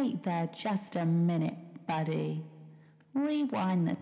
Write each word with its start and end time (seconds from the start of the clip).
Wait 0.00 0.22
there 0.22 0.48
just 0.56 0.96
a 0.96 1.04
minute, 1.04 1.54
buddy. 1.86 2.42
Rewind 3.12 3.86
the. 3.86 3.96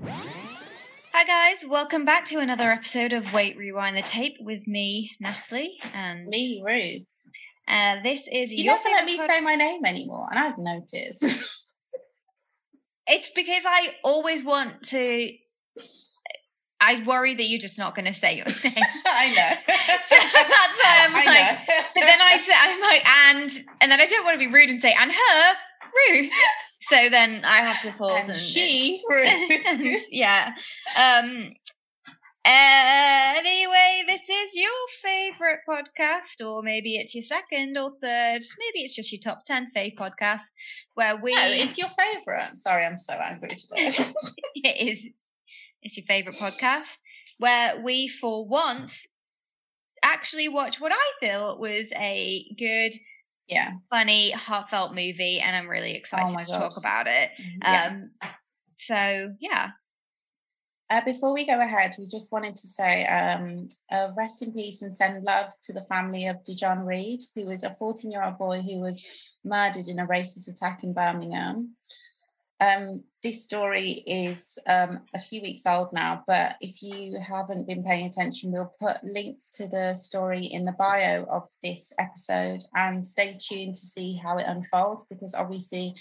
Hi 1.13 1.25
guys, 1.25 1.65
welcome 1.69 2.05
back 2.05 2.25
to 2.27 2.39
another 2.39 2.71
episode 2.71 3.13
of 3.13 3.33
Wait 3.33 3.57
Rewind 3.59 3.97
the 3.97 4.03
Tape 4.03 4.37
with 4.39 4.65
me, 4.69 5.11
Natalie, 5.19 5.77
and 5.93 6.27
Me, 6.27 6.63
Ruth. 6.65 7.03
Uh, 7.67 8.01
this 8.05 8.29
is 8.33 8.53
You 8.53 8.63
your 8.65 8.77
never 8.77 8.89
let 8.91 9.05
me 9.07 9.17
pod- 9.17 9.27
say 9.27 9.41
my 9.41 9.57
name 9.57 9.85
anymore, 9.85 10.29
and 10.31 10.39
I've 10.39 10.59
noticed. 10.59 11.25
It's 13.11 13.31
because 13.31 13.63
I 13.67 13.95
always 14.05 14.45
want 14.45 14.83
to. 14.91 15.31
I 16.79 17.03
worry 17.07 17.35
that 17.35 17.43
you're 17.45 17.59
just 17.59 17.79
not 17.79 17.95
going 17.95 18.05
to 18.05 18.13
say 18.15 18.37
your 18.37 18.45
name. 18.65 18.75
I 19.07 19.33
know. 19.35 19.75
So 20.05 20.15
that's 20.15 20.79
why 20.85 21.07
I'm 21.07 21.17
I 21.17 21.25
like- 21.25 21.69
know. 21.69 21.75
But 21.95 22.01
then 22.03 22.21
I 22.21 22.37
say 22.37 22.53
I'm 22.57 22.81
like 22.83 23.07
and 23.09 23.51
and 23.81 23.91
then 23.91 24.01
I 24.01 24.07
don't 24.07 24.25
want 24.25 24.39
to 24.39 24.47
be 24.47 24.53
rude 24.53 24.69
and 24.71 24.81
say 24.81 24.95
and 24.99 25.11
her 25.11 25.55
Ruth. 26.11 26.31
So 26.81 27.09
then 27.11 27.45
I 27.45 27.59
have 27.59 27.83
to 27.83 27.93
pause 27.93 28.21
and, 28.21 28.31
and 28.31 28.37
she, 28.37 29.03
and 29.67 29.87
yeah. 30.11 30.55
Um 30.97 31.53
anyway, 32.45 34.05
this 34.07 34.29
is 34.29 34.57
your 34.57 34.71
favorite 35.03 35.61
podcast, 35.69 36.45
or 36.45 36.63
maybe 36.63 36.97
it's 36.97 37.15
your 37.15 37.23
second 37.23 37.77
or 37.77 37.93
third, 38.03 38.41
maybe 38.59 38.85
it's 38.85 38.95
just 38.95 39.13
your 39.13 39.21
top 39.23 39.45
ten 39.45 39.69
fave 39.77 39.97
podcast 39.97 40.47
where 40.95 41.21
we 41.23 41.35
No, 41.35 41.43
it's 41.45 41.77
your 41.77 41.89
favourite. 41.89 42.55
Sorry, 42.55 42.87
I'm 42.87 42.99
so 42.99 43.15
angry 43.15 43.51
today. 43.51 43.93
it 44.55 44.89
is 44.89 45.07
it's 45.83 45.97
your 45.97 46.05
favorite 46.07 46.37
podcast 46.37 47.01
where 47.39 47.81
we 47.83 48.09
for 48.09 48.47
once 48.47 49.07
actually 50.03 50.49
watch 50.49 50.81
what 50.81 50.93
I 50.93 51.13
thought 51.27 51.61
was 51.61 51.93
a 51.97 52.45
good, 52.59 52.93
yeah. 53.49 53.73
funny, 53.91 54.31
heartfelt 54.31 54.95
movie, 54.95 55.41
and 55.41 55.57
I'm 55.57 55.69
really 55.69 55.95
excited 55.95 56.35
Oh 56.35 56.39
to 56.39 56.53
talk 56.53 56.77
about 56.77 57.07
it. 57.07 57.31
yeah. 57.63 57.89
Um, 57.91 58.11
so 58.75 59.35
yeah, 59.41 59.71
Uh, 60.91 61.03
before 61.05 61.35
we 61.35 61.45
go 61.47 61.61
ahead, 61.61 61.95
we 61.99 62.07
just 62.07 62.33
wanted 62.33 62.57
to 62.57 62.67
say 62.67 63.05
um, 63.07 63.69
uh, 63.93 64.09
rest 64.17 64.41
in 64.43 64.53
peace 64.53 64.81
and 64.81 64.95
send 64.95 65.23
love 65.23 65.53
to 65.63 65.73
the 65.73 65.83
family 65.83 66.27
of 66.27 66.43
Dijon 66.45 66.81
Reed, 66.81 67.21
who 67.35 67.45
was 67.47 67.63
a 67.63 67.75
14 67.75 68.11
year 68.11 68.25
old 68.25 68.39
boy 68.39 68.63
who 68.63 68.81
was 68.81 69.05
murdered 69.45 69.89
in 69.89 69.99
a 69.99 70.07
racist 70.07 70.49
attack 70.49 70.83
in 70.85 70.95
Birmingham. 70.95 71.77
Um, 72.61 73.05
this 73.23 73.45
story 73.45 74.03
is 74.07 74.59
um, 74.69 75.01
a 75.15 75.19
few 75.19 75.41
weeks 75.43 75.67
old 75.67 75.93
now, 75.93 76.25
but 76.27 76.57
if 76.61 76.83
you 76.83 77.21
haven't 77.21 77.67
been 77.67 77.85
paying 77.85 78.07
attention, 78.07 78.51
we'll 78.51 78.75
put 78.81 79.03
links 79.05 79.51
to 79.53 79.69
the 79.69 79.95
story 79.95 80.45
in 80.45 80.65
the 80.65 80.73
bio 80.73 81.25
of 81.25 81.49
this 81.63 81.93
episode 81.99 82.63
and 82.75 83.07
stay 83.07 83.37
tuned 83.41 83.75
to 83.75 83.87
see 83.87 84.21
how 84.23 84.39
it 84.39 84.47
unfolds 84.47 85.07
because 85.09 85.35
obviously 85.35 85.95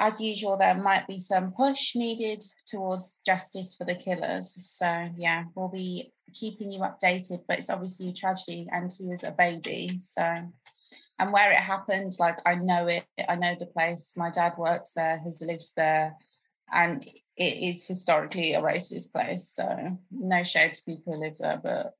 as 0.00 0.20
usual, 0.20 0.56
there 0.56 0.74
might 0.74 1.06
be 1.06 1.20
some 1.20 1.52
push 1.52 1.94
needed 1.94 2.42
towards 2.66 3.20
justice 3.24 3.74
for 3.76 3.84
the 3.84 3.94
killers. 3.94 4.54
So, 4.78 5.04
yeah, 5.14 5.44
we'll 5.54 5.68
be 5.68 6.12
keeping 6.32 6.72
you 6.72 6.80
updated, 6.80 7.40
but 7.46 7.58
it's 7.58 7.68
obviously 7.68 8.08
a 8.08 8.12
tragedy, 8.12 8.66
and 8.72 8.90
he 8.90 9.06
was 9.06 9.24
a 9.24 9.32
baby. 9.32 9.98
So, 9.98 10.50
and 11.20 11.32
where 11.32 11.52
it 11.52 11.58
happened, 11.58 12.12
like, 12.18 12.38
I 12.46 12.54
know 12.54 12.86
it, 12.88 13.04
I 13.28 13.36
know 13.36 13.54
the 13.54 13.66
place. 13.66 14.14
My 14.16 14.30
dad 14.30 14.54
works 14.56 14.94
there, 14.94 15.18
has 15.18 15.42
lived 15.46 15.70
there, 15.76 16.16
and 16.72 17.04
it 17.36 17.68
is 17.68 17.86
historically 17.86 18.54
a 18.54 18.62
racist 18.62 19.12
place. 19.12 19.48
So, 19.48 19.98
no 20.10 20.42
shade 20.42 20.72
to 20.74 20.82
people 20.82 21.12
who 21.12 21.20
live 21.20 21.36
there, 21.38 21.60
but 21.62 21.92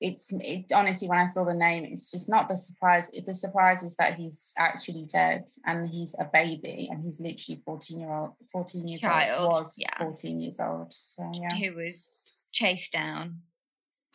it's 0.00 0.32
it, 0.32 0.72
honestly 0.74 1.08
when 1.08 1.18
I 1.18 1.26
saw 1.26 1.44
the 1.44 1.54
name, 1.54 1.84
it's 1.84 2.10
just 2.10 2.28
not 2.28 2.48
the 2.48 2.56
surprise. 2.56 3.08
The 3.10 3.34
surprise 3.34 3.82
is 3.82 3.96
that 3.96 4.16
he's 4.16 4.52
actually 4.58 5.06
dead 5.12 5.44
and 5.64 5.88
he's 5.88 6.16
a 6.18 6.24
baby 6.24 6.88
and 6.90 7.02
he's 7.04 7.20
literally 7.20 7.60
14 7.64 8.00
year 8.00 8.12
old, 8.12 8.32
14 8.50 8.88
years 8.88 9.00
Child, 9.00 9.40
old, 9.40 9.52
was 9.52 9.76
yeah. 9.78 9.96
14 9.98 10.40
years 10.40 10.58
old. 10.58 10.92
So 10.92 11.30
yeah. 11.34 11.54
who 11.54 11.76
was 11.76 12.14
chased 12.50 12.92
down 12.92 13.42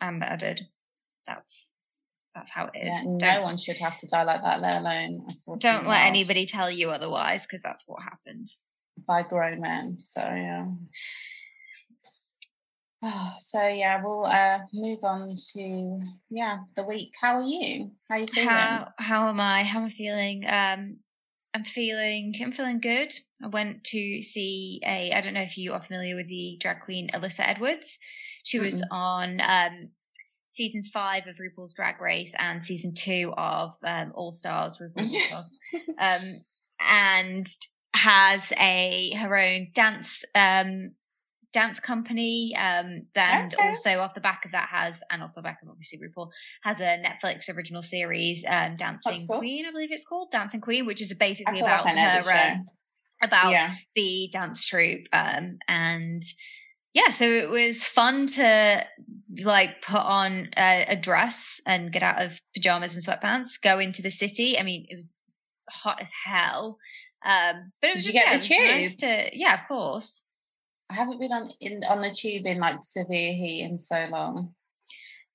and 0.00 0.18
murdered. 0.18 0.60
That's 1.26 1.74
that's 2.38 2.52
how 2.52 2.66
it 2.72 2.78
is. 2.86 2.88
yeah 2.88 3.02
no 3.04 3.18
don't 3.18 3.42
one 3.42 3.56
should 3.56 3.76
have 3.78 3.98
to 3.98 4.06
die 4.06 4.22
like 4.22 4.42
that, 4.42 4.60
let 4.60 4.80
alone 4.80 5.26
don't 5.58 5.86
let 5.86 6.06
old 6.06 6.06
anybody 6.06 6.46
tell 6.46 6.70
you 6.70 6.90
otherwise, 6.90 7.46
because 7.46 7.62
that's 7.62 7.84
what 7.86 8.02
happened. 8.02 8.46
by 9.06 9.22
grown 9.22 9.60
men. 9.60 9.98
So 9.98 10.20
yeah. 10.20 10.66
Oh, 13.02 13.32
so 13.38 13.66
yeah, 13.66 14.00
we'll 14.02 14.24
uh, 14.26 14.60
move 14.72 15.02
on 15.02 15.36
to 15.54 16.00
yeah 16.30 16.58
the 16.76 16.84
week. 16.84 17.12
How 17.20 17.36
are 17.36 17.42
you? 17.42 17.92
How 18.08 18.16
are 18.16 18.20
you 18.20 18.26
feeling? 18.32 18.48
How 18.48 18.88
how 18.98 19.28
am 19.28 19.40
I? 19.40 19.64
How 19.64 19.80
am 19.80 19.86
I 19.86 19.90
feeling? 19.90 20.44
Um, 20.46 20.98
I'm 21.54 21.64
feeling 21.64 22.34
I'm 22.40 22.50
feeling 22.50 22.80
good. 22.80 23.12
I 23.42 23.48
went 23.48 23.84
to 23.84 24.22
see 24.22 24.80
a 24.84 25.12
I 25.12 25.20
don't 25.20 25.34
know 25.34 25.42
if 25.42 25.56
you 25.56 25.72
are 25.72 25.82
familiar 25.82 26.16
with 26.16 26.28
the 26.28 26.56
drag 26.60 26.80
queen 26.84 27.08
Alyssa 27.14 27.40
Edwards. 27.40 27.98
She 28.44 28.58
was 28.58 28.82
on 28.90 29.40
um 29.40 29.90
season 30.58 30.82
five 30.82 31.26
of 31.28 31.36
RuPaul's 31.36 31.72
Drag 31.72 32.00
Race 32.00 32.34
and 32.38 32.64
season 32.64 32.92
two 32.92 33.32
of 33.36 33.74
um, 33.84 34.12
All 34.14 34.32
Stars 34.32 34.78
RuPaul's 34.78 35.14
All 35.14 35.20
Stars, 35.20 35.50
um, 35.98 36.40
and 36.80 37.46
has 37.94 38.52
a 38.60 39.12
her 39.16 39.36
own 39.36 39.68
dance 39.74 40.24
um 40.34 40.92
dance 41.52 41.80
company 41.80 42.54
um 42.56 43.06
and 43.14 43.54
Okay. 43.54 43.66
also 43.66 43.98
off 44.00 44.14
the 44.14 44.20
back 44.20 44.44
of 44.44 44.52
that 44.52 44.68
has 44.68 45.02
and 45.10 45.22
off 45.22 45.30
the 45.34 45.42
back 45.42 45.60
of 45.62 45.68
obviously 45.70 45.98
RuPaul 45.98 46.28
has 46.62 46.80
a 46.80 47.02
Netflix 47.02 47.54
original 47.54 47.82
series 47.82 48.44
um 48.46 48.76
Dancing 48.76 49.26
cool. 49.26 49.38
Queen 49.38 49.64
I 49.66 49.70
believe 49.72 49.90
it's 49.90 50.04
called 50.04 50.30
Dancing 50.30 50.60
Queen 50.60 50.84
which 50.86 51.00
is 51.00 51.12
basically 51.14 51.60
about 51.60 51.88
her 51.88 52.32
um, 52.32 52.64
about 53.22 53.50
yeah. 53.50 53.74
the 53.96 54.28
dance 54.32 54.64
troupe 54.66 55.06
um 55.12 55.58
and 55.66 56.22
yeah 56.92 57.10
so 57.10 57.24
it 57.24 57.48
was 57.48 57.84
fun 57.84 58.26
to 58.26 58.84
like 59.44 59.82
put 59.82 60.00
on 60.00 60.50
a, 60.56 60.84
a 60.88 60.96
dress 60.96 61.60
and 61.66 61.92
get 61.92 62.02
out 62.02 62.22
of 62.22 62.40
pajamas 62.54 62.94
and 62.94 63.04
sweatpants 63.04 63.60
go 63.62 63.78
into 63.78 64.02
the 64.02 64.10
city. 64.10 64.58
I 64.58 64.62
mean 64.62 64.86
it 64.88 64.96
was 64.96 65.16
hot 65.70 66.00
as 66.00 66.10
hell. 66.24 66.78
Um 67.24 67.72
but 67.80 67.88
it 67.88 67.92
Did 67.92 67.96
was 67.96 68.06
you 68.06 68.12
just 68.12 68.24
get 68.24 68.50
yeah, 68.50 68.58
the 68.58 68.64
was 68.64 68.82
nice 68.82 68.96
to 68.96 69.38
yeah 69.38 69.54
of 69.54 69.68
course. 69.68 70.24
I 70.90 70.94
haven't 70.94 71.20
been 71.20 71.32
on 71.32 71.48
in 71.60 71.80
on 71.88 72.00
the 72.00 72.10
tube 72.10 72.46
in 72.46 72.58
like 72.58 72.82
severe 72.82 73.32
heat 73.32 73.62
in 73.62 73.78
so 73.78 74.06
long. 74.10 74.54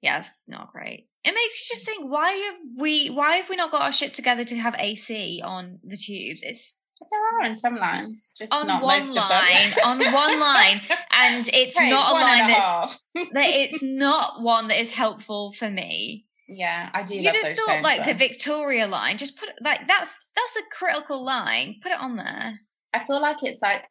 yeah 0.02 0.24
not 0.48 0.72
great. 0.72 1.08
It 1.24 1.34
makes 1.34 1.62
you 1.62 1.76
just 1.76 1.86
think 1.86 2.10
why 2.10 2.32
have 2.32 2.56
we 2.78 3.08
why 3.10 3.38
have 3.38 3.50
we 3.50 3.56
not 3.56 3.72
got 3.72 3.84
our 3.84 3.92
shit 3.92 4.14
together 4.14 4.44
to 4.44 4.56
have 4.58 4.76
ac 4.80 5.42
on 5.44 5.80
the 5.84 5.98
tubes? 5.98 6.44
It's 6.44 6.80
But 7.04 7.10
there 7.12 7.40
are 7.42 7.46
in 7.46 7.56
some 7.56 7.76
lines, 7.76 8.32
just 8.38 8.54
on 8.54 8.68
not 8.68 8.82
one 8.84 8.98
most 9.00 9.14
line 9.14 9.68
of 9.68 9.76
them. 9.76 9.86
on 10.08 10.14
one 10.14 10.40
line 10.40 10.82
and 11.12 11.50
it's 11.54 11.78
Hey, 11.78 11.90
not 11.90 12.12
a 12.12 12.14
line 12.14 12.48
that's 12.48 12.98
that 13.34 13.46
it's 13.50 13.84
not 13.84 14.42
one 14.42 14.68
that 14.70 14.80
is 14.80 14.94
helpful 14.94 15.52
for 15.52 15.70
me. 15.70 16.26
yeah, 16.48 16.90
I 16.94 17.04
do 17.04 17.16
You 17.16 17.32
just 17.32 17.60
thought 17.62 17.82
like 17.84 18.06
the. 18.06 18.14
Victoria 18.14 18.88
line, 18.88 19.18
just 19.18 19.38
put 19.40 19.50
it 19.50 19.56
like 19.62 19.88
that's 19.88 20.16
that's 20.36 20.56
a 20.56 20.62
critical 20.72 21.24
line. 21.26 21.76
Put 21.82 21.92
it 21.92 22.00
on 22.00 22.16
there. 22.16 22.54
I 22.94 23.04
feel 23.06 23.22
like 23.22 23.44
it's 23.44 23.62
like 23.62 23.86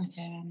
okay, 0.00 0.42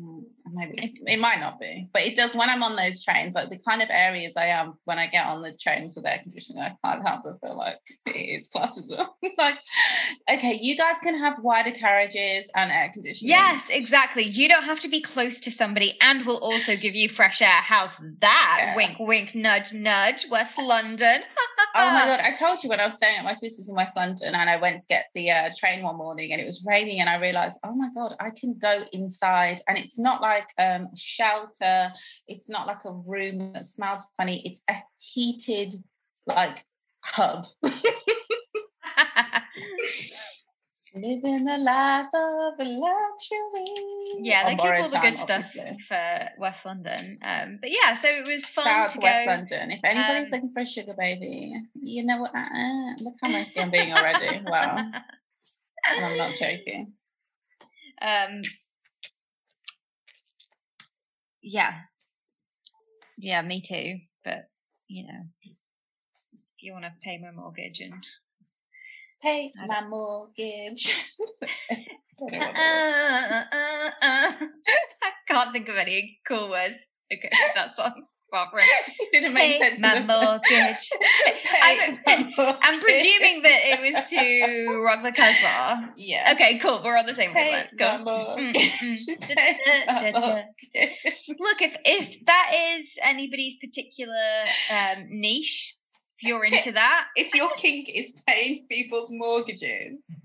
maybe 0.53 0.75
it's, 0.77 1.01
it 1.07 1.19
might 1.19 1.39
not 1.39 1.59
be, 1.59 1.87
but 1.93 2.03
it 2.03 2.15
does 2.15 2.35
when 2.35 2.49
I'm 2.49 2.63
on 2.63 2.75
those 2.75 3.03
trains. 3.03 3.35
Like 3.35 3.49
the 3.49 3.59
kind 3.67 3.81
of 3.81 3.89
areas 3.91 4.37
I 4.37 4.47
am 4.47 4.73
when 4.85 4.99
I 4.99 5.07
get 5.07 5.27
on 5.27 5.41
the 5.41 5.51
trains 5.51 5.95
with 5.95 6.07
air 6.07 6.19
conditioning, 6.21 6.61
I 6.61 6.75
can't 6.83 7.07
help 7.07 7.21
but 7.23 7.39
feel 7.45 7.57
like 7.57 7.79
it 8.07 8.11
is 8.11 8.49
classism. 8.49 9.07
like, 9.37 9.59
okay, 10.31 10.59
you 10.61 10.75
guys 10.77 10.99
can 11.01 11.17
have 11.17 11.39
wider 11.39 11.71
carriages 11.71 12.49
and 12.55 12.71
air 12.71 12.89
conditioning. 12.93 13.31
Yes, 13.31 13.69
exactly. 13.69 14.23
You 14.23 14.49
don't 14.49 14.63
have 14.63 14.79
to 14.81 14.87
be 14.87 15.01
close 15.01 15.39
to 15.41 15.51
somebody, 15.51 15.97
and 16.01 16.25
we'll 16.25 16.37
also 16.39 16.75
give 16.75 16.95
you 16.95 17.09
fresh 17.09 17.41
air. 17.41 17.47
How's 17.49 17.99
that? 18.19 18.57
Yeah. 18.59 18.75
Wink, 18.75 18.97
wink, 18.99 19.35
nudge, 19.35 19.73
nudge. 19.73 20.25
West 20.29 20.57
London. 20.57 21.21
Oh 21.73 21.93
my 21.93 22.05
god! 22.05 22.19
I 22.19 22.31
told 22.31 22.63
you 22.63 22.69
when 22.69 22.79
I 22.81 22.85
was 22.85 22.95
staying 22.95 23.17
at 23.17 23.23
my 23.23 23.33
sister's 23.33 23.69
in 23.69 23.75
West 23.75 23.95
London, 23.95 24.35
and 24.35 24.49
I 24.49 24.57
went 24.57 24.81
to 24.81 24.87
get 24.87 25.05
the 25.15 25.31
uh, 25.31 25.49
train 25.57 25.83
one 25.83 25.95
morning, 25.95 26.31
and 26.31 26.41
it 26.41 26.45
was 26.45 26.65
raining, 26.67 26.99
and 26.99 27.09
I 27.09 27.17
realised, 27.17 27.59
oh 27.63 27.73
my 27.73 27.87
god, 27.95 28.15
I 28.19 28.31
can 28.31 28.57
go 28.57 28.83
inside, 28.91 29.61
and 29.67 29.77
it's 29.77 29.97
not 29.97 30.21
like 30.21 30.40
um, 30.57 30.89
shelter. 30.95 31.93
It's 32.27 32.49
not 32.49 32.67
like 32.67 32.85
a 32.85 32.91
room 32.91 33.53
that 33.53 33.65
smells 33.65 34.05
funny. 34.17 34.41
It's 34.45 34.61
a 34.69 34.75
heated 34.99 35.75
like 36.25 36.65
hub. 37.03 37.45
Living 40.93 41.45
the 41.45 41.57
life 41.57 42.07
of 42.13 42.59
a 42.59 42.69
luxury. 42.69 43.63
yeah, 44.19 44.43
they 44.43 44.57
keep 44.57 44.65
all 44.65 44.89
the 44.89 44.99
good 44.99 45.13
time, 45.13 45.13
stuff 45.13 45.53
obviously. 45.57 45.77
for 45.87 46.19
West 46.37 46.65
London. 46.65 47.17
Um, 47.23 47.59
but 47.61 47.69
yeah, 47.71 47.93
so 47.93 48.09
it 48.09 48.27
was 48.27 48.43
fun 48.49 48.65
Shout 48.65 48.79
out 48.85 48.89
to 48.91 48.97
go. 48.97 49.03
West 49.05 49.27
London. 49.27 49.71
If 49.71 49.79
anybody's 49.85 50.27
Um, 50.33 50.35
looking 50.35 50.51
for 50.51 50.59
a 50.59 50.65
sugar 50.65 50.93
baby, 50.97 51.53
you 51.81 52.03
know 52.03 52.17
what? 52.17 52.35
Uh, 52.35 52.93
look 52.99 53.13
how 53.21 53.29
messy 53.29 53.61
I'm 53.61 53.69
being 53.71 53.93
already. 53.93 54.41
Wow. 54.45 54.91
I'm 55.87 56.17
not 56.17 56.31
joking. 56.35 56.91
um 58.01 58.41
yeah 61.41 61.73
yeah 63.17 63.41
me 63.41 63.61
too 63.61 63.97
but 64.23 64.49
you 64.87 65.05
know 65.07 65.21
if 65.43 66.61
you 66.61 66.73
want 66.73 66.85
to 66.85 66.91
pay 67.03 67.17
my 67.17 67.31
mortgage 67.31 67.79
and 67.79 68.03
Pay 69.21 69.51
my 69.67 69.85
mortgage. 69.87 71.13
Know 72.19 72.37
what 72.39 72.55
Uh, 72.55 73.43
uh, 73.51 73.89
uh. 74.01 74.31
I 75.03 75.11
can't 75.27 75.51
think 75.51 75.69
of 75.69 75.75
any 75.75 76.19
cool 76.27 76.49
words. 76.49 76.77
Okay, 77.13 77.29
that 77.55 77.75
song. 77.75 78.05
Didn't 79.11 79.33
make 79.33 79.53
Pay 79.53 79.59
sense. 79.59 79.81
my 79.81 79.99
mortgage. 80.05 80.89
I'm, 81.61 81.97
my 82.05 82.57
I'm 82.61 82.79
presuming 82.79 83.41
that 83.43 83.59
it 83.63 83.93
was 83.93 84.09
to 84.09 84.81
Rock 84.83 85.03
the 85.03 85.11
Casbah. 85.11 85.93
Yeah. 85.97 86.31
Okay, 86.33 86.57
cool. 86.59 86.81
We're 86.83 86.97
on 86.97 87.05
the 87.05 87.15
same 87.15 87.33
wavelength. 87.33 87.69
Look, 91.39 91.61
if 91.61 91.75
if 91.85 92.25
that 92.25 92.51
is 92.77 92.97
anybody's 93.03 93.57
particular 93.57 94.15
um, 94.71 95.07
niche, 95.09 95.75
if 96.19 96.27
you're 96.27 96.43
into 96.43 96.71
that, 96.73 97.07
If 97.15 97.35
your 97.35 97.49
kink 97.57 97.89
is 97.93 98.13
paying 98.27 98.65
people's 98.69 99.09
mortgages, 99.11 100.09
I'm 100.09 100.17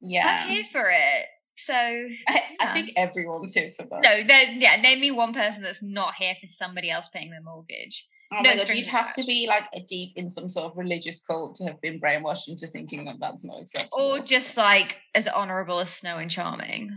yeah. 0.00 0.46
here 0.46 0.64
for 0.64 0.88
it. 0.88 1.26
So 1.64 1.74
I, 1.74 2.42
I 2.60 2.66
think 2.72 2.92
everyone's 2.96 3.54
here 3.54 3.70
for 3.76 3.84
that. 3.90 4.02
no, 4.02 4.26
then 4.26 4.60
yeah, 4.60 4.76
name 4.80 5.00
me 5.00 5.10
one 5.10 5.32
person 5.32 5.62
that's 5.62 5.82
not 5.82 6.14
here 6.18 6.34
for 6.40 6.46
somebody 6.46 6.90
else 6.90 7.08
paying 7.12 7.30
their 7.30 7.42
mortgage. 7.42 8.06
Oh 8.32 8.40
no 8.40 8.50
my 8.50 8.56
god, 8.56 8.68
you'd 8.70 8.86
have 8.86 9.12
to 9.14 9.24
be 9.24 9.46
like 9.46 9.68
a 9.74 9.80
deep 9.80 10.12
in 10.16 10.30
some 10.30 10.48
sort 10.48 10.72
of 10.72 10.78
religious 10.78 11.20
cult 11.20 11.54
to 11.56 11.64
have 11.64 11.80
been 11.82 12.00
brainwashed 12.00 12.48
into 12.48 12.66
thinking 12.66 13.04
that 13.04 13.16
that's 13.20 13.44
not 13.44 13.60
acceptable. 13.60 13.98
Or 14.00 14.18
just 14.20 14.56
like 14.56 15.02
as 15.14 15.28
honourable 15.28 15.80
as 15.80 15.90
Snow 15.90 16.16
and 16.16 16.30
Charming. 16.30 16.90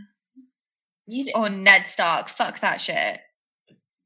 you 1.08 1.32
Or 1.36 1.50
Ned 1.50 1.88
Stark. 1.88 2.30
Fuck 2.30 2.62
that 2.62 2.80
shit. 2.80 3.20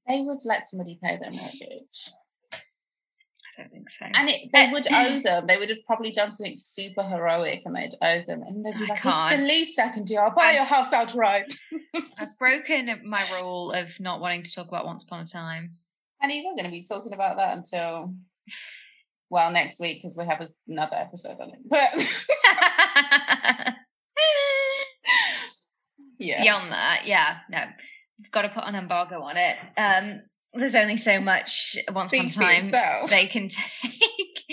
they 0.08 0.22
would 0.22 0.40
let 0.44 0.68
somebody 0.68 0.98
pay 1.04 1.18
their 1.18 1.32
mortgage, 1.32 2.10
I 3.60 3.64
don't 3.64 3.72
think 3.72 3.90
so. 3.90 4.06
and 4.16 4.30
it, 4.30 4.50
they 4.54 4.70
would 4.72 4.88
owe 4.92 5.20
them. 5.20 5.48
They 5.48 5.58
would 5.58 5.70
have 5.70 5.86
probably 5.86 6.12
done 6.12 6.32
something 6.32 6.58
super 6.58 7.04
heroic, 7.04 7.64
and 7.66 7.76
they'd 7.76 7.96
owe 8.02 8.22
them, 8.22 8.42
and 8.44 8.66
they'd 8.66 8.78
be 8.78 8.86
I 8.86 8.96
like, 8.96 9.06
"It's 9.06 9.36
the 9.36 9.48
least 9.48 9.80
I 9.80 9.90
can 9.90 10.04
do. 10.04 10.16
I'll 10.18 10.32
buy 10.32 10.46
I'm- 10.46 10.56
your 10.56 10.64
house 10.66 10.94
outright." 10.94 11.54
I've 12.18 12.38
broken 12.38 13.02
my 13.06 13.26
rule 13.40 13.72
of 13.72 14.00
not 14.00 14.22
wanting 14.22 14.44
to 14.44 14.54
talk 14.54 14.68
about 14.68 14.86
Once 14.86 15.04
Upon 15.04 15.22
a 15.22 15.26
Time. 15.26 15.72
And 16.22 16.32
we're 16.32 16.44
going 16.56 16.66
to 16.66 16.70
be 16.70 16.84
talking 16.84 17.14
about 17.14 17.38
that 17.38 17.56
until 17.58 18.14
well 19.30 19.52
next 19.52 19.80
week 19.80 19.98
because 20.02 20.18
we 20.18 20.26
have 20.26 20.46
another 20.68 20.96
episode 20.98 21.40
on 21.40 21.50
it. 21.52 21.60
But 21.66 21.90
yeah, 26.18 26.42
Beyond 26.42 26.72
that, 26.72 27.02
yeah, 27.06 27.38
no, 27.50 27.64
we've 28.20 28.32
got 28.32 28.42
to 28.44 28.50
put 28.50 28.66
an 28.66 28.76
embargo 28.76 29.22
on 29.22 29.38
it. 29.38 29.58
Um, 29.78 30.22
there's 30.54 30.76
only 30.76 30.98
so 30.98 31.20
much 31.20 31.78
Once 31.94 32.10
Speak 32.12 32.36
Upon 32.36 32.50
a 32.52 32.72
Time 32.72 33.06
they 33.10 33.28
can 33.28 33.48
take. 33.82 34.44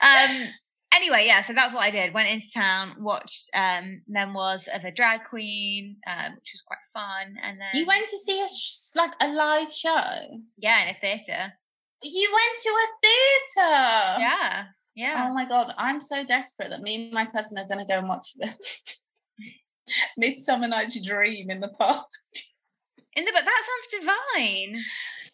um, 0.00 0.46
anyway, 0.94 1.24
yeah, 1.26 1.42
so 1.42 1.52
that's 1.52 1.74
what 1.74 1.82
I 1.84 1.90
did. 1.90 2.14
Went 2.14 2.28
into 2.28 2.46
town, 2.54 2.94
watched 2.98 3.50
um, 3.54 4.02
Memoirs 4.08 4.68
of 4.72 4.84
a 4.84 4.90
Drag 4.90 5.24
Queen, 5.24 5.96
um, 6.06 6.34
which 6.34 6.52
was 6.54 6.62
quite 6.66 6.78
fun, 6.92 7.36
and 7.42 7.60
then 7.60 7.68
You 7.74 7.86
went 7.86 8.08
to 8.08 8.18
see 8.18 8.40
a 8.40 8.48
sh- 8.48 8.96
like 8.96 9.12
a 9.20 9.32
live 9.32 9.72
show. 9.72 10.10
yeah, 10.56 10.82
in 10.82 10.94
a 10.94 10.98
theatre. 11.00 11.52
You 12.04 12.30
went 12.32 12.60
to 12.62 12.68
a 12.68 12.86
theater. 13.02 14.20
Yeah, 14.20 14.64
yeah. 14.96 15.26
Oh 15.28 15.34
my 15.34 15.44
god, 15.44 15.72
I'm 15.78 16.00
so 16.00 16.24
desperate 16.24 16.70
that 16.70 16.80
me 16.82 17.04
and 17.04 17.12
my 17.12 17.26
cousin 17.26 17.58
are 17.58 17.68
going 17.68 17.78
to 17.78 17.84
go 17.92 17.98
and 17.98 18.08
watch 18.08 18.34
Midsummer 20.16 20.68
Night's 20.68 21.00
Dream 21.04 21.50
in 21.50 21.60
the 21.60 21.68
park. 21.68 22.06
In 23.14 23.24
the 23.24 23.32
but 23.34 23.44
that 23.44 23.62
sounds 23.92 24.04
divine. 24.34 24.80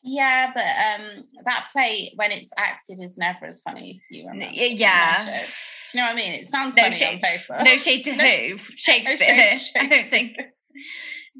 Yeah, 0.02 0.52
but 0.54 0.62
um, 0.64 1.24
that 1.44 1.66
play 1.72 2.12
when 2.16 2.30
it's 2.30 2.52
acted 2.56 2.98
is 3.02 3.18
never 3.18 3.46
as 3.46 3.60
funny 3.60 3.90
as 3.90 4.04
you 4.10 4.26
remember. 4.28 4.52
yeah. 4.54 5.24
Do 5.24 5.98
you 5.98 6.04
know 6.04 6.08
what 6.08 6.12
I 6.12 6.16
mean? 6.16 6.34
It 6.34 6.46
sounds 6.46 6.76
No 6.76 6.82
funny 6.82 6.94
shade- 6.94 7.14
on 7.14 7.20
paper. 7.20 7.58
No 7.64 7.76
shade 7.78 8.04
to 8.04 8.12
No- 8.16 8.24
who 8.24 8.48
No 8.56 8.58
Shakespeare. 8.76 9.48
shade 9.58 9.58
to 9.74 9.80
I 9.80 9.86
don't 9.86 10.08
think 10.10 10.36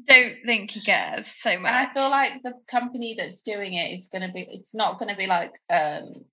don't 0.05 0.35
think 0.45 0.71
he 0.71 0.81
cares 0.81 1.27
so 1.27 1.59
much. 1.59 1.71
And 1.71 1.87
I 1.87 1.93
feel 1.93 2.09
like 2.09 2.41
the 2.43 2.53
company 2.69 3.15
that's 3.17 3.41
doing 3.41 3.73
it 3.73 3.91
is 3.93 4.07
going 4.11 4.21
to 4.23 4.29
be. 4.29 4.47
It's 4.49 4.73
not 4.73 4.97
going 4.97 5.09
to 5.09 5.15
be 5.15 5.27
like 5.27 5.53
um, 5.69 6.25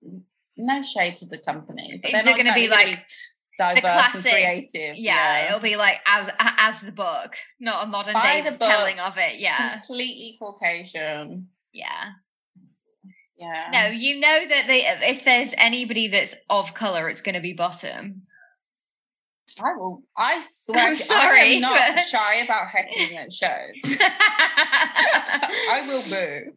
no 0.56 0.82
shade 0.82 1.16
to 1.16 1.26
the 1.26 1.38
company. 1.38 1.98
but 2.02 2.12
Is 2.14 2.26
it 2.26 2.36
gonna 2.36 2.54
be 2.54 2.64
exactly 2.64 2.92
like 2.94 3.04
diverse 3.58 3.82
classic- 3.92 4.32
and 4.32 4.66
creative? 4.70 4.96
yeah, 4.96 5.48
it'll 5.48 5.60
be 5.60 5.76
like 5.76 5.96
as 6.06 6.30
as 6.40 6.80
the 6.80 6.92
book, 6.92 7.34
not 7.60 7.84
a 7.84 7.86
modern 7.86 8.14
Buy 8.14 8.40
day 8.40 8.56
telling 8.58 8.98
of 8.98 9.14
it. 9.18 9.38
Yeah, 9.38 9.78
completely 9.78 10.36
Caucasian. 10.38 11.48
Yeah. 11.76 12.10
Yeah. 13.38 13.68
No, 13.72 13.86
you 13.88 14.18
know 14.18 14.48
that 14.48 14.66
they 14.66 14.86
if 14.86 15.24
there's 15.24 15.54
anybody 15.58 16.08
that's 16.08 16.34
of 16.48 16.72
color, 16.72 17.08
it's 17.08 17.20
going 17.20 17.34
to 17.34 17.40
be 17.42 17.52
bottom. 17.52 18.22
I 19.62 19.74
will. 19.76 20.02
I 20.16 20.40
swear. 20.44 20.88
I'm 20.88 20.96
to- 20.96 21.02
I 21.02 21.06
sorry, 21.06 21.54
am 21.56 21.60
not 21.62 21.94
but- 21.96 22.04
shy 22.06 22.36
about 22.44 22.68
heckling 22.68 23.16
at 23.18 23.30
shows. 23.32 23.96
I 24.00 25.84
will 25.86 26.02
boo. 26.02 26.52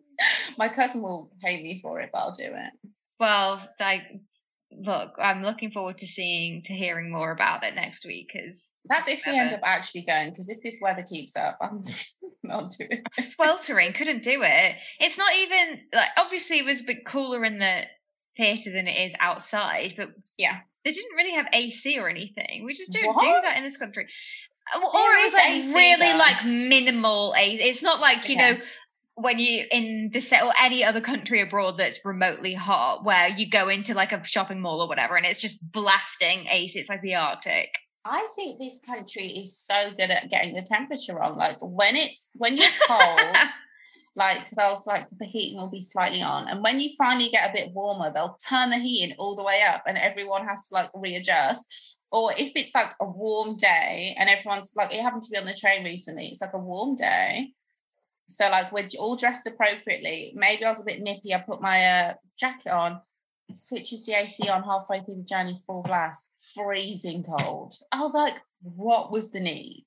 My 0.57 0.67
cousin 0.69 1.01
will 1.01 1.31
hate 1.43 1.61
me 1.63 1.79
for 1.81 1.99
it, 1.99 2.09
but 2.13 2.19
I'll 2.19 2.31
do 2.31 2.43
it. 2.43 2.71
well, 3.19 3.61
like, 3.79 4.03
look, 4.71 5.13
I'm 5.21 5.41
looking 5.41 5.71
forward 5.71 5.97
to 5.99 6.07
seeing 6.07 6.61
to 6.63 6.73
hearing 6.73 7.11
more 7.11 7.31
about 7.31 7.63
it 7.63 7.75
next 7.75 8.05
week 8.05 8.31
because 8.33 8.71
That's 8.85 9.09
if 9.09 9.23
we 9.25 9.37
end 9.37 9.53
up 9.53 9.61
actually 9.63 10.01
going. 10.03 10.29
Because 10.29 10.49
if 10.49 10.61
this 10.63 10.79
weather 10.81 11.03
keeps 11.03 11.35
up, 11.35 11.57
I'm 11.61 11.81
not 12.43 12.71
doing 12.77 12.89
it. 12.91 13.07
sweltering 13.23 13.93
couldn't 13.93 14.23
do 14.23 14.41
it. 14.43 14.75
It's 14.99 15.17
not 15.17 15.31
even 15.35 15.81
like 15.93 16.09
obviously 16.17 16.59
it 16.59 16.65
was 16.65 16.81
a 16.81 16.85
bit 16.85 17.05
cooler 17.05 17.43
in 17.45 17.59
the 17.59 17.83
theatre 18.37 18.71
than 18.71 18.87
it 18.87 18.97
is 19.05 19.13
outside, 19.19 19.93
but 19.97 20.09
Yeah. 20.37 20.59
they 20.85 20.91
didn't 20.91 21.15
really 21.15 21.33
have 21.33 21.47
AC 21.53 21.97
or 21.99 22.07
anything. 22.09 22.63
We 22.65 22.73
just 22.73 22.93
don't 22.93 23.19
do 23.19 23.39
that 23.43 23.57
in 23.57 23.63
this 23.63 23.77
country. 23.77 24.07
Or 24.75 24.81
it 24.83 25.23
was 25.23 25.33
like 25.33 25.49
AC 25.49 25.73
really 25.73 26.11
though. 26.11 26.17
like 26.19 26.45
minimal 26.45 27.33
AC. 27.35 27.55
It's 27.63 27.81
not 27.81 27.99
like 27.99 28.29
you 28.29 28.35
know 28.35 28.57
when 29.21 29.37
you 29.39 29.65
in 29.71 30.09
the 30.13 30.21
set 30.21 30.43
or 30.43 30.53
any 30.59 30.83
other 30.83 31.01
country 31.01 31.41
abroad 31.41 31.77
that's 31.77 32.05
remotely 32.05 32.53
hot 32.53 33.03
where 33.03 33.27
you 33.27 33.49
go 33.49 33.67
into 33.67 33.93
like 33.93 34.11
a 34.11 34.23
shopping 34.23 34.61
mall 34.61 34.81
or 34.81 34.87
whatever 34.87 35.17
and 35.17 35.25
it's 35.25 35.41
just 35.41 35.71
blasting 35.71 36.47
AC. 36.47 36.79
It's 36.79 36.89
like 36.89 37.01
the 37.01 37.15
Arctic. 37.15 37.69
I 38.05 38.27
think 38.35 38.59
this 38.59 38.79
country 38.79 39.27
is 39.27 39.57
so 39.57 39.91
good 39.97 40.09
at 40.09 40.29
getting 40.29 40.53
the 40.53 40.61
temperature 40.61 41.15
wrong. 41.15 41.37
Like 41.37 41.57
when 41.61 41.95
it's 41.95 42.31
when 42.33 42.55
you're 42.55 42.65
cold, 42.87 43.35
like 44.15 44.49
they'll 44.57 44.81
like 44.85 45.07
the 45.09 45.25
heating 45.25 45.59
will 45.59 45.69
be 45.69 45.81
slightly 45.81 46.21
on, 46.21 46.47
and 46.47 46.63
when 46.63 46.79
you 46.79 46.91
finally 46.97 47.29
get 47.29 47.49
a 47.49 47.53
bit 47.53 47.73
warmer, 47.73 48.11
they'll 48.11 48.37
turn 48.47 48.69
the 48.69 48.77
heating 48.77 49.15
all 49.19 49.35
the 49.35 49.43
way 49.43 49.61
up, 49.67 49.83
and 49.85 49.97
everyone 49.97 50.47
has 50.47 50.69
to 50.69 50.75
like 50.75 50.89
readjust. 50.93 51.67
Or 52.11 52.31
if 52.31 52.53
it's 52.55 52.73
like 52.73 52.93
a 52.99 53.05
warm 53.05 53.55
day 53.55 54.15
and 54.17 54.31
everyone's 54.31 54.73
like, 54.75 54.91
it 54.91 55.01
happened 55.03 55.21
to 55.23 55.29
be 55.29 55.37
on 55.37 55.45
the 55.45 55.53
train 55.53 55.83
recently. 55.85 56.29
It's 56.29 56.41
like 56.41 56.55
a 56.55 56.57
warm 56.57 56.95
day, 56.95 57.53
so 58.29 58.47
like 58.49 58.71
we're 58.71 58.87
all 58.99 59.15
dressed 59.15 59.47
appropriately. 59.47 60.31
Maybe 60.35 60.63
I 60.63 60.69
was 60.69 60.79
a 60.79 60.85
bit 60.85 61.01
nippy. 61.01 61.33
I 61.33 61.39
put 61.39 61.61
my 61.61 61.85
uh, 61.85 62.13
jacket 62.39 62.71
on. 62.71 63.01
Switches 63.55 64.05
the 64.05 64.13
AC 64.13 64.47
on 64.47 64.61
halfway 64.61 64.99
through 64.99 65.15
the 65.15 65.23
journey, 65.23 65.59
full 65.65 65.81
blast, 65.81 66.29
freezing 66.55 67.23
cold. 67.23 67.73
I 67.91 67.99
was 67.99 68.13
like, 68.13 68.39
what 68.61 69.11
was 69.11 69.31
the 69.31 69.39
need? 69.39 69.85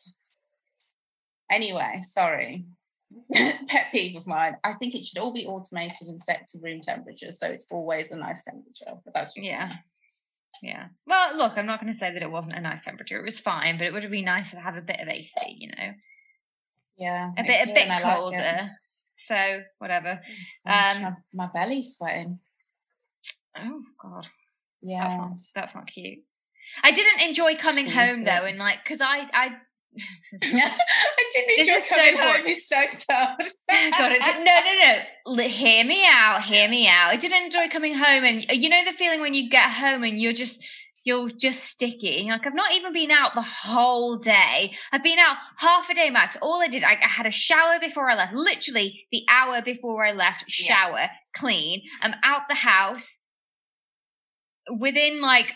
Anyway, 1.48 2.00
sorry. 2.02 2.64
Pet 3.32 3.86
peeve 3.92 4.16
of 4.16 4.26
mine. 4.26 4.56
I 4.64 4.72
think 4.72 4.96
it 4.96 5.04
should 5.04 5.18
all 5.18 5.32
be 5.32 5.46
automated 5.46 6.08
and 6.08 6.20
set 6.20 6.46
to 6.46 6.58
room 6.60 6.80
temperature, 6.80 7.30
so 7.30 7.46
it's 7.46 7.66
always 7.70 8.10
a 8.10 8.16
nice 8.16 8.44
temperature. 8.44 8.98
But 9.04 9.14
that's 9.14 9.34
just 9.36 9.46
Yeah. 9.46 9.72
Yeah. 10.60 10.86
Well, 11.06 11.36
look, 11.36 11.56
I'm 11.56 11.66
not 11.66 11.80
going 11.80 11.92
to 11.92 11.98
say 11.98 12.12
that 12.12 12.22
it 12.22 12.30
wasn't 12.30 12.56
a 12.56 12.60
nice 12.60 12.84
temperature. 12.84 13.18
It 13.18 13.24
was 13.24 13.40
fine, 13.40 13.78
but 13.78 13.86
it 13.86 13.92
would 13.92 14.02
have 14.02 14.12
been 14.12 14.24
nice 14.24 14.50
to 14.50 14.60
have 14.60 14.76
a 14.76 14.82
bit 14.82 15.00
of 15.00 15.08
AC, 15.08 15.32
you 15.46 15.68
know, 15.68 15.92
yeah, 16.96 17.30
a 17.36 17.42
bit 17.44 17.68
a 17.68 17.72
bit 17.72 17.88
I 17.88 18.00
like 18.00 18.02
colder. 18.02 18.70
So 19.16 19.60
whatever. 19.78 20.20
Gosh, 20.66 20.96
Um, 20.96 21.02
my, 21.02 21.46
my 21.46 21.52
belly's 21.52 21.94
sweating. 21.96 22.38
Oh 23.56 23.80
God, 24.00 24.24
that's 24.24 24.30
Yeah, 24.82 25.16
not 25.16 25.32
that's 25.54 25.74
not 25.74 25.86
cute. 25.86 26.20
I 26.82 26.90
didn't 26.92 27.22
enjoy 27.28 27.56
coming 27.56 27.86
Used 27.86 27.96
home 27.98 28.24
though, 28.24 28.44
and 28.46 28.58
like 28.58 28.78
because 28.82 29.00
I 29.00 29.26
I. 29.32 29.50
I 30.42 31.30
didn't 31.32 31.48
This 31.48 31.68
enjoy 31.68 31.72
is 31.76 31.84
so 31.84 31.96
coming 31.96 32.14
boring. 32.14 32.32
home. 32.32 32.46
It's 32.46 32.68
so 32.68 32.86
sad. 32.86 33.36
God, 33.98 34.12
it's, 34.12 34.26
no, 34.38 35.36
no, 35.36 35.36
no. 35.36 35.42
Hear 35.48 35.84
me 35.84 36.06
out. 36.08 36.42
Hear 36.44 36.68
me 36.68 36.88
out. 36.88 37.08
I 37.10 37.16
didn't 37.16 37.44
enjoy 37.44 37.68
coming 37.68 37.94
home, 37.94 38.24
and 38.24 38.44
you 38.52 38.68
know 38.70 38.84
the 38.86 38.92
feeling 38.92 39.20
when 39.20 39.34
you 39.34 39.50
get 39.50 39.70
home 39.70 40.02
and 40.02 40.18
you're 40.20 40.32
just 40.32 40.66
you're 41.04 41.28
just 41.28 41.64
sticky. 41.64 42.28
Like 42.30 42.46
I've 42.46 42.54
not 42.54 42.72
even 42.72 42.92
been 42.92 43.10
out 43.10 43.34
the 43.34 43.42
whole 43.42 44.16
day. 44.16 44.72
I've 44.92 45.02
been 45.02 45.18
out 45.18 45.36
half 45.58 45.90
a 45.90 45.94
day 45.94 46.10
max. 46.10 46.36
All 46.40 46.62
I 46.62 46.68
did, 46.68 46.84
I, 46.84 46.92
I 46.92 47.08
had 47.08 47.26
a 47.26 47.30
shower 47.30 47.78
before 47.80 48.08
I 48.10 48.14
left. 48.14 48.34
Literally 48.34 49.06
the 49.10 49.24
hour 49.28 49.62
before 49.62 50.06
I 50.06 50.12
left, 50.12 50.44
Yeah. 50.48 50.74
shower, 50.76 51.08
clean. 51.34 51.82
I'm 52.02 52.14
out 52.22 52.42
the 52.48 52.54
house. 52.54 53.20
Within 54.78 55.20
like 55.20 55.52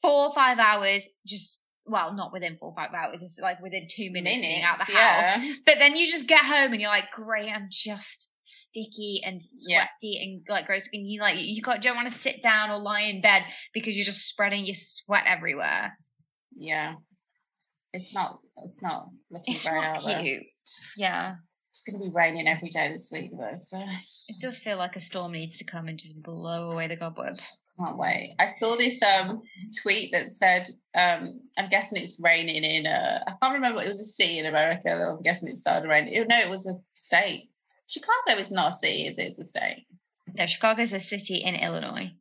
four 0.00 0.26
or 0.26 0.32
five 0.34 0.58
hours, 0.58 1.08
just 1.26 1.62
well, 1.86 2.14
not 2.14 2.32
within 2.32 2.56
four 2.58 2.70
or 2.70 2.74
five 2.74 2.90
hours, 2.94 3.22
it's 3.22 3.38
like 3.40 3.60
within 3.60 3.86
two 3.90 4.10
minutes, 4.10 4.36
of 4.36 4.42
being 4.42 4.62
out 4.62 4.78
the 4.78 4.92
Minutes, 4.92 5.30
house. 5.30 5.58
But 5.66 5.76
then 5.78 5.96
you 5.96 6.06
just 6.06 6.28
get 6.28 6.44
home 6.44 6.72
and 6.72 6.80
you're 6.80 6.90
like, 6.90 7.10
great, 7.12 7.48
I'm 7.52 7.66
just 7.70 8.31
sticky 8.42 9.22
and 9.24 9.40
Yeah. 9.66 9.86
sweaty 10.00 10.18
and 10.22 10.42
like 10.48 10.66
gross. 10.66 10.88
And 10.92 11.08
you 11.08 11.20
like 11.20 11.36
you 11.38 11.62
got 11.62 11.80
don't 11.80 11.96
want 11.96 12.10
to 12.10 12.16
sit 12.18 12.42
down 12.42 12.70
or 12.70 12.78
lie 12.78 13.02
in 13.02 13.20
bed 13.22 13.44
because 13.72 13.96
you're 13.96 14.04
just 14.04 14.26
spreading 14.28 14.64
your 14.66 14.74
sweat 14.74 15.24
everywhere. 15.26 15.96
Yeah. 16.52 16.94
It's 17.92 18.14
not 18.14 18.40
it's 18.58 18.82
not 18.82 19.08
looking 19.30 19.54
It's 19.54 19.64
not 19.64 19.84
out 20.06 20.22
cute. 20.22 20.42
Yeah. 20.96 21.36
It's 21.70 21.84
gonna 21.84 22.04
be 22.04 22.10
raining 22.12 22.48
every 22.48 22.68
day 22.68 22.88
this 22.88 23.08
week 23.10 23.30
though, 23.38 23.56
so 23.56 23.80
It 24.28 24.40
does 24.40 24.58
feel 24.58 24.76
like 24.76 24.96
a 24.96 25.00
storm 25.00 25.32
needs 25.32 25.56
to 25.58 25.64
come 25.64 25.88
and 25.88 25.98
just 25.98 26.20
blow 26.22 26.70
away 26.72 26.86
the 26.86 26.96
cobwebs. 26.96 27.58
can't 27.78 27.96
wait. 27.96 28.34
I 28.38 28.46
saw 28.46 28.76
this 28.76 29.00
um 29.02 29.40
tweet 29.82 30.12
that 30.12 30.26
said 30.28 30.68
um 30.94 31.40
I'm 31.56 31.68
guessing 31.70 32.02
it's 32.02 32.20
raining 32.20 32.64
in 32.64 32.86
uh 32.86 33.22
I 33.26 33.32
can't 33.40 33.54
remember 33.54 33.82
it 33.82 33.88
was 33.88 34.00
a 34.00 34.04
city 34.04 34.38
in 34.38 34.46
America. 34.46 34.82
though 34.84 35.16
I'm 35.16 35.22
guessing 35.22 35.48
it 35.48 35.56
started 35.56 35.88
raining. 35.88 36.26
No, 36.28 36.38
it 36.38 36.50
was 36.50 36.66
a 36.66 36.74
state. 36.92 37.50
Chicago 37.86 38.38
is 38.40 38.50
not 38.52 38.68
a 38.68 38.72
city, 38.72 39.06
is 39.06 39.18
it? 39.18 39.24
It's 39.24 39.38
a 39.38 39.44
state. 39.44 39.86
No, 40.34 40.46
Chicago's 40.46 40.92
a 40.92 41.00
city 41.00 41.36
in 41.36 41.54
Illinois. 41.54 42.12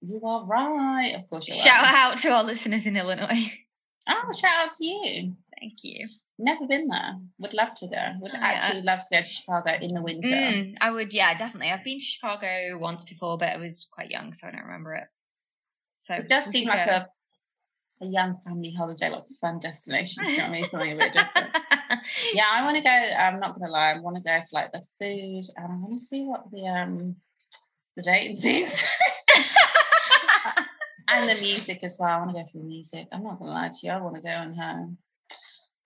You 0.00 0.20
are 0.24 0.44
right. 0.44 1.12
Of 1.14 1.28
course 1.30 1.46
you're 1.46 1.56
Shout 1.56 1.84
right. 1.84 1.94
out 1.94 2.18
to 2.18 2.30
our 2.30 2.42
listeners 2.42 2.86
in 2.86 2.96
Illinois. 2.96 3.52
Oh, 4.08 4.32
shout 4.36 4.66
out 4.66 4.72
to 4.78 4.84
you. 4.84 5.34
Thank 5.60 5.74
you. 5.84 6.08
Never 6.38 6.66
been 6.66 6.88
there. 6.88 7.14
Would 7.38 7.54
love 7.54 7.74
to 7.74 7.86
go. 7.86 8.14
Would 8.20 8.32
Oh, 8.34 8.38
yeah. 8.38 8.44
actually 8.48 8.82
love 8.82 8.98
to 8.98 9.06
go 9.12 9.20
to 9.20 9.26
Chicago 9.26 9.70
in 9.80 9.94
the 9.94 10.02
winter. 10.02 10.28
Mm, 10.28 10.74
I 10.80 10.90
would, 10.90 11.14
yeah, 11.14 11.34
definitely. 11.34 11.70
I've 11.70 11.84
been 11.84 11.98
to 11.98 12.04
Chicago 12.04 12.78
once 12.80 13.04
before, 13.04 13.38
but 13.38 13.50
I 13.50 13.58
was 13.58 13.86
quite 13.92 14.10
young, 14.10 14.32
so 14.32 14.48
I 14.48 14.50
don't 14.50 14.64
remember 14.64 14.94
it. 14.94 15.04
So 16.00 16.14
It 16.14 16.26
does 16.26 16.46
seem 16.46 16.66
like 16.68 16.86
go. 16.86 16.92
a 16.92 17.08
a 18.00 18.06
young 18.06 18.36
family 18.44 18.72
holiday, 18.72 19.08
like 19.10 19.22
fun 19.40 19.60
destination. 19.60 20.24
You 20.24 20.38
know 20.38 20.42
what 20.42 20.48
I 20.48 20.52
mean? 20.52 20.64
Something 20.64 20.92
a 20.92 20.96
bit 20.96 21.12
different. 21.12 21.56
Yeah, 22.34 22.46
I 22.50 22.62
want 22.64 22.76
to 22.76 22.82
go. 22.82 22.90
I'm 22.90 23.40
not 23.40 23.58
gonna 23.58 23.70
lie. 23.70 23.92
I 23.92 23.98
want 23.98 24.16
to 24.16 24.22
go 24.22 24.38
for 24.40 24.48
like 24.52 24.72
the 24.72 24.82
food, 24.98 25.44
and 25.56 25.72
I 25.72 25.76
want 25.76 25.98
to 25.98 26.04
see 26.04 26.22
what 26.22 26.50
the 26.50 26.66
um 26.66 27.16
the 27.96 28.02
dating 28.02 28.36
scenes 28.42 28.84
and 31.08 31.28
the 31.28 31.34
music 31.34 31.80
as 31.82 31.98
well. 32.00 32.10
I 32.10 32.18
want 32.18 32.30
to 32.36 32.42
go 32.42 32.46
for 32.46 32.58
the 32.58 32.64
music. 32.64 33.08
I'm 33.12 33.22
not 33.22 33.38
gonna 33.38 33.50
lie 33.50 33.68
to 33.68 33.86
you. 33.86 33.90
I 33.92 33.98
want 33.98 34.16
to 34.16 34.22
go 34.22 34.28
on 34.30 34.54
home. 34.54 34.98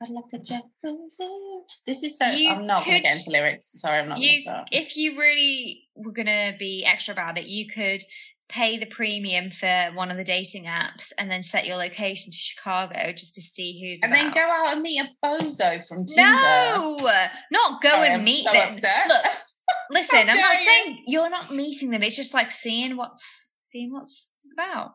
I'd 0.03 0.11
like 0.11 0.25
a 0.35 0.39
jacuzzi. 0.39 1.61
This 1.87 2.03
is 2.03 2.19
so. 2.19 2.27
You 2.27 2.51
I'm 2.51 2.67
not 2.67 2.85
gonna 2.85 3.01
get 3.01 3.15
into 3.15 3.31
lyrics. 3.31 3.81
Sorry, 3.81 3.99
I'm 3.99 4.09
not 4.09 4.17
gonna 4.17 4.41
start. 4.43 4.69
if 4.71 4.97
you 4.97 5.19
really 5.19 5.89
were 5.95 6.13
gonna 6.13 6.53
be 6.59 6.85
extra 6.85 7.13
about 7.13 7.39
it, 7.39 7.47
you 7.47 7.67
could 7.67 8.03
pay 8.49 8.79
the 8.79 8.87
premium 8.87 9.51
for 9.51 9.91
one 9.95 10.11
of 10.11 10.17
the 10.17 10.25
dating 10.25 10.65
apps 10.65 11.13
and 11.19 11.31
then 11.31 11.43
set 11.43 11.67
your 11.67 11.77
location 11.77 12.31
to 12.31 12.39
Chicago 12.39 13.13
just 13.13 13.35
to 13.35 13.43
see 13.43 13.81
who's 13.83 14.01
and 14.03 14.13
then 14.13 14.33
go 14.33 14.41
out 14.41 14.73
and 14.75 14.83
meet 14.83 15.01
a 15.01 15.09
bozo 15.25 15.85
from 15.87 16.07
Tinder. 16.07 16.23
No, 16.23 16.99
not 17.51 17.83
go 17.83 17.91
Sorry, 17.91 18.09
and 18.11 18.23
meet 18.23 18.45
so 18.45 18.53
them. 18.53 18.69
upset. 18.69 19.09
Look, 19.09 19.23
listen, 19.91 20.19
I'm 20.21 20.27
not 20.27 20.37
you. 20.55 20.65
saying 20.65 21.05
you're 21.09 21.31
not 21.31 21.53
meeting 21.53 21.91
them. 21.91 22.03
It's 22.03 22.17
just 22.17 22.35
like 22.35 22.53
seeing 22.53 22.97
what's 22.97 23.53
seeing 23.59 23.93
what's 23.93 24.33
about. 24.53 24.93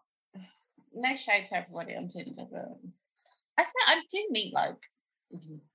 no 0.93 1.13
shade 1.15 1.45
to 1.45 1.57
everybody 1.57 1.95
on 1.95 2.07
Tinder, 2.07 2.45
but 2.51 2.77
I 3.57 3.63
say 3.63 3.71
I 3.87 4.01
do 4.09 4.27
meet 4.31 4.53
like 4.53 4.77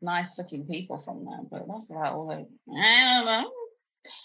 nice 0.03 0.39
looking 0.39 0.67
people 0.67 0.99
from 0.99 1.25
there, 1.25 1.41
but 1.51 1.67
that's 1.69 1.91
about 1.91 2.15
all 2.15 2.31
I, 2.31 2.45
I 2.79 3.25
don't 3.25 3.27
know. 3.27 3.51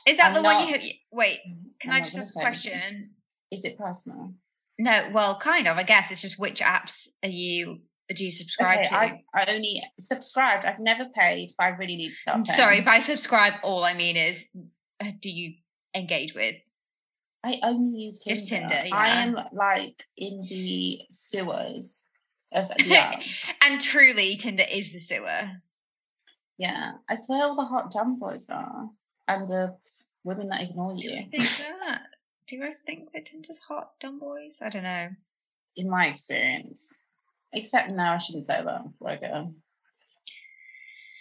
Is 0.07 0.17
that 0.17 0.27
I'm 0.27 0.33
the 0.35 0.41
one 0.41 0.67
you? 0.67 0.71
not- 0.73 0.81
Wait, 1.11 1.39
can 1.79 1.91
I'm 1.91 1.97
I 1.97 1.99
just 2.01 2.17
ask 2.17 2.35
a 2.37 2.39
question? 2.41 2.73
anything. 2.73 3.09
Is 3.51 3.65
it 3.65 3.77
personal? 3.77 4.33
No, 4.79 5.09
well, 5.13 5.37
kind 5.37 5.67
of. 5.67 5.77
I 5.77 5.83
guess 5.83 6.11
it's 6.11 6.21
just 6.21 6.39
which 6.39 6.61
apps 6.61 7.07
are 7.23 7.29
you 7.29 7.81
do 8.13 8.25
you 8.25 8.31
subscribe 8.31 8.79
okay, 8.79 8.87
to? 8.87 8.95
I, 8.95 9.23
I 9.33 9.45
only 9.53 9.81
subscribed. 9.99 10.65
I've 10.65 10.79
never 10.79 11.05
paid, 11.05 11.51
but 11.57 11.65
I 11.65 11.69
really 11.69 11.95
need 11.95 12.09
to 12.09 12.15
start 12.15 12.37
I'm 12.37 12.43
paying. 12.43 12.55
sorry, 12.55 12.81
by 12.81 12.99
subscribe, 12.99 13.53
all 13.63 13.83
I 13.83 13.93
mean 13.93 14.17
is, 14.17 14.47
uh, 14.99 15.11
do 15.19 15.29
you 15.29 15.53
engage 15.95 16.33
with? 16.33 16.55
I 17.43 17.59
only 17.63 17.99
use 17.99 18.19
Tinder. 18.19 18.35
Just 18.35 18.49
Tinder, 18.49 18.83
I 18.93 19.07
am 19.07 19.37
like 19.53 20.03
in 20.17 20.43
the 20.47 21.01
sewers 21.09 22.05
of 22.51 22.67
the 22.77 22.83
apps. 22.83 23.51
And 23.61 23.81
truly, 23.81 24.35
Tinder 24.35 24.65
is 24.69 24.93
the 24.93 24.99
sewer. 24.99 25.51
yeah, 26.57 26.93
it's 27.09 27.27
where 27.27 27.43
all 27.43 27.55
the 27.55 27.65
hot 27.65 27.91
jump 27.91 28.19
boys 28.19 28.47
are 28.49 28.89
and 29.27 29.49
the 29.49 29.77
women 30.23 30.49
that 30.49 30.61
ignore 30.61 30.93
you. 30.93 31.25
think 31.31 31.43
that? 31.85 32.01
Do 32.51 32.63
I 32.63 32.73
think 32.85 33.13
that 33.13 33.25
Tinder's 33.25 33.59
hot, 33.67 33.91
dumb 34.01 34.19
boys? 34.19 34.59
I 34.61 34.67
don't 34.69 34.83
know. 34.83 35.09
in 35.77 35.89
my 35.89 36.07
experience. 36.07 37.05
Except 37.53 37.91
now, 37.91 38.13
I 38.13 38.17
shouldn't 38.17 38.43
say 38.43 38.61
that 38.61 38.83
before 38.83 39.09
I 39.09 39.15
get, 39.15 39.31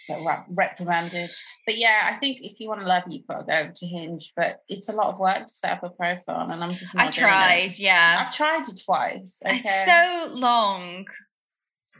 get 0.07 0.19
rep- 0.25 0.45
reprimanded. 0.49 1.31
But 1.65 1.77
yeah, 1.77 2.01
I 2.03 2.13
think 2.17 2.39
if 2.41 2.59
you 2.59 2.67
want 2.67 2.81
to 2.81 2.87
love, 2.87 3.03
you've 3.09 3.27
got 3.27 3.39
to 3.39 3.45
go 3.45 3.59
over 3.59 3.71
to 3.73 3.85
Hinge. 3.87 4.31
But 4.35 4.59
it's 4.67 4.89
a 4.89 4.93
lot 4.93 5.07
of 5.13 5.19
work 5.19 5.39
to 5.39 5.47
set 5.47 5.71
up 5.73 5.83
a 5.83 5.89
profile, 5.89 6.49
and 6.51 6.63
I'm 6.63 6.71
just 6.71 6.95
I 6.97 7.09
tried, 7.09 7.71
yeah. 7.77 8.17
I've 8.25 8.35
tried 8.35 8.67
it 8.67 8.81
twice. 8.85 9.41
Okay. 9.45 9.55
It's 9.55 9.85
so 9.85 10.39
long. 10.39 11.05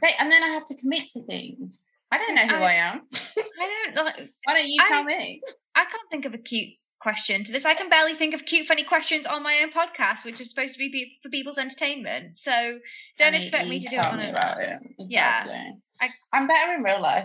They- 0.02 0.14
and 0.18 0.30
then 0.30 0.42
I 0.42 0.48
have 0.48 0.64
to 0.66 0.76
commit 0.76 1.08
to 1.10 1.22
things. 1.24 1.86
I 2.10 2.18
don't 2.18 2.34
know 2.34 2.46
who 2.46 2.62
I- 2.62 2.68
I, 2.68 2.72
am. 2.74 3.00
I 3.38 3.92
don't 3.94 4.04
like. 4.04 4.30
Why 4.44 4.54
don't 4.54 4.68
you 4.68 4.78
I- 4.82 4.88
tell 4.88 5.04
me? 5.04 5.40
I 5.74 5.84
can't 5.84 6.10
think 6.10 6.26
of 6.26 6.34
a 6.34 6.38
cute 6.38 6.74
question 7.02 7.42
to 7.42 7.50
this. 7.52 7.66
I 7.66 7.74
can 7.74 7.88
barely 7.88 8.14
think 8.14 8.32
of 8.32 8.44
cute, 8.46 8.64
funny 8.66 8.84
questions 8.84 9.26
on 9.26 9.42
my 9.42 9.58
own 9.60 9.72
podcast, 9.72 10.24
which 10.24 10.40
is 10.40 10.48
supposed 10.48 10.74
to 10.74 10.78
be 10.78 11.18
for 11.20 11.28
people's 11.28 11.58
entertainment. 11.58 12.38
So 12.38 12.78
don't 13.18 13.34
expect 13.34 13.68
me 13.68 13.80
to 13.80 13.88
do 13.88 13.96
it 13.96 14.04
on 14.06 14.18
me 14.18 14.24
an 14.26 14.30
about 14.30 14.60
app. 14.60 14.82
it. 14.82 15.06
Yeah. 15.08 15.72
I- 16.00 16.10
I'm 16.32 16.46
better 16.46 16.74
in 16.74 16.82
real 16.84 17.02
life. 17.02 17.24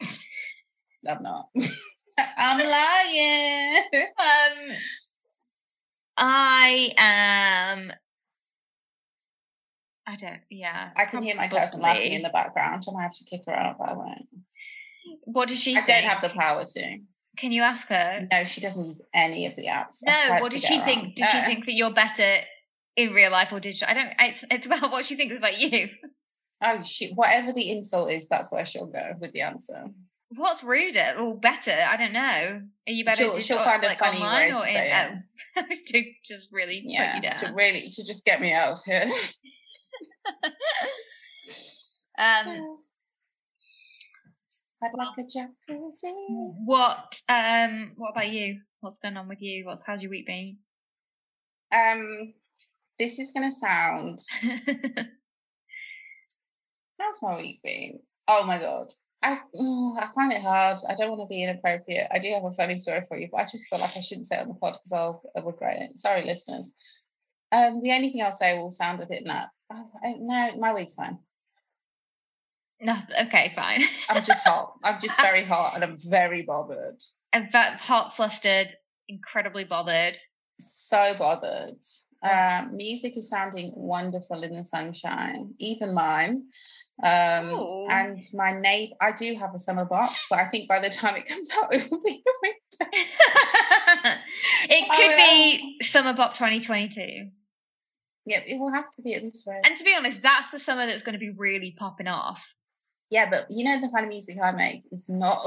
I'm 1.08 1.22
not. 1.22 1.48
I'm 2.38 2.58
lying. 2.58 3.82
Um, 4.18 4.76
I 6.18 6.92
am. 6.96 7.92
I 10.06 10.16
don't. 10.16 10.40
Yeah, 10.48 10.90
I 10.96 11.04
can 11.04 11.22
hear 11.22 11.34
my 11.36 11.48
cousin 11.48 11.80
laughing 11.80 12.12
in 12.12 12.22
the 12.22 12.30
background. 12.30 12.84
And 12.86 12.96
I 12.96 13.02
have 13.02 13.14
to 13.16 13.24
kick 13.24 13.42
her 13.46 13.52
out, 13.52 13.76
but 13.78 13.90
I 13.90 13.92
won't. 13.94 14.26
What 15.24 15.48
does 15.48 15.60
she? 15.60 15.76
I 15.76 15.82
don't 15.82 16.04
have 16.04 16.22
the 16.22 16.28
power 16.30 16.64
to. 16.64 16.98
Can 17.36 17.52
you 17.52 17.62
ask 17.62 17.88
her? 17.88 18.26
No, 18.30 18.44
she 18.44 18.60
doesn't 18.60 18.84
use 18.84 19.00
any 19.14 19.46
of 19.46 19.56
the 19.56 19.66
apps. 19.66 20.02
No. 20.04 20.36
What 20.40 20.52
does 20.52 20.64
she 20.64 20.78
think? 20.80 21.16
Does 21.16 21.30
she 21.30 21.40
think 21.40 21.66
that 21.66 21.74
you're 21.74 21.92
better 21.92 22.44
in 22.96 23.12
real 23.12 23.30
life 23.30 23.52
or 23.52 23.60
digital? 23.60 23.88
I 23.90 23.94
don't. 23.94 24.12
It's 24.18 24.44
it's 24.50 24.66
about 24.66 24.90
what 24.90 25.04
she 25.04 25.16
thinks 25.16 25.36
about 25.36 25.58
you. 25.58 25.88
Oh, 26.62 26.82
she, 26.82 27.12
whatever 27.12 27.52
the 27.52 27.70
insult 27.70 28.10
is, 28.10 28.28
that's 28.28 28.50
where 28.50 28.64
she'll 28.64 28.86
go 28.86 29.12
with 29.20 29.32
the 29.32 29.42
answer. 29.42 29.88
What's 30.30 30.64
ruder 30.64 31.14
or 31.20 31.38
better? 31.38 31.70
I 31.70 31.96
don't 31.96 32.14
know. 32.14 32.62
Are 32.88 32.92
you 32.92 33.04
better? 33.04 33.24
She'll- 33.24 33.34
digital, 33.34 33.58
she'll 33.58 33.64
find 33.64 33.84
a 33.84 33.94
funny 33.94 34.22
way 34.22 34.50
to 34.50 34.56
say 34.56 35.08
in, 35.10 35.22
oh, 35.58 35.62
to 35.86 36.04
just 36.24 36.52
really 36.52 36.82
Yeah, 36.84 37.20
put 37.20 37.24
you 37.24 37.48
to 37.48 37.54
really 37.54 37.80
to 37.80 38.04
just 38.04 38.24
get 38.24 38.40
me 38.40 38.52
out 38.52 38.72
of 38.72 38.84
here. 38.84 39.10
Um, 42.18 42.78
I'd 44.82 44.94
like 44.94 45.16
a 45.18 45.22
jacuzzi. 45.22 46.12
what 46.64 47.20
um 47.28 47.92
what 47.96 48.10
about 48.10 48.30
you? 48.30 48.60
What's 48.80 48.98
going 48.98 49.16
on 49.16 49.28
with 49.28 49.40
you? 49.40 49.64
What's 49.64 49.84
how's 49.86 50.02
your 50.02 50.10
week 50.10 50.26
been? 50.26 50.58
Um, 51.72 52.34
this 52.98 53.18
is 53.18 53.32
gonna 53.32 53.50
sound. 53.50 54.20
How's 56.98 57.22
my 57.22 57.36
week 57.36 57.60
been? 57.62 58.00
Oh 58.26 58.44
my 58.44 58.58
god. 58.58 58.92
I, 59.22 59.40
mm, 59.54 59.98
I 60.02 60.06
find 60.14 60.32
it 60.32 60.40
hard. 60.40 60.78
I 60.88 60.94
don't 60.94 61.10
want 61.10 61.20
to 61.20 61.26
be 61.26 61.42
inappropriate. 61.42 62.06
I 62.10 62.18
do 62.18 62.28
have 62.30 62.44
a 62.44 62.52
funny 62.52 62.78
story 62.78 63.02
for 63.06 63.18
you, 63.18 63.28
but 63.30 63.38
I 63.38 63.44
just 63.44 63.68
feel 63.68 63.78
like 63.78 63.96
I 63.96 64.00
shouldn't 64.00 64.26
say 64.26 64.36
it 64.36 64.42
on 64.42 64.48
the 64.48 64.54
pod 64.54 64.74
because 64.74 64.92
I'll, 64.92 65.22
I'll 65.36 65.44
regret 65.44 65.82
it. 65.82 65.96
Sorry, 65.96 66.24
listeners. 66.24 66.72
Um, 67.52 67.82
the 67.82 67.92
only 67.92 68.10
thing 68.10 68.22
I'll 68.22 68.32
say 68.32 68.56
will 68.56 68.70
sound 68.70 69.00
a 69.00 69.06
bit 69.06 69.24
nuts. 69.24 69.64
Oh, 69.72 69.90
I, 70.02 70.14
no, 70.18 70.56
my 70.56 70.72
week's 70.74 70.94
fine. 70.94 71.18
No, 72.80 72.94
okay, 73.22 73.52
fine. 73.56 73.82
I'm 74.10 74.22
just 74.22 74.44
hot. 74.46 74.74
I'm 74.84 75.00
just 75.00 75.20
very 75.20 75.44
hot 75.52 75.74
and 75.74 75.84
I'm 75.84 75.96
very 75.98 76.42
bothered. 76.42 77.00
I'm 77.32 77.48
hot, 77.52 78.14
flustered, 78.16 78.68
incredibly 79.08 79.64
bothered. 79.64 80.16
So 80.58 81.14
bothered. 81.18 81.76
Um, 82.22 82.76
music 82.76 83.16
is 83.16 83.28
sounding 83.28 83.72
wonderful 83.74 84.42
in 84.42 84.52
the 84.52 84.64
sunshine, 84.64 85.54
even 85.58 85.94
mine. 85.94 86.44
Um, 87.02 87.50
Ooh. 87.50 87.86
and 87.90 88.22
my 88.32 88.52
neighbor, 88.58 88.94
I 89.02 89.12
do 89.12 89.34
have 89.34 89.54
a 89.54 89.58
summer 89.58 89.84
box, 89.84 90.26
but 90.30 90.40
I 90.40 90.44
think 90.46 90.66
by 90.68 90.78
the 90.78 90.88
time 90.88 91.14
it 91.16 91.26
comes 91.26 91.50
out, 91.62 91.74
it 91.74 91.90
will 91.90 92.02
be 92.02 92.22
winter. 92.42 92.90
it 94.70 94.84
Oh, 94.90 94.96
could 94.96 95.10
yeah. 95.10 95.16
be 95.16 95.76
Summer 95.82 96.14
Bop 96.14 96.34
2022. 96.34 97.30
Yeah, 98.28 98.40
it 98.46 98.58
will 98.58 98.72
have 98.72 98.86
to 98.96 99.02
be 99.02 99.14
at 99.14 99.22
this 99.22 99.44
rate. 99.46 99.60
And 99.64 99.76
to 99.76 99.84
be 99.84 99.94
honest, 99.94 100.22
that's 100.22 100.50
the 100.50 100.58
summer 100.58 100.86
that's 100.86 101.02
going 101.02 101.12
to 101.12 101.18
be 101.18 101.30
really 101.30 101.76
popping 101.78 102.08
off. 102.08 102.54
Yeah, 103.10 103.28
but 103.28 103.46
you 103.50 103.64
know 103.64 103.80
the 103.80 103.88
kind 103.88 104.04
of 104.04 104.10
music 104.10 104.38
I 104.42 104.52
make, 104.52 104.82
it's 104.90 105.08
not. 105.08 105.40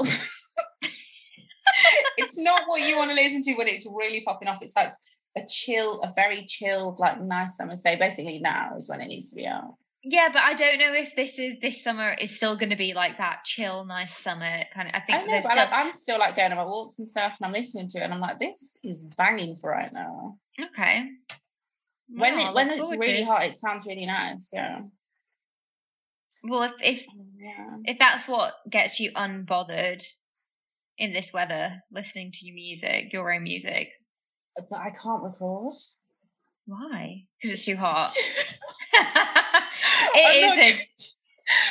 it's 2.16 2.38
not 2.38 2.62
what 2.66 2.86
you 2.88 2.96
want 2.96 3.10
to 3.10 3.14
listen 3.14 3.42
to 3.42 3.54
when 3.54 3.68
it's 3.68 3.86
really 3.86 4.22
popping 4.22 4.48
off. 4.48 4.62
It's 4.62 4.76
like 4.76 4.92
a 5.36 5.42
chill, 5.48 6.00
a 6.02 6.12
very 6.16 6.44
chilled, 6.44 6.98
like 6.98 7.20
nice 7.20 7.56
summer 7.56 7.74
day. 7.82 7.96
Basically, 7.96 8.38
now 8.38 8.76
is 8.76 8.88
when 8.88 9.00
it 9.00 9.08
needs 9.08 9.30
to 9.30 9.36
be 9.36 9.46
out. 9.46 9.74
Yeah, 10.02 10.30
but 10.32 10.40
I 10.42 10.54
don't 10.54 10.78
know 10.78 10.94
if 10.94 11.14
this 11.14 11.38
is 11.38 11.60
this 11.60 11.84
summer 11.84 12.16
is 12.18 12.34
still 12.34 12.56
going 12.56 12.70
to 12.70 12.76
be 12.76 12.94
like 12.94 13.18
that 13.18 13.44
chill, 13.44 13.84
nice 13.84 14.16
summer 14.16 14.64
kind 14.72 14.88
of. 14.88 14.94
I 14.94 15.00
think 15.00 15.18
I 15.18 15.24
know, 15.24 15.40
still 15.40 15.56
like, 15.56 15.68
I'm 15.72 15.92
still 15.92 16.18
like 16.18 16.36
going 16.36 16.52
on 16.52 16.56
my 16.56 16.64
walks 16.64 16.98
and 16.98 17.06
stuff, 17.06 17.36
and 17.38 17.46
I'm 17.46 17.52
listening 17.52 17.88
to 17.88 17.98
it, 17.98 18.02
and 18.02 18.14
I'm 18.14 18.20
like, 18.20 18.38
this 18.38 18.78
is 18.82 19.02
banging 19.02 19.56
for 19.60 19.70
right 19.70 19.92
now. 19.92 20.38
okay. 20.58 21.10
When 22.12 22.34
I 22.34 22.48
it 22.48 22.54
when 22.54 22.70
it's 22.70 22.88
really 22.88 23.24
hot, 23.24 23.44
it 23.44 23.56
sounds 23.56 23.86
really 23.86 24.06
nice. 24.06 24.50
Yeah. 24.52 24.80
Well, 26.44 26.62
if 26.62 26.72
if 26.82 27.06
Yeah. 27.38 27.76
if 27.84 27.98
that's 27.98 28.26
what 28.28 28.54
gets 28.68 28.98
you 29.00 29.12
unbothered 29.12 30.02
in 30.98 31.12
this 31.12 31.32
weather, 31.32 31.82
listening 31.90 32.32
to 32.32 32.46
your 32.46 32.54
music, 32.54 33.12
your 33.12 33.32
own 33.32 33.42
music, 33.42 33.88
But 34.68 34.78
I 34.78 34.90
can't 34.90 35.22
record. 35.22 35.74
why? 36.66 37.26
Because 37.38 37.54
it's 37.54 37.64
too 37.64 37.76
hot. 37.76 38.10
It 40.12 40.58
is 40.58 40.86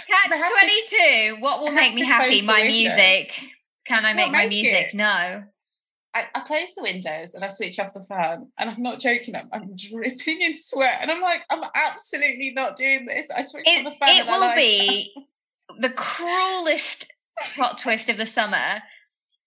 catch 0.07 0.49
twenty 0.49 0.81
two. 0.87 1.41
What 1.41 1.59
will 1.61 1.71
make 1.71 1.93
me 1.93 2.03
happy? 2.03 2.41
My 2.41 2.63
music. 2.63 3.33
Can 3.85 4.05
I 4.05 4.13
make 4.13 4.31
my 4.31 4.47
music? 4.47 4.89
it. 4.89 4.93
No. 4.93 5.43
I, 6.13 6.25
I 6.33 6.39
close 6.41 6.73
the 6.75 6.81
windows 6.83 7.33
and 7.35 7.43
I 7.43 7.49
switch 7.49 7.79
off 7.79 7.93
the 7.93 8.03
fan, 8.03 8.47
and 8.57 8.69
I'm 8.69 8.81
not 8.81 8.99
joking. 8.99 9.35
I'm, 9.35 9.49
I'm 9.53 9.75
dripping 9.75 10.41
in 10.41 10.57
sweat, 10.57 10.99
and 11.01 11.11
I'm 11.11 11.21
like, 11.21 11.43
I'm 11.51 11.63
absolutely 11.75 12.51
not 12.55 12.77
doing 12.77 13.05
this. 13.05 13.29
I 13.29 13.43
switch 13.43 13.63
It, 13.67 13.79
on 13.79 13.83
the 13.85 13.91
fan. 13.91 14.17
it 14.17 14.25
will 14.25 14.39
like- 14.39 14.55
be 14.57 15.13
the 15.79 15.89
cruelest 15.91 17.13
plot 17.53 17.77
twist 17.77 18.09
of 18.09 18.17
the 18.17 18.25
summer 18.25 18.81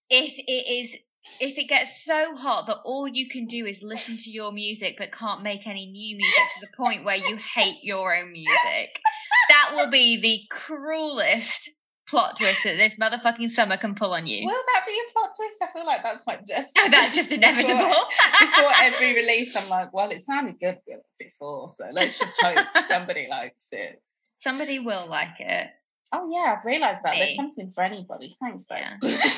if 0.09 0.33
it 0.39 0.71
is 0.71 0.97
if 1.41 1.59
it 1.59 1.69
gets 1.69 2.05
so 2.05 2.35
hot 2.35 2.67
that 2.67 2.79
all 2.85 3.07
you 3.07 3.29
can 3.29 3.47
do 3.47 3.67
is 3.67 3.83
listen 3.83 4.17
to 4.17 4.31
your 4.31 4.51
music 4.51 4.97
but 4.99 5.13
can't 5.13 5.43
make 5.43 5.67
any 5.67 5.87
new 5.87 6.17
music 6.17 6.43
to 6.55 6.61
the 6.67 6.77
point 6.77 7.05
where 7.05 7.17
you 7.17 7.37
hate 7.37 7.79
your 7.83 8.15
own 8.17 8.33
music. 8.33 9.01
That 9.49 9.73
will 9.75 9.91
be 9.91 10.21
the 10.21 10.41
cruelest 10.51 11.71
plot 12.13 12.37
twist 12.37 12.65
that 12.65 12.77
this 12.77 12.99
motherfucking 12.99 13.49
summer 13.49 13.79
can 13.79 13.95
pull 13.95 14.13
on 14.13 14.27
you. 14.27 14.45
Will 14.45 14.53
that 14.75 14.85
be 14.87 14.93
a 14.93 15.13
plot 15.13 15.31
twist? 15.35 15.63
I 15.63 15.73
feel 15.73 15.87
like 15.87 16.03
that's 16.03 16.27
my 16.27 16.37
destiny. 16.47 16.85
Oh, 16.85 16.91
that's 16.91 17.17
just 17.17 17.33
inevitable. 17.39 17.79
Before, 17.79 18.05
before 18.41 18.71
every 18.81 19.15
release, 19.15 19.57
I'm 19.57 19.71
like, 19.71 19.95
well, 19.95 20.11
it 20.11 20.21
sounded 20.21 20.61
good 20.61 20.79
before, 21.19 21.71
so 21.71 21.87
let's 21.93 22.19
just 22.19 22.37
hope 22.43 22.67
somebody 22.85 23.29
likes 23.31 23.73
it. 23.73 24.03
Somebody 24.37 24.79
will 24.79 25.07
like 25.09 25.41
it. 25.41 25.69
Oh 26.13 26.31
yeah, 26.31 26.55
I've 26.59 26.67
realised 26.67 27.01
that 27.03 27.15
Me. 27.15 27.21
there's 27.21 27.37
something 27.37 27.71
for 27.71 27.83
anybody. 27.83 28.37
Thanks, 28.39 28.67
babe. 28.67 28.85
Yeah. 29.01 29.33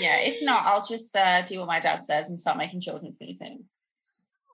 Yeah. 0.00 0.16
if 0.22 0.44
not, 0.44 0.64
I'll 0.66 0.84
just 0.84 1.14
uh, 1.14 1.42
do 1.42 1.60
what 1.60 1.68
my 1.68 1.78
dad 1.78 2.02
says 2.02 2.28
and 2.28 2.36
start 2.36 2.58
making 2.58 2.80
children's 2.80 3.20
music. 3.20 3.52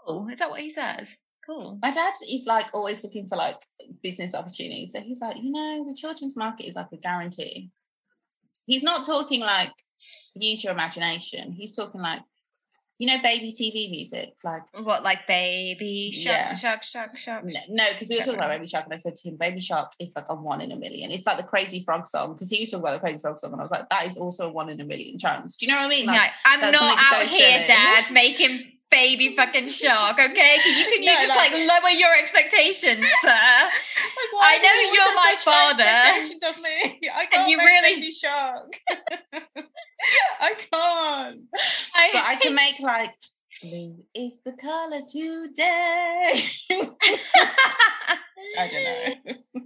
oh, 0.07 0.29
is 0.29 0.41
that 0.41 0.51
what 0.51 0.61
he 0.61 0.69
says? 0.69 1.17
Cool. 1.51 1.79
My 1.83 1.91
dad 1.91 2.13
is 2.31 2.47
like 2.47 2.69
always 2.75 3.03
looking 3.03 3.27
for 3.27 3.37
like 3.37 3.59
business 4.03 4.37
opportunities. 4.37 4.93
So 4.93 5.01
he's 5.01 5.21
like, 5.21 5.37
you 5.43 5.51
know, 5.51 5.85
the 5.89 5.95
children's 5.95 6.37
market 6.37 6.67
is 6.67 6.77
like 6.77 6.93
a 6.93 6.97
guarantee. 6.97 7.71
He's 8.67 8.85
not 8.85 9.05
talking 9.05 9.41
like 9.41 9.73
use 10.35 10.63
your 10.63 10.73
imagination. 10.73 11.51
He's 11.53 11.75
talking 11.75 12.01
like, 12.01 12.21
you 13.01 13.07
know, 13.09 13.21
baby 13.21 13.53
TV 13.53 13.91
music. 13.91 14.35
Like, 14.45 14.63
What, 14.79 15.03
like 15.03 15.27
baby 15.27 16.13
shark, 16.13 16.37
Yeah. 16.37 16.55
shark, 16.55 16.83
shark, 16.85 17.17
shark? 17.19 17.45
no, 17.45 17.85
because 17.93 18.09
we 18.11 18.17
were 18.19 18.23
talking 18.23 18.35
about 18.39 18.51
Baby 18.51 18.67
Shark, 18.67 18.85
and 18.85 18.93
I 18.93 18.97
said 18.99 19.17
to 19.17 19.29
him, 19.29 19.37
Baby 19.39 19.59
Shark 19.61 19.93
is 19.99 20.13
like 20.15 20.27
a 20.29 20.35
one 20.35 20.61
in 20.61 20.71
a 20.71 20.77
million. 20.77 21.11
It's 21.11 21.25
like 21.27 21.39
the 21.39 21.43
Crazy 21.43 21.83
Frog 21.83 22.07
song 22.07 22.35
because 22.35 22.51
he 22.51 22.61
was 22.61 22.71
talking 22.71 22.85
about 22.85 22.93
the 22.93 23.01
Crazy 23.01 23.19
Frog 23.19 23.39
song, 23.39 23.53
and 23.53 23.61
I 23.61 23.65
was 23.65 23.71
like, 23.71 23.89
that 23.89 24.05
is 24.05 24.19
also 24.19 24.51
a 24.51 24.53
one 24.53 24.69
in 24.69 24.81
a 24.83 24.85
million 24.85 25.17
chance. 25.19 25.57
Do 25.57 25.65
you 25.65 25.73
know 25.73 25.79
what 25.79 25.87
I 25.87 25.89
mean? 25.89 26.07
no, 26.07 26.13
Like, 26.13 26.31
I'm 26.45 26.61
not 26.61 26.75
out 26.99 27.23
so 27.23 27.27
here, 27.27 27.53
silly. 27.53 27.67
Dad, 27.67 28.13
making 28.13 28.73
baby 28.91 29.35
fucking 29.37 29.69
shark. 29.69 30.19
Okay, 30.19 30.57
can 30.63 30.79
you 30.79 30.85
can 30.85 31.03
you 31.03 31.15
No, 31.15 31.21
just 31.21 31.29
like, 31.37 31.53
like- 31.53 31.67
lower 31.67 31.91
your 31.91 32.15
expectations, 32.19 33.07
sir? 33.21 33.29
Like, 33.31 34.43
I 34.43 34.59
know 34.63 34.75
you 34.81 34.95
you're 34.95 35.15
my 35.15 35.35
father, 35.39 35.83
expectations 35.85 36.43
of 36.43 36.63
me. 36.63 37.09
I 37.15 37.27
can't 37.27 37.49
you 37.49 37.57
make 37.57 37.67
really- 37.67 37.95
Baby 37.97 38.13
Shark. 38.13 38.79
I 40.41 40.55
can't. 40.55 41.41
I, 41.95 42.09
But 42.13 42.25
I 42.25 42.37
can 42.41 42.55
make 42.65 42.81
like 42.81 43.15
blue 43.63 44.05
is 44.15 44.41
the 44.45 44.53
color 44.53 45.01
today. 45.07 46.41
I 48.59 48.69
don't 48.69 48.85
know. 48.85 49.61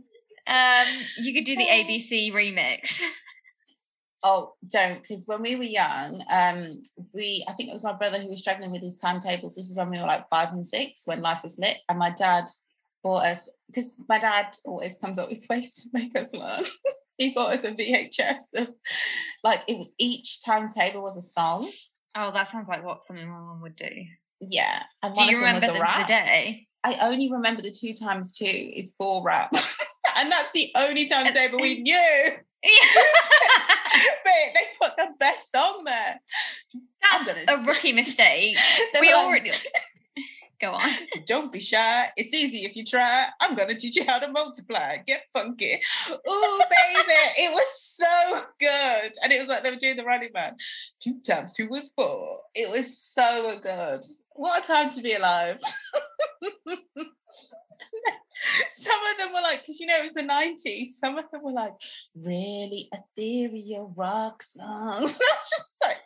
um, 0.46 0.86
you 1.18 1.32
could 1.32 1.44
do 1.44 1.56
the 1.56 1.66
ABC 1.66 2.32
remix. 2.32 3.00
Oh, 4.26 4.54
don't 4.66 5.02
because 5.02 5.26
when 5.26 5.42
we 5.42 5.54
were 5.54 5.64
young, 5.64 6.22
um, 6.32 6.82
we 7.12 7.44
I 7.46 7.52
think 7.52 7.68
it 7.68 7.74
was 7.74 7.84
my 7.84 7.92
brother 7.92 8.18
who 8.18 8.28
was 8.28 8.40
struggling 8.40 8.72
with 8.72 8.80
his 8.80 8.98
timetables. 8.98 9.54
This 9.54 9.68
is 9.68 9.76
when 9.76 9.90
we 9.90 9.98
were 9.98 10.06
like 10.06 10.30
five 10.30 10.48
and 10.52 10.66
six, 10.66 11.06
when 11.06 11.20
life 11.20 11.42
was 11.42 11.58
lit, 11.58 11.76
and 11.90 11.98
my 11.98 12.08
dad 12.08 12.46
bought 13.02 13.24
us 13.26 13.50
because 13.68 13.92
my 14.08 14.18
dad 14.18 14.56
always 14.64 14.96
comes 14.96 15.18
up 15.18 15.28
with 15.28 15.44
ways 15.50 15.74
to 15.74 15.90
make 15.92 16.18
us 16.18 16.32
learn. 16.32 16.64
he 17.18 17.32
bought 17.34 17.52
us 17.52 17.64
a 17.64 17.72
VHS 17.72 18.54
of 18.62 18.70
like 19.44 19.60
it 19.68 19.76
was 19.76 19.92
each 19.98 20.42
timetable 20.42 21.02
was 21.02 21.18
a 21.18 21.22
song. 21.22 21.70
Oh, 22.14 22.30
that 22.32 22.48
sounds 22.48 22.68
like 22.68 22.82
what 22.82 23.04
something 23.04 23.28
my 23.28 23.38
mum 23.38 23.60
would 23.60 23.76
do. 23.76 23.90
Yeah, 24.40 24.84
and 25.02 25.14
Do 25.14 25.24
you 25.24 25.36
of 25.36 25.42
them 25.42 25.54
was 25.54 25.62
remember 25.62 25.66
them 25.66 25.74
to 25.76 25.80
rap. 25.82 26.06
the 26.06 26.12
day? 26.12 26.66
I 26.82 26.98
only 27.02 27.30
remember 27.30 27.60
the 27.60 27.70
two 27.70 27.92
times 27.92 28.36
two 28.36 28.46
is 28.46 28.94
four 28.96 29.22
rap, 29.22 29.50
and 30.16 30.32
that's 30.32 30.52
the 30.52 30.70
only 30.78 31.06
timetable 31.06 31.60
we 31.60 31.82
knew. 31.82 32.30
but 34.24 34.32
they 34.54 34.60
put 34.80 34.96
the 34.96 35.08
best 35.18 35.50
song 35.52 35.82
there. 35.84 36.20
That's 37.02 37.26
gonna- 37.26 37.44
a 37.62 37.64
rookie 37.64 37.92
mistake. 38.02 38.56
We 39.00 39.12
like, 39.12 39.16
already 39.24 39.50
go 40.60 40.72
on. 40.72 40.90
Don't 41.26 41.52
be 41.52 41.60
shy. 41.60 42.08
It's 42.16 42.34
easy 42.34 42.64
if 42.66 42.76
you 42.76 42.84
try. 42.84 43.26
I'm 43.40 43.54
gonna 43.54 43.74
teach 43.74 43.96
you 43.96 44.04
how 44.06 44.18
to 44.18 44.30
multiply. 44.30 44.98
Get 45.06 45.24
funky. 45.32 45.80
Ooh, 46.10 46.62
baby. 46.70 47.20
it 47.36 47.52
was 47.52 47.80
so 47.80 48.40
good. 48.60 49.12
And 49.22 49.32
it 49.32 49.40
was 49.40 49.48
like 49.48 49.62
they 49.64 49.70
were 49.70 49.76
doing 49.76 49.96
the 49.96 50.04
running 50.04 50.30
man. 50.32 50.56
Two 51.00 51.20
times 51.26 51.52
two 51.52 51.68
was 51.68 51.90
four. 51.96 52.40
It 52.54 52.70
was 52.70 52.96
so 52.98 53.58
good. 53.62 54.00
What 54.36 54.64
a 54.64 54.66
time 54.66 54.90
to 54.90 55.00
be 55.00 55.14
alive. 55.14 55.60
some 58.70 58.98
of 59.12 59.18
them 59.18 59.32
were 59.32 59.40
like, 59.42 59.60
because 59.62 59.80
you 59.80 59.86
know 59.86 59.96
it 59.98 60.02
was 60.04 60.12
the 60.14 60.22
90s, 60.22 60.86
some 60.98 61.18
of 61.18 61.24
them 61.30 61.42
were 61.42 61.52
like 61.52 61.74
really 62.14 62.88
ethereal 62.92 63.92
rock 63.96 64.42
songs. 64.42 65.12
And 65.20 65.20
I 65.22 65.36
was 65.36 65.50
just 65.50 65.74
like, 65.84 65.96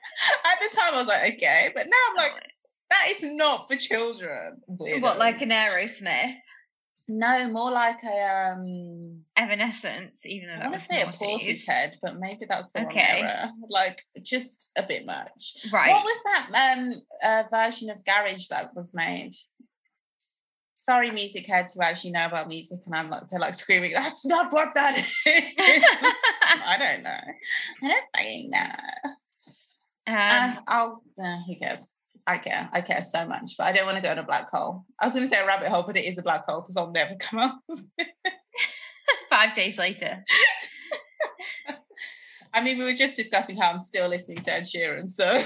at 0.45 0.59
the 0.61 0.77
time 0.77 0.95
I 0.95 0.99
was 0.99 1.09
like, 1.09 1.35
okay, 1.35 1.71
but 1.75 1.87
now 1.87 1.97
I'm 2.11 2.17
like, 2.17 2.43
that 2.91 3.07
is 3.11 3.23
not 3.23 3.71
for 3.71 3.77
children. 3.77 4.61
what, 4.67 5.19
like 5.19 5.41
an. 5.43 5.51
Aerosmith? 5.51 6.35
No, 7.11 7.49
more 7.49 7.71
like 7.71 8.03
a 8.05 8.53
um 8.53 9.23
Evanescence, 9.37 10.27
even 10.27 10.49
though 10.49 10.55
I 10.55 10.59
that 10.59 10.63
want 10.65 10.73
was 10.75 10.83
to 10.89 10.95
say 10.95 11.03
a. 11.03 11.07
Portishead, 11.07 11.93
but 12.03 12.17
maybe 12.19 12.45
that's 12.47 12.73
the 12.73 12.81
Okay. 12.87 13.23
wrong 13.23 13.31
era. 13.31 13.53
Like 13.71 14.03
just 14.23 14.71
a 14.77 14.83
bit 14.83 15.07
much. 15.07 15.55
Right. 15.73 15.91
What 15.91 16.05
was 16.05 16.21
that 16.25 16.77
um 16.77 16.93
uh, 17.25 17.45
version 17.51 17.89
of 17.89 18.05
Garage 18.05 18.49
that 18.49 18.75
was 18.75 18.93
made? 18.93 19.33
Sorry, 20.79 21.11
music 21.11 21.45
heads 21.47 21.75
who 21.75 21.83
actually 21.83 22.13
know 22.13 22.27
about 22.27 22.47
music, 22.47 22.79
and 22.87 22.95
I'm 22.95 23.11
like, 23.11 23.27
they're 23.29 23.41
like 23.41 23.55
screaming, 23.55 23.91
that's 23.93 24.25
not 24.25 24.53
what 24.53 24.69
that 24.75 24.97
is. 24.97 25.13
I 25.27 26.77
don't 26.79 27.03
know. 27.03 27.19
I 27.83 27.89
don't 27.89 28.05
fucking 28.17 28.51
know. 28.51 29.11
um, 30.07 30.15
Uh, 30.17 30.55
I'll, 30.69 31.03
uh, 31.21 31.39
who 31.49 31.57
cares? 31.57 31.89
I 32.29 32.39
care. 32.39 32.69
I 32.73 32.81
care 32.81 33.03
so 33.03 33.27
much, 33.27 33.57
but 33.59 33.67
I 33.67 33.73
don't 33.73 33.87
want 33.87 33.97
to 33.97 34.03
go 34.03 34.13
in 34.13 34.19
a 34.19 34.23
black 34.23 34.49
hole. 34.51 34.85
I 35.01 35.07
was 35.07 35.15
going 35.15 35.25
to 35.27 35.29
say 35.29 35.41
a 35.43 35.47
rabbit 35.47 35.69
hole, 35.69 35.83
but 35.83 35.97
it 35.97 36.05
is 36.05 36.19
a 36.19 36.23
black 36.23 36.45
hole 36.47 36.61
because 36.61 36.77
I'll 36.77 36.93
never 36.93 37.17
come 37.17 37.41
out. 37.41 37.55
five 39.31 39.55
days 39.55 39.79
later. 39.79 40.25
I 42.55 42.63
mean, 42.63 42.79
we 42.79 42.85
were 42.85 42.93
just 42.95 43.17
discussing 43.17 43.57
how 43.57 43.73
I'm 43.73 43.81
still 43.81 44.09
listening 44.09 44.43
to 44.43 44.53
Ed 44.53 44.63
Sheeran, 44.63 45.11
so 45.11 45.43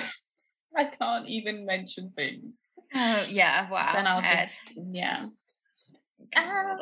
I 0.76 0.84
can't 0.84 1.26
even 1.26 1.64
mention 1.64 2.12
things. 2.16 2.68
Oh 2.94 3.24
yeah, 3.28 3.68
wow. 3.70 3.80
So 3.80 3.92
then 3.92 4.06
I'll 4.06 4.20
Ed. 4.20 4.36
just, 4.36 4.60
yeah. 4.92 5.26
Ah. 6.34 6.76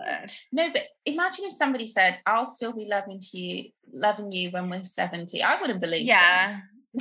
No, 0.53 0.71
but 0.73 0.87
imagine 1.07 1.47
if 1.47 1.53
somebody 1.53 1.87
said, 1.87 2.19
"I'll 2.27 2.47
still 2.47 2.73
be 2.73 2.87
loving 2.87 3.21
to 3.21 3.39
you, 3.39 3.71
loving 3.93 4.33
you 4.33 4.51
when 4.51 4.69
we're 4.71 4.83
70. 4.83 5.43
I 5.43 5.61
wouldn't 5.61 5.81
believe. 5.81 6.03
Yeah. 6.03 6.61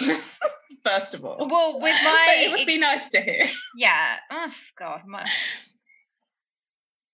First 0.84 1.14
of 1.14 1.26
all, 1.26 1.38
Well, 1.40 1.80
with 1.82 1.96
but 2.04 2.10
my 2.10 2.46
it 2.48 2.52
would 2.52 2.68
be 2.68 2.80
nice 2.80 3.10
to 3.10 3.22
hear. 3.22 3.46
Yeah. 3.76 4.18
Oh 4.32 4.50
God. 4.78 5.02
My... 5.06 5.26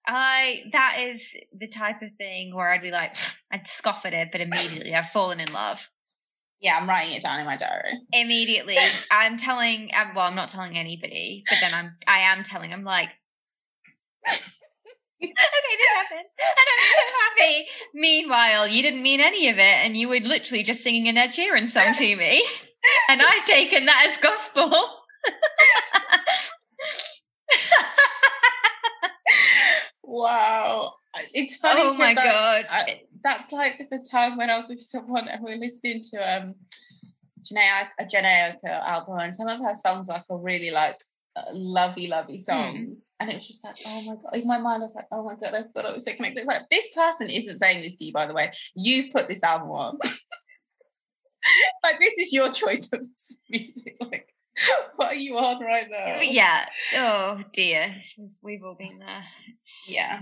I 0.08 0.63
that 0.71 0.97
is 0.99 1.36
the 1.51 1.67
type 1.67 2.01
of 2.01 2.12
thing 2.17 2.53
where 2.53 2.69
I'd 2.69 2.81
be 2.81 2.91
like, 2.91 3.15
I'd 3.51 3.67
scoff 3.67 4.05
at 4.05 4.13
it, 4.13 4.29
but 4.31 4.41
immediately 4.41 4.93
I've 4.93 5.10
fallen 5.10 5.39
in 5.39 5.51
love. 5.51 5.89
Yeah, 6.61 6.77
I'm 6.79 6.87
writing 6.89 7.13
it 7.15 7.21
down 7.21 7.39
in 7.39 7.45
my 7.45 7.57
diary. 7.57 7.99
Immediately, 8.13 8.77
I'm 9.11 9.37
telling. 9.37 9.91
um, 9.95 10.13
Well, 10.15 10.25
I'm 10.25 10.35
not 10.35 10.47
telling 10.49 10.77
anybody, 10.77 11.43
but 11.49 11.57
then 11.61 11.73
I'm. 11.73 11.91
I 12.07 12.19
am 12.19 12.43
telling. 12.43 12.73
I'm 12.73 12.83
like. 12.83 13.09
okay, 14.27 14.41
this 15.21 15.95
happened, 15.95 16.27
and 16.39 16.67
I'm 16.71 16.85
so 16.89 17.03
happy. 17.43 17.65
Meanwhile, 17.93 18.67
you 18.67 18.81
didn't 18.81 19.03
mean 19.03 19.19
any 19.21 19.49
of 19.49 19.57
it, 19.57 19.61
and 19.85 19.95
you 19.95 20.09
were 20.09 20.19
literally 20.19 20.63
just 20.63 20.81
singing 20.83 21.07
an 21.07 21.17
Ed 21.17 21.29
Sheeran 21.29 21.69
song 21.69 21.93
to 21.93 22.15
me, 22.15 22.43
and 23.09 23.21
I've 23.21 23.45
taken 23.45 23.85
that 23.85 24.07
as 24.09 24.17
gospel. 24.17 24.71
wow. 30.03 30.93
It's 31.33 31.55
funny. 31.55 31.81
Oh 31.81 31.93
my 31.93 32.07
I- 32.07 32.13
god. 32.15 32.65
I- 32.69 33.01
that's 33.25 33.51
like 33.51 33.89
the 33.89 34.05
time 34.09 34.38
when 34.38 34.49
I 34.51 34.55
was 34.55 34.69
with 34.69 34.79
someone 34.79 35.27
and 35.27 35.43
we 35.43 35.55
were 35.55 35.59
listening 35.59 36.01
to 36.11 36.17
um 36.17 36.55
Jhené 37.41 37.88
a 37.99 38.05
Jhené 38.05 38.55
Aiko 38.63 38.88
album 38.88 39.17
and 39.19 39.35
some 39.35 39.47
of 39.47 39.59
her 39.59 39.75
songs 39.75 40.07
like 40.07 40.23
are 40.29 40.38
really 40.38 40.71
like 40.71 40.97
uh, 41.35 41.41
lovey 41.51 42.07
lovey 42.07 42.38
songs. 42.38 43.11
And 43.19 43.29
it 43.29 43.35
was 43.35 43.47
just 43.47 43.63
like 43.63 43.75
oh 43.88 44.03
my 44.05 44.15
god 44.15 44.41
in 44.41 44.47
my 44.47 44.59
mind 44.59 44.83
I 44.83 44.85
was 44.85 44.95
like 44.95 45.07
oh 45.11 45.23
my 45.23 45.35
god 45.35 45.55
I 45.55 45.63
thought 45.63 45.89
I 45.89 45.93
was 45.93 46.05
so 46.05 46.13
connected. 46.13 46.45
Like 46.45 46.69
this 46.69 46.88
person 46.93 47.29
isn't 47.29 47.57
saying 47.57 47.81
this 47.81 47.97
to 47.97 48.05
you 48.05 48.13
by 48.13 48.27
the 48.27 48.33
way. 48.33 48.51
You've 48.75 49.11
put 49.11 49.27
this 49.27 49.43
album 49.43 49.71
on. 49.71 49.97
Like 51.83 51.99
this 51.99 52.17
is 52.17 52.33
your 52.33 52.51
choice 52.51 52.91
of 52.91 53.07
music. 53.51 53.97
Like 54.01 54.33
what 54.95 55.09
are 55.09 55.15
you 55.15 55.38
on 55.38 55.61
right 55.61 55.85
now? 55.91 56.21
Yeah. 56.21 56.65
Oh 56.95 57.43
dear. 57.53 57.93
We've 58.41 58.63
all 58.63 58.73
been 58.73 58.97
there. 58.97 59.23
yeah 59.88 60.21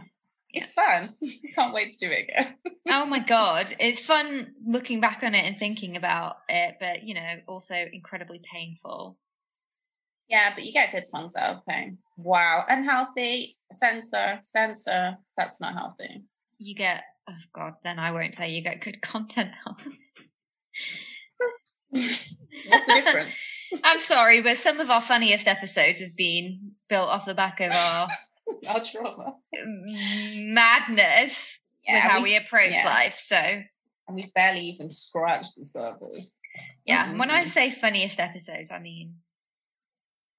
it's 0.54 0.72
fun 0.72 1.14
can't 1.56 1.74
wait 1.74 1.94
to 1.94 2.08
do 2.08 2.12
it 2.12 2.24
again 2.30 2.56
oh 2.90 3.06
my 3.06 3.20
god 3.20 3.74
it's 3.80 4.02
fun 4.02 4.54
looking 4.66 5.02
back 5.02 5.22
on 5.24 5.34
it 5.36 5.46
and 5.46 5.58
thinking 5.58 5.98
about 5.98 6.38
it 6.48 6.76
but 6.80 7.04
you 7.04 7.14
know 7.14 7.36
also 7.48 7.76
incredibly 7.92 8.40
painful 8.54 9.18
Yeah, 10.30 10.54
but 10.56 10.64
you 10.66 10.72
get 10.72 10.92
good 10.92 11.06
songs 11.06 11.36
out 11.36 11.56
of 11.58 11.66
pain. 11.68 11.98
Wow. 12.18 12.64
Unhealthy, 12.70 13.58
censor, 13.74 14.40
censor. 14.42 15.18
That's 15.38 15.60
not 15.60 15.74
healthy. 15.74 16.24
you 16.58 16.76
get 16.76 17.04
oh 17.30 17.44
god 17.54 17.74
then 17.84 18.00
i 18.00 18.12
won't 18.12 18.34
say 18.36 18.50
you 18.52 18.62
get 18.64 18.82
good 18.82 19.02
content 19.12 19.52
out. 19.68 19.82
What's 21.92 22.86
the 22.88 23.02
difference? 23.04 23.50
i'm 23.84 24.00
sorry 24.00 24.42
but 24.42 24.58
some 24.58 24.80
of 24.80 24.90
our 24.92 25.02
funniest 25.02 25.48
episodes 25.48 26.00
have 26.00 26.16
been 26.16 26.72
built 26.90 27.10
off 27.10 27.26
the 27.26 27.34
back 27.34 27.60
of 27.60 27.72
our 27.72 28.08
Our 28.68 28.82
trauma. 28.82 29.36
madness 30.36 31.60
with 31.88 32.00
how 32.00 32.22
we, 32.22 32.36
approach 32.38 32.74
yeah. 32.76 32.86
life 32.86 33.18
so 33.18 33.36
and 33.36 34.16
we 34.16 34.32
barely 34.36 34.62
even 34.62 34.92
scratched 34.92 35.56
the 35.58 35.66
surface. 35.66 36.36
yeah 36.86 37.14
when 37.18 37.30
i 37.30 37.46
say 37.46 37.70
funniest 37.70 38.20
episodes 38.20 38.72
i 38.72 38.80
mean 38.80 39.16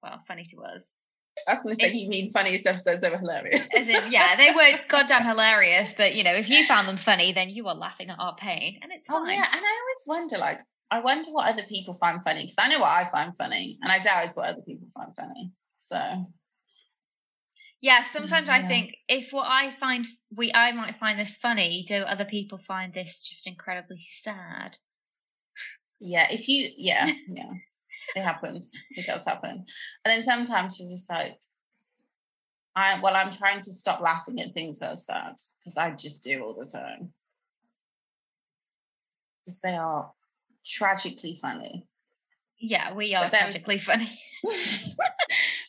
well 0.01 0.21
funny 0.27 0.43
to 0.43 0.61
us 0.63 0.99
I 1.47 1.53
was 1.53 1.63
going 1.63 1.75
to 1.75 1.81
say, 1.81 1.91
you 1.91 2.07
mean 2.07 2.31
funniest 2.31 2.65
episodes 2.65 3.03
ever 3.03 3.17
hilarious? 3.17 3.67
As 3.75 3.89
in, 3.89 4.09
yeah, 4.11 4.35
they 4.37 4.51
were 4.51 4.79
goddamn 4.87 5.25
hilarious, 5.25 5.93
but 5.93 6.15
you 6.15 6.23
know, 6.23 6.33
if 6.33 6.49
you 6.49 6.65
found 6.65 6.87
them 6.87 6.97
funny, 6.97 7.33
then 7.33 7.49
you 7.49 7.67
are 7.67 7.75
laughing 7.75 8.09
at 8.09 8.19
our 8.19 8.35
pain, 8.35 8.79
and 8.81 8.91
it's 8.91 9.09
Oh 9.09 9.13
fine. 9.23 9.35
yeah, 9.35 9.45
and 9.51 9.61
I 9.61 9.79
always 9.81 10.05
wonder, 10.07 10.37
like, 10.37 10.61
I 10.91 10.99
wonder 11.01 11.31
what 11.31 11.49
other 11.49 11.63
people 11.63 11.93
find 11.93 12.23
funny 12.23 12.41
because 12.41 12.55
I 12.59 12.67
know 12.69 12.79
what 12.79 12.89
I 12.89 13.05
find 13.05 13.35
funny, 13.35 13.77
and 13.81 13.91
I 13.91 13.99
doubt 13.99 14.25
it's 14.25 14.37
what 14.37 14.47
other 14.47 14.61
people 14.61 14.87
find 14.93 15.13
funny. 15.15 15.51
So 15.75 16.25
Yeah, 17.85 18.01
sometimes 18.01 18.49
I 18.49 18.63
think 18.63 18.97
if 19.07 19.29
what 19.29 19.45
I 19.47 19.69
find 19.79 20.07
we 20.35 20.51
I 20.55 20.71
might 20.71 20.97
find 20.97 21.19
this 21.19 21.37
funny, 21.37 21.85
do 21.87 21.97
other 21.97 22.25
people 22.25 22.57
find 22.57 22.91
this 22.91 23.21
just 23.21 23.45
incredibly 23.45 23.99
sad? 23.99 24.79
yeah, 25.99 26.25
if 26.31 26.49
you, 26.49 26.67
yeah, 26.77 27.05
yeah, 27.29 27.51
it 28.15 28.23
happens. 28.23 28.73
It 28.89 29.05
does 29.05 29.23
happen, 29.23 29.51
and 29.51 29.65
then 30.03 30.23
sometimes 30.23 30.79
you're 30.79 30.89
just 30.89 31.07
like, 31.11 31.37
I 32.75 32.99
well, 33.03 33.15
I'm 33.15 33.29
trying 33.29 33.61
to 33.61 33.71
stop 33.71 34.01
laughing 34.01 34.41
at 34.41 34.55
things 34.55 34.79
that 34.79 34.93
are 34.93 34.97
sad 34.97 35.35
because 35.59 35.77
I 35.77 35.91
just 35.91 36.23
do 36.23 36.41
all 36.41 36.55
the 36.55 36.65
time. 36.65 37.13
Because 39.45 39.61
they 39.61 39.75
are 39.75 40.11
tragically 40.65 41.37
funny. 41.39 41.85
Yeah, 42.57 42.95
we 42.95 43.13
are 43.13 43.29
then- 43.29 43.41
tragically 43.41 43.77
funny. 43.77 44.09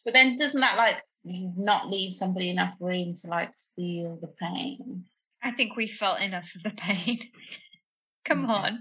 but 0.02 0.14
then 0.14 0.34
doesn't 0.34 0.62
that 0.62 0.78
like 0.78 1.02
not 1.26 1.90
leave 1.90 2.14
somebody 2.14 2.50
enough 2.50 2.76
room 2.80 3.14
to 3.14 3.26
like 3.26 3.52
feel 3.74 4.16
the 4.20 4.28
pain? 4.28 5.04
I 5.42 5.50
think 5.50 5.76
we 5.76 5.86
felt 5.86 6.20
enough 6.20 6.54
of 6.54 6.62
the 6.62 6.70
pain. 6.70 7.18
Come 8.24 8.46
mm, 8.46 8.50
on. 8.50 8.80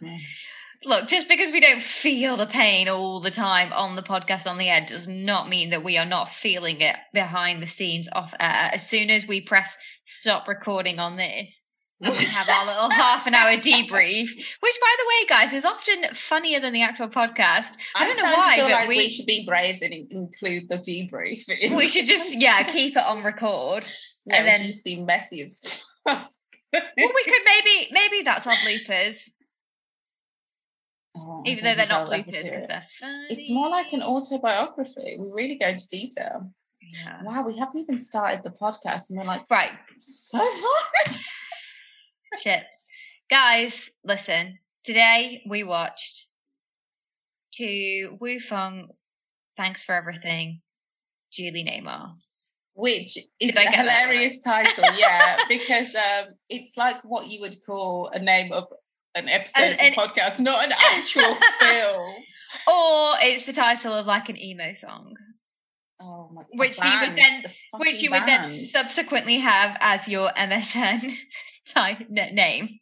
Look, 0.83 1.07
just 1.07 1.27
because 1.27 1.51
we 1.51 1.59
don't 1.59 1.81
feel 1.81 2.37
the 2.37 2.45
pain 2.45 2.87
all 2.87 3.19
the 3.19 3.31
time 3.31 3.73
on 3.73 3.95
the 3.95 4.03
podcast 4.03 4.49
on 4.49 4.57
the 4.57 4.69
air 4.69 4.85
does 4.87 5.07
not 5.07 5.49
mean 5.49 5.69
that 5.71 5.83
we 5.83 5.97
are 5.97 6.05
not 6.05 6.29
feeling 6.29 6.81
it 6.81 6.95
behind 7.13 7.61
the 7.61 7.67
scenes 7.67 8.07
off 8.13 8.33
air. 8.39 8.69
As 8.73 8.87
soon 8.87 9.09
as 9.09 9.27
we 9.27 9.41
press 9.41 9.75
stop 10.03 10.47
recording 10.47 10.99
on 10.99 11.17
this, 11.17 11.64
we 12.01 12.07
have 12.25 12.49
our 12.49 12.65
little 12.65 12.89
half 12.89 13.25
an 13.25 13.33
hour 13.33 13.51
debrief, 13.57 14.27
which 14.29 14.75
by 14.81 14.95
the 14.99 15.05
way, 15.07 15.27
guys, 15.29 15.53
is 15.53 15.65
often 15.65 16.03
funnier 16.13 16.59
than 16.59 16.73
the 16.73 16.81
actual 16.83 17.07
podcast. 17.07 17.77
I 17.95 18.05
I'm 18.05 18.13
don't 18.13 18.17
know 18.25 18.33
why, 18.37 18.57
but 18.59 18.71
like 18.71 18.87
we, 18.89 18.97
we- 18.97 19.09
should 19.09 19.25
be 19.25 19.45
brave 19.45 19.81
and 19.81 19.93
include 19.93 20.67
the 20.69 20.77
debrief. 20.77 21.43
We 21.75 21.87
should 21.87 22.05
just 22.05 22.39
yeah, 22.39 22.63
keep 22.71 22.95
it 22.97 23.03
on 23.03 23.23
record. 23.23 23.87
No, 24.25 24.35
and 24.37 24.47
then- 24.47 24.65
just 24.67 24.83
be 24.83 24.97
messy 24.97 25.41
as 25.41 25.61
fuck. 26.03 26.27
Well, 26.73 26.83
we 27.15 27.23
could 27.23 27.41
maybe 27.45 27.87
maybe 27.93 28.21
that's 28.23 28.45
our 28.45 28.55
bloopers, 28.55 29.29
Oh, 31.17 31.43
even 31.45 31.63
though 31.63 31.75
they're 31.75 31.87
not 31.87 32.09
bloopers 32.09 32.25
because 32.25 32.67
they're 32.67 32.83
funny. 32.99 33.27
It's 33.29 33.49
more 33.49 33.69
like 33.69 33.93
an 33.93 34.03
autobiography. 34.03 35.15
We 35.17 35.27
really 35.31 35.55
go 35.55 35.67
into 35.69 35.87
detail. 35.87 36.51
yeah. 36.81 37.23
Wow, 37.23 37.43
we 37.43 37.57
haven't 37.57 37.79
even 37.79 37.97
started 37.97 38.43
the 38.43 38.49
podcast, 38.49 39.09
and 39.09 39.17
we're 39.19 39.23
like 39.25 39.45
Right, 39.49 39.71
so 39.97 40.39
far. 40.39 41.15
Shit. 42.41 42.63
Guys, 43.29 43.89
listen. 44.03 44.59
Today 44.83 45.41
we 45.47 45.63
watched 45.63 46.27
to 47.53 48.17
Wong 48.19 48.39
Foo, 48.39 48.87
Thanks 49.57 49.83
for 49.83 49.95
Everything, 49.95 50.61
Julie 51.31 51.63
Newmar. 51.65 52.15
Which 52.73 53.17
is 53.39 53.51
a 53.51 53.53
get 53.53 53.63
that 53.63 53.65
right? 53.65 53.75
hilarious 53.75 54.43
title, 54.43 54.83
yeah, 54.97 55.37
because 55.49 55.95
um, 55.95 56.33
it's 56.49 56.75
like 56.75 57.01
what 57.05 57.27
you 57.29 57.39
would 57.39 57.55
call 57.65 58.09
a 58.09 58.19
name 58.19 58.51
of 58.51 58.65
an 59.15 59.29
episode 59.29 59.77
An- 59.79 59.93
of 59.93 59.97
a 59.97 60.07
podcast, 60.07 60.39
not 60.41 60.65
an 60.65 60.73
actual 60.73 61.35
film. 61.61 62.15
Or 62.67 63.13
it's 63.21 63.45
the 63.45 63.53
title 63.53 63.93
of 63.93 64.07
like 64.07 64.27
an 64.27 64.37
emo 64.37 64.73
song, 64.73 65.15
Oh 65.99 66.29
my! 66.33 66.43
Which 66.53 66.77
you 66.83 66.91
would 67.01 67.15
then- 67.15 67.43
the 67.43 67.77
which 67.77 68.01
you 68.03 68.11
would 68.11 68.25
then 68.25 68.49
subsequently 68.49 69.37
have 69.39 69.77
as 69.79 70.07
your 70.07 70.29
MSN 70.37 71.11
type 71.67 72.09
name, 72.09 72.79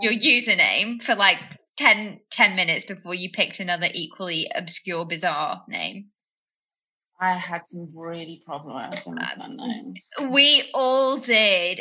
your 0.00 0.12
Um, 0.12 0.18
username 0.18 1.02
for 1.02 1.14
like 1.14 1.38
10, 1.76 2.20
10 2.30 2.54
minutes 2.54 2.84
before 2.84 3.14
you 3.14 3.30
picked 3.30 3.60
another 3.60 3.88
equally 3.94 4.50
obscure, 4.54 5.06
bizarre 5.06 5.62
name. 5.68 6.10
I 7.20 7.34
had 7.34 7.66
some 7.66 7.90
really 7.94 8.42
problematic 8.44 9.04
MSN 9.04 9.56
names. 9.56 10.10
We 10.30 10.68
all 10.74 11.18
did. 11.18 11.80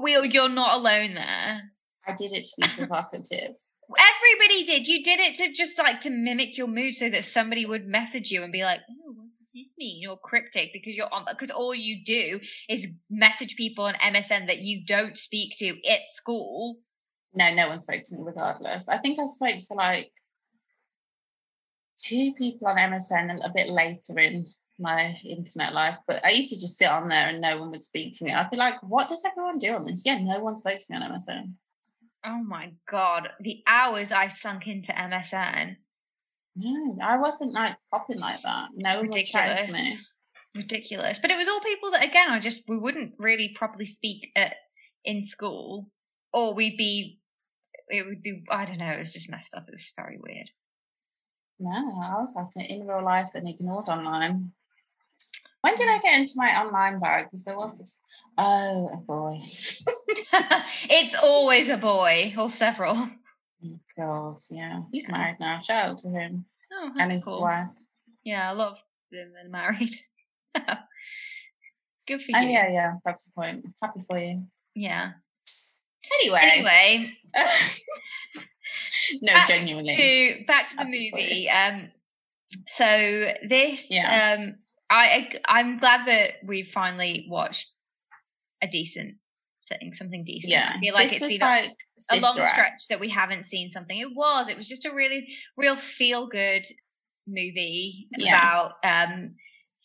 We, 0.00 0.12
you're 0.28 0.48
not 0.48 0.78
alone 0.78 1.14
there. 1.14 1.72
I 2.06 2.14
did 2.14 2.32
it 2.32 2.44
to 2.44 2.52
be 2.60 2.68
provocative. 2.76 3.54
Everybody 3.90 4.64
did. 4.64 4.88
You 4.88 5.02
did 5.02 5.20
it 5.20 5.34
to 5.36 5.52
just 5.52 5.78
like 5.78 6.00
to 6.02 6.10
mimic 6.10 6.56
your 6.56 6.66
mood 6.66 6.94
so 6.94 7.10
that 7.10 7.24
somebody 7.24 7.66
would 7.66 7.86
message 7.86 8.30
you 8.30 8.42
and 8.42 8.52
be 8.52 8.62
like, 8.62 8.80
oh, 8.90 9.12
what 9.12 9.26
does 9.26 9.46
this 9.54 9.72
mean? 9.76 10.00
You're 10.00 10.16
cryptic 10.16 10.72
because 10.72 10.96
you're 10.96 11.12
on, 11.12 11.26
because 11.28 11.50
all 11.50 11.74
you 11.74 12.02
do 12.04 12.40
is 12.68 12.94
message 13.10 13.56
people 13.56 13.84
on 13.84 13.94
MSN 13.94 14.46
that 14.46 14.58
you 14.58 14.84
don't 14.84 15.18
speak 15.18 15.56
to 15.58 15.68
at 15.88 16.08
school. 16.08 16.78
No, 17.34 17.52
no 17.54 17.68
one 17.68 17.80
spoke 17.80 18.02
to 18.02 18.16
me 18.16 18.22
regardless. 18.22 18.88
I 18.88 18.98
think 18.98 19.18
I 19.18 19.26
spoke 19.26 19.58
to 19.58 19.74
like 19.74 20.10
two 21.98 22.32
people 22.34 22.66
on 22.66 22.76
MSN 22.76 23.44
a 23.44 23.52
bit 23.54 23.68
later 23.68 24.18
in 24.18 24.46
my 24.78 25.20
internet 25.24 25.74
life, 25.74 25.98
but 26.08 26.24
I 26.24 26.30
used 26.30 26.50
to 26.50 26.58
just 26.58 26.78
sit 26.78 26.88
on 26.88 27.08
there 27.08 27.28
and 27.28 27.40
no 27.40 27.60
one 27.60 27.70
would 27.70 27.82
speak 27.82 28.16
to 28.16 28.24
me. 28.24 28.32
I'd 28.32 28.50
be 28.50 28.56
like, 28.56 28.82
what 28.82 29.08
does 29.08 29.22
everyone 29.24 29.58
do 29.58 29.74
on 29.74 29.84
this? 29.84 30.02
Yeah, 30.04 30.18
no 30.18 30.40
one 30.40 30.56
spoke 30.56 30.78
to 30.78 30.84
me 30.88 30.96
on 30.96 31.02
MSN. 31.12 31.52
Oh 32.24 32.42
my 32.42 32.72
God. 32.88 33.30
The 33.40 33.62
hours 33.66 34.12
I 34.12 34.28
sunk 34.28 34.66
into 34.66 34.92
MSN. 34.92 35.76
No, 36.56 36.94
mm, 36.94 37.00
I 37.00 37.16
wasn't 37.16 37.52
like 37.52 37.76
popping 37.92 38.18
like 38.18 38.42
that. 38.42 38.68
No 38.82 39.02
to 39.02 39.08
me. 39.08 39.08
Ridiculous. 39.08 40.10
Ridiculous. 40.54 41.18
But 41.18 41.30
it 41.30 41.36
was 41.36 41.48
all 41.48 41.60
people 41.60 41.90
that, 41.92 42.04
again, 42.04 42.30
I 42.30 42.40
just, 42.40 42.64
we 42.68 42.76
wouldn't 42.76 43.14
really 43.18 43.52
properly 43.54 43.86
speak 43.86 44.30
at, 44.36 44.54
in 45.04 45.22
school 45.22 45.88
or 46.32 46.54
we'd 46.54 46.76
be, 46.76 47.20
it 47.88 48.06
would 48.06 48.22
be, 48.22 48.42
I 48.50 48.64
don't 48.64 48.78
know, 48.78 48.90
it 48.90 48.98
was 48.98 49.12
just 49.12 49.30
messed 49.30 49.54
up. 49.54 49.64
It 49.68 49.72
was 49.72 49.92
very 49.96 50.18
weird. 50.20 50.50
No, 51.58 52.00
I 52.02 52.14
was 52.20 52.34
like 52.34 52.68
in 52.68 52.86
real 52.86 53.04
life 53.04 53.30
and 53.34 53.48
ignored 53.48 53.88
online. 53.88 54.52
When 55.62 55.76
did 55.76 55.88
I 55.88 55.98
get 55.98 56.18
into 56.18 56.32
my 56.36 56.58
online 56.60 57.00
bag? 57.00 57.26
Because 57.26 57.44
there 57.44 57.56
was, 57.56 57.98
oh, 58.38 58.90
a 58.92 58.96
boy. 58.96 59.40
it's 60.88 61.14
always 61.14 61.68
a 61.68 61.76
boy 61.76 62.34
or 62.38 62.48
several. 62.50 62.96
Oh, 63.64 63.78
God, 63.96 64.36
yeah. 64.50 64.80
He's 64.92 65.08
married 65.10 65.36
now. 65.38 65.60
Shout 65.60 65.84
out 65.90 65.98
to 65.98 66.08
him 66.08 66.46
Oh, 66.72 66.92
and 66.98 67.12
his 67.12 67.24
cool. 67.24 67.42
wife. 67.42 67.68
Yeah, 68.24 68.52
a 68.52 68.54
lot 68.54 68.72
of 68.72 68.78
them 69.12 69.32
are 69.44 69.48
married. 69.50 69.94
Good 72.06 72.22
for 72.22 72.32
Oh, 72.36 72.40
you. 72.40 72.48
yeah, 72.48 72.68
yeah. 72.70 72.92
That's 73.04 73.24
the 73.24 73.32
point. 73.32 73.66
Happy 73.82 74.02
for 74.08 74.18
you. 74.18 74.44
Yeah. 74.74 75.12
Anyway. 76.22 76.40
Anyway, 76.42 77.12
no, 79.22 79.32
back 79.34 79.48
genuinely. 79.48 79.94
to 79.94 80.44
back 80.46 80.66
to 80.68 80.76
the 80.76 80.82
Happy 80.84 81.10
movie. 81.14 81.48
Um, 81.50 81.90
so 82.66 82.84
this, 83.48 83.88
Yeah. 83.90 84.36
um, 84.38 84.54
I 84.90 85.30
I- 85.46 85.58
I'm 85.60 85.78
glad 85.78 86.06
that 86.08 86.32
we 86.44 86.62
finally 86.64 87.26
watched 87.28 87.72
a 88.62 88.66
decent 88.66 89.16
thing, 89.68 89.94
something 89.94 90.24
decent. 90.24 90.52
Yeah, 90.52 90.72
I 90.76 90.80
feel 90.80 90.94
like 90.94 91.10
this 91.10 91.22
it's 91.22 91.38
been 91.38 91.42
a- 91.46 91.50
like 91.50 91.76
a 92.12 92.20
long 92.20 92.34
Sister 92.34 92.48
stretch 92.50 92.86
that 92.90 93.00
we 93.00 93.08
haven't 93.08 93.44
seen 93.46 93.70
something. 93.70 93.98
It 93.98 94.14
was. 94.14 94.48
It 94.48 94.56
was 94.56 94.68
just 94.68 94.84
a 94.86 94.92
really 94.94 95.32
real 95.56 95.76
feel 95.76 96.26
good 96.26 96.66
movie 97.26 98.08
Yeah. 98.16 98.36
about 98.36 98.72
um 98.84 99.36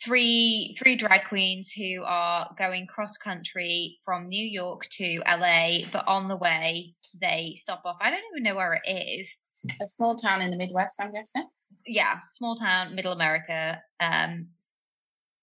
three 0.03 0.75
three 0.79 0.95
drag 0.95 1.25
queens 1.25 1.71
who 1.71 2.03
are 2.03 2.49
going 2.57 2.87
cross 2.87 3.17
country 3.17 3.99
from 4.03 4.27
New 4.27 4.45
York 4.45 4.87
to 4.89 5.21
LA, 5.27 5.85
but 5.91 6.05
on 6.07 6.27
the 6.27 6.35
way 6.35 6.95
they 7.21 7.53
stop 7.55 7.81
off. 7.85 7.97
I 8.01 8.09
don't 8.09 8.23
even 8.33 8.43
know 8.43 8.55
where 8.55 8.81
it 8.83 8.89
is. 8.91 9.37
a 9.81 9.87
small 9.87 10.15
town 10.15 10.41
in 10.43 10.51
the 10.51 10.57
Midwest. 10.57 10.99
I'm 11.01 11.11
guessing. 11.13 11.47
Yeah, 11.87 12.19
small 12.31 12.55
town, 12.55 12.93
middle 12.95 13.13
America. 13.13 13.81
Um 13.99 14.49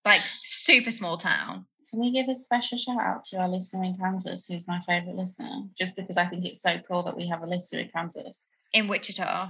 like 0.04 0.22
super 0.26 0.90
small 0.90 1.16
town. 1.18 1.66
Can 1.90 2.00
we 2.00 2.10
give 2.10 2.28
a 2.28 2.34
special 2.34 2.78
shout 2.78 3.00
out 3.00 3.22
to 3.24 3.36
our 3.36 3.48
listener 3.48 3.84
in 3.84 3.96
Kansas, 3.96 4.46
who's 4.46 4.66
my 4.66 4.80
favorite 4.86 5.14
listener? 5.14 5.62
Just 5.78 5.94
because 5.94 6.16
I 6.16 6.26
think 6.26 6.46
it's 6.46 6.62
so 6.62 6.78
cool 6.88 7.02
that 7.02 7.16
we 7.16 7.26
have 7.28 7.42
a 7.42 7.46
listener 7.46 7.80
in 7.80 7.90
Kansas. 7.94 8.48
In 8.72 8.88
Wichita. 8.88 9.48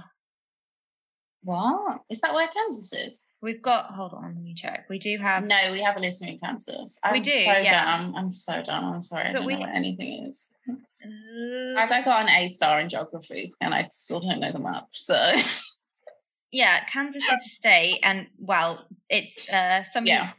What 1.45 2.01
is 2.09 2.21
that? 2.21 2.33
Where 2.33 2.47
Kansas 2.47 2.93
is? 2.93 3.29
We've 3.41 3.61
got 3.61 3.87
hold 3.93 4.13
on, 4.13 4.23
let 4.35 4.43
me 4.43 4.53
check. 4.53 4.85
We 4.89 4.97
do 4.97 5.17
have 5.17 5.45
No, 5.45 5.57
we 5.73 5.81
have 5.81 5.97
a 5.97 5.99
listener 5.99 6.29
in 6.29 6.39
Kansas. 6.39 6.97
I'm 7.03 7.11
We 7.13 7.19
do, 7.19 7.31
So 7.31 7.37
yeah. 7.57 7.83
dumb. 7.97 8.15
I'm 8.15 8.31
so 8.31 8.61
dumb. 8.61 8.85
I'm 8.93 9.01
sorry. 9.01 9.25
I 9.29 9.33
But 9.33 9.39
don't 9.39 9.47
we- 9.47 9.53
know 9.55 9.59
what 9.61 9.69
anything 9.75 10.25
is. 10.25 10.53
As 11.77 11.91
I 11.91 12.01
got 12.01 12.23
an 12.23 12.29
A 12.29 12.47
star 12.47 12.79
in 12.79 12.87
geography, 12.87 13.53
and 13.59 13.73
I 13.73 13.89
still 13.91 14.21
don't 14.21 14.39
know 14.39 14.53
the 14.53 14.59
map. 14.59 14.87
So 14.93 15.15
yeah, 16.53 16.85
Kansas 16.85 17.21
is 17.23 17.29
a 17.45 17.49
state, 17.49 17.99
and 18.03 18.27
well, 18.37 18.87
it's 19.09 19.49
uh 19.51 19.83
some 19.83 20.05
Yeah. 20.05 20.31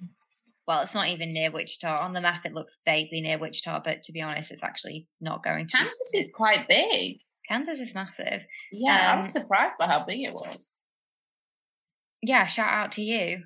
Well, 0.66 0.80
it's 0.80 0.94
not 0.94 1.08
even 1.08 1.34
near 1.34 1.50
Wichita. 1.50 1.98
On 2.00 2.14
the 2.14 2.22
map, 2.22 2.46
it 2.46 2.54
looks 2.54 2.78
vaguely 2.86 3.20
near 3.20 3.38
Wichita, 3.38 3.80
but 3.84 4.02
to 4.04 4.12
be 4.12 4.22
honest, 4.22 4.50
it's 4.50 4.64
actually 4.64 5.06
not 5.20 5.42
going 5.42 5.66
to. 5.66 5.76
be. 5.76 5.82
Kansas 5.82 6.14
is 6.14 6.32
quite 6.34 6.66
big. 6.68 7.18
Kansas 7.46 7.80
is 7.80 7.94
massive. 7.94 8.46
Yeah, 8.72 9.08
I 9.08 9.12
Um, 9.12 9.18
was 9.18 9.28
surprised 9.30 9.74
by 9.78 9.86
how 9.88 10.04
big 10.06 10.22
it 10.22 10.32
was. 10.32 10.72
Yeah, 12.22 12.46
shout 12.46 12.72
out 12.72 12.92
to 12.92 13.02
you. 13.02 13.42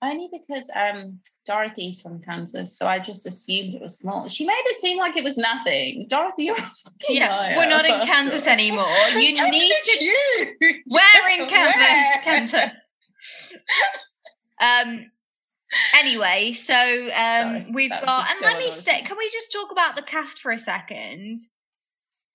Only 0.00 0.28
because 0.32 0.70
um 0.76 1.18
Dorothy's 1.46 2.00
from 2.00 2.20
Kansas, 2.20 2.76
so 2.78 2.86
I 2.86 2.98
just 2.98 3.26
assumed 3.26 3.74
it 3.74 3.82
was 3.82 3.98
small. 3.98 4.28
She 4.28 4.44
made 4.44 4.62
it 4.66 4.78
seem 4.80 4.98
like 4.98 5.16
it 5.16 5.24
was 5.24 5.36
nothing. 5.38 6.06
Dorothy, 6.08 6.44
you're 6.44 6.54
a 6.56 6.60
fucking 6.60 7.16
Yeah, 7.16 7.28
liar, 7.34 7.54
we're 7.56 7.68
not 7.68 7.84
in 7.84 8.00
Kansas 8.06 8.46
anymore. 8.46 8.86
You 9.16 9.34
Kansas 9.34 9.50
need 9.50 9.72
to. 9.84 10.56
huge. 10.60 10.82
Where 10.88 11.40
in 11.40 11.46
Kansas? 11.48 12.24
Kansas. 12.24 12.70
Um. 14.60 15.10
Anyway, 15.94 16.52
so 16.52 16.74
um, 16.74 17.10
Sorry, 17.12 17.66
we've 17.72 17.90
got, 17.90 18.24
and 18.30 18.40
let 18.40 18.56
me 18.56 18.70
say, 18.70 19.02
can 19.02 19.18
we 19.18 19.28
just 19.30 19.52
talk 19.52 19.70
about 19.70 19.96
the 19.96 20.02
cast 20.02 20.38
for 20.40 20.50
a 20.50 20.58
second? 20.58 21.36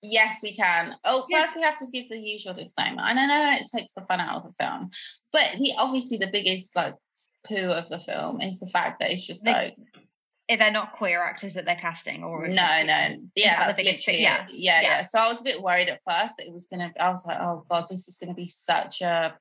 Yes, 0.02 0.38
we 0.40 0.54
can. 0.54 0.94
Oh, 1.04 1.26
Yes. 1.28 1.46
first 1.46 1.56
we 1.56 1.62
have 1.62 1.76
to 1.78 1.86
give 1.92 2.08
the 2.10 2.18
usual 2.18 2.54
disclaimer. 2.54 3.02
And 3.02 3.18
I 3.18 3.26
know 3.26 3.52
it 3.58 3.66
takes 3.76 3.92
the 3.94 4.02
fun 4.02 4.20
out 4.20 4.36
of 4.36 4.44
the 4.44 4.64
film, 4.64 4.90
but 5.32 5.56
the 5.58 5.72
obviously 5.78 6.16
the 6.16 6.28
biggest 6.28 6.76
like 6.76 6.94
poo 7.44 7.70
of 7.70 7.88
the 7.88 7.98
film 7.98 8.40
is 8.40 8.60
the 8.60 8.66
fact 8.66 9.00
that 9.00 9.10
it's 9.10 9.26
just 9.26 9.44
The- 9.44 9.50
like 9.50 9.76
they're 10.48 10.70
not 10.70 10.92
queer 10.92 11.22
actors 11.22 11.54
that 11.54 11.64
they're 11.64 11.74
casting, 11.74 12.22
or 12.22 12.46
no, 12.46 12.52
no, 12.52 13.16
yeah, 13.34 13.66
that 13.66 13.76
the 13.76 13.82
biggest 13.82 14.04
thing? 14.04 14.20
Yeah, 14.20 14.46
yeah, 14.50 14.80
yeah. 14.80 14.88
yeah. 14.88 15.02
So 15.02 15.18
I 15.18 15.28
was 15.28 15.40
a 15.40 15.44
bit 15.44 15.62
worried 15.62 15.88
at 15.88 16.00
first 16.06 16.36
that 16.36 16.46
it 16.46 16.52
was 16.52 16.66
gonna. 16.66 16.92
I 17.00 17.08
was 17.08 17.24
like, 17.26 17.38
oh 17.40 17.64
god, 17.70 17.86
this 17.88 18.08
is 18.08 18.18
gonna 18.18 18.34
be 18.34 18.46
such 18.46 19.00
a 19.00 19.34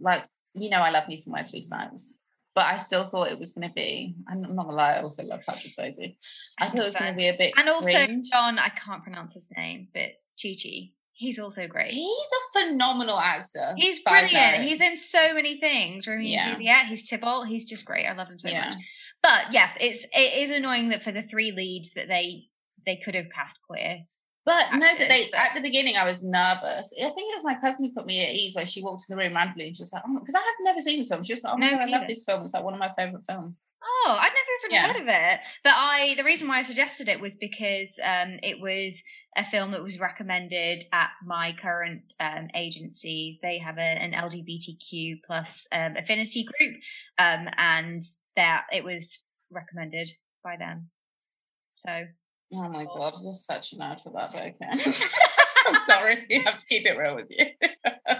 like 0.00 0.24
you 0.54 0.68
know 0.70 0.80
I 0.80 0.90
love 0.90 1.08
me 1.08 1.16
some 1.16 1.32
Wesley 1.32 1.60
Snipes. 1.60 2.18
But 2.54 2.66
I 2.66 2.78
still 2.78 3.04
thought 3.04 3.30
it 3.30 3.38
was 3.38 3.52
going 3.52 3.68
to 3.68 3.72
be. 3.72 4.16
I'm 4.28 4.40
not 4.42 4.56
gonna 4.56 4.72
lie. 4.72 4.94
I 4.94 5.02
also 5.02 5.22
love 5.22 5.46
Patrick 5.46 5.72
Swayze. 5.72 6.16
I 6.58 6.66
thought 6.66 6.76
it 6.80 6.82
was 6.82 6.96
going 6.96 7.12
to 7.12 7.16
be 7.16 7.28
a 7.28 7.36
bit. 7.36 7.52
and 7.56 7.68
also 7.68 7.88
cringe. 7.92 8.30
John, 8.32 8.58
I 8.58 8.70
can't 8.70 9.04
pronounce 9.04 9.34
his 9.34 9.48
name, 9.56 9.86
but 9.94 10.10
Chi 10.42 10.56
Chi, 10.60 10.90
he's 11.18 11.38
also 11.38 11.66
great. 11.66 11.90
He's 11.90 12.06
a 12.06 12.60
phenomenal 12.60 13.18
actor. 13.18 13.74
He's 13.76 14.02
brilliant. 14.04 14.32
note. 14.58 14.60
He's 14.64 14.80
in 14.80 14.96
so 14.96 15.34
many 15.34 15.58
things. 15.58 16.06
Romeo 16.06 16.28
Yeah. 16.28 16.48
and 16.48 16.56
Juliet. 16.56 16.86
He's 16.86 17.08
Tybalt. 17.08 17.48
He's 17.48 17.64
just 17.64 17.84
great. 17.84 18.06
I 18.06 18.14
love 18.14 18.28
him 18.28 18.38
so 18.38 18.48
yeah. 18.48 18.66
much. 18.70 18.76
But 19.22 19.52
yes, 19.52 19.76
it's 19.80 20.04
it 20.12 20.38
is 20.44 20.50
annoying 20.52 20.90
that 20.90 21.02
for 21.02 21.10
the 21.10 21.22
three 21.22 21.50
leads 21.52 21.92
that 21.94 22.08
they 22.08 22.44
they 22.86 22.96
could 22.96 23.16
have 23.16 23.26
cast 23.34 23.58
queer. 23.68 23.98
But 24.48 24.72
no, 24.72 24.86
but 24.98 25.08
they 25.08 25.28
but- 25.30 25.40
at 25.40 25.54
the 25.54 25.60
beginning 25.60 25.96
I 25.98 26.04
was 26.04 26.24
nervous. 26.24 26.92
I 26.98 27.10
think 27.10 27.30
it 27.30 27.36
was 27.36 27.44
my 27.44 27.56
cousin 27.60 27.84
who 27.84 27.92
put 27.92 28.06
me 28.06 28.22
at 28.26 28.34
ease 28.34 28.54
when 28.56 28.64
she 28.64 28.82
walked 28.82 29.04
in 29.08 29.14
the 29.14 29.22
room 29.22 29.34
randomly 29.36 29.66
and 29.66 29.76
she 29.76 29.82
was 29.82 29.92
like, 29.92 30.02
oh, 30.08 30.18
because 30.18 30.34
I 30.34 30.38
have 30.38 30.60
never 30.62 30.80
seen 30.80 30.98
this 30.98 31.08
film. 31.08 31.22
She 31.22 31.34
was 31.34 31.44
like, 31.44 31.52
oh 31.52 31.58
my 31.58 31.70
No, 31.70 31.76
god, 31.76 31.88
I 31.88 31.90
love 31.98 32.06
this 32.08 32.24
film. 32.24 32.42
It's 32.44 32.54
like 32.54 32.64
one 32.64 32.72
of 32.72 32.80
my 32.80 32.90
favorite 32.96 33.24
films. 33.28 33.64
Oh, 33.84 34.16
I'd 34.18 34.32
never 34.38 34.52
even 34.64 34.74
Yeah. 34.74 34.86
heard 34.86 35.02
of 35.02 35.08
it. 35.08 35.40
But 35.64 35.74
I 35.76 36.14
the 36.16 36.24
reason 36.24 36.48
why 36.48 36.58
I 36.58 36.62
suggested 36.62 37.10
it 37.10 37.20
was 37.20 37.36
because 37.36 38.00
um 38.02 38.38
it 38.42 38.58
was 38.60 39.02
a 39.36 39.44
film 39.44 39.70
that 39.72 39.82
was 39.82 40.00
recommended 40.00 40.82
at 40.92 41.10
my 41.24 41.54
current 41.60 42.14
um, 42.18 42.48
agency. 42.56 43.38
They 43.42 43.58
have 43.58 43.78
a, 43.78 43.82
an 43.82 44.12
LGBTQ 44.12 45.18
plus 45.24 45.68
um, 45.70 45.96
affinity 45.96 46.44
group, 46.44 46.74
um, 47.18 47.48
and 47.56 48.02
that 48.34 48.64
it 48.72 48.82
was 48.82 49.24
recommended 49.52 50.08
by 50.42 50.56
them. 50.56 50.88
So 51.74 52.06
Oh 52.54 52.68
my 52.68 52.84
god, 52.84 53.14
you're 53.22 53.34
such 53.34 53.72
an 53.72 53.80
nerd 53.80 54.02
for 54.02 54.12
that, 54.12 54.32
but 54.32 54.42
okay. 54.42 54.92
I'm 55.66 55.80
sorry. 55.82 56.26
You 56.30 56.42
have 56.44 56.58
to 56.58 56.66
keep 56.66 56.86
it 56.86 56.96
real 56.98 57.14
with 57.14 57.28
you. 57.30 57.46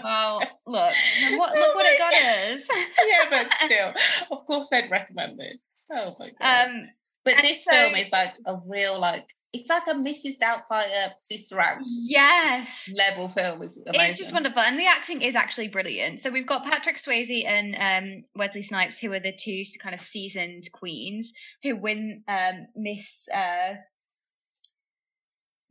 Well, 0.03 0.39
look, 0.65 0.93
what 1.31 1.55
look 1.55 1.75
what 1.75 1.85
it 1.85 1.97
got 1.97 2.13
us. 2.13 2.67
yeah, 3.07 3.29
but 3.29 3.53
still, 3.53 3.93
of 4.31 4.45
course, 4.45 4.69
I'd 4.71 4.91
recommend 4.91 5.39
this. 5.39 5.77
Oh 5.91 6.15
my 6.19 6.31
god! 6.39 6.69
Um, 6.69 6.89
but 7.23 7.35
this 7.41 7.63
so- 7.63 7.71
film 7.71 7.95
is 7.95 8.11
like 8.11 8.35
a 8.45 8.57
real, 8.65 8.99
like 8.99 9.33
it's 9.51 9.69
like 9.69 9.87
a 9.87 9.93
Mrs. 9.93 10.37
Doubtfire 10.37 11.11
Sister 11.19 11.59
Act 11.59 11.81
yes. 11.85 12.91
level 12.95 13.27
film. 13.27 13.63
It's 13.63 13.77
amazing. 13.77 14.09
It's 14.09 14.19
just 14.19 14.33
wonderful, 14.33 14.61
and 14.61 14.79
the 14.79 14.85
acting 14.85 15.21
is 15.21 15.35
actually 15.35 15.69
brilliant. 15.69 16.19
So 16.19 16.29
we've 16.29 16.47
got 16.47 16.63
Patrick 16.63 16.97
Swayze 16.97 17.45
and 17.45 17.75
um, 17.79 18.23
Wesley 18.35 18.61
Snipes, 18.61 18.99
who 18.99 19.11
are 19.11 19.19
the 19.19 19.33
two 19.33 19.63
kind 19.81 19.95
of 19.95 20.01
seasoned 20.01 20.65
queens 20.73 21.33
who 21.63 21.75
win 21.75 22.23
um, 22.27 22.67
Miss 22.75 23.27
uh, 23.33 23.75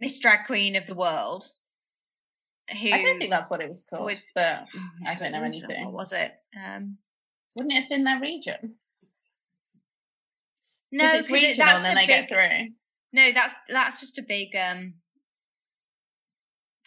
Miss 0.00 0.18
Drag 0.20 0.46
Queen 0.46 0.76
of 0.76 0.86
the 0.86 0.94
World. 0.94 1.44
Who 2.70 2.90
I 2.92 3.02
don't 3.02 3.18
think 3.18 3.30
that's 3.30 3.50
what 3.50 3.60
it 3.62 3.68
was 3.68 3.82
called, 3.88 4.04
was- 4.04 4.30
but 4.34 4.66
I 5.06 5.14
don't 5.14 5.32
know 5.32 5.40
was- 5.40 5.62
anything. 5.64 5.84
What 5.86 5.94
was 5.94 6.12
it? 6.12 6.32
Um, 6.62 6.98
Wouldn't 7.56 7.72
it 7.72 7.80
have 7.80 7.88
been 7.88 8.04
their 8.04 8.20
region? 8.20 8.76
no, 10.92 11.04
it's 11.06 11.28
it- 11.28 11.32
regional 11.32 11.66
that's 11.66 11.76
and 11.78 11.84
then 11.84 11.94
they 11.96 12.06
big, 12.06 12.28
get 12.28 12.28
through. 12.28 12.68
No, 13.12 13.32
that's 13.32 13.54
that's 13.68 14.00
just 14.00 14.18
a 14.18 14.22
big 14.22 14.54
um, 14.54 14.94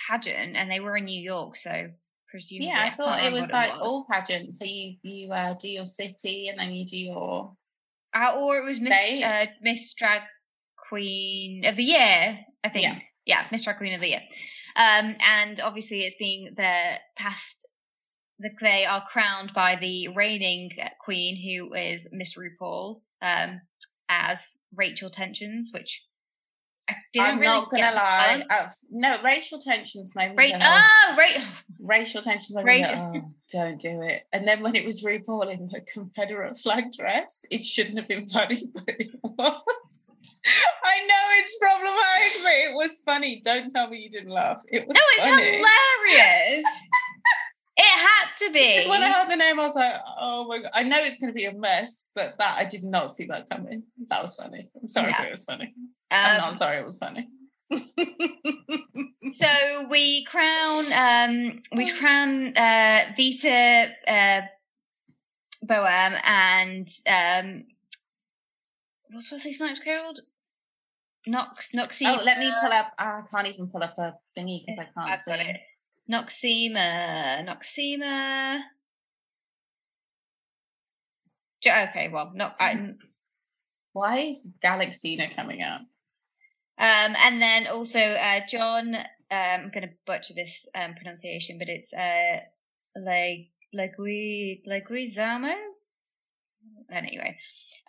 pageant, 0.07 0.55
and 0.55 0.69
they 0.69 0.79
were 0.79 0.97
in 0.97 1.05
New 1.05 1.19
York, 1.21 1.55
so 1.55 1.89
presumably. 2.29 2.67
Yeah, 2.67 2.89
I 2.91 2.95
thought 2.95 3.23
it 3.23 3.31
was 3.31 3.43
what 3.51 3.53
like 3.53 3.73
all 3.73 4.05
pageants. 4.09 4.59
So 4.59 4.65
you 4.65 4.97
you 5.01 5.31
uh, 5.33 5.55
do 5.55 5.67
your 5.67 5.85
city 5.85 6.47
and 6.47 6.59
then 6.59 6.73
you 6.73 6.85
do 6.85 6.97
your 6.97 7.57
Uh, 8.13 8.35
or 8.37 8.57
it 8.59 8.63
was 8.63 8.79
Miss 8.79 9.21
uh, 9.21 9.45
Miss 9.61 9.93
Drag 9.95 10.21
Queen 10.89 11.65
of 11.65 11.75
the 11.75 11.83
Year, 11.83 12.45
I 12.63 12.69
think. 12.69 12.85
Yeah. 12.85 12.99
Yeah, 13.23 13.45
Miss 13.51 13.65
Drag 13.65 13.77
Queen 13.77 13.93
of 13.93 14.01
the 14.01 14.09
Year. 14.09 14.21
Um, 14.75 15.15
and 15.19 15.59
obviously, 15.59 16.01
it's 16.01 16.15
being 16.15 16.53
the 16.55 16.95
past. 17.15 17.67
The, 18.39 18.49
they 18.59 18.85
are 18.85 19.03
crowned 19.05 19.53
by 19.53 19.75
the 19.75 20.07
reigning 20.09 20.71
queen, 21.03 21.35
who 21.35 21.75
is 21.75 22.07
Miss 22.11 22.35
RuPaul, 22.35 23.01
um, 23.21 23.61
as 24.09 24.57
Rachel 24.75 25.09
Tensions, 25.09 25.69
which 25.71 26.03
I 26.89 26.95
didn't 27.13 27.27
I'm 27.27 27.39
really 27.39 27.53
not 27.53 27.69
gonna 27.69 27.83
get 27.83 27.95
lie. 27.95 28.43
I've, 28.49 28.73
no, 28.89 29.17
racial 29.23 29.59
tensions 29.59 30.13
made 30.15 30.35
me 30.35 30.51
go, 30.51 30.57
oh, 30.61 30.81
oh, 31.03 31.15
Rachel. 31.17 31.43
racial 31.79 32.21
tensions 32.21 32.53
made 32.53 32.65
me 32.65 32.83
go, 32.83 32.89
oh, 33.15 33.21
don't 33.51 33.79
do 33.79 34.01
it. 34.01 34.23
And 34.33 34.47
then 34.47 34.61
when 34.61 34.75
it 34.75 34.85
was 34.85 35.03
RuPaul 35.03 35.51
in 35.53 35.67
the 35.67 35.81
Confederate 35.81 36.57
flag 36.57 36.91
dress, 36.91 37.45
it 37.49 37.63
shouldn't 37.63 37.97
have 37.97 38.07
been 38.07 38.27
funny, 38.27 38.67
but 38.73 38.95
it 38.99 39.11
was. 39.23 39.99
I 40.45 41.05
know 41.05 41.23
it's 41.37 41.57
problematic, 41.59 42.43
but 42.43 42.51
it 42.51 42.73
was 42.75 43.01
funny. 43.05 43.41
Don't 43.43 43.69
tell 43.69 43.87
me 43.87 43.99
you 43.99 44.09
didn't 44.09 44.31
laugh. 44.31 44.61
It 44.71 44.87
was 44.87 44.95
No, 44.95 45.01
it's 45.15 45.23
funny. 45.23 45.43
hilarious. 45.43 46.65
it 47.77 47.99
had 47.99 48.25
to 48.39 48.51
be. 48.51 48.75
Because 48.77 48.89
when 48.89 49.03
I 49.03 49.11
heard 49.11 49.29
the 49.29 49.35
name, 49.35 49.59
I 49.59 49.63
was 49.63 49.75
like, 49.75 49.95
oh 50.17 50.45
my 50.47 50.59
god. 50.59 50.71
I 50.73 50.83
know 50.83 50.97
it's 50.99 51.19
going 51.19 51.31
to 51.31 51.35
be 51.35 51.45
a 51.45 51.53
mess, 51.53 52.09
but 52.15 52.37
that 52.39 52.55
I 52.57 52.65
did 52.65 52.83
not 52.83 53.13
see 53.13 53.25
that 53.27 53.49
coming. 53.49 53.83
That 54.09 54.21
was 54.23 54.35
funny. 54.35 54.69
I'm 54.79 54.87
sorry, 54.87 55.09
Yeah. 55.09 55.15
but 55.19 55.27
it 55.27 55.31
was 55.31 55.45
funny. 55.45 55.73
I'm 56.09 56.35
Um, 56.37 56.41
not 56.47 56.55
sorry, 56.55 56.77
it 56.79 56.85
was 56.85 56.97
funny. 56.97 57.27
So 59.29 59.87
we 59.89 60.25
crown 60.25 60.85
um 60.91 61.61
we 61.75 61.89
crown 61.89 62.53
uh 62.57 63.13
Vida 63.15 63.87
uh 64.07 64.41
and 66.25 66.89
um 67.07 67.63
what's 69.11 69.31
Wesley 69.31 69.53
Snipes 69.53 69.79
called? 69.79 70.19
Nox 71.27 71.71
Noxeema. 71.73 72.19
oh, 72.19 72.23
let 72.23 72.39
me 72.39 72.51
pull 72.61 72.71
up. 72.71 72.93
I 72.97 73.21
can't 73.29 73.47
even 73.47 73.67
pull 73.67 73.83
up 73.83 73.97
a 73.97 74.15
thingy 74.37 74.65
because 74.65 74.91
I 74.95 75.01
can't 75.01 75.11
I've 75.11 75.19
see. 75.19 75.31
got 75.31 75.39
it. 75.39 75.61
Noxeema 76.09 77.47
Noxeema 77.47 78.61
Okay, 81.65 82.09
well, 82.11 82.31
not 82.33 82.55
I, 82.59 82.95
Why 83.93 84.17
is 84.19 84.47
Galaxina 84.63 85.33
coming 85.35 85.61
up? 85.61 85.81
Um, 86.77 87.15
and 87.25 87.41
then 87.41 87.67
also 87.67 87.99
uh, 87.99 88.39
John. 88.47 88.95
Um, 88.95 89.61
I'm 89.63 89.71
going 89.71 89.87
to 89.87 89.93
butcher 90.05 90.33
this 90.33 90.67
um, 90.75 90.93
pronunciation, 90.95 91.57
but 91.57 91.69
it's 91.69 91.93
uh, 91.93 92.39
like 92.95 93.49
Legui 93.75 94.61
Leguizamo. 94.67 95.53
Anyway, 96.91 97.37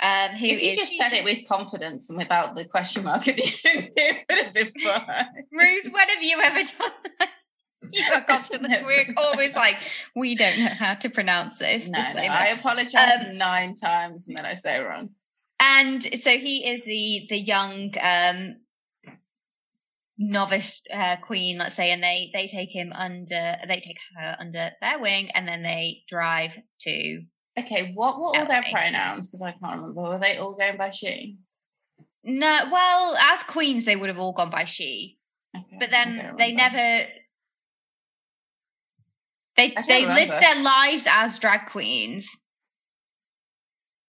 um, 0.00 0.30
who 0.36 0.46
is 0.46 0.76
just 0.76 0.96
said 0.96 1.12
it 1.12 1.24
with 1.24 1.46
confidence 1.48 2.08
and 2.08 2.18
without 2.18 2.54
the 2.54 2.64
question 2.64 3.04
mark 3.04 3.26
at 3.28 3.36
the 3.36 3.42
end, 3.74 3.90
it 3.96 4.24
would 4.30 4.44
have 4.44 4.54
been 4.54 4.72
fine. 4.82 5.26
Ruth, 5.52 5.84
when 5.92 6.08
have 6.08 6.22
you 6.22 6.40
ever 6.40 6.58
done 6.78 6.90
that? 7.18 7.28
You 7.92 8.04
are 8.12 8.22
constantly 8.24 8.70
we're 8.84 9.12
always 9.16 9.54
like, 9.54 9.76
we 10.14 10.34
don't 10.36 10.56
know 10.58 10.66
how 10.66 10.94
to 10.94 11.10
pronounce 11.10 11.58
this. 11.58 11.88
No, 11.90 12.00
no, 12.00 12.20
I 12.22 12.46
apologize 12.46 13.20
Um, 13.28 13.36
nine 13.36 13.74
times 13.74 14.28
and 14.28 14.38
then 14.38 14.46
I 14.46 14.54
say 14.54 14.80
wrong. 14.82 15.10
and 15.60 16.02
so 16.02 16.30
he 16.38 16.64
is 16.70 16.82
the 16.84 17.26
the 17.28 17.38
young 17.38 17.92
um 18.00 18.56
novice 20.18 20.82
uh, 20.92 21.16
queen 21.16 21.58
let's 21.58 21.74
say 21.74 21.90
and 21.90 22.02
they 22.02 22.30
they 22.32 22.46
take 22.46 22.70
him 22.70 22.92
under 22.94 23.56
they 23.66 23.80
take 23.80 23.98
her 24.16 24.36
under 24.38 24.70
their 24.80 24.98
wing 25.00 25.30
and 25.34 25.48
then 25.48 25.62
they 25.62 26.02
drive 26.08 26.56
to 26.80 27.22
Okay, 27.58 27.92
what 27.94 28.18
were 28.18 28.26
all 28.38 28.46
their 28.46 28.64
pronouns? 28.72 29.28
Because 29.28 29.42
I 29.42 29.52
can't 29.52 29.80
remember. 29.80 30.00
Were 30.02 30.18
they 30.18 30.36
all 30.38 30.56
going 30.56 30.76
by 30.76 30.90
she? 30.90 31.38
no 32.24 32.68
well 32.70 33.16
as 33.16 33.42
queens 33.42 33.84
they 33.84 33.96
would 33.96 34.08
have 34.08 34.16
all 34.18 34.32
gone 34.32 34.48
by 34.48 34.62
she 34.62 35.18
Okay, 35.56 35.76
but 35.80 35.90
then 35.90 36.16
they 36.38 36.52
remember. 36.52 36.54
never 36.54 37.06
they 39.56 39.68
they 39.88 40.06
lived 40.06 40.30
their 40.30 40.62
lives 40.62 41.04
as 41.10 41.38
drag 41.40 41.66
queens 41.68 42.30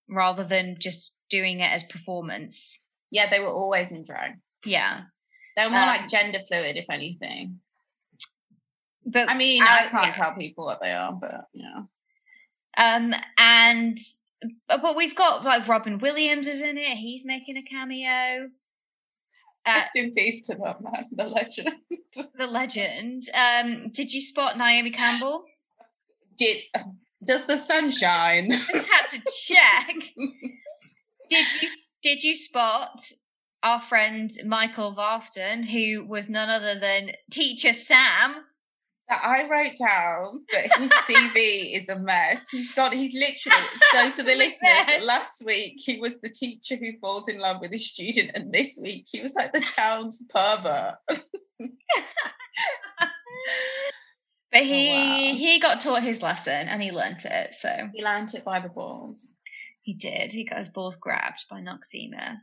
rather 0.08 0.44
than 0.44 0.76
just 0.80 1.16
doing 1.30 1.60
it 1.60 1.72
as 1.72 1.84
performance 1.84 2.80
Yeah, 3.10 3.28
they 3.30 3.40
were 3.40 3.48
always 3.48 3.92
in 3.92 4.04
drag. 4.04 4.34
yeah 4.64 5.06
They 5.56 5.64
were 5.66 5.72
more 5.72 5.80
Um, 5.82 5.88
like 5.88 6.08
gender 6.08 6.40
fluid, 6.48 6.78
if 6.78 6.86
anything. 6.92 7.62
but 9.06 9.28
I 9.30 9.34
mean, 9.36 9.64
I 9.64 9.86
uh, 9.86 9.90
can't 9.90 10.06
yeah. 10.08 10.12
tell 10.12 10.36
people 10.36 10.66
what 10.66 10.82
they 10.82 10.92
are, 10.92 11.14
but 11.14 11.46
yeah. 11.54 11.82
Um, 12.78 13.14
and 13.38 13.98
but 14.68 14.96
we've 14.96 15.16
got 15.16 15.44
like 15.44 15.68
Robin 15.68 16.00
Williams 16.00 16.48
is 16.48 16.62
in 16.62 16.78
it. 16.78 16.98
He's 16.98 17.26
making 17.26 17.58
a 17.58 17.64
cameo. 17.64 18.50
Uh, 19.66 19.74
Rest 19.76 19.96
in 19.96 20.12
peace 20.12 20.46
to 20.48 20.56
that 20.56 20.82
man, 20.82 21.06
the 21.12 21.26
legend. 21.26 21.72
the 22.38 22.48
legend. 22.48 23.24
Um, 23.34 23.90
did 23.92 24.14
you 24.14 24.22
spot 24.22 24.58
Naomi 24.58 24.92
Campbell? 24.92 25.46
Did, 26.38 26.58
does 27.24 27.46
the 27.46 27.58
sun 27.58 27.92
shine? 27.92 28.50
Just 28.52 28.88
had 28.88 29.08
to 29.08 29.22
check. 29.48 29.96
did 31.30 31.46
you 31.62 31.70
did 32.02 32.24
you 32.24 32.36
spot 32.36 33.02
our 33.62 33.80
friend 33.80 34.30
Michael 34.46 34.94
Vartan, 34.94 35.64
who 35.66 36.06
was 36.06 36.30
none 36.30 36.50
other 36.50 36.76
than 36.76 37.12
Teacher 37.32 37.72
Sam? 37.72 38.44
That 39.10 39.22
I 39.24 39.48
wrote 39.50 39.76
down 39.78 40.46
that 40.54 40.78
his 40.78 40.92
CV 40.92 41.36
is 41.76 41.90
a 41.90 42.00
mess. 42.00 42.48
He's 42.50 42.74
got, 42.74 42.94
he's 42.94 43.14
literally, 43.14 43.68
so 43.92 44.12
to 44.12 44.24
the 44.24 44.36
listeners, 44.36 45.06
last 45.06 45.44
week 45.46 45.76
he 45.78 46.00
was 46.00 46.22
the 46.22 46.30
teacher 46.30 46.78
who 46.78 46.98
falls 47.02 47.28
in 47.28 47.38
love 47.38 47.58
with 47.62 47.72
his 47.72 47.90
student, 47.90 48.32
and 48.36 48.54
this 48.54 48.80
week 48.82 49.08
he 49.12 49.22
was 49.22 49.36
like 49.36 49.52
the 49.52 49.62
town's 49.62 50.24
pervert. 50.30 50.96
But 54.54 54.66
he 54.66 54.90
wow. 54.90 55.36
he 55.36 55.60
got 55.60 55.82
taught 55.82 56.04
his 56.04 56.22
lesson 56.22 56.68
and 56.68 56.82
he 56.82 56.92
learnt 56.92 57.26
it. 57.26 57.56
So 57.56 57.90
He 57.94 58.04
learnt 58.04 58.36
it 58.36 58.46
by 58.46 58.60
the 58.60 58.70
balls. 58.70 59.34
He 59.82 59.96
did. 59.96 60.32
He 60.32 60.46
got 60.46 60.60
his 60.60 60.70
balls 60.70 60.96
grabbed 60.96 61.46
by 61.50 61.60
Noxeema. 61.60 62.38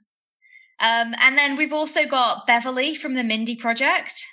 Um, 0.80 1.14
and 1.20 1.38
then 1.38 1.56
we've 1.56 1.72
also 1.72 2.06
got 2.06 2.46
Beverly 2.46 2.94
from 2.96 3.14
the 3.14 3.22
Mindy 3.22 3.54
Project. 3.54 4.26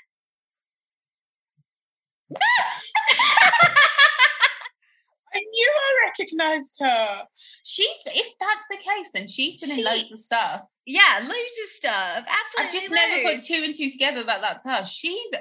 I 5.33 5.39
knew 5.39 5.73
I 5.77 6.07
recognised 6.09 6.79
her. 6.81 7.23
She's, 7.63 8.01
if 8.07 8.33
that's 8.39 8.65
the 8.71 8.77
case, 8.77 9.11
then 9.13 9.27
she's 9.27 9.59
been 9.61 9.69
She- 9.75 9.81
in 9.81 9.85
loads 9.85 10.11
of 10.11 10.17
stuff. 10.19 10.61
yeah, 10.85 11.19
loads 11.21 11.59
of 11.63 11.69
stuff. 11.69 12.25
Absolutely. 12.27 12.59
I've 12.59 12.71
just 12.71 12.89
never 12.91 13.21
put 13.35 13.43
two 13.43 13.61
and 13.63 13.75
two 13.75 13.91
together 13.91 14.23
that 14.23 14.41
that's 14.41 14.63
her. 14.63 14.83
She's 14.83 15.31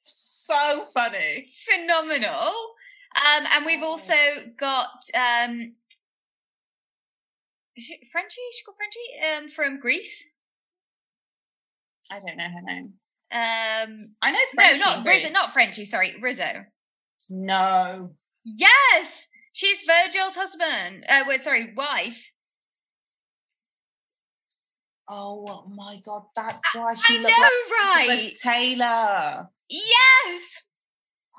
so 0.00 0.86
funny. 0.94 1.48
phenomenal. 1.72 2.52
Um, 3.16 3.46
and 3.52 3.64
we've 3.66 3.82
also 3.82 4.14
got 4.58 4.90
um, 5.14 5.72
is 7.74 7.90
it 7.90 8.06
Frenchie? 8.12 8.40
She 8.52 8.62
called 8.64 8.76
Frenchie 8.76 9.42
um, 9.44 9.48
from 9.50 9.80
Grease. 9.80 10.24
I 12.10 12.18
don't 12.18 12.36
know 12.36 12.44
her 12.44 12.62
name. 12.62 12.92
Um, 13.32 14.14
I 14.22 14.30
know 14.30 14.38
no, 14.56 14.76
not 14.78 15.06
Rizzo. 15.06 15.28
Not 15.30 15.52
Frenchie. 15.52 15.84
Sorry, 15.84 16.14
Rizzo. 16.20 16.64
No. 17.28 18.12
Yes, 18.44 19.26
she's 19.52 19.84
Virgil's 19.84 20.36
husband. 20.36 21.04
Uh, 21.08 21.24
wait, 21.26 21.40
sorry, 21.40 21.74
wife. 21.76 22.32
Oh 25.08 25.64
my 25.72 26.00
god, 26.04 26.22
that's 26.34 26.74
why 26.74 26.94
she 26.94 27.18
I 27.18 27.22
looked 27.22 27.38
like 27.38 27.42
right? 27.70 28.06
Elizabeth 28.08 28.40
Taylor. 28.42 29.48
Yes. 29.68 30.65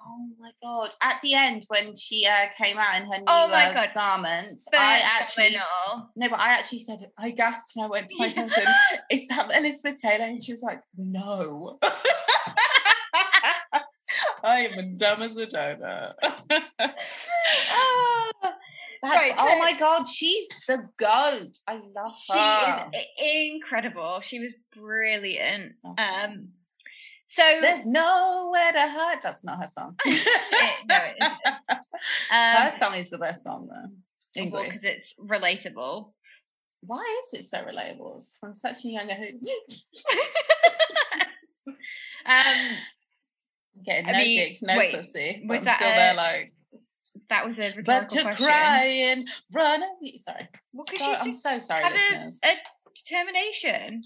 Oh 0.09 0.29
my 0.39 0.51
god! 0.63 0.91
At 1.03 1.19
the 1.21 1.33
end, 1.33 1.63
when 1.67 1.95
she 1.97 2.25
uh, 2.25 2.45
came 2.57 2.77
out 2.77 2.95
in 2.95 3.03
her 3.11 3.17
new 3.17 3.25
Oh 3.27 3.47
my 3.49 3.65
uh, 3.65 3.73
God. 3.73 3.89
garments, 3.93 4.65
I 4.73 5.01
actually 5.19 5.49
Phenomenal. 5.49 6.11
no, 6.15 6.29
but 6.29 6.39
I 6.39 6.53
actually 6.53 6.79
said 6.79 6.99
I 7.17 7.31
gasped 7.31 7.71
and 7.75 7.83
I 7.85 7.89
went 7.89 8.07
to 8.09 8.15
my 8.19 8.27
Yeah. 8.27 8.33
cousin, 8.47 8.65
"Is 9.11 9.27
that 9.27 9.51
Elizabeth 9.57 9.99
Taylor?" 10.01 10.25
And 10.25 10.41
she 10.43 10.53
was 10.53 10.63
like, 10.63 10.79
"No." 10.97 11.77
I 14.43 14.59
am 14.61 14.95
dumb 14.97 15.21
as 15.23 15.35
a 15.37 15.47
donut. 15.47 16.13
Ah, 16.21 16.35
That's, 19.03 19.15
Right, 19.15 19.33
oh 19.37 19.59
my 19.59 19.73
god, 19.77 20.07
she's 20.07 20.47
the 20.67 20.89
goat. 20.97 21.57
I 21.67 21.75
love 21.95 22.11
she 22.19 22.33
her. 22.33 22.89
She 22.93 22.99
is 22.99 23.51
incredible. 23.53 24.19
She 24.21 24.39
was 24.39 24.53
brilliant. 24.75 25.73
Okay. 25.85 26.03
Um, 26.03 26.49
so 27.27 27.43
There's 27.61 27.85
nowhere 27.85 28.71
to 28.71 28.79
hide. 28.89 29.19
That's 29.21 29.43
not 29.45 29.59
her 29.61 29.67
song. 29.67 29.95
it, 30.05 30.87
no, 30.89 30.95
it 30.95 31.15
isn't. 31.21 31.37
her 32.31 32.65
Um, 32.65 32.71
song 32.71 32.95
is 32.95 33.09
the 33.09 33.17
best 33.19 33.43
song 33.43 33.67
though. 33.69 33.91
Grease. 34.49 34.63
because 34.65 34.83
it's 34.83 35.15
relatable. 35.19 36.11
Why 36.81 37.21
is 37.23 37.39
it 37.39 37.43
so 37.45 37.59
relatable? 37.63 38.15
It's 38.17 38.37
from 38.39 38.53
such 38.55 38.85
a 38.85 38.87
young 38.89 39.09
age. 39.09 39.35
Um, 42.25 42.77
Getting 43.85 44.07
I 44.07 44.11
no 44.11 44.17
mean, 44.17 44.39
dick, 44.39 44.57
no 44.61 44.75
wait, 44.77 44.95
pussy. 44.95 45.43
was 45.47 45.63
that 45.63 45.75
still 45.77 45.87
a 45.89 45.95
there 45.95 46.13
like, 46.15 46.53
that 47.29 47.45
was 47.45 47.59
a 47.59 47.69
but 47.69 47.77
rhetorical 47.77 48.17
to 48.17 48.23
question. 48.23 48.45
cry 48.47 48.83
and 48.85 49.27
run 49.53 49.81
away. 49.83 50.17
Sorry. 50.17 50.49
Well, 50.73 50.83
So- 50.85 50.95
she's 50.97 51.19
I'm 51.25 51.33
so 51.33 51.59
sorry, 51.59 51.83
had 51.83 51.93
a, 51.93 52.27
a 52.27 52.55
determination, 52.95 54.03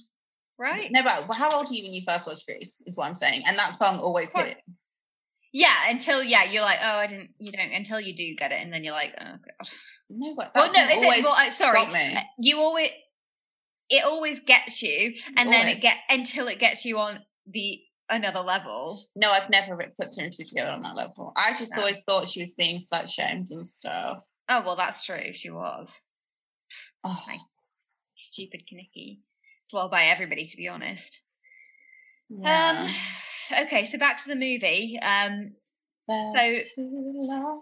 right? 0.61 0.89
No, 0.91 1.01
but 1.03 1.33
how 1.35 1.51
old 1.57 1.69
are 1.69 1.73
you 1.73 1.83
when 1.83 1.93
you 1.93 2.03
first 2.07 2.27
watched 2.27 2.45
Grease? 2.45 2.83
Is 2.85 2.95
what 2.95 3.07
I'm 3.07 3.15
saying. 3.15 3.43
And 3.47 3.57
that 3.57 3.73
song 3.73 3.99
always 3.99 4.31
hit 4.31 4.47
it. 4.47 4.57
Yeah, 5.53 5.73
until 5.89 6.23
yeah, 6.23 6.43
you're 6.45 6.61
like, 6.63 6.77
oh, 6.81 6.95
I 6.97 7.07
didn't, 7.07 7.31
you 7.39 7.51
don't, 7.51 7.71
until 7.73 7.99
you 7.99 8.15
do 8.15 8.35
get 8.35 8.53
it, 8.53 8.61
and 8.61 8.71
then 8.71 8.85
you're 8.85 8.93
like, 8.93 9.13
oh 9.19 9.25
god. 9.25 9.69
No, 10.09 10.33
but 10.35 10.51
Well, 10.55 10.71
no, 10.71 10.85
is 10.87 11.01
always 11.01 11.19
it? 11.19 11.23
Well, 11.23 11.35
uh, 11.37 11.49
sorry, 11.49 12.17
you 12.37 12.59
always, 12.59 12.89
it 13.89 14.05
always 14.05 14.41
gets 14.43 14.81
you, 14.81 15.13
and 15.35 15.51
then 15.51 15.67
it 15.67 15.81
get 15.81 15.97
until 16.09 16.47
it 16.47 16.59
gets 16.59 16.85
you 16.85 16.99
on 16.99 17.19
the 17.47 17.81
another 18.09 18.39
level. 18.39 19.03
No, 19.15 19.29
I've 19.31 19.49
never 19.49 19.75
put 19.99 20.11
two 20.13 20.21
and 20.23 20.31
two 20.31 20.43
together 20.45 20.71
on 20.71 20.83
that 20.83 20.95
level. 20.95 21.33
I 21.35 21.53
just 21.53 21.75
No. 21.75 21.81
always 21.81 22.01
thought 22.03 22.27
she 22.29 22.41
was 22.41 22.53
being 22.53 22.77
slut 22.77 23.09
shamed 23.09 23.47
and 23.51 23.65
stuff. 23.67 24.23
Oh 24.47 24.61
well, 24.65 24.75
that's 24.77 25.03
true. 25.05 25.33
She 25.33 25.49
was 25.49 26.01
Oh, 27.03 27.21
Nice. 27.27 27.39
stupid, 28.15 28.63
Kaniki. 28.71 29.19
Well, 29.73 29.89
by 29.89 30.05
everybody, 30.05 30.45
to 30.45 30.57
be 30.57 30.67
honest. 30.67 31.21
yeah. 32.29 32.87
Um, 33.51 33.63
okay, 33.65 33.85
so 33.85 33.97
back 33.97 34.17
to 34.17 34.27
the 34.27 34.35
movie. 34.35 34.99
Um, 35.01 35.53
Back 36.07 36.63
love. 36.77 37.59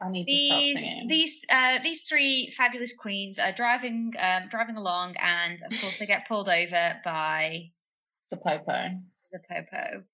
I 0.00 0.10
need 0.10 0.26
these 0.26 0.76
singing. 0.76 1.06
these 1.08 1.44
uh, 1.50 1.78
these 1.82 2.02
three 2.02 2.50
fabulous 2.56 2.94
queens 2.94 3.38
are 3.38 3.52
driving 3.52 4.12
um, 4.18 4.42
driving 4.48 4.76
along, 4.76 5.14
and 5.20 5.60
of 5.70 5.80
course 5.80 5.98
they 5.98 6.06
get 6.06 6.26
pulled 6.26 6.48
over 6.48 7.00
by 7.04 7.70
the 8.30 8.36
popo. 8.36 8.98
the 9.30 9.38
popo. 9.48 10.04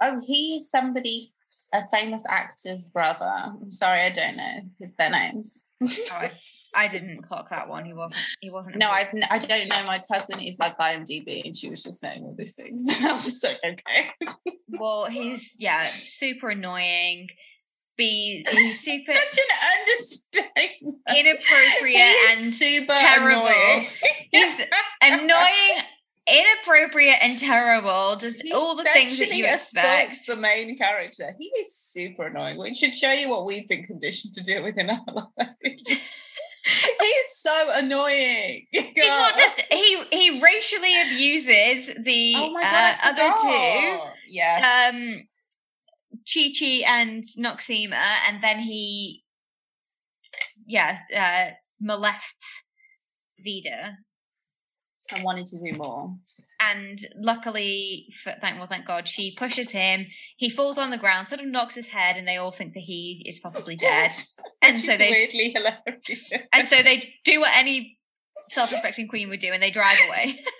Oh, 0.00 0.20
he's 0.26 0.68
somebody, 0.68 1.32
a 1.72 1.82
famous 1.92 2.24
actor's 2.28 2.84
brother. 2.86 3.24
I'm 3.24 3.70
sorry, 3.70 4.00
I 4.00 4.10
don't 4.10 4.36
know 4.36 4.60
his 4.78 4.94
their 4.96 5.10
names. 5.10 5.68
Oh, 5.82 5.88
I, 6.10 6.32
I 6.74 6.88
didn't 6.88 7.22
clock 7.22 7.50
that 7.50 7.68
one. 7.68 7.84
He 7.84 7.92
wasn't. 7.92 8.22
He 8.40 8.50
wasn't. 8.50 8.76
No. 8.76 8.88
I've 8.88 9.12
n- 9.14 9.24
I 9.30 9.38
don't 9.38 9.68
know. 9.68 9.84
My 9.84 10.00
cousin 10.10 10.40
is 10.40 10.58
like 10.58 10.78
IMDb, 10.78 11.44
and 11.44 11.54
she 11.56 11.68
was 11.68 11.82
just 11.82 12.00
saying 12.00 12.22
all 12.22 12.34
these 12.36 12.54
things. 12.56 12.86
I 13.02 13.12
was 13.12 13.24
just 13.24 13.44
like, 13.44 13.60
okay. 13.64 14.10
Well, 14.68 15.04
he's 15.06 15.54
yeah, 15.60 15.88
super 15.90 16.48
annoying. 16.50 17.28
be 17.96 18.44
he's 18.50 18.80
super 18.80 19.12
Such 19.14 19.38
an 19.38 19.54
understatement. 19.80 20.96
inappropriate 21.14 22.00
and 22.00 22.38
super 22.38 22.94
terrible. 22.94 23.46
annoying. 23.46 23.86
He's 24.32 24.60
annoying, 25.02 25.78
inappropriate, 26.26 27.18
and 27.20 27.38
terrible. 27.38 28.16
Just 28.16 28.42
He 28.42 28.52
all 28.52 28.76
the 28.76 28.84
things 28.84 29.18
that 29.18 29.34
you 29.34 29.44
expect. 29.44 30.26
the 30.26 30.36
main 30.36 30.76
character. 30.76 31.34
He 31.38 31.46
is 31.46 31.74
super 31.76 32.26
annoying, 32.26 32.58
which 32.58 32.76
should 32.76 32.94
show 32.94 33.12
you 33.12 33.28
what 33.28 33.46
we've 33.46 33.68
been 33.68 33.84
conditioned 33.84 34.34
to 34.34 34.42
do 34.42 34.62
with 34.62 34.78
in 34.78 34.90
our 34.90 35.00
lives. 35.14 35.32
he 35.66 37.06
is 37.06 37.36
so 37.40 37.68
annoying. 37.74 38.66
He's 38.70 39.08
not 39.08 39.34
just 39.34 39.60
he 39.70 40.02
he 40.12 40.40
racially 40.40 41.00
abuses 41.02 41.86
the 42.04 42.34
Oh 42.36 42.50
my 42.52 42.62
uh, 42.64 43.10
other 43.10 43.32
two. 43.40 44.10
Yeah. 44.28 44.90
um, 44.92 45.26
Chi 46.26 46.52
Chi 46.58 46.82
and 46.86 47.24
Noxeema, 47.38 48.16
and 48.28 48.42
then 48.42 48.60
he, 48.60 49.24
yes, 50.66 51.00
uh, 51.16 51.50
molests 51.80 52.64
Vida. 53.40 53.96
I 55.14 55.22
wanted 55.22 55.46
to 55.46 55.58
do 55.58 55.72
more. 55.78 56.14
and 56.60 56.98
luckily 57.18 58.06
for, 58.22 58.32
thank 58.40 58.56
well 58.58 58.66
thank 58.68 58.86
god 58.86 59.08
she 59.08 59.34
pushes 59.36 59.70
him 59.70 60.06
he 60.36 60.48
falls 60.48 60.78
on 60.78 60.90
the 60.90 60.98
ground 60.98 61.28
sort 61.28 61.40
of 61.40 61.46
knocks 61.48 61.74
his 61.74 61.88
head 61.88 62.16
and 62.16 62.26
they 62.28 62.36
all 62.36 62.52
think 62.52 62.72
that 62.74 62.80
he 62.80 63.22
is 63.26 63.40
possibly 63.40 63.74
dead 63.76 64.12
and 64.62 64.78
so 64.78 64.96
they 64.96 65.10
weirdly 65.10 65.50
hilarious. 65.56 66.32
and 66.52 66.66
so 66.68 66.82
they 66.82 67.02
do 67.24 67.40
what 67.40 67.50
any 67.56 67.98
self-respecting 68.50 69.08
queen 69.08 69.28
would 69.28 69.40
do 69.40 69.52
and 69.52 69.62
they 69.62 69.70
drive 69.70 69.98
away 70.08 70.38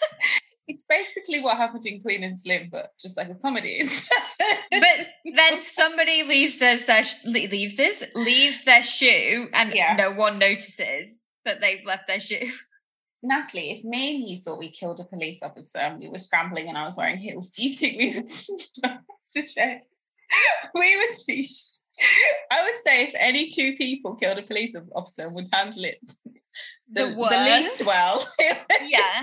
It's 0.69 0.87
basically 0.87 1.41
what 1.43 1.57
happened 1.57 1.85
in 1.87 2.01
Queen 2.01 2.23
and 2.23 2.39
Slim, 2.39 2.69
but 2.71 2.93
just 2.99 3.17
like 3.17 3.29
a 3.29 3.35
comedy. 3.35 3.83
but 4.71 5.07
then 5.37 5.61
somebody 5.61 6.23
leaves 6.23 6.59
their, 6.61 6.77
their 6.79 7.03
sh- 7.03 7.25
leaves 7.27 7.77
this 7.77 8.05
leaves 8.15 8.65
their 8.65 8.83
shoe 8.83 9.49
and 9.53 9.75
Yeah. 9.75 9.97
no 9.99 10.13
one 10.13 10.39
notices 10.39 11.27
that 11.45 11.61
they've 11.61 11.85
left 11.85 12.07
their 12.07 12.21
shoe 12.21 12.49
Natalie, 13.23 13.71
if 13.71 13.85
me 13.85 14.17
and 14.17 14.29
you 14.29 14.41
thought 14.41 14.59
we 14.59 14.71
killed 14.71 15.01
a 15.01 15.05
police 15.05 15.43
officer 15.43 15.79
and 15.79 16.01
we 16.01 16.09
were 16.09 16.19
scrambling 16.19 16.69
and 16.69 16.77
I 16.77 16.85
was 16.85 16.97
wearing 16.97 17.19
heels, 17.19 17.51
do 17.51 17.63
you 17.63 17.73
think 17.73 17.99
we 17.99 18.15
would 18.17 18.27
to 19.37 19.43
check? 19.55 19.85
We 20.75 20.97
would 20.97 21.17
be. 21.27 21.43
sh- 21.45 21.69
I 22.51 22.65
would 22.65 22.81
say 22.81 23.05
if 23.05 23.15
any 23.19 23.49
two 23.49 23.77
people 23.77 24.17
killed 24.17 24.39
a 24.39 24.43
police 24.43 24.75
officer 24.95 25.27
and 25.27 25.35
would 25.35 25.49
handle 25.53 25.85
it 25.85 25.99
the, 26.91 27.05
The 27.05 27.11
the 27.11 27.45
least 27.57 27.87
well. 27.87 28.27
Yeah. 28.41 29.21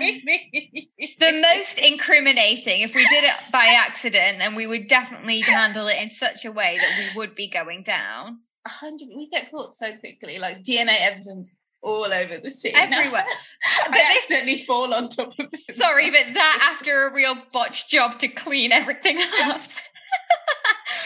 the 1.20 1.40
most 1.54 1.78
incriminating 1.78 2.80
if 2.80 2.94
we 2.94 3.06
did 3.08 3.24
it 3.24 3.34
by 3.52 3.66
accident 3.78 4.38
then 4.38 4.54
we 4.54 4.66
would 4.66 4.88
definitely 4.88 5.40
handle 5.40 5.86
it 5.88 5.96
in 6.00 6.08
such 6.08 6.44
a 6.44 6.52
way 6.52 6.78
that 6.78 6.98
we 6.98 7.16
would 7.16 7.34
be 7.34 7.48
going 7.48 7.82
down 7.82 8.40
A 8.66 8.68
hundred. 8.68 9.08
We 9.14 9.28
get 9.28 9.50
caught 9.50 9.74
so 9.74 9.94
quickly, 9.96 10.38
like 10.38 10.62
DNA 10.62 10.96
evidence 11.00 11.54
all 11.82 12.04
over 12.12 12.36
the 12.38 12.50
city. 12.50 12.74
everywhere 12.78 13.24
I 13.26 13.84
But 13.86 13.92
this- 13.94 14.16
accidentally 14.18 14.58
fall 14.58 14.92
on 14.94 15.08
top 15.08 15.28
of 15.38 15.48
it. 15.52 15.74
Sorry, 15.76 16.10
but 16.10 16.26
that 16.34 16.68
after 16.72 17.06
a 17.06 17.12
real 17.12 17.36
botched 17.52 17.88
job 17.90 18.18
to 18.20 18.28
clean 18.28 18.72
everything 18.72 19.18
up. 19.18 19.60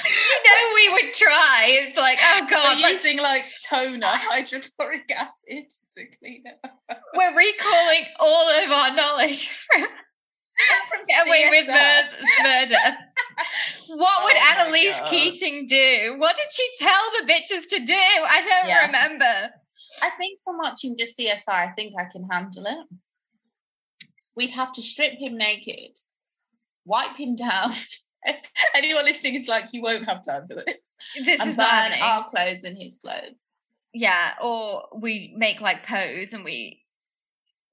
you 0.04 0.40
know 0.44 0.74
we 0.74 0.92
would 0.94 1.12
try. 1.14 1.66
It's 1.86 1.96
like, 1.96 2.18
oh 2.22 2.40
We're 2.42 2.50
god, 2.50 2.78
using 2.90 3.18
like 3.18 3.44
toner, 3.68 4.06
hydrochloric 4.06 5.10
acid 5.16 5.64
to 5.92 6.06
clean 6.18 6.42
it 6.44 6.58
up. 6.64 7.00
we're 7.14 7.36
recalling 7.36 8.04
all 8.18 8.50
of 8.50 8.70
our 8.70 8.94
knowledge 8.94 9.48
from 9.48 9.82
From 9.82 11.00
Get 11.06 11.26
Away 11.26 11.46
with 11.50 11.66
Mur- 11.68 12.42
Murder. 12.42 12.96
What 13.88 14.24
would 14.24 14.36
Oh 14.36 14.60
Annalise. 14.60 15.00
Keating 15.10 15.66
do? 15.66 16.14
What 16.18 16.36
did 16.36 16.46
she 16.50 16.66
tell 16.78 17.02
the 17.20 17.32
bitches 17.32 17.66
to 17.70 17.84
do? 17.84 17.94
I 17.94 18.40
don't 18.42 18.68
Yeah. 18.68 18.86
remember. 18.86 19.50
I 20.02 20.10
think 20.10 20.40
from 20.42 20.58
watching 20.58 20.96
just 20.96 21.18
CSI, 21.18 21.48
I 21.48 21.68
think 21.76 21.94
I 21.98 22.04
can 22.10 22.28
handle 22.30 22.66
it. 22.66 22.86
We'd 24.36 24.50
have 24.52 24.72
to 24.72 24.82
strip 24.82 25.12
him 25.12 25.36
naked, 25.38 25.96
wipe 26.84 27.16
him 27.16 27.36
down. 27.36 27.72
Anyone 28.74 29.04
listening 29.04 29.34
is 29.34 29.48
like, 29.48 29.64
you 29.72 29.82
won't 29.82 30.06
have 30.08 30.24
time 30.26 30.46
for 30.48 30.54
this. 30.56 30.96
This 31.24 31.40
and 31.40 31.50
is 31.50 31.56
burn 31.56 31.92
our 32.00 32.24
clothes 32.24 32.64
and 32.64 32.76
his 32.76 32.98
clothes. 32.98 33.54
Yeah, 33.92 34.32
or 34.42 34.88
we 34.96 35.34
make 35.36 35.60
like 35.60 35.86
pose 35.86 36.32
and 36.32 36.44
we. 36.44 36.82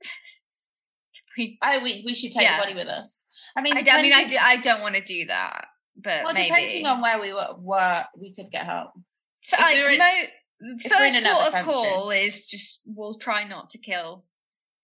we 1.38 1.58
Oh, 1.64 1.80
we, 1.84 2.04
we 2.06 2.14
should 2.14 2.32
take 2.32 2.44
Yeah. 2.44 2.58
the 2.58 2.64
body 2.64 2.76
with 2.76 2.88
us. 2.88 3.24
I 3.56 3.62
mean, 3.62 3.76
I, 3.76 3.84
I 3.90 4.02
mean, 4.02 4.14
I, 4.14 4.28
do, 4.28 4.38
I 4.40 4.58
don't 4.58 4.82
want 4.82 4.96
to 4.96 5.02
do 5.02 5.26
that, 5.28 5.66
but 5.98 6.24
well, 6.24 6.34
maybe. 6.34 6.50
depending 6.50 6.86
on 6.86 7.02
where 7.02 7.20
we 7.20 7.34
were, 7.34 7.56
were, 7.58 8.04
we 8.18 8.34
could 8.34 8.52
get 8.52 8.66
help. 8.66 8.92
Like, 9.52 9.62
mo- 9.62 9.68
if 9.72 9.84
we're 9.84 9.92
in 9.92 10.00
first 10.88 11.16
port 11.24 11.48
of 11.48 11.54
country. 11.54 11.74
call 11.74 12.12
is 12.12 12.48
just 12.48 12.82
we'll 12.86 13.14
try 13.14 13.44
not 13.44 13.70
to 13.72 13.78
kill 13.78 14.26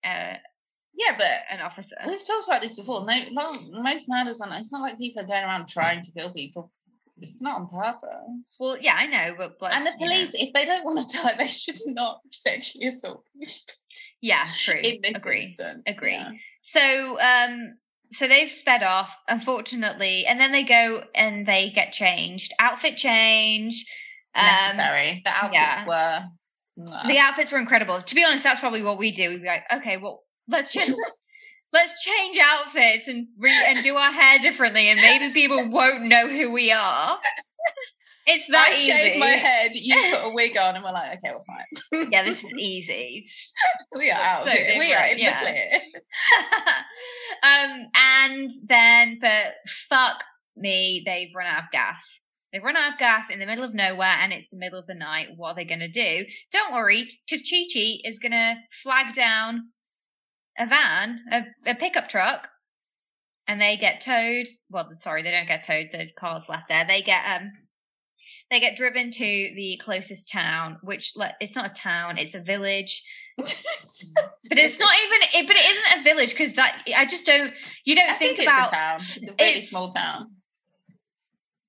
uh, 0.03 0.35
Yeah, 0.93 1.15
but 1.17 1.31
an 1.51 1.61
officer. 1.61 1.95
we've 2.05 2.25
talked 2.25 2.47
about 2.47 2.61
this 2.61 2.75
before. 2.75 3.05
No, 3.05 3.23
not, 3.31 3.57
most 3.71 4.07
murders 4.09 4.41
are. 4.41 4.49
It's 4.53 4.71
not 4.71 4.81
like 4.81 4.97
people 4.97 5.23
are 5.23 5.27
going 5.27 5.43
around 5.43 5.67
trying 5.67 6.01
to 6.03 6.11
kill 6.11 6.33
people. 6.33 6.71
It's 7.19 7.41
not 7.41 7.61
on 7.61 7.67
purpose. 7.67 8.57
Well, 8.59 8.77
yeah, 8.79 8.93
I 8.95 9.07
know, 9.07 9.49
but 9.59 9.73
and 9.73 9.85
the 9.85 9.91
you 9.99 10.05
know. 10.05 10.13
police, 10.13 10.35
if 10.35 10.53
they 10.53 10.65
don't 10.65 10.85
want 10.85 11.09
to 11.09 11.17
die, 11.17 11.33
they 11.37 11.47
should 11.47 11.77
not 11.87 12.19
sexually 12.31 12.87
assault 12.87 13.23
people 13.33 13.53
yeah, 14.21 14.45
true. 14.57 14.79
in 14.81 14.99
this 15.01 15.17
Agree. 15.17 15.41
instance. 15.41 15.83
Agree. 15.87 16.13
yeah. 16.13 16.31
So, 16.61 17.19
um, 17.19 17.75
so 18.11 18.27
they've 18.27 18.49
sped 18.49 18.83
off, 18.83 19.17
unfortunately, 19.27 20.25
and 20.25 20.39
then 20.39 20.51
they 20.51 20.63
go 20.63 21.03
and 21.15 21.45
they 21.45 21.69
get 21.69 21.91
changed, 21.91 22.53
outfit 22.59 22.97
change. 22.97 23.85
Um, 24.35 24.45
Necessary. 24.45 25.21
The 25.23 25.31
outfits 25.31 25.53
yeah. 25.53 25.87
were. 25.87 26.23
the 27.07 27.17
outfits 27.17 27.51
were 27.51 27.59
incredible. 27.59 28.01
To 28.01 28.15
be 28.15 28.23
honest, 28.23 28.43
that's 28.43 28.59
probably 28.59 28.83
what 28.83 28.97
we 28.97 29.11
do. 29.11 29.29
We'd 29.29 29.41
be 29.41 29.47
like, 29.47 29.63
okay, 29.73 29.97
well, 29.97 30.23
let's 30.47 30.73
just 30.73 30.99
let's 31.73 32.03
change 32.03 32.37
outfits 32.41 33.07
and 33.07 33.27
re- 33.37 33.65
and 33.67 33.83
do 33.83 33.95
our 33.95 34.11
hair 34.11 34.39
differently, 34.39 34.89
and 34.89 34.99
maybe 34.99 35.33
people 35.33 35.57
won't 35.69 36.03
know 36.03 36.27
who 36.27 36.51
we 36.51 36.71
are. 36.71 37.17
It's 38.29 38.45
that 38.47 38.67
I 38.67 38.73
easy. 38.73 38.91
shaved 38.91 39.19
my 39.19 39.27
head. 39.27 39.71
You 39.73 39.95
put 40.11 40.31
a 40.31 40.33
wig 40.33 40.57
on, 40.57 40.75
and 40.75 40.83
we're 40.83 40.91
like, 40.91 41.17
okay, 41.17 41.33
we're 41.33 42.01
fine. 42.01 42.11
Yeah, 42.11 42.23
this 42.23 42.43
is 42.43 42.53
easy. 42.53 43.25
We 43.95 44.11
are 44.11 44.19
out 44.19 44.43
so 44.43 44.49
here. 44.49 44.75
We 44.77 44.93
are 44.93 45.05
in 45.07 45.17
yeah. 45.17 45.39
the 45.39 45.45
clear. 45.45 45.79
um, 47.43 47.87
and 47.95 48.49
then, 48.67 49.19
but 49.21 49.55
fuck 49.67 50.25
me, 50.57 51.03
they've 51.05 51.29
run 51.33 51.47
out 51.47 51.63
of 51.63 51.71
gas. 51.71 52.21
They've 52.51 52.63
run 52.63 52.77
out 52.77 52.93
of 52.93 52.99
gas 52.99 53.29
in 53.29 53.39
the 53.39 53.45
middle 53.45 53.63
of 53.65 53.73
nowhere, 53.73 54.15
and 54.21 54.31
it's 54.31 54.49
the 54.49 54.57
middle 54.57 54.79
of 54.79 54.87
the 54.87 54.95
night. 54.95 55.29
What 55.35 55.49
are 55.49 55.55
they 55.55 55.65
going 55.65 55.79
to 55.79 55.89
do? 55.89 56.25
Don't 56.51 56.73
worry, 56.73 57.07
because 57.25 57.47
Chi 57.49 57.65
Chi 57.73 57.99
is 58.05 58.19
going 58.19 58.31
to 58.31 58.55
flag 58.71 59.13
down 59.13 59.69
a 60.57 60.65
van, 60.65 61.19
a, 61.31 61.45
a 61.65 61.75
pickup 61.75 62.07
truck, 62.07 62.47
and 63.47 63.61
they 63.61 63.75
get 63.75 64.01
towed. 64.01 64.47
Well, 64.69 64.89
sorry, 64.95 65.23
they 65.23 65.31
don't 65.31 65.47
get 65.47 65.63
towed. 65.63 65.87
The 65.91 66.07
car's 66.17 66.47
left 66.47 66.69
there. 66.69 66.85
They 66.87 67.01
get 67.01 67.23
um, 67.27 67.51
they 68.49 68.59
get 68.61 68.77
driven 68.77 69.11
to 69.11 69.23
the 69.25 69.79
closest 69.83 70.31
town, 70.31 70.77
which 70.83 71.13
like, 71.17 71.33
it's 71.41 71.55
not 71.55 71.69
a 71.69 71.73
town; 71.73 72.17
it's 72.17 72.35
a 72.35 72.41
village. 72.41 73.03
But 74.49 74.59
it's 74.59 74.79
not 74.79 74.93
even. 75.05 75.41
It, 75.41 75.47
but 75.47 75.55
it 75.55 75.69
isn't 75.69 75.99
a 75.99 76.03
village 76.03 76.31
because 76.31 76.53
that 76.53 76.83
I 76.95 77.05
just 77.05 77.25
don't. 77.25 77.53
You 77.85 77.95
don't 77.95 78.09
I 78.09 78.13
think, 78.13 78.37
think, 78.37 78.47
about. 78.49 78.63
it's 78.63 78.71
a 78.71 78.75
town. 78.75 78.99
It's 79.15 79.27
a 79.27 79.31
really 79.31 79.49
it's- 79.51 79.69
small 79.69 79.91
town. 79.91 80.36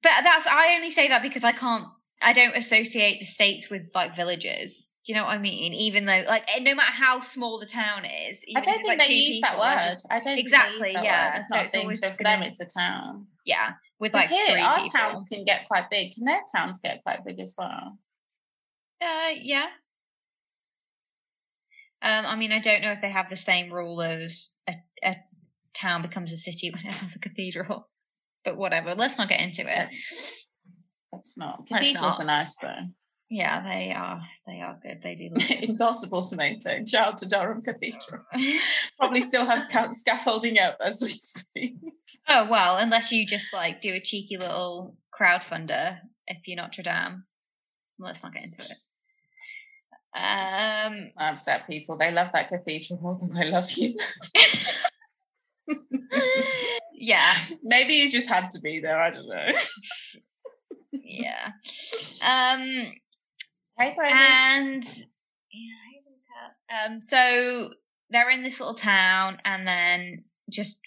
But 0.03 0.13
that's. 0.23 0.47
I 0.47 0.75
only 0.77 0.91
say 0.91 1.09
that 1.09 1.23
because 1.23 1.45
I 1.45 1.53
can't. 1.53 1.85
I 2.21 2.33
don't 2.33 2.57
associate 2.57 3.21
the 3.21 3.27
states 3.27 3.71
with 3.71 3.83
like 3.95 4.15
villages. 4.17 4.91
Do 5.07 5.13
you 5.13 5.19
know 5.19 5.25
what 5.25 5.35
I 5.35 5.39
mean? 5.39 5.73
Even 5.73 6.05
though, 6.05 6.23
like, 6.27 6.45
eh, 6.55 6.61
no 6.61 6.75
matter 6.75 6.93
how 6.93 7.21
small 7.21 7.59
the 7.59 7.65
town 7.67 8.05
is, 8.05 8.45
I 8.55 8.61
don't 8.61 8.75
think 8.77 8.89
like 8.99 9.07
they 9.09 9.15
use 9.15 9.41
that 9.41 9.53
people, 9.53 9.65
I 9.65 9.75
word. 9.77 9.83
just- 9.93 10.07
I 10.11 10.21
don't 10.21 10.39
Exactly, 10.39 10.73
Think 10.75 10.83
they 10.85 10.91
use 10.91 10.95
that 11.01 11.05
yeah. 11.05 11.31
Word. 11.33 11.37
It's 11.39 11.49
So 11.49 11.55
not 11.55 11.63
it's 11.65 11.73
thing, 11.73 11.81
always 11.83 12.01
so 12.01 12.09
for 12.09 12.23
them, 12.25 12.39
gonna- 12.41 12.47
it's 12.47 12.61
a 12.61 12.67
town. 12.67 13.27
yeah, 13.47 13.73
with 13.99 14.13
like 14.13 14.29
here, 14.29 14.47
three 14.51 14.61
our 14.61 14.77
people. 14.83 14.91
towns 14.91 15.25
can 15.25 15.45
get 15.45 15.67
quite 15.67 15.89
big. 15.89 16.13
Can 16.15 16.25
their 16.25 16.43
towns 16.55 16.79
get 16.79 17.03
quite 17.05 17.25
big 17.25 17.41
as 17.41 17.55
well? 17.57 17.99
Uh, 19.01 19.31
yeah. 19.41 19.67
Um, 22.03 22.27
I 22.27 22.37
mean, 22.37 22.53
I 22.53 22.59
don't 22.59 22.83
know 22.83 22.93
if 22.93 23.01
they 23.01 23.11
have 23.11 23.31
the 23.31 23.37
same 23.37 23.73
rule 23.73 24.03
as 24.03 24.51
a, 24.69 24.75
a 25.03 25.17
town 25.75 26.03
becomes 26.03 26.33
a 26.33 26.37
city 26.37 26.71
when 26.71 26.85
it 26.87 26.95
has 26.95 27.17
a 27.17 27.19
cathedral, 27.19 27.89
but 28.49 28.59
whatever. 28.59 28.95
Let's 28.95 29.19
not 29.19 29.29
get 29.29 29.41
into 29.41 29.63
it. 29.63 29.67
That's, 29.67 30.49
that's 31.13 31.37
not. 31.37 31.67
Cathedrals 31.69 32.19
not. 32.19 32.21
are 32.21 32.27
nice 32.27 32.57
though. 32.57 32.87
Yeah, 33.31 33.63
they 33.63 33.93
are. 33.93 34.23
They 34.47 34.61
are 34.63 34.79
good. 34.83 35.03
They 35.03 35.15
do. 35.15 35.29
Look. 35.35 35.51
Impossible 35.69 36.23
to 36.23 36.37
maintain. 36.37 36.87
Shout 36.87 37.09
out 37.09 37.17
to 37.19 37.27
Durham 37.27 37.61
Cathedral. 37.61 38.23
Probably 38.99 39.21
still 39.21 39.45
has 39.45 39.67
scaffolding 39.91 40.59
up 40.59 40.79
as 40.81 41.03
we 41.03 41.11
speak. 41.11 41.77
oh 42.29 42.49
well, 42.51 42.79
unless 42.79 43.13
you 43.13 43.27
just 43.27 43.53
like 43.53 43.83
do 43.83 43.93
a 43.93 44.01
cheeky 44.01 44.39
little 44.39 44.97
crowdfunder 45.19 45.99
if 46.27 46.39
you're 46.47 46.57
Notre 46.57 46.83
Dame. 46.83 47.25
Let's 47.99 48.23
not 48.23 48.33
get 48.33 48.45
into 48.45 48.63
it. 48.63 48.77
Um, 50.15 51.11
I 51.19 51.29
upset 51.31 51.69
people. 51.69 51.99
They 51.99 52.13
love 52.13 52.33
that 52.33 52.49
cathedral 52.49 52.99
more 53.03 53.19
than 53.21 53.37
I 53.37 53.49
love 53.51 53.71
you. 53.73 53.95
yeah, 57.01 57.33
Maybe 57.63 57.95
you 57.95 58.11
just 58.11 58.29
had 58.29 58.51
to 58.51 58.61
be 58.61 58.81
there. 58.81 58.99
I 59.01 59.11
don't 59.11 59.29
know. 59.29 59.53
yeah. 60.93 61.51
Um, 62.25 62.93
Hey, 63.79 63.93
Brody. 63.95 64.13
and 64.13 64.85
yeah, 64.85 65.79
hey, 65.87 66.03
little 66.05 66.19
cat. 66.29 66.91
um, 66.91 67.01
so 67.01 67.71
they're 68.11 68.31
in 68.31 68.43
this 68.43 68.59
little 68.59 68.75
town, 68.75 69.39
and 69.45 69.67
then 69.69 70.25
just 70.53 70.81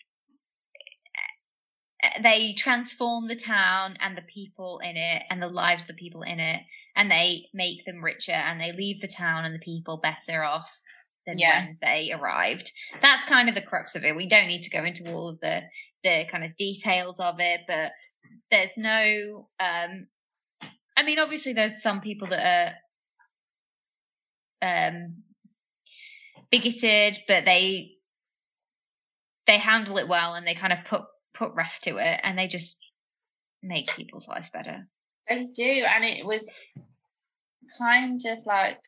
eh, 2.03 2.21
they 2.21 2.53
transform 2.53 3.27
the 3.27 3.35
town 3.35 3.95
and 4.01 4.17
the 4.17 4.21
people 4.23 4.79
in 4.83 4.97
it, 4.97 5.23
and 5.29 5.41
the 5.41 5.47
lives 5.47 5.83
of 5.83 5.87
the 5.87 5.93
people 5.93 6.21
in 6.23 6.39
it, 6.41 6.63
and 6.95 7.09
they 7.09 7.47
make 7.53 7.85
them 7.85 8.03
richer, 8.03 8.33
and 8.33 8.59
they 8.59 8.73
leave 8.73 8.99
the 8.99 9.07
town 9.07 9.45
and 9.45 9.55
the 9.55 9.59
people 9.59 9.97
better 9.97 10.43
off 10.43 10.80
than 11.25 11.37
Yeah. 11.39 11.65
when 11.65 11.77
they 11.81 12.11
arrived. 12.11 12.71
That's 13.01 13.25
kind 13.25 13.49
of 13.49 13.55
the 13.55 13.61
crux 13.61 13.95
of 13.95 14.03
it. 14.03 14.15
We 14.15 14.27
don't 14.27 14.47
need 14.47 14.63
to 14.63 14.69
go 14.69 14.83
into 14.83 15.11
all 15.11 15.29
of 15.29 15.39
the 15.39 15.63
the 16.03 16.25
kind 16.31 16.43
of 16.43 16.55
details 16.55 17.19
of 17.19 17.39
it, 17.39 17.61
but 17.67 17.91
there's 18.49 18.77
no. 18.77 19.49
um 19.59 20.07
I 20.97 21.03
mean, 21.03 21.19
obviously, 21.19 21.53
there's 21.53 21.81
some 21.81 22.01
people 22.01 22.27
that 22.29 22.75
are 24.61 24.87
um 24.91 25.23
bigoted, 26.51 27.17
but 27.27 27.45
they 27.45 27.91
they 29.47 29.57
handle 29.57 29.97
it 29.97 30.07
well 30.07 30.33
and 30.35 30.45
they 30.45 30.53
kind 30.55 30.73
of 30.73 30.83
put 30.85 31.01
put 31.33 31.53
rest 31.55 31.83
to 31.83 31.97
it, 31.97 32.19
and 32.23 32.37
they 32.37 32.47
just 32.47 32.77
make 33.63 33.95
people's 33.95 34.27
lives 34.27 34.49
better. 34.49 34.87
They 35.29 35.45
do, 35.45 35.85
and 35.95 36.03
it 36.03 36.25
was 36.25 36.49
kind 37.77 38.19
of 38.25 38.39
like 38.45 38.79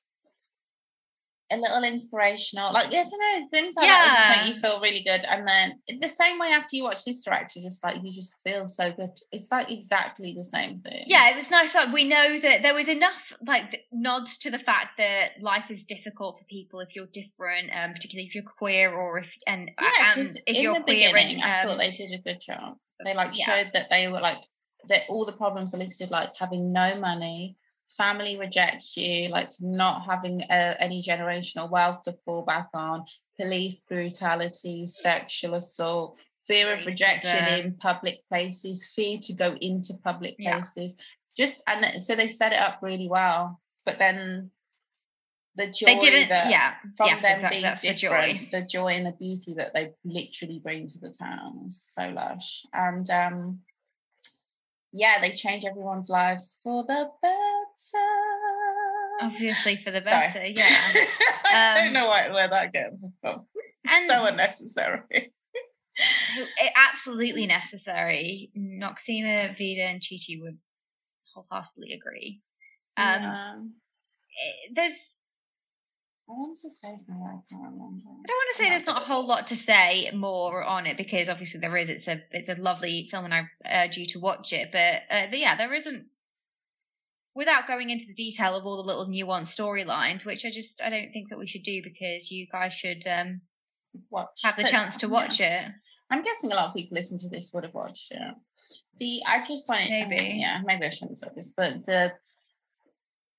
a 1.53 1.61
little 1.61 1.83
inspirational. 1.83 2.71
Like, 2.73 2.91
yeah, 2.91 3.01
I 3.01 3.03
don't 3.03 3.41
know, 3.41 3.47
things 3.51 3.75
like 3.75 3.87
that 3.87 4.29
just 4.29 4.45
make 4.47 4.55
you 4.55 4.61
feel 4.61 4.81
really 4.81 5.03
good. 5.03 5.21
And 5.29 5.47
then 5.47 5.99
the 5.99 6.09
same 6.09 6.39
way 6.39 6.49
after 6.49 6.75
you 6.75 6.83
watch 6.83 7.01
Sister 7.01 7.31
Act, 7.31 7.55
you're 7.55 7.63
just 7.63 7.83
like 7.83 8.03
you 8.03 8.11
just 8.11 8.33
feel 8.45 8.67
so 8.67 8.91
good. 8.91 9.11
It's 9.31 9.51
like 9.51 9.71
exactly 9.71 10.33
the 10.37 10.43
same 10.43 10.79
thing. 10.81 11.03
Yeah, 11.07 11.29
it 11.29 11.35
was 11.35 11.51
nice. 11.51 11.75
Like 11.75 11.91
we 11.93 12.03
know 12.03 12.39
that 12.39 12.61
there 12.63 12.73
was 12.73 12.87
enough 12.89 13.33
like 13.45 13.85
nods 13.91 14.37
to 14.39 14.51
the 14.51 14.59
fact 14.59 14.97
that 14.97 15.41
life 15.41 15.69
is 15.71 15.85
difficult 15.85 16.39
for 16.39 16.45
people 16.45 16.79
if 16.79 16.95
you're 16.95 17.07
different, 17.13 17.69
um, 17.73 17.93
particularly 17.93 18.27
if 18.27 18.35
you're 18.35 18.43
queer 18.43 18.91
or 18.93 19.19
if 19.19 19.35
and 19.47 19.71
Yeah, 19.81 20.13
'cause 20.13 20.35
and 20.35 20.43
if 20.47 20.57
in 20.57 20.63
you're 20.63 20.73
the 20.75 20.81
queer 20.81 21.15
and 21.15 21.41
I 21.41 21.61
um, 21.61 21.67
thought 21.69 21.77
they 21.77 21.91
did 21.91 22.11
a 22.11 22.21
good 22.21 22.39
job. 22.39 22.77
They 23.03 23.13
like 23.13 23.37
yeah. 23.37 23.45
showed 23.45 23.71
that 23.73 23.89
they 23.89 24.07
were 24.07 24.21
like 24.21 24.41
that 24.87 25.03
all 25.09 25.25
the 25.25 25.31
problems 25.31 25.73
are 25.73 25.77
listed 25.77 26.11
like 26.11 26.35
having 26.37 26.71
no 26.71 26.99
money, 26.99 27.57
family 27.97 28.37
rejects 28.37 28.95
you, 28.97 29.29
like 29.29 29.51
not 29.59 30.05
having 30.05 30.41
uh, 30.43 30.75
any 30.79 31.01
generational 31.01 31.69
wealth 31.69 32.01
to 32.03 32.13
fall 32.25 32.43
back 32.43 32.69
on, 32.73 33.05
police 33.39 33.79
brutality, 33.79 34.87
sexual 34.87 35.53
assault, 35.55 36.19
fear 36.47 36.73
of 36.73 36.85
rejection 36.85 37.45
in 37.59 37.73
public 37.73 38.19
places, 38.29 38.85
fear 38.95 39.17
to 39.21 39.33
go 39.33 39.55
into 39.61 39.93
public 40.03 40.35
Yeah. 40.37 40.59
places. 40.59 40.95
Just 41.35 41.61
and 41.67 41.83
th- 41.83 42.01
so 42.01 42.15
they 42.15 42.27
set 42.27 42.53
it 42.53 42.59
up 42.59 42.79
really 42.81 43.07
well. 43.09 43.59
But 43.85 43.97
then 43.99 44.51
the 45.55 45.67
joy 45.67 45.85
they 45.87 45.97
didn't. 45.97 46.29
that 46.29 46.49
yeah, 46.49 46.73
from 46.97 47.07
yes, 47.07 47.21
them 47.21 47.33
exactly. 47.35 47.55
being 47.55 47.63
That's 47.63 47.81
the 47.81 47.93
different, 47.93 48.39
joy. 48.39 48.47
the 48.51 48.61
joy 48.65 48.87
and 48.89 49.05
the 49.05 49.11
beauty 49.11 49.53
that 49.55 49.73
they 49.73 49.91
literally 50.03 50.59
bring 50.63 50.87
to 50.87 50.99
the 50.99 51.09
town 51.11 51.63
is 51.67 51.81
so 51.81 52.09
lush. 52.09 52.65
And 52.73 53.09
um 53.09 53.59
yeah, 54.91 55.19
they 55.21 55.31
change 55.31 55.65
everyone's 55.65 56.09
lives 56.09 56.57
for 56.63 56.83
the 56.83 57.09
better. 57.21 57.62
Obviously, 59.21 59.75
for 59.77 59.91
the 59.91 60.01
Sorry. 60.03 60.27
better. 60.27 60.45
Yeah. 60.45 61.05
I 61.53 61.77
Um, 61.79 61.83
don't 61.85 61.93
know 61.93 62.07
why, 62.07 62.29
where 62.31 62.47
that 62.47 62.73
came 62.73 62.97
from. 63.21 63.45
And- 63.89 64.07
so 64.07 64.25
unnecessary. 64.25 65.31
absolutely 66.75 67.45
necessary. 67.45 68.51
Noxeema, 68.57 69.55
Vida, 69.57 69.83
and 69.83 70.01
Chichi 70.01 70.39
would 70.41 70.57
wholeheartedly 71.33 71.93
agree. 71.93 72.41
Um, 72.97 73.21
Yeah. 73.23 73.55
eh, 73.57 74.69
There's 74.73 75.29
I 76.29 76.31
wanted 76.31 76.61
to 76.61 76.69
say 76.69 76.95
something, 76.95 77.21
I 77.21 77.35
can't 77.49 77.61
remember. 77.63 78.07
I 78.07 78.25
don't 78.25 78.37
want 78.37 78.49
to 78.53 78.57
say 78.57 78.69
there's 78.69 78.85
not 78.85 79.01
a 79.01 79.05
whole 79.05 79.27
lot 79.27 79.47
to 79.47 79.57
say 79.57 80.09
more 80.13 80.63
on 80.63 80.85
it 80.87 80.95
because 80.95 81.27
obviously 81.27 81.59
there 81.59 81.75
is. 81.75 81.89
It's 81.89 82.07
a 82.07 82.23
it's 82.31 82.47
a 82.47 82.55
lovely 82.55 83.09
film 83.11 83.25
and 83.25 83.33
I 83.33 83.43
urge 83.83 83.97
you 83.97 84.05
to 84.07 84.19
watch 84.21 84.53
it. 84.53 84.69
But, 84.71 85.03
uh, 85.13 85.27
but 85.29 85.37
yeah, 85.37 85.57
there 85.57 85.73
isn't. 85.73 86.07
Without 87.35 87.67
going 87.67 87.89
into 87.89 88.05
the 88.07 88.13
detail 88.13 88.55
of 88.55 88.65
all 88.65 88.77
the 88.77 88.83
little 88.83 89.07
nuanced 89.07 89.57
storylines, 89.59 90.25
which 90.25 90.45
I 90.45 90.51
just 90.51 90.81
I 90.83 90.89
don't 90.89 91.11
think 91.11 91.29
that 91.29 91.39
we 91.39 91.47
should 91.47 91.63
do 91.63 91.81
because 91.83 92.29
you 92.31 92.45
guys 92.51 92.73
should 92.73 93.05
um, 93.07 93.41
Watch. 94.11 94.41
have 94.43 94.55
the 94.55 94.63
But, 94.63 94.71
chance 94.71 94.97
to 94.97 95.07
yeah. 95.07 95.11
watch 95.13 95.39
it. 95.39 95.65
I'm 96.11 96.23
guessing 96.23 96.51
a 96.51 96.55
lot 96.55 96.67
of 96.67 96.75
people 96.75 96.95
listen 96.95 97.17
to 97.19 97.29
this 97.29 97.51
would 97.53 97.63
have 97.63 97.73
watched 97.73 98.11
it. 98.11 98.19
The 98.99 99.21
I 99.25 99.43
just 99.43 99.67
wanted 99.67 99.89
Maybe. 99.89 100.37
yeah, 100.39 100.61
maybe 100.63 100.85
I 100.85 100.89
shouldn't 100.89 101.17
say 101.17 101.27
this, 101.35 101.51
but 101.57 101.85
the 101.87 102.13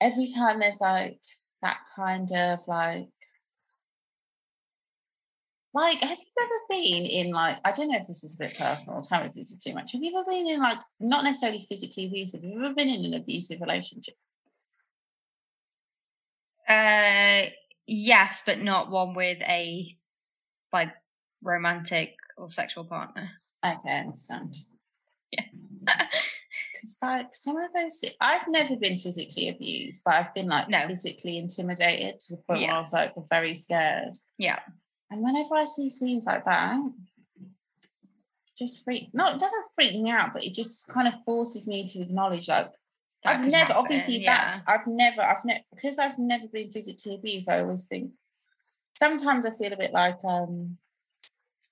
every 0.00 0.26
time 0.26 0.58
there's 0.58 0.80
like 0.80 1.20
that 1.62 1.78
kind 1.94 2.28
of 2.32 2.66
like 2.66 3.08
like 5.74 6.00
have 6.02 6.18
you 6.18 6.24
ever 6.40 6.60
been 6.70 7.04
in 7.04 7.30
like 7.32 7.58
I 7.64 7.72
don't 7.72 7.88
know 7.90 7.98
if 7.98 8.06
this 8.06 8.22
is 8.24 8.34
a 8.36 8.38
bit 8.38 8.56
personal, 8.58 9.00
tell 9.02 9.20
me 9.20 9.26
if 9.26 9.32
this 9.32 9.50
is 9.50 9.58
too 9.58 9.74
much. 9.74 9.92
Have 9.92 10.02
you 10.02 10.16
ever 10.16 10.24
been 10.30 10.46
in 10.48 10.60
like 10.60 10.78
not 11.00 11.24
necessarily 11.24 11.66
physically 11.68 12.06
abusive, 12.06 12.42
have 12.42 12.50
you 12.50 12.64
ever 12.64 12.74
been 12.74 12.88
in 12.88 13.04
an 13.04 13.14
abusive 13.14 13.60
relationship? 13.60 14.14
Uh, 16.68 17.42
yes, 17.86 18.42
but 18.46 18.60
not 18.60 18.90
one 18.90 19.14
with 19.14 19.38
a 19.42 19.94
like 20.72 20.92
romantic 21.42 22.14
or 22.38 22.48
sexual 22.48 22.84
partner. 22.84 23.30
Okay, 23.64 23.78
I 23.86 23.98
understand. 24.00 24.56
Yeah. 25.30 25.44
Because 26.72 26.98
like 27.02 27.34
some 27.34 27.56
of 27.56 27.72
those, 27.74 28.04
I've 28.20 28.46
never 28.48 28.76
been 28.76 28.98
physically 28.98 29.48
abused, 29.48 30.02
but 30.04 30.14
I've 30.14 30.34
been 30.34 30.48
like 30.48 30.68
No. 30.68 30.86
physically 30.86 31.36
intimidated 31.38 32.20
to 32.20 32.36
the 32.36 32.42
point 32.42 32.60
where 32.62 32.70
I 32.72 32.78
was 32.78 32.92
like 32.92 33.12
very 33.28 33.54
scared. 33.54 34.16
yeah, 34.38 34.60
And 35.10 35.22
whenever 35.22 35.54
I 35.54 35.64
see 35.64 35.90
scenes 35.90 36.26
like 36.26 36.44
that, 36.44 36.80
just 38.58 38.84
freak. 38.84 39.10
No, 39.12 39.28
it 39.28 39.38
doesn't 39.38 39.64
freak 39.74 40.00
me 40.00 40.10
out, 40.10 40.32
but 40.32 40.44
it 40.44 40.54
just 40.54 40.88
kind 40.88 41.08
of 41.08 41.22
forces 41.24 41.66
me 41.66 41.86
to 41.88 42.02
acknowledge 42.02 42.48
like 42.48 42.72
that 43.24 43.36
I've 43.36 43.46
never, 43.46 43.56
happen, 43.56 43.76
obviously, 43.76 44.22
yeah. 44.22 44.36
that's 44.36 44.62
I've 44.68 44.86
never, 44.86 45.22
I've 45.22 45.44
never 45.44 45.60
because 45.74 45.98
I've 45.98 46.18
never 46.18 46.46
been 46.48 46.70
physically 46.70 47.14
abused. 47.14 47.48
I 47.48 47.60
always 47.60 47.86
think 47.86 48.12
sometimes 48.96 49.44
I 49.44 49.50
feel 49.50 49.72
a 49.72 49.76
bit 49.76 49.92
like 49.92 50.22
um 50.24 50.78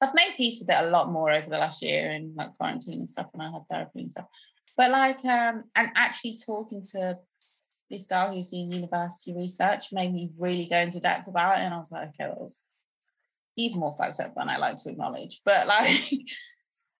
I've 0.02 0.14
made 0.14 0.34
peace 0.36 0.60
with 0.60 0.70
it 0.70 0.84
a 0.84 0.90
lot 0.90 1.12
more 1.12 1.30
over 1.30 1.48
the 1.48 1.58
last 1.58 1.80
year 1.80 2.10
and 2.10 2.34
like 2.34 2.56
quarantine 2.56 2.98
and 2.98 3.08
stuff, 3.08 3.30
and 3.32 3.42
I 3.42 3.50
had 3.50 3.62
therapy 3.70 4.00
and 4.00 4.10
stuff. 4.10 4.26
But 4.76 4.90
like, 4.90 5.24
um, 5.24 5.64
and 5.76 5.90
actually 5.94 6.38
talking 6.44 6.82
to 6.92 7.18
this 7.88 8.06
girl 8.06 8.34
who's 8.34 8.50
doing 8.50 8.72
university 8.72 9.32
research 9.32 9.92
made 9.92 10.12
me 10.12 10.30
really 10.38 10.66
go 10.66 10.78
into 10.78 10.98
depth 10.98 11.28
about 11.28 11.58
it, 11.58 11.60
and 11.60 11.74
I 11.74 11.78
was 11.78 11.92
like, 11.92 12.08
okay, 12.08 12.28
that 12.28 12.40
was 12.40 12.60
even 13.56 13.80
more 13.80 13.94
fucked 13.98 14.20
up 14.20 14.34
than 14.34 14.48
I 14.48 14.56
like 14.56 14.76
to 14.76 14.90
acknowledge. 14.90 15.40
But 15.44 15.66
like 15.66 15.90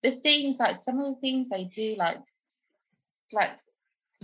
the 0.03 0.11
things, 0.11 0.59
like 0.59 0.77
some 0.77 0.99
of 1.01 1.07
the 1.07 1.21
things 1.21 1.49
they 1.49 1.65
do, 1.65 1.95
like 1.99 2.19
like 3.33 3.53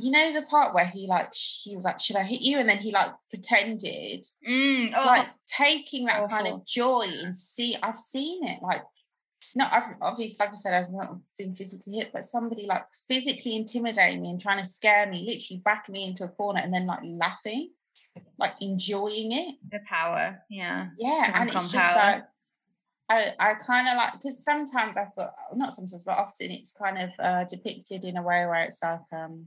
you 0.00 0.10
know 0.10 0.32
the 0.32 0.42
part 0.42 0.74
where 0.74 0.86
he 0.86 1.06
like 1.06 1.30
she 1.34 1.74
was 1.74 1.84
like 1.84 2.00
should 2.00 2.16
i 2.16 2.22
hit 2.22 2.40
you? 2.40 2.58
And 2.58 2.68
then 2.68 2.78
he 2.78 2.92
like 2.92 3.12
pretended 3.30 4.24
Mm, 4.48 4.92
oh, 4.96 5.06
like 5.06 5.26
taking 5.58 6.06
that 6.06 6.28
kind 6.30 6.46
of 6.46 6.64
joy 6.66 7.06
and 7.22 7.36
see 7.36 7.76
i've 7.82 7.98
seen 7.98 8.46
it 8.46 8.60
like 8.62 8.82
no 9.56 9.66
i've 9.70 9.94
obviously 10.02 10.36
like 10.44 10.52
i 10.52 10.56
said 10.56 10.74
i've 10.74 10.92
not 10.92 11.16
been 11.36 11.54
physically 11.54 11.94
hit 11.94 12.10
but 12.12 12.24
somebody 12.24 12.66
like 12.66 12.84
physically 13.08 13.56
intimidating 13.56 14.22
me 14.22 14.30
and 14.30 14.40
trying 14.40 14.58
to 14.62 14.68
scare 14.68 15.06
me 15.06 15.24
literally 15.26 15.62
backing 15.64 15.92
me 15.92 16.06
into 16.06 16.24
a 16.24 16.28
corner 16.28 16.60
and 16.62 16.72
then 16.72 16.86
like 16.86 17.00
laughing 17.04 17.70
like 18.38 18.54
enjoying 18.60 19.32
it 19.32 19.56
the 19.70 19.80
power. 19.86 20.42
Yeah. 20.50 20.88
yeah 20.98 21.22
and 21.34 21.48
it's 21.48 21.70
just 21.70 21.74
power. 21.74 21.96
like 21.96 22.24
I, 23.10 23.34
I 23.40 23.54
kind 23.54 23.88
of 23.88 23.96
like 23.96 24.12
because 24.12 24.44
sometimes 24.44 24.96
I 24.96 25.06
feel 25.06 25.30
not 25.54 25.72
sometimes 25.72 26.04
but 26.04 26.18
often 26.18 26.50
it's 26.50 26.72
kind 26.72 26.98
of 26.98 27.10
uh, 27.18 27.44
depicted 27.44 28.04
in 28.04 28.16
a 28.18 28.22
way 28.22 28.44
where 28.46 28.62
it's 28.64 28.82
like 28.82 29.00
um 29.12 29.46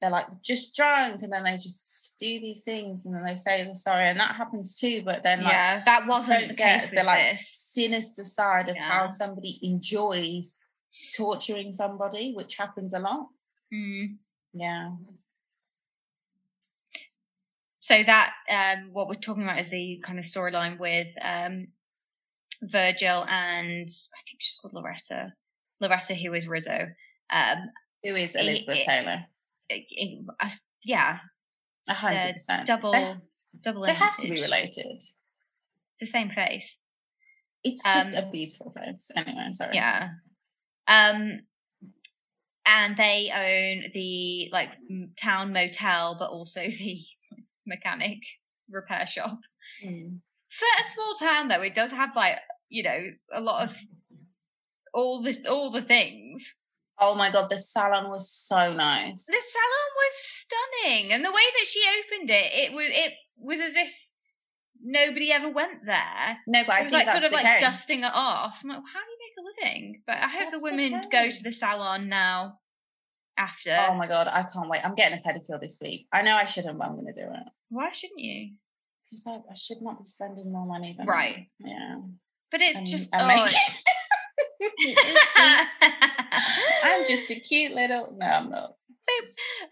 they're 0.00 0.10
like 0.10 0.26
just 0.42 0.76
drunk 0.76 1.22
and 1.22 1.32
then 1.32 1.42
they 1.44 1.56
just 1.56 2.16
do 2.18 2.38
these 2.40 2.62
things 2.64 3.06
and 3.06 3.14
then 3.14 3.24
they 3.24 3.34
say 3.34 3.64
they're 3.64 3.74
sorry 3.74 4.06
and 4.08 4.20
that 4.20 4.34
happens 4.36 4.74
too 4.74 5.02
but 5.04 5.22
then 5.22 5.42
like 5.42 5.52
yeah, 5.52 5.82
that 5.84 6.06
wasn't 6.06 6.48
the 6.48 6.54
case 6.54 6.90
the 6.90 7.02
like 7.02 7.32
this. 7.32 7.48
sinister 7.48 8.22
side 8.24 8.68
of 8.68 8.76
Yeah. 8.76 8.90
how 8.90 9.06
somebody 9.06 9.58
enjoys 9.62 10.60
torturing 11.16 11.72
somebody 11.72 12.32
which 12.34 12.56
happens 12.56 12.94
a 12.94 12.98
lot 13.00 13.26
Mm. 13.74 14.18
yeah 14.54 14.92
So 17.86 18.02
that 18.02 18.32
um, 18.50 18.88
what 18.92 19.06
we're 19.06 19.14
talking 19.14 19.44
about 19.44 19.60
is 19.60 19.70
the 19.70 20.02
kind 20.04 20.18
of 20.18 20.24
storyline 20.24 20.76
with 20.76 21.06
um, 21.22 21.68
Virgil 22.60 23.24
and 23.28 23.88
I 23.88 24.20
think 24.26 24.38
she's 24.40 24.58
called 24.60 24.74
Loretta. 24.74 25.34
Loretta, 25.80 26.14
who 26.16 26.32
is 26.34 26.48
Rizzo. 26.48 26.88
Um, 27.30 27.58
who 28.02 28.16
is 28.16 28.34
elizabeth 28.34 28.78
it- 28.78 28.84
taylor 28.86 29.24
it- 29.68 29.84
it- 29.88 30.26
uh, 30.40 30.48
yeah, 30.84 31.18
a 31.88 31.94
hundred 31.94 32.32
percent 32.32 32.66
double 32.66 32.90
they, 32.90 33.14
double. 33.60 33.82
they 33.82 33.94
have 33.94 34.16
to 34.16 34.28
be 34.34 34.40
related 34.42 34.86
It's 34.86 35.12
the 36.00 36.06
same 36.06 36.30
face. 36.30 36.78
it's 37.62 37.84
just 37.84 38.16
Um, 38.16 38.24
a 38.24 38.30
beautiful 38.32 38.70
face 38.72 39.12
anyway 39.16 39.48
sorry 39.52 39.74
Yeah. 39.76 40.08
Um 40.88 41.40
and 42.64 42.96
they 42.96 43.30
own 43.32 43.90
the 43.92 44.48
like 44.52 44.70
town 45.16 45.52
motel, 45.52 46.16
but 46.18 46.30
also 46.30 46.60
the 46.68 47.00
mechanic 47.66 48.20
repair 48.70 49.06
shop. 49.06 49.38
Mm. 49.84 50.20
For 50.48 50.66
a 50.80 50.84
small 50.84 51.14
town, 51.14 51.48
though, 51.48 51.62
it 51.62 51.74
does 51.74 51.92
have 51.92 52.14
like 52.16 52.36
you 52.68 52.82
know 52.82 52.98
a 53.32 53.40
lot 53.40 53.64
of 53.64 53.76
all 54.94 55.22
this, 55.22 55.44
all 55.46 55.70
the 55.70 55.82
things. 55.82 56.54
Oh 56.98 57.14
my 57.14 57.30
god, 57.30 57.50
the 57.50 57.58
salon 57.58 58.10
was 58.10 58.30
so 58.30 58.72
nice. 58.72 59.26
The 59.26 59.42
salon 59.42 59.90
was 59.96 60.14
stunning, 60.14 61.12
and 61.12 61.24
the 61.24 61.30
way 61.30 61.34
that 61.34 61.66
she 61.66 61.82
opened 62.00 62.30
it, 62.30 62.52
it 62.52 62.72
was 62.72 62.86
it 62.88 63.12
was 63.36 63.60
as 63.60 63.76
if 63.76 64.10
nobody 64.82 65.30
ever 65.32 65.50
went 65.50 65.84
there. 65.84 66.38
No, 66.46 66.62
but 66.66 66.80
it 66.80 66.84
was 66.84 66.92
like 66.92 67.10
sort 67.10 67.24
of 67.24 67.32
like 67.32 67.44
case. 67.44 67.60
dusting 67.60 68.00
it 68.00 68.12
off. 68.14 68.60
I'm 68.62 68.70
like, 68.70 68.78
how 68.78 69.00
do 69.00 69.10
you 69.10 69.18
make 69.20 69.36
a 69.38 69.68
living? 69.68 70.02
But 70.06 70.16
I 70.16 70.28
hope 70.28 70.40
That's 70.40 70.52
the 70.52 70.58
the 70.58 70.64
women 70.64 71.00
go 71.10 71.28
to 71.28 71.42
the 71.42 71.52
salon 71.52 72.08
now. 72.08 72.58
After, 73.38 73.76
Oh 73.78 73.94
my 73.96 74.06
god, 74.06 74.28
I 74.28 74.44
can't 74.44 74.66
wait. 74.66 74.82
I'm 74.82 74.94
getting 74.94 75.18
a 75.18 75.20
pedicure 75.20 75.60
this 75.60 75.78
week. 75.82 76.06
I 76.10 76.22
know 76.22 76.34
I 76.34 76.46
shouldn't, 76.46 76.78
but 76.78 76.88
I'm 76.88 76.94
going 76.94 77.04
to 77.04 77.12
do 77.12 77.28
it 77.28 77.52
why 77.68 77.90
shouldn't 77.92 78.20
you? 78.20 78.52
because 79.04 79.24
I, 79.26 79.34
I 79.50 79.54
should 79.54 79.82
not 79.82 79.98
be 80.00 80.06
spending 80.06 80.50
more 80.50 80.66
money 80.66 80.94
than 80.98 81.06
Right. 81.06 81.46
Yeah, 81.60 81.98
But 82.50 82.60
it's 82.62 82.78
and- 82.78 82.86
just 82.88 83.14
and 83.14 83.30
oh, 83.30 83.46
I'm 86.82 87.06
just 87.06 87.30
a 87.30 87.40
cute 87.40 87.72
little. 87.72 88.16
No, 88.18 88.26
I'm 88.26 88.50
not. 88.50 88.74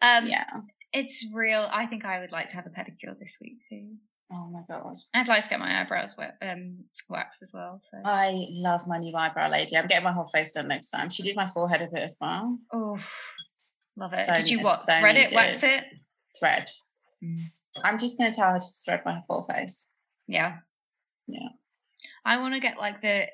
um, 0.03 0.27
yeah. 0.29 0.45
it's 0.93 1.27
real. 1.35 1.69
I 1.73 1.87
think 1.87 2.05
I 2.05 2.21
would 2.21 2.33
like 2.33 2.49
to 2.51 2.57
have 2.57 2.67
a 2.67 2.71
pedicure 2.71 3.19
this 3.19 3.39
week 3.41 3.61
too. 3.69 3.93
Oh 4.33 4.49
my 4.51 4.61
gosh. 4.69 4.99
I'd 5.15 5.29
like 5.29 5.45
to 5.45 5.51
get 5.51 5.61
my 5.61 5.81
eyebrows 5.81 6.15
um, 6.43 6.79
waxed 7.11 7.43
as 7.43 7.53
well. 7.55 7.79
So, 7.81 7.99
I 8.05 8.47
love 8.51 8.87
my 8.87 8.99
new 8.99 9.15
eyebrow 9.17 9.51
lady. 9.51 9.77
I'm 9.77 9.87
getting 9.87 10.05
my 10.05 10.13
whole 10.13 10.29
face 10.29 10.53
done 10.53 10.69
next 10.69 10.91
time. 10.91 11.11
She 11.11 11.23
did 11.23 11.37
my 11.37 11.47
forehead 11.47 11.83
a 11.83 11.89
bit 11.93 12.03
as 12.03 12.17
well. 12.21 12.59
oh, 12.73 12.99
love 13.97 14.13
it. 14.13 14.27
So 14.27 14.35
Did 14.35 14.51
you 14.51 14.63
what? 14.63 14.77
so 14.77 14.99
Thread 14.99 15.17
it, 15.17 15.33
wax 15.33 15.63
it? 15.63 15.85
Thread. 16.39 16.69
Mm. 17.23 17.51
I'm 17.83 17.99
just 17.99 18.19
going 18.19 18.31
to 18.31 18.37
tell 18.37 18.53
her 18.53 18.59
to 18.59 18.67
thread 18.85 19.03
my 19.05 19.21
full 19.27 19.43
face. 19.43 19.91
Yeah. 20.27 20.59
Yeah. 21.27 21.49
I 22.25 22.39
want 22.39 22.55
to 22.55 22.61
get 22.61 22.79
like 22.79 23.01
the, 23.03 23.27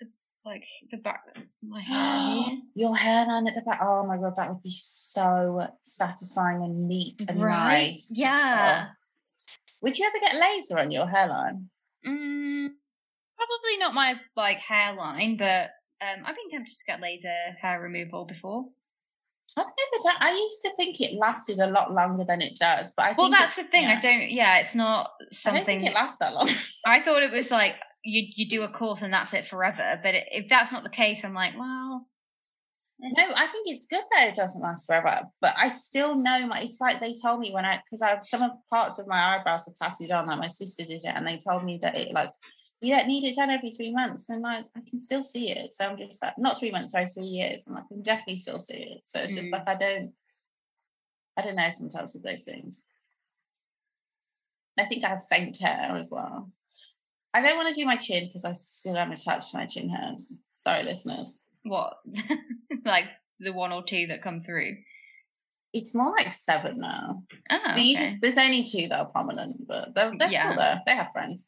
the 0.00 0.06
like 0.44 0.64
the 0.90 0.96
back 0.98 1.22
my 1.62 1.80
hair. 1.86 2.44
here. 2.44 2.58
Your 2.74 2.96
hairline 2.96 3.46
at 3.46 3.54
the 3.54 3.62
back. 3.62 3.78
Oh 3.82 4.04
my 4.06 4.16
god, 4.16 4.34
that 4.36 4.48
would 4.50 4.62
be 4.62 4.70
so 4.74 5.66
satisfying 5.82 6.62
and 6.62 6.88
neat 6.88 7.22
and 7.28 7.40
Right? 7.42 7.92
nice. 7.92 8.12
Yeah. 8.14 8.88
Oh. 8.88 8.92
Would 9.82 9.98
you 9.98 10.06
ever 10.06 10.18
get 10.20 10.38
laser 10.40 10.78
on 10.78 10.90
your 10.90 11.06
hairline? 11.08 11.68
Mm, 12.06 12.68
probably 13.36 13.76
not 13.78 13.94
my 13.94 14.14
like 14.36 14.58
hairline, 14.58 15.36
but 15.36 15.70
um, 16.00 16.24
I've 16.24 16.36
been 16.36 16.48
tempted 16.50 16.72
to 16.76 16.84
get 16.86 17.00
laser 17.00 17.32
hair 17.60 17.80
removal 17.80 18.24
before. 18.24 18.66
I've 19.56 19.66
never 19.66 20.02
done. 20.04 20.16
I 20.20 20.32
used 20.34 20.62
to 20.62 20.70
think 20.76 21.00
it 21.00 21.14
lasted 21.18 21.58
a 21.58 21.66
lot 21.68 21.92
longer 21.92 22.24
than 22.24 22.40
it 22.40 22.56
does, 22.56 22.92
but 22.96 23.06
I 23.06 23.14
Well, 23.16 23.30
that's 23.30 23.56
the 23.56 23.64
thing. 23.64 23.84
yeah. 23.84 23.96
I 23.96 24.00
don't. 24.00 24.30
Yeah, 24.30 24.58
it's 24.58 24.74
not 24.74 25.10
something. 25.30 25.64
think 25.64 25.86
it 25.86 25.94
lasts 25.94 26.18
that 26.18 26.34
long. 26.34 26.48
I 26.86 27.00
thought 27.00 27.22
it 27.22 27.32
was 27.32 27.50
like 27.50 27.74
you 28.04 28.22
you 28.34 28.48
do 28.48 28.62
a 28.62 28.68
course 28.68 29.02
and 29.02 29.12
that's 29.12 29.34
it 29.34 29.44
forever. 29.46 30.00
But 30.02 30.14
if 30.30 30.48
that's 30.48 30.72
not 30.72 30.82
the 30.82 30.90
case, 30.90 31.24
I'm 31.24 31.34
like, 31.34 31.56
well, 31.58 32.06
No, 32.98 33.24
I 33.36 33.46
think 33.48 33.68
it's 33.68 33.86
good 33.86 34.04
that 34.12 34.28
it 34.28 34.34
doesn't 34.34 34.62
last 34.62 34.86
forever. 34.86 35.22
But 35.40 35.54
I 35.58 35.68
still 35.68 36.14
know 36.16 36.46
my. 36.46 36.60
It's 36.60 36.80
like 36.80 37.00
they 37.00 37.14
told 37.20 37.40
me 37.40 37.52
when 37.52 37.64
I 37.64 37.80
because 37.84 38.02
I 38.02 38.08
have 38.10 38.22
some 38.22 38.42
of 38.42 38.52
parts 38.70 38.98
of 38.98 39.06
my 39.06 39.36
eyebrows 39.36 39.68
are 39.68 39.88
tattooed 39.88 40.10
on. 40.12 40.26
Like 40.26 40.38
my 40.38 40.48
sister 40.48 40.84
did 40.84 41.04
it, 41.04 41.12
and 41.14 41.26
they 41.26 41.36
told 41.36 41.64
me 41.64 41.78
that 41.82 41.96
it 41.96 42.12
like 42.12 42.32
you 42.82 42.94
don't 42.94 43.06
need 43.06 43.24
it 43.24 43.36
done 43.36 43.50
every 43.50 43.70
three 43.70 43.92
months, 43.92 44.28
and 44.28 44.42
like 44.42 44.64
I 44.76 44.80
can 44.88 44.98
still 44.98 45.24
see 45.24 45.50
it. 45.50 45.72
So 45.72 45.86
I'm 45.86 45.96
just 45.96 46.20
like 46.22 46.36
not 46.36 46.58
three 46.58 46.70
months, 46.70 46.92
sorry, 46.92 47.06
three 47.08 47.24
years, 47.24 47.66
and 47.66 47.76
I 47.78 47.82
can 47.88 48.02
definitely 48.02 48.36
still 48.36 48.58
see 48.58 48.74
it. 48.74 49.06
So 49.06 49.20
it's 49.20 49.34
just 49.34 49.50
Mm. 49.50 49.52
like 49.58 49.68
I 49.68 49.74
don't. 49.76 50.12
I 51.36 51.42
don't 51.42 51.56
know 51.56 51.70
sometimes 51.70 52.12
with 52.12 52.24
those 52.24 52.42
things. 52.44 52.88
I 54.78 54.84
think 54.84 55.04
I 55.04 55.08
have 55.10 55.26
faint 55.30 55.56
hair 55.58 55.96
as 55.98 56.10
well. 56.10 56.50
I 57.34 57.40
don't 57.40 57.56
want 57.56 57.68
to 57.74 57.80
do 57.80 57.86
my 57.86 57.96
chin 57.96 58.26
because 58.26 58.44
I 58.44 58.52
still 58.52 58.96
am 58.98 59.12
attached 59.12 59.50
to 59.50 59.56
my 59.56 59.66
chin 59.66 59.88
hairs. 59.88 60.42
Sorry, 60.54 60.82
listeners. 60.82 61.44
what? 61.62 61.94
like 62.84 63.06
the 63.40 63.52
one 63.52 63.72
or 63.72 63.82
two 63.82 64.06
that 64.08 64.22
come 64.22 64.40
through. 64.40 64.76
It's 65.72 65.94
more 65.94 66.10
like 66.10 66.32
seven 66.34 66.80
now. 66.80 67.22
Oh, 67.50 67.58
You 67.76 67.94
okay. 67.94 68.04
just 68.04 68.20
there's 68.20 68.36
only 68.36 68.62
two 68.62 68.88
that 68.88 68.98
are 69.00 69.06
prominent, 69.06 69.66
but 69.66 69.94
they're, 69.94 70.12
they're 70.18 70.30
Yeah. 70.30 70.44
still 70.44 70.56
there. 70.56 70.82
They 70.86 70.94
have 70.94 71.12
friends. 71.12 71.46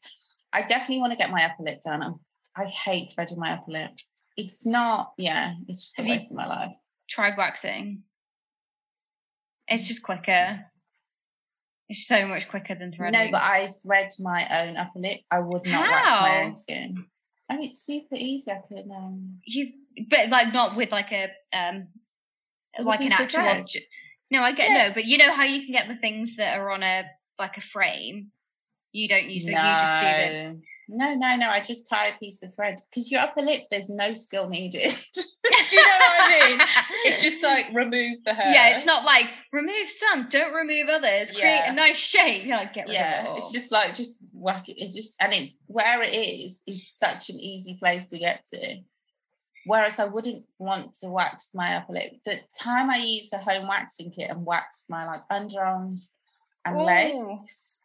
I 0.55 0.61
definitely 0.61 0.99
want 0.99 1.11
to 1.11 1.17
get 1.17 1.31
my 1.31 1.43
upper 1.43 1.63
lip 1.63 1.81
done. 1.81 2.01
I'm, 2.01 2.15
I 2.55 2.65
hate 2.65 3.11
threading 3.13 3.39
my 3.39 3.51
upper 3.53 3.71
lip. 3.71 3.91
It's 4.37 4.65
not, 4.65 5.13
yeah, 5.17 5.53
it's 5.67 5.83
just 5.83 5.99
a 5.99 6.01
Have 6.01 6.09
waste 6.09 6.31
of 6.31 6.37
my 6.37 6.47
life. 6.47 6.71
tried 7.09 7.37
waxing. 7.37 8.03
It's 9.67 9.87
just 9.87 10.03
quicker. 10.03 10.65
It's 11.89 12.07
so 12.07 12.27
much 12.27 12.47
quicker 12.49 12.75
than 12.75 12.91
threading. 12.91 13.19
No, 13.25 13.31
but 13.31 13.41
I 13.41 13.73
thread 13.83 14.09
my 14.19 14.47
own 14.63 14.77
upper 14.77 14.99
lip. 14.99 15.21
I 15.29 15.39
would 15.39 15.65
not 15.65 15.87
wax 15.89 16.21
my 16.21 16.29
How? 16.29 16.41
own 16.43 16.53
skin. 16.55 17.05
Oh, 17.51 17.57
it's 17.61 17.79
super 17.85 18.15
easy. 18.15 18.49
I 18.51 18.59
could 18.67 18.89
um 18.89 19.39
you, 19.45 19.67
but 20.09 20.29
like 20.29 20.51
not 20.53 20.75
with 20.75 20.91
like 20.91 21.11
a 21.11 21.29
um, 21.53 21.87
like 22.81 23.01
an 23.01 23.11
actual. 23.11 23.41
Object. 23.47 23.85
No, 24.31 24.41
I 24.41 24.51
get 24.53 24.71
Yeah. 24.71 24.87
no, 24.87 24.93
but 24.95 25.05
you 25.05 25.19
know 25.19 25.31
how 25.31 25.43
you 25.43 25.61
can 25.61 25.71
get 25.71 25.87
the 25.87 25.95
things 25.95 26.37
that 26.37 26.57
are 26.57 26.71
on 26.71 26.81
a 26.81 27.05
like 27.37 27.57
a 27.57 27.61
frame. 27.61 28.31
You 28.95 29.09
don't 29.09 29.29
use 29.29 29.47
it. 29.47 29.51
You 29.51 29.57
just 29.57 29.99
do 29.99 30.07
the. 30.07 30.61
No, 30.87 31.15
no, 31.15 31.35
no. 31.35 31.49
I 31.49 31.59
just 31.61 31.89
tie 31.89 32.07
a 32.07 32.17
piece 32.17 32.43
of 32.43 32.55
thread 32.55 32.79
because 32.89 33.11
your 33.11 33.21
upper 33.21 33.41
lip, 33.41 33.63
there's 33.69 33.89
no 33.89 34.13
skill 34.13 34.47
needed. 34.47 34.95
do 35.13 35.21
you 35.21 35.81
know 35.81 35.97
what 35.99 36.21
I 36.21 36.47
mean? 36.49 36.59
It's 37.07 37.21
just 37.21 37.43
like 37.43 37.67
remove 37.73 38.23
the 38.23 38.33
hair. 38.33 38.53
Yeah, 38.53 38.77
it's 38.77 38.85
not 38.85 39.03
like 39.03 39.25
remove 39.51 39.87
some, 39.87 40.27
don't 40.29 40.53
remove 40.53 40.87
others. 40.89 41.31
Create 41.31 41.61
Yeah. 41.65 41.71
a 41.71 41.75
nice 41.75 41.97
shape. 41.97 42.45
You're 42.45 42.57
like 42.57 42.73
get 42.73 42.87
rid 42.87 42.95
of 42.95 43.01
it 43.01 43.03
yeah 43.03 43.35
it's 43.35 43.51
just 43.51 43.71
like 43.71 43.93
just 43.93 44.23
whack 44.33 44.69
it 44.69 44.75
it's 44.77 44.95
just 44.95 45.21
and 45.21 45.33
it's 45.33 45.55
where 45.67 46.01
it 46.01 46.13
is 46.13 46.61
is 46.67 46.87
such 46.89 47.29
an 47.29 47.39
easy 47.39 47.75
place 47.75 48.09
to 48.09 48.17
get 48.17 48.45
to 48.47 48.77
whereas 49.65 49.99
i 49.99 50.05
wouldn't 50.05 50.43
want 50.59 50.93
to 50.93 51.09
wax 51.09 51.51
my 51.53 51.75
upper 51.75 51.93
lip 51.93 52.13
the 52.25 52.39
time 52.57 52.89
i 52.89 52.97
used 52.97 53.33
a 53.33 53.37
home 53.37 53.67
waxing 53.67 54.11
kit 54.11 54.29
and 54.29 54.45
waxed 54.45 54.89
my 54.89 55.05
like 55.05 55.21
underarms 55.31 56.07
and 56.65 56.75
Ooh. 56.75 56.81
legs 56.81 57.81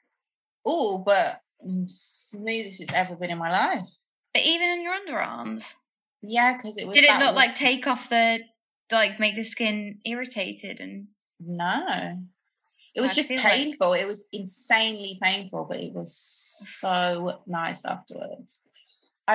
oh 0.64 0.98
but 1.04 1.40
smoothest 1.86 2.80
it's 2.80 2.92
ever 2.92 3.16
been 3.16 3.30
in 3.30 3.38
my 3.38 3.50
life. 3.50 3.86
But 4.34 4.42
even 4.44 4.68
in 4.68 4.82
your 4.82 4.94
underarms, 4.94 5.74
yeah 6.22 6.56
because 6.56 6.76
it 6.76 6.86
was 6.86 6.94
did 6.94 7.04
it 7.04 7.18
not 7.18 7.34
like 7.34 7.54
take 7.54 7.86
off 7.86 8.08
the 8.08 8.40
like 8.92 9.18
make 9.20 9.36
the 9.36 9.44
skin 9.44 9.98
irritated 10.04 10.80
and? 10.80 11.08
no. 11.40 12.18
It 12.94 13.00
was 13.00 13.10
I 13.10 13.14
just 13.14 13.30
like- 13.30 13.40
painful. 13.40 13.94
It 13.94 14.06
was 14.06 14.26
insanely 14.32 15.18
painful 15.20 15.64
but 15.68 15.78
it 15.78 15.92
was 15.92 16.14
so 16.14 17.40
nice 17.46 17.84
afterwards 17.84 18.60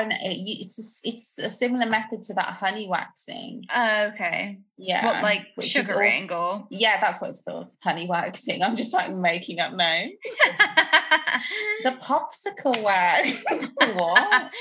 and 0.02 0.14
it's 0.22 1.02
a, 1.06 1.10
it's 1.10 1.38
a 1.40 1.50
similar 1.50 1.86
method 1.86 2.22
to 2.24 2.34
that 2.34 2.46
honey 2.48 2.88
waxing 2.88 3.64
Oh, 3.74 4.10
okay. 4.14 4.60
yeah 4.78 5.06
what 5.06 5.24
like 5.24 5.48
sugaring 5.62 6.30
also- 6.32 6.36
or? 6.64 6.68
yeah 6.70 7.00
that's 7.00 7.22
what 7.22 7.30
it's 7.30 7.42
called 7.44 7.68
honey 7.84 8.08
waxing 8.08 8.62
i'm 8.64 8.76
just 8.76 8.94
like 8.94 9.12
making 9.14 9.60
up 9.60 9.74
names 9.74 10.14
the 11.84 11.92
popsicle 12.02 12.82
wax 12.82 13.72
what 13.96 14.52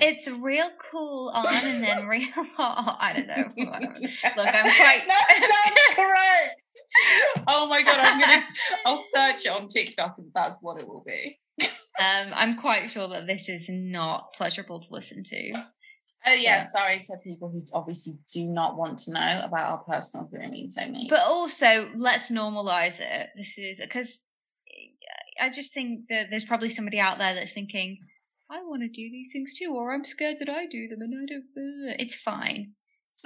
it's 0.00 0.28
real 0.28 0.68
cool 0.78 1.30
on 1.34 1.46
and 1.64 1.82
then 1.84 2.06
real 2.06 2.26
hot. 2.56 2.96
I 3.00 3.12
don't 3.12 3.26
know. 3.26 3.34
Look, 3.36 3.68
I'm 3.74 4.64
quite. 4.64 5.02
that 5.06 5.50
sounds 5.64 5.96
correct 5.96 6.62
oh 7.48 7.68
my 7.68 7.82
god 7.82 7.98
i'm 8.00 8.20
gonna 8.20 8.42
i'll 8.86 8.96
search 8.96 9.46
it 9.46 9.48
on 9.50 9.68
tiktok 9.68 10.16
and 10.18 10.28
that's 10.34 10.62
what 10.62 10.78
it 10.78 10.86
will 10.86 11.02
be 11.06 11.38
um, 12.00 12.32
I'm 12.34 12.56
quite 12.58 12.90
sure 12.90 13.08
that 13.08 13.26
this 13.26 13.48
is 13.48 13.68
not 13.70 14.32
pleasurable 14.34 14.80
to 14.80 14.92
listen 14.92 15.22
to. 15.24 15.52
Oh 16.26 16.32
yeah, 16.32 16.56
Yeah. 16.56 16.60
sorry 16.60 17.00
to 17.04 17.16
people 17.22 17.50
who 17.50 17.62
obviously 17.72 18.14
do 18.32 18.44
not 18.48 18.76
want 18.76 18.98
to 19.00 19.12
know 19.12 19.40
about 19.44 19.70
our 19.70 19.78
personal 19.78 20.26
grooming 20.26 20.70
techniques. 20.70 21.10
But 21.10 21.22
also, 21.24 21.90
let's 21.96 22.30
normalize 22.30 22.98
it. 23.00 23.28
This 23.36 23.58
is 23.58 23.80
because 23.80 24.28
I 25.40 25.50
just 25.50 25.74
think 25.74 26.08
that 26.08 26.30
there's 26.30 26.44
probably 26.44 26.70
somebody 26.70 26.98
out 26.98 27.18
there 27.18 27.34
that's 27.34 27.52
thinking, 27.52 27.98
I 28.50 28.62
want 28.62 28.82
to 28.82 28.88
do 28.88 29.10
these 29.10 29.30
things 29.32 29.52
too, 29.54 29.74
or 29.74 29.92
I'm 29.92 30.04
scared 30.04 30.36
that 30.40 30.48
I 30.48 30.66
do 30.66 30.88
them 30.88 31.02
and 31.02 31.14
I 31.14 31.26
don't. 31.26 31.90
uh." 31.90 31.96
It's 31.98 32.14
fine. 32.18 32.72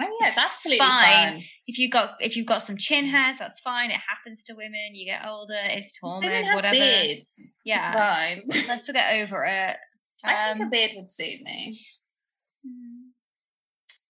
Oh, 0.01 0.05
yeah, 0.21 0.27
it's 0.27 0.37
it's 0.37 0.45
absolutely 0.45 0.79
fine. 0.79 1.31
fine. 1.33 1.43
If 1.67 1.77
you've 1.77 1.91
got 1.91 2.11
if 2.19 2.35
you've 2.37 2.45
got 2.45 2.61
some 2.63 2.77
chin 2.77 3.05
hairs, 3.05 3.37
that's 3.39 3.59
fine. 3.61 3.91
It 3.91 3.99
happens 4.07 4.43
to 4.43 4.53
women. 4.53 4.91
You 4.93 5.05
get 5.05 5.25
older. 5.27 5.53
It's 5.55 5.97
hormone, 5.97 6.31
have 6.31 6.55
whatever. 6.55 6.75
beards. 6.75 7.53
Yeah, 7.65 7.87
It's 7.91 7.99
fine. 7.99 8.65
let's 8.67 8.83
still 8.83 8.93
get 8.93 9.21
over 9.23 9.43
it. 9.45 9.77
I 10.23 10.35
think 10.49 10.59
a 10.59 10.63
Um, 10.63 10.69
beard 10.69 10.91
would 10.95 11.09
suit 11.11 11.41
me. 11.41 11.79
mm, 12.65 13.11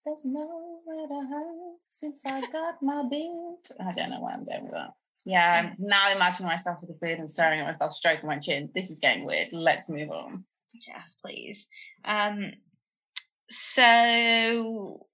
There's 0.06 0.26
nowhere 0.26 1.08
to 1.08 1.28
hide 1.32 1.78
since 1.88 2.24
I 2.26 2.42
got 2.52 2.82
my 2.82 3.04
beard. 3.10 3.58
I 3.80 3.92
don't 3.94 4.10
know 4.10 4.20
why 4.20 4.34
I'm 4.34 4.46
going 4.46 4.64
with 4.64 4.74
that. 4.74 4.92
Yeah, 5.26 5.62
I'm 5.70 5.76
now 5.78 6.12
imagining 6.16 6.50
myself 6.50 6.80
with 6.82 6.90
a 6.90 6.98
beard 7.00 7.20
and 7.20 7.30
staring 7.30 7.60
at 7.60 7.66
myself, 7.68 7.94
stroking 7.94 8.26
my 8.28 8.40
chin. 8.40 8.70
This 8.74 8.90
is 8.90 8.98
getting 9.00 9.26
weird. 9.26 9.50
Let's 9.54 9.88
move 9.90 10.10
on. 10.10 10.46
yes, 10.88 11.16
please. 11.24 11.68
Um, 12.06 12.54
so 13.50 15.08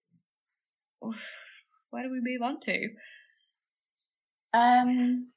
where 1.89 2.03
do 2.03 2.12
we 2.12 2.22
move 2.22 2.41
on 2.41 2.60
to? 2.62 2.89
Um, 4.53 5.28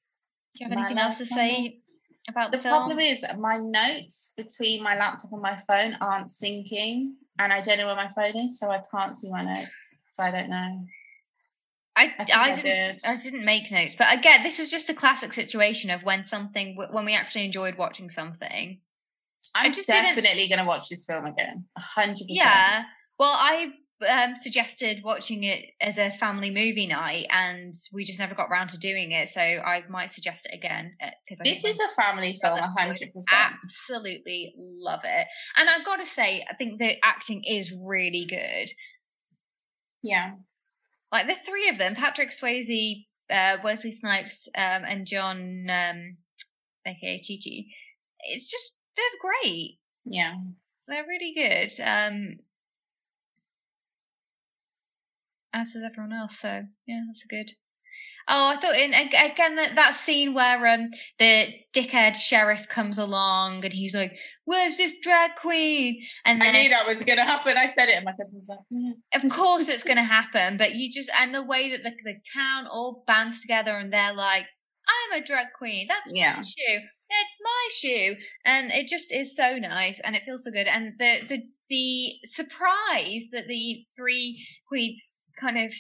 Do 0.55 0.65
you 0.65 0.69
have 0.69 0.79
anything 0.79 0.99
else 0.99 1.19
to 1.19 1.27
say 1.27 1.81
about 2.29 2.53
the, 2.53 2.59
the 2.59 2.63
film? 2.63 2.75
problem 2.75 2.99
is 3.01 3.25
my 3.39 3.57
notes 3.59 4.33
between 4.37 4.83
my 4.83 4.97
laptop 4.97 5.33
and 5.33 5.43
my 5.43 5.57
phone 5.69 5.97
aren't 6.01 6.29
syncing, 6.29 7.13
and 7.39 7.53
I 7.53 7.61
don't 7.61 7.79
know 7.79 7.87
where 7.87 7.97
my 7.97 8.09
phone 8.09 8.37
is, 8.37 8.59
so 8.59 8.71
I 8.71 8.81
can't 8.91 9.17
see 9.17 9.31
my 9.31 9.45
notes. 9.45 9.99
So 10.13 10.23
I 10.23 10.31
don't 10.31 10.51
know. 10.51 10.85
I, 11.97 12.05
I 12.17 12.25
I, 12.33 12.41
I 12.51 12.55
didn't. 12.55 12.63
did. 12.63 13.01
I 13.05 13.17
didn't 13.17 13.45
make 13.45 13.73
notes, 13.73 13.97
but 13.97 14.13
again, 14.17 14.43
this 14.45 14.61
is 14.61 14.71
just 14.71 14.89
a 14.89 14.95
classic 14.95 15.33
situation 15.33 15.91
of 15.91 16.05
when 16.05 16.25
something, 16.25 16.77
when 16.91 17.05
we 17.05 17.15
actually 17.15 17.45
enjoyed 17.45 17.77
watching 17.77 18.09
something. 18.09 18.81
I'm 19.55 19.73
just 19.73 19.89
definitely 19.89 20.47
going 20.47 20.61
to 20.61 20.65
watch 20.65 20.89
this 20.89 21.05
film 21.05 21.27
again. 21.27 21.65
Hundred 21.77 22.29
percent. 22.29 22.31
Yeah. 22.31 22.85
Well, 23.19 23.35
I 23.35 23.73
um, 24.09 24.37
suggested 24.37 25.01
watching 25.05 25.45
it 25.45 25.73
as 25.81 25.99
a 25.99 26.11
family 26.11 26.51
movie 26.51 26.87
night, 26.87 27.27
and 27.31 27.73
we 27.93 28.05
just 28.05 28.19
never 28.19 28.35
got 28.35 28.51
round 28.51 28.71
to 28.71 28.79
doing 28.79 29.13
it. 29.13 29.29
So 29.29 29.41
I 29.41 29.83
might 29.89 30.11
suggest 30.11 30.47
it 30.51 30.57
again 30.57 30.97
because 31.25 31.41
This 31.45 31.65
is 31.65 31.81
a 31.81 32.01
family 32.01 32.39
film, 32.43 32.59
a 32.59 32.75
hundred 32.79 33.13
percent. 33.13 33.55
absolutely 33.63 34.53
love 34.57 35.01
it. 35.05 35.27
And 35.57 35.69
I've 35.69 35.85
got 35.85 35.97
to 35.97 36.07
say, 36.07 36.45
I 36.51 36.55
think 36.55 36.79
the 36.79 36.95
acting 37.05 37.43
is 37.49 37.75
really 37.87 38.27
good. 38.29 38.69
Yeah. 40.03 40.33
Like 41.11 41.27
the 41.27 41.35
three 41.35 41.69
of 41.69 41.79
them, 41.79 41.95
Patrick 41.95 42.31
Swayze, 42.31 43.07
uh, 43.31 43.57
Wesley 43.65 43.93
Snipes, 43.93 44.49
um, 44.57 44.85
and 44.87 45.07
John, 45.07 45.67
um, 45.71 46.17
aka 46.87 47.19
Chi-Chi. 47.19 47.65
It's 48.21 48.51
just 48.51 48.85
they're 48.97 49.05
great. 49.43 49.79
Yeah. 50.05 50.35
They're 50.87 51.07
really 51.07 51.33
good. 51.35 51.73
Um, 51.83 52.39
as 55.53 55.75
is 55.75 55.85
everyone 55.85 56.13
else. 56.13 56.39
So 56.39 56.63
yeah, 56.87 57.01
that's 57.07 57.25
a 57.25 57.29
good. 57.29 57.51
Oh, 58.29 58.49
I 58.51 58.57
thought 58.57 58.77
in 58.77 58.93
again 58.93 59.57
that, 59.57 59.75
that 59.75 59.95
scene 59.95 60.35
where 60.35 60.65
um 60.67 60.91
the 61.19 61.49
dickhead 61.75 62.15
sheriff 62.15 62.69
comes 62.69 62.99
along 62.99 63.65
and 63.65 63.73
he's 63.73 63.95
like, 63.95 64.13
"Where's 64.45 64.77
this 64.77 64.95
drag 65.03 65.35
queen?" 65.37 66.01
And 66.27 66.43
I 66.43 66.53
then 66.53 66.63
knew 66.63 66.69
that 66.71 66.87
was 66.87 67.03
going 67.03 67.17
to 67.19 67.25
happen. 67.25 67.57
I 67.57 67.67
said 67.67 67.89
it, 67.89 67.97
and 67.97 68.05
my 68.05 68.13
cousin's 68.13 68.47
like, 68.49 68.59
yeah. 68.71 68.93
of 69.15 69.29
course 69.33 69.69
it's 69.69 69.85
going 69.85 69.97
to 69.97 70.03
happen, 70.03 70.59
but 70.59 70.75
you 70.75 70.91
just 70.93 71.11
and 71.19 71.35
the 71.35 71.43
way 71.43 71.71
that 71.71 71.83
the, 71.83 71.93
the 72.05 72.17
town 72.35 72.67
all 72.67 73.03
bands 73.07 73.41
together 73.41 73.77
and 73.79 73.91
they're 73.93 74.15
like, 74.15 74.47
"I'm 74.87 75.21
a 75.23 75.25
drag 75.25 75.47
queen. 75.57 75.87
That's 75.89 76.13
Yeah. 76.15 76.37
my 76.37 76.43
shoe. 76.43 76.81
It's 77.09 77.39
my 77.43 77.69
shoe," 77.73 78.17
and 78.45 78.71
it 78.71 78.87
just 78.89 79.13
is 79.13 79.35
so 79.35 79.57
nice 79.57 79.99
and 80.01 80.15
it 80.15 80.25
feels 80.25 80.45
so 80.45 80.51
good. 80.51 80.69
And 80.69 80.93
the 80.99 81.21
the 81.27 81.43
the 81.71 82.13
surprise 82.25 83.25
that 83.33 83.49
the 83.49 83.85
three 83.97 84.47
queens 84.69 85.15
kind 85.41 85.59
of 85.59 85.73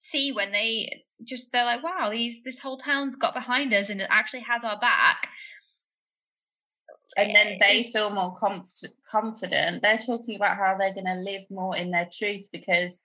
see 0.00 0.32
when 0.32 0.52
they 0.52 1.04
just 1.24 1.52
they're 1.52 1.64
like, 1.64 1.82
"Wow, 1.82 2.10
these 2.10 2.42
this 2.42 2.60
whole 2.60 2.76
town's 2.76 3.16
got 3.16 3.34
behind 3.34 3.72
us 3.72 3.90
and 3.90 4.00
it 4.00 4.08
actually 4.10 4.40
has 4.40 4.64
our 4.64 4.78
back." 4.78 5.28
and 7.16 7.34
then 7.34 7.58
they 7.60 7.90
feel 7.92 8.10
more 8.10 8.34
conf- 8.36 8.66
confident. 9.10 9.82
They're 9.82 9.98
talking 9.98 10.36
about 10.36 10.56
how 10.56 10.76
they're 10.76 10.94
going 10.94 11.06
to 11.06 11.14
live 11.14 11.42
more 11.50 11.76
in 11.76 11.90
their 11.90 12.08
truth 12.10 12.46
because 12.52 13.00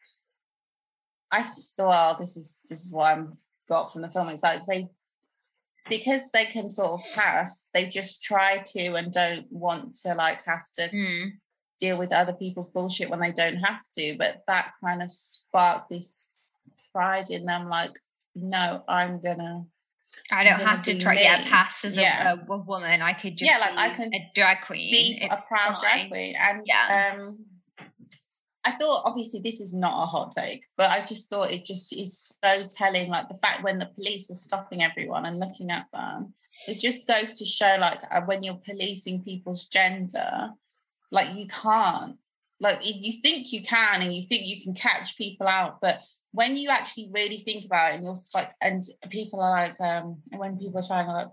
I 1.32 1.44
thought, 1.44 1.88
well, 1.88 2.18
this 2.20 2.38
is 2.38 2.66
this 2.70 2.86
is 2.86 2.94
what 2.94 3.12
I'm 3.12 3.38
got 3.68 3.92
from 3.92 4.02
the 4.02 4.10
film. 4.10 4.30
It's 4.30 4.44
like 4.44 4.66
they 4.66 4.90
because 5.90 6.32
they 6.32 6.46
can 6.46 6.70
sort 6.70 6.92
of 6.92 7.02
pass, 7.16 7.68
they 7.74 7.86
just 7.86 8.24
try 8.24 8.58
to 8.58 8.94
and 8.96 9.12
don't 9.12 9.46
want 9.50 9.96
to 9.96 10.14
like 10.16 10.44
have 10.46 10.70
to 10.78 10.88
Hmm. 10.88 11.28
Deal 11.80 11.98
with 11.98 12.12
other 12.12 12.34
people's 12.34 12.70
bullshit 12.70 13.10
when 13.10 13.20
they 13.20 13.32
don't 13.32 13.58
have 13.58 13.82
to. 13.98 14.16
But 14.18 14.44
that 14.48 14.72
kind 14.84 15.02
of 15.02 15.12
sparked 15.12 15.90
this 15.90 16.38
pride 16.94 17.30
in 17.30 17.46
them, 17.46 17.70
like, 17.70 17.98
no, 18.36 18.84
I'm 18.88 19.20
gonna 19.22 19.66
I 20.32 20.44
don't 20.44 20.62
have 20.62 20.82
to 20.84 20.98
try. 20.98 21.14
Yeah, 21.14 21.44
pass 21.48 21.86
as 21.86 21.98
a, 21.98 22.02
Yeah. 22.02 22.34
a, 22.34 22.52
a 22.54 22.58
woman. 22.58 23.02
I 23.02 23.14
could 23.14 23.38
just 23.38 23.52
Yeah, 23.52 23.60
like, 23.60 23.72
be 23.76 23.78
I 23.82 23.90
can 23.92 24.14
a 24.14 24.32
drag 24.36 24.58
queen. 24.62 24.92
be 24.92 25.20
a 25.22 25.26
It's 25.34 25.48
proud 25.48 25.80
fine. 25.80 25.80
drag 25.80 26.10
queen. 26.10 26.36
And 26.40 26.62
Yeah. 26.66 27.14
um 27.16 27.46
I 28.66 28.72
thought 28.72 29.04
obviously 29.06 29.40
this 29.40 29.62
is 29.62 29.74
not 29.74 30.04
a 30.04 30.06
hot 30.06 30.32
take, 30.32 30.66
but 30.76 30.90
I 30.92 31.00
just 31.06 31.30
thought 31.30 31.52
it 31.52 31.64
just 31.64 31.94
is 31.94 32.34
so 32.44 32.68
telling, 32.68 33.10
like 33.10 33.30
the 33.30 33.36
fact 33.36 33.64
when 33.64 33.80
the 33.80 33.86
police 33.86 34.30
are 34.30 34.36
stopping 34.36 34.84
everyone 34.84 35.26
and 35.26 35.40
looking 35.40 35.72
at 35.72 35.86
them, 35.94 36.34
it 36.68 36.78
just 36.82 37.08
goes 37.08 37.32
to 37.40 37.46
show 37.46 37.78
like 37.80 38.02
uh, 38.12 38.22
when 38.26 38.44
you're 38.44 38.56
policing 38.66 39.24
people's 39.24 39.66
gender, 39.66 40.50
like 41.12 41.36
you 41.36 41.48
can't. 41.48 42.18
Like 42.60 42.80
if 42.82 42.96
you 43.00 43.22
think 43.22 43.52
you 43.54 43.62
can 43.62 44.02
and 44.02 44.14
you 44.16 44.24
think 44.24 44.46
you 44.46 44.62
can 44.62 44.74
catch 44.74 45.18
people 45.18 45.48
out, 45.48 45.80
but 45.82 46.02
when 46.32 46.58
you 46.58 46.70
actually 46.70 47.10
really 47.14 47.38
think 47.38 47.66
about 47.66 47.92
it 47.92 47.96
and 47.96 48.04
you're 48.04 48.16
like 48.34 48.52
and 48.62 48.84
people 49.10 49.40
are 49.40 49.52
like 49.52 49.80
um 49.82 50.18
when 50.36 50.58
people 50.58 50.80
are 50.80 50.86
trying 50.88 51.06
to 51.08 51.14
like 51.14 51.28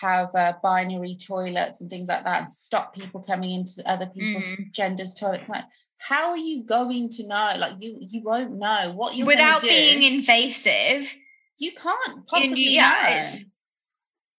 have 0.00 0.30
uh, 0.34 0.52
binary 0.62 1.16
toilets 1.16 1.80
and 1.80 1.90
things 1.90 2.08
like 2.08 2.24
that 2.24 2.40
and 2.40 2.50
stop 2.50 2.94
people 2.94 3.20
coming 3.22 3.50
into 3.50 3.82
other 3.86 4.06
people's 4.06 4.44
Mm. 4.44 4.72
genders 4.72 5.14
toilets 5.14 5.48
like 5.48 5.64
how 5.98 6.30
are 6.30 6.36
you 6.36 6.64
going 6.64 7.08
to 7.10 7.26
know 7.26 7.52
like 7.58 7.74
you 7.80 7.96
you 8.00 8.22
won't 8.22 8.52
know 8.52 8.92
what 8.94 9.14
you're 9.16 9.26
without 9.26 9.60
do. 9.60 9.68
being 9.68 10.02
invasive. 10.14 11.14
you 11.58 11.72
can't 11.72 12.26
possibly 12.26 12.76
know 12.76 13.24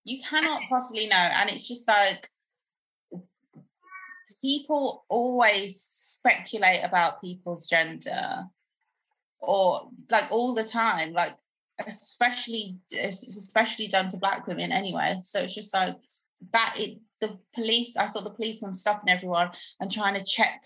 you 0.04 0.22
cannot 0.22 0.62
possibly 0.70 1.08
know 1.08 1.16
and 1.38 1.50
it's 1.50 1.68
just 1.68 1.88
like 1.88 2.30
people 4.46 5.06
always 5.10 5.82
speculate 5.82 6.82
about 6.84 7.20
people's 7.20 7.66
gender 7.66 8.44
or 9.40 9.90
like 10.12 10.32
all 10.32 10.54
the 10.54 10.64
time 10.64 11.14
like 11.14 11.34
especially 11.88 12.78
it's 12.92 13.24
especially 13.24 13.88
done 13.88 14.08
to 14.08 14.18
black 14.18 14.46
women 14.46 14.72
anyway 14.72 15.20
so 15.24 15.40
it's 15.40 15.56
just 15.56 15.74
like 15.74 15.96
that 16.54 16.76
it 16.78 17.00
the 17.22 17.40
police 17.56 17.98
i 17.98 18.06
thought 18.06 18.24
the 18.24 18.30
policeman 18.30 18.72
stopping 18.74 19.10
everyone 19.10 19.50
and 19.80 19.92
trying 19.92 20.14
to 20.14 20.24
check 20.24 20.62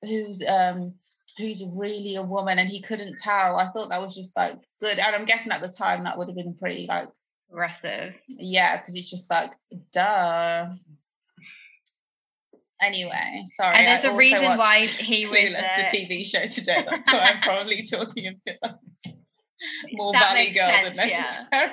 who's 0.00 0.42
um 0.48 0.94
who's 1.36 1.62
really 1.76 2.16
a 2.16 2.22
woman 2.22 2.58
and 2.58 2.70
he 2.70 2.80
couldn't 2.80 3.18
tell 3.18 3.56
i 3.58 3.66
thought 3.66 3.90
that 3.90 4.00
was 4.00 4.14
just 4.14 4.34
like 4.38 4.54
good 4.80 4.98
and 4.98 5.14
i'm 5.14 5.26
guessing 5.26 5.52
at 5.52 5.60
the 5.60 5.68
time 5.68 6.02
that 6.02 6.16
would 6.16 6.28
have 6.28 6.36
been 6.36 6.54
pretty 6.54 6.86
like 6.88 7.08
Aggressive. 7.50 8.20
yeah, 8.28 8.76
because 8.76 8.94
it's 8.94 9.08
just 9.08 9.30
like, 9.30 9.52
duh. 9.92 10.66
Anyway, 12.80 13.42
sorry. 13.46 13.76
And 13.76 13.86
there's 13.86 14.04
I 14.04 14.12
a 14.12 14.16
reason 14.16 14.56
why 14.56 14.80
he 14.86 15.26
was, 15.30 15.38
Clueless, 15.38 15.58
uh, 15.58 15.82
the 15.82 15.96
TV 15.96 16.24
show 16.24 16.46
today. 16.46 16.84
That's 16.88 17.12
why 17.12 17.32
I'm 17.34 17.40
probably 17.40 17.82
talking 17.82 18.26
a 18.26 18.32
bit 18.44 18.58
like 18.62 18.74
more 19.92 20.12
That 20.12 20.34
Valley 20.34 20.50
Girl 20.52 20.68
sense, 20.68 20.96
than 20.96 21.08
yeah. 21.08 21.72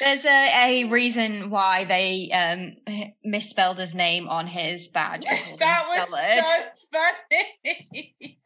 There's 0.00 0.24
a, 0.24 0.84
a 0.84 0.84
reason 0.90 1.50
why 1.50 1.84
they 1.84 2.30
um 2.32 2.76
misspelled 3.22 3.78
his 3.78 3.94
name 3.94 4.28
on 4.28 4.48
his 4.48 4.88
badge. 4.88 5.24
That 5.24 5.84
was 5.88 6.10
Dullard. 6.10 6.44
so 6.44 6.88
funny. 6.92 8.38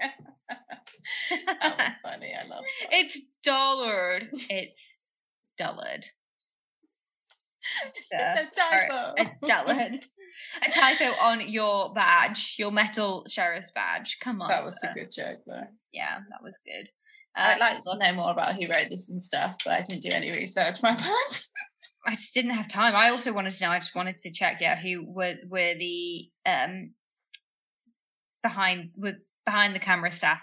that 1.61 1.79
was 1.79 1.97
funny. 2.03 2.35
I 2.39 2.47
love 2.47 2.63
that. 2.63 2.99
It's 2.99 3.21
Dollard. 3.43 4.29
It's 4.51 4.99
Dullard. 5.59 6.05
It's 8.11 8.11
a 8.13 8.47
typo. 8.55 9.15
A 9.19 9.47
Dullard. 9.47 9.97
A 10.67 10.71
typo 10.71 11.05
on 11.21 11.49
your 11.49 11.93
badge, 11.93 12.57
your 12.59 12.71
metal 12.71 13.25
sheriff's 13.29 13.71
badge. 13.73 14.19
Come 14.21 14.41
on. 14.43 14.49
That 14.49 14.65
was 14.65 14.81
sir. 14.81 14.91
a 14.91 14.95
good 14.95 15.11
joke, 15.11 15.41
though. 15.47 15.67
Yeah, 15.93 16.19
that 16.31 16.43
was 16.43 16.59
good. 16.67 16.89
I'd 17.37 17.57
Uh, 17.57 17.59
like 17.61 17.81
to 17.83 17.99
know 17.99 18.13
more 18.15 18.31
about 18.31 18.55
who 18.55 18.67
wrote 18.69 18.89
this 18.91 19.09
and 19.11 19.21
stuff, 19.23 19.57
but 19.65 19.73
I 19.75 19.83
didn't 19.83 20.03
do 20.03 20.11
any 20.15 20.31
research. 20.33 20.83
My 20.83 20.95
bad. 20.97 21.39
I 22.07 22.13
just 22.15 22.35
didn't 22.35 22.51
have 22.53 22.69
time. 22.69 22.97
I 22.97 23.11
also 23.11 23.33
wanted 23.33 23.53
to 23.53 23.65
know. 23.65 23.71
I 23.71 23.79
just 23.79 23.95
wanted 23.95 24.17
to 24.19 24.33
check. 24.33 24.59
Yeah, 24.61 24.77
who 24.77 25.05
were 25.07 25.37
were 25.49 25.75
the 25.79 26.29
um 26.47 26.95
behind 28.43 28.91
with 28.97 29.17
behind 29.47 29.75
the 29.75 29.79
camera 29.79 30.11
staff 30.11 30.41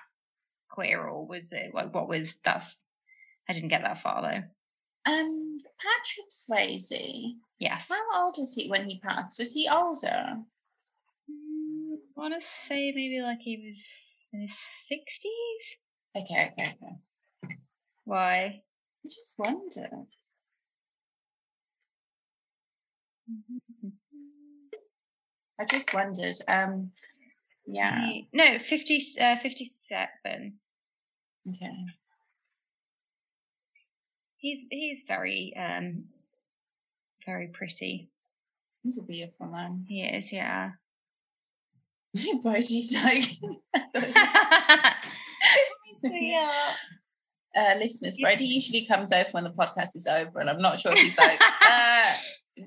queer 0.69 1.01
or 1.01 1.27
was 1.27 1.51
it 1.51 1.73
like 1.73 1.93
what 1.93 2.07
was 2.07 2.39
that's? 2.45 2.85
I 3.49 3.53
didn't 3.53 3.69
get 3.69 3.81
that 3.81 3.97
far 3.97 4.21
though. 4.21 5.11
Um, 5.11 5.48
Patrick 5.79 6.29
Swayze. 6.29 7.35
Yes, 7.59 7.89
How 7.89 8.25
old 8.25 8.35
was 8.37 8.53
he 8.53 8.69
when 8.69 8.87
he 8.87 8.99
passed? 8.99 9.39
Was 9.39 9.53
he 9.53 9.67
older? 9.71 10.37
I 11.29 12.15
want 12.15 12.33
to 12.39 12.41
say 12.45 12.91
maybe 12.93 13.21
like 13.21 13.39
he 13.41 13.61
was 13.63 14.27
in 14.33 14.41
his 14.41 14.57
sixties. 14.57 15.79
Okay, 16.15 16.51
okay, 16.51 16.75
okay. 16.75 17.57
Why? 18.03 18.61
I 19.05 19.07
just 19.07 19.35
wondered. 19.37 20.07
I 25.59 25.65
just 25.65 25.93
wondered. 25.93 26.37
Um, 26.47 26.91
yeah. 27.67 28.11
No, 28.33 28.57
50, 28.57 28.99
uh, 29.21 29.35
57. 29.37 30.53
Okay. 31.49 31.71
He's 34.39 34.65
he's 34.71 35.03
very 35.07 35.53
um 35.57 36.05
very 37.25 37.47
pretty. 37.47 38.09
He's 38.83 38.97
a 38.97 39.03
beautiful 39.03 39.47
man. 39.47 39.83
He 39.87 40.01
is, 40.03 40.31
yeah. 40.33 40.71
Brody's 42.41 42.95
like. 43.03 43.23
yeah. 46.03 46.73
uh, 47.55 47.75
listeners, 47.77 48.17
Brady 48.21 48.45
usually 48.45 48.85
comes 48.85 49.11
over 49.11 49.29
when 49.31 49.43
the 49.43 49.49
podcast 49.51 49.95
is 49.95 50.07
over, 50.09 50.39
and 50.39 50.49
I'm 50.49 50.57
not 50.57 50.79
sure 50.79 50.93
if 50.93 50.99
he's 50.99 51.17
like, 51.17 51.39
uh, 51.69 52.11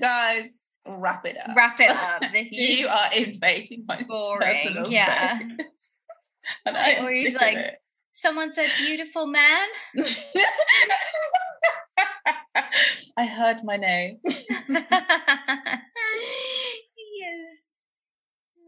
guys, 0.01 0.64
wrap 0.87 1.25
it 1.27 1.39
up. 1.39 1.57
Wrap 1.57 1.81
it 1.81 1.91
up. 1.91 2.23
This 2.33 2.53
you 2.53 2.87
are 2.89 3.09
invading 3.16 3.85
my 3.89 4.01
boring. 4.07 4.41
personal 4.43 4.87
Yeah. 4.89 5.39
space. 5.39 5.97
and 6.66 6.77
I 6.77 6.89
am 6.91 7.07
Or 7.07 7.11
he's 7.11 7.35
like- 7.35 7.79
someone 8.12 8.53
said 8.53 8.68
beautiful 8.79 9.27
man. 9.27 9.68
I 13.16 13.27
heard 13.27 13.59
my 13.64 13.77
name. 13.77 14.18
yes. 14.25 14.89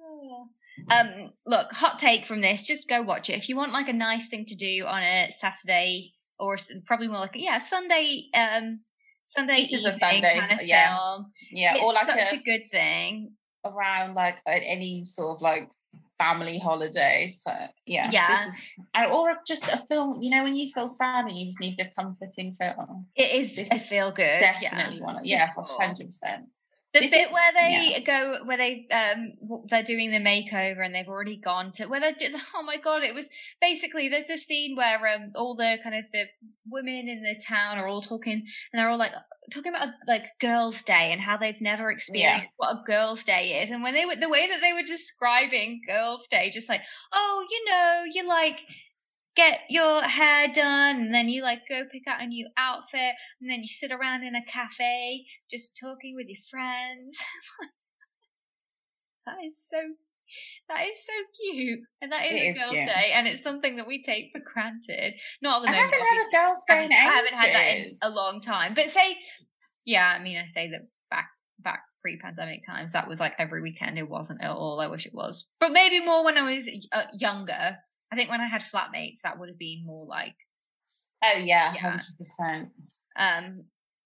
Oh. 0.02 0.48
Um, 0.90 1.32
look, 1.46 1.72
hot 1.72 1.98
take 1.98 2.26
from 2.26 2.40
this. 2.40 2.66
Just 2.66 2.88
go 2.88 3.02
watch 3.02 3.30
it 3.30 3.36
if 3.36 3.48
you 3.48 3.56
want 3.56 3.72
like 3.72 3.88
a 3.88 3.92
nice 3.92 4.28
thing 4.28 4.44
to 4.46 4.54
do 4.54 4.84
on 4.86 5.02
a 5.02 5.30
Saturday 5.30 6.12
or 6.38 6.56
probably 6.86 7.08
more 7.08 7.18
like 7.18 7.36
a, 7.36 7.40
yeah 7.40 7.58
Sunday. 7.58 8.24
Um, 8.34 8.80
Sunday 9.26 9.56
This 9.56 9.72
is 9.72 9.84
a 9.84 9.88
evening 9.88 9.98
Sunday, 10.22 10.38
kind 10.38 10.60
of 10.60 10.66
yeah. 10.66 10.96
film. 10.96 11.32
Yeah, 11.50 11.74
it's 11.76 11.84
or 11.84 11.92
like 11.92 12.06
such 12.06 12.32
a, 12.34 12.36
a 12.36 12.42
good 12.42 12.70
thing. 12.70 13.32
around 13.64 14.14
like 14.14 14.38
any 14.46 15.04
sort 15.06 15.36
of 15.36 15.42
like 15.42 15.70
family 16.18 16.58
holiday. 16.58 17.26
So 17.28 17.52
yeah, 17.86 18.10
Yeah. 18.10 18.44
This 18.44 18.54
is, 18.54 18.68
or 19.12 19.36
just 19.46 19.64
a 19.64 19.78
film. 19.78 20.20
You 20.22 20.30
know, 20.30 20.44
when 20.44 20.54
you 20.56 20.70
feel 20.72 20.88
sad 20.88 21.26
and 21.26 21.36
you 21.36 21.46
just 21.46 21.60
need 21.60 21.78
a 21.80 21.90
comforting 21.90 22.54
film. 22.54 23.06
It 23.16 23.32
is 23.40 23.56
This 23.56 23.70
a 23.72 23.74
is 23.76 23.86
feel 23.86 24.10
good. 24.10 24.40
Definitely 24.40 24.98
yeah. 24.98 25.04
one. 25.04 25.16
Of, 25.18 25.26
yeah, 25.26 25.48
hundred 25.56 26.06
percent. 26.06 26.46
The 26.92 27.00
This 27.00 27.10
bit 27.10 27.26
is- 27.26 27.32
where 27.32 27.52
they 27.52 28.02
go, 28.06 28.36
where 28.44 28.56
they 28.56 28.86
um, 28.92 29.32
they're 29.68 29.82
doing 29.82 30.12
the 30.12 30.20
makeover 30.20 30.84
and 30.86 30.94
they've 30.94 31.08
already 31.08 31.36
gone 31.36 31.72
to 31.72 31.86
where 31.86 31.98
they 32.00 32.12
did. 32.12 32.34
Oh 32.54 32.62
my 32.62 32.76
god! 32.76 33.02
It 33.02 33.12
was 33.14 33.28
basically 33.60 34.08
there's 34.08 34.30
a 34.30 34.38
scene 34.38 34.76
where 34.76 35.04
um 35.08 35.32
all 35.34 35.56
the 35.56 35.76
kind 35.82 35.96
of 35.96 36.04
the 36.12 36.26
women 36.68 37.08
in 37.08 37.24
the 37.24 37.34
town 37.44 37.78
are 37.78 37.88
all 37.88 38.00
talking 38.00 38.34
and 38.72 38.78
they're 38.78 38.88
all 38.88 38.98
like 38.98 39.10
talking 39.54 39.74
about 39.74 39.88
like 40.06 40.26
girls' 40.40 40.82
day 40.82 41.10
and 41.12 41.20
how 41.20 41.36
they've 41.36 41.60
never 41.60 41.90
experienced 41.90 42.48
what 42.56 42.74
a 42.74 42.82
girls' 42.84 43.24
day 43.24 43.62
is. 43.62 43.70
And 43.70 43.82
when 43.82 43.94
they 43.94 44.04
were 44.04 44.16
the 44.16 44.28
way 44.28 44.48
that 44.48 44.60
they 44.60 44.72
were 44.72 44.82
describing 44.82 45.80
girls' 45.86 46.26
day, 46.28 46.50
just 46.50 46.68
like 46.68 46.82
oh, 47.12 47.46
you 47.50 47.64
know, 47.70 48.04
you 48.12 48.28
like 48.28 48.60
get 49.36 49.60
your 49.68 50.02
hair 50.02 50.48
done 50.48 50.96
and 50.96 51.14
then 51.14 51.28
you 51.28 51.42
like 51.42 51.62
go 51.68 51.82
pick 51.90 52.06
out 52.06 52.22
a 52.22 52.26
new 52.26 52.48
outfit 52.56 53.14
and 53.40 53.50
then 53.50 53.60
you 53.60 53.66
sit 53.66 53.90
around 53.90 54.22
in 54.22 54.36
a 54.36 54.44
cafe 54.44 55.24
just 55.50 55.78
talking 55.80 56.14
with 56.14 56.26
your 56.28 56.42
friends. 56.48 57.18
that 59.26 59.36
is 59.44 59.56
so 59.70 59.94
that 60.68 60.84
is 60.84 61.04
so 61.06 61.12
cute. 61.52 61.80
And 62.02 62.12
that 62.12 62.26
is 62.26 62.56
a 62.56 62.60
girl's 62.60 62.72
cute. 62.72 62.86
day 62.88 63.12
and 63.14 63.26
it's 63.28 63.42
something 63.42 63.76
that 63.76 63.86
we 63.86 64.02
take 64.02 64.30
for 64.32 64.40
granted. 64.40 65.14
Not 65.42 65.58
at 65.58 65.62
the 65.62 65.68
I 65.68 65.72
moment. 65.72 65.94
haven't 65.94 66.06
had 66.06 66.28
a 66.28 66.36
girl's 66.48 66.64
I 66.68 66.74
day 66.74 66.84
in 66.86 66.90
haven't, 66.92 67.12
I 67.12 67.16
haven't 67.16 67.34
had 67.34 67.54
that 67.54 67.76
in 67.86 67.90
a 68.02 68.10
long 68.14 68.40
time. 68.40 68.74
But 68.74 68.90
say 68.90 69.16
yeah, 69.84 70.14
I 70.18 70.22
mean 70.22 70.38
I 70.38 70.46
say 70.46 70.70
that 70.70 70.82
back 71.10 71.28
back 71.60 71.82
pre 72.02 72.18
pandemic 72.18 72.60
times 72.66 72.92
that 72.92 73.08
was 73.08 73.20
like 73.20 73.34
every 73.38 73.62
weekend 73.62 73.98
it 73.98 74.08
wasn't 74.08 74.42
at 74.42 74.50
all. 74.50 74.80
I 74.80 74.86
wish 74.88 75.06
it 75.06 75.14
was. 75.14 75.48
But 75.60 75.72
maybe 75.72 76.04
more 76.04 76.24
when 76.24 76.36
I 76.38 76.42
was 76.42 76.68
uh, 76.92 77.02
younger. 77.18 77.78
I 78.12 78.16
think 78.16 78.30
when 78.30 78.40
I 78.40 78.46
had 78.46 78.62
flatmates 78.62 79.20
that 79.24 79.38
would 79.38 79.48
have 79.48 79.58
been 79.58 79.84
more 79.84 80.06
like 80.06 80.36
Oh 81.24 81.38
yeah, 81.38 81.72
Yeah. 81.74 81.80
hundred 81.80 82.16
percent. 82.18 82.70
um 83.16 83.64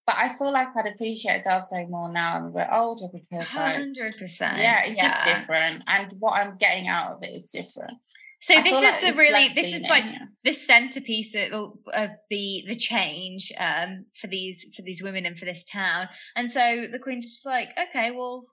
But 0.08 0.16
I 0.16 0.30
feel 0.30 0.50
like 0.50 0.68
I'd 0.74 0.86
appreciate 0.86 1.44
Girls' 1.44 1.68
Day 1.68 1.84
more 1.84 2.10
now 2.10 2.36
I'm 2.36 2.46
a 2.46 2.50
bit 2.50 2.68
older 2.72 3.08
because 3.12 3.50
hundred 3.50 4.16
percent. 4.16 4.56
yeah, 4.56 4.84
it's 4.86 4.98
just 4.98 5.22
different, 5.22 5.84
and 5.86 6.10
what 6.18 6.32
I'm 6.32 6.56
getting 6.56 6.88
out 6.88 7.12
of 7.12 7.22
it 7.22 7.32
is 7.32 7.50
different. 7.50 7.98
So 8.40 8.54
I 8.54 8.62
this 8.62 8.78
is 8.78 8.82
like 8.82 9.00
the 9.02 9.18
really 9.18 9.48
this 9.48 9.74
is 9.74 9.82
like 9.82 10.04
yeah. 10.04 10.24
the 10.44 10.54
centerpiece 10.54 11.34
of, 11.34 11.72
of 11.92 12.10
the 12.30 12.64
the 12.66 12.74
change 12.74 13.52
um 13.58 14.06
for 14.14 14.28
these 14.28 14.72
for 14.74 14.80
these 14.80 15.02
women 15.02 15.26
and 15.26 15.38
for 15.38 15.44
this 15.44 15.62
town. 15.66 16.08
And 16.34 16.50
so 16.50 16.86
the 16.90 16.98
queen's 16.98 17.26
just 17.26 17.44
like, 17.44 17.68
okay, 17.90 18.10
well, 18.10 18.44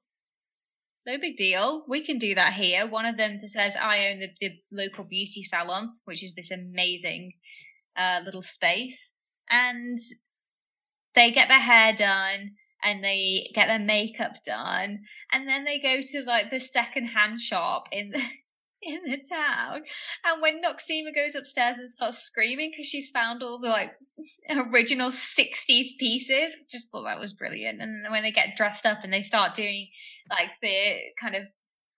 no 1.05 1.17
big 1.17 1.37
deal. 1.37 1.85
We 1.87 2.01
can 2.01 2.17
do 2.17 2.35
that 2.35 2.51
here. 2.51 2.85
One 2.85 3.05
of 3.05 3.15
them 3.15 3.39
says, 3.47 3.77
I 3.81 4.09
own 4.09 4.19
the, 4.19 4.29
the 4.41 4.59
local 4.73 5.07
beauty 5.07 5.41
salon, 5.41 5.93
which 6.03 6.21
is 6.21 6.35
this 6.35 6.51
amazing 6.51 7.31
uh, 7.95 8.19
little 8.25 8.41
space, 8.41 9.13
and 9.49 9.97
they 11.15 11.31
get 11.31 11.47
their 11.49 11.59
hair 11.59 11.93
done 11.93 12.51
and 12.83 13.03
they 13.03 13.49
get 13.55 13.67
their 13.67 13.79
makeup 13.79 14.43
done, 14.45 14.99
and 15.31 15.47
then 15.47 15.63
they 15.63 15.79
go 15.79 16.01
to 16.01 16.23
like 16.23 16.51
the 16.51 16.59
second 16.59 17.07
hand 17.07 17.39
shop 17.41 17.87
in 17.91 18.11
the 18.11 18.21
in 18.83 19.01
the 19.05 19.17
town. 19.17 19.81
And 20.23 20.41
when 20.41 20.61
Noxeema 20.61 21.13
goes 21.15 21.33
upstairs 21.33 21.77
and 21.79 21.91
starts 21.91 22.19
screaming 22.19 22.69
because 22.71 22.85
she's 22.85 23.09
found 23.09 23.41
all 23.41 23.59
the 23.59 23.69
like 23.69 23.93
original 24.71 25.09
60s 25.09 25.97
pieces, 25.99 26.53
just 26.69 26.91
thought 26.91 27.05
that 27.05 27.19
was 27.19 27.33
brilliant. 27.33 27.81
And 27.81 28.05
then 28.05 28.11
when 28.11 28.21
they 28.21 28.31
get 28.31 28.55
dressed 28.55 28.85
up 28.85 28.99
and 29.03 29.11
they 29.11 29.23
start 29.23 29.55
doing 29.55 29.87
like 30.29 30.49
the 30.61 30.97
kind 31.19 31.35
of 31.35 31.47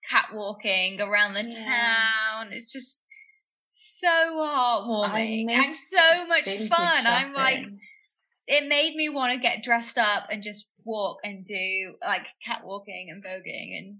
catwalking 0.10 1.02
around 1.02 1.34
the 1.34 1.44
Yeah. 1.44 1.66
town, 1.66 2.54
it's 2.54 2.72
just 2.72 3.06
so 3.68 4.08
heartwarming 4.08 5.50
and 5.50 5.70
so 5.70 6.26
much 6.28 6.48
fun. 6.70 7.06
I'm 7.06 7.34
like, 7.34 7.58
shopping. 7.58 7.80
It 8.48 8.68
made 8.68 8.96
me 8.96 9.10
want 9.10 9.34
to 9.34 9.40
get 9.40 9.64
dressed 9.64 9.98
up 9.98 10.28
and 10.32 10.42
just 10.42 10.68
walk 10.86 11.20
and 11.24 11.46
do 11.46 11.96
like 12.02 12.28
catwalking 12.46 13.10
and 13.12 13.24
voguing 13.24 13.78
and 13.78 13.98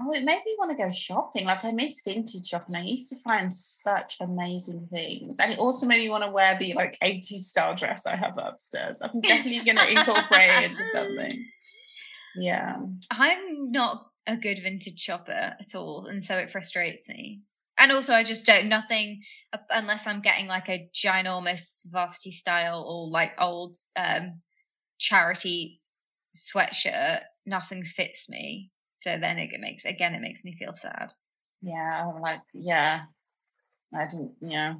Oh, 0.00 0.12
it 0.12 0.24
made 0.24 0.40
me 0.44 0.56
want 0.58 0.70
to 0.70 0.82
go 0.82 0.90
shopping. 0.90 1.44
Like 1.46 1.64
I 1.64 1.70
miss 1.70 2.00
vintage 2.04 2.48
shopping. 2.48 2.74
I 2.74 2.82
used 2.82 3.08
to 3.10 3.16
find 3.16 3.52
such 3.54 4.16
amazing 4.20 4.88
things, 4.90 5.38
and 5.38 5.52
it 5.52 5.58
also 5.58 5.86
made 5.86 6.00
me 6.00 6.08
want 6.08 6.24
to 6.24 6.30
wear 6.30 6.56
the 6.58 6.72
like 6.74 6.98
80s 7.00 7.42
style 7.42 7.74
dress 7.74 8.06
I 8.06 8.16
have 8.16 8.36
upstairs. 8.38 9.00
I'm 9.02 9.20
definitely 9.20 9.62
going 9.62 9.76
to 9.76 9.90
incorporate 9.90 10.50
it 10.50 10.70
into 10.70 10.84
something. 10.86 11.46
Yeah, 12.36 12.78
I'm 13.10 13.70
not 13.70 14.06
a 14.26 14.36
good 14.36 14.58
vintage 14.58 14.98
shopper 14.98 15.54
at 15.60 15.74
all, 15.74 16.06
and 16.06 16.24
so 16.24 16.36
it 16.36 16.50
frustrates 16.50 17.08
me. 17.08 17.42
And 17.78 17.90
also, 17.90 18.14
I 18.14 18.22
just 18.22 18.46
don't 18.46 18.68
nothing 18.68 19.22
uh, 19.52 19.58
unless 19.70 20.06
I'm 20.06 20.20
getting 20.20 20.46
like 20.46 20.68
a 20.68 20.88
ginormous 20.94 21.86
varsity 21.90 22.30
style 22.32 22.82
or 22.82 23.08
like 23.10 23.32
old 23.38 23.76
um 23.96 24.40
charity 24.98 25.80
sweatshirt. 26.36 27.20
Nothing 27.46 27.82
fits 27.82 28.28
me, 28.28 28.70
so 28.94 29.16
then 29.18 29.38
it 29.38 29.50
makes 29.60 29.84
again 29.84 30.14
it 30.14 30.20
makes 30.20 30.44
me 30.44 30.54
feel 30.54 30.74
sad. 30.74 31.12
yeah. 31.60 32.08
I'm 32.08 32.20
like, 32.20 32.40
yeah. 32.52 33.02
I 33.94 34.06
don't. 34.06 34.32
Yeah, 34.40 34.74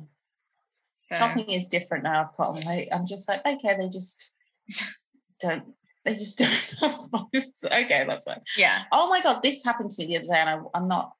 So 0.95 1.17
shopping 1.17 1.51
is 1.51 1.69
different 1.69 2.05
now. 2.05 2.23
I've 2.23 2.47
on 2.47 2.61
weight. 2.67 2.89
I'm 2.93 3.07
just 3.07 3.29
like, 3.29 3.45
okay, 3.45 3.77
they 3.77 3.89
just 3.89 4.33
don't. 5.41 5.65
They 6.05 6.15
just 6.15 6.39
don't. 6.39 6.61
okay, 7.65 8.05
that's 8.07 8.25
fine. 8.25 8.41
yeah, 8.57 8.85
Oh 8.91 9.09
my 9.09 9.21
god, 9.21 9.43
this 9.43 9.65
happened 9.65 9.91
to 9.91 10.03
me 10.03 10.07
the 10.07 10.17
other 10.19 10.29
day, 10.29 10.41
and 10.41 10.51
I, 10.51 10.59
I'm 10.75 10.89
not 10.89 11.13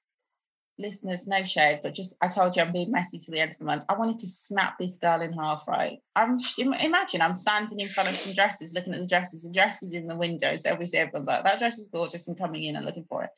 listeners, 0.83 1.27
no 1.27 1.43
shade, 1.43 1.81
but 1.83 1.95
just 1.95 2.17
I 2.21 2.27
told 2.27 2.55
you 2.55 2.63
I'm 2.63 2.73
being 2.73 2.91
messy 2.91 3.19
to 3.19 3.31
the 3.31 3.41
end 3.41 3.53
of 3.53 3.59
the 3.59 3.65
month. 3.65 3.85
I 3.89 3.97
wanted 3.97 4.19
to 4.19 4.27
snap 4.27 4.79
this 4.79 4.99
girl 4.99 5.23
in 5.23 5.33
half, 5.33 5.65
right? 5.67 5.99
I'm 6.15 6.37
imagine 6.59 7.23
I'm 7.23 7.35
standing 7.35 7.81
in 7.81 7.89
front 7.89 8.11
of 8.11 8.17
some 8.17 8.35
dresses, 8.35 8.75
looking 8.75 8.93
at 8.93 9.01
the 9.01 9.07
dresses, 9.07 9.45
and 9.45 9.55
dresses 9.55 9.93
in 9.95 10.07
the 10.07 10.17
window. 10.17 10.57
So 10.57 10.73
obviously 10.73 10.99
everyone's 10.99 11.29
like, 11.29 11.45
that 11.45 11.59
dress 11.59 11.79
is 11.79 11.89
gorgeous, 11.89 12.29
and 12.29 12.39
coming 12.39 12.65
in 12.65 12.77
and 12.77 12.85
looking 12.85 13.07
for 13.09 13.25
it. 13.25 13.31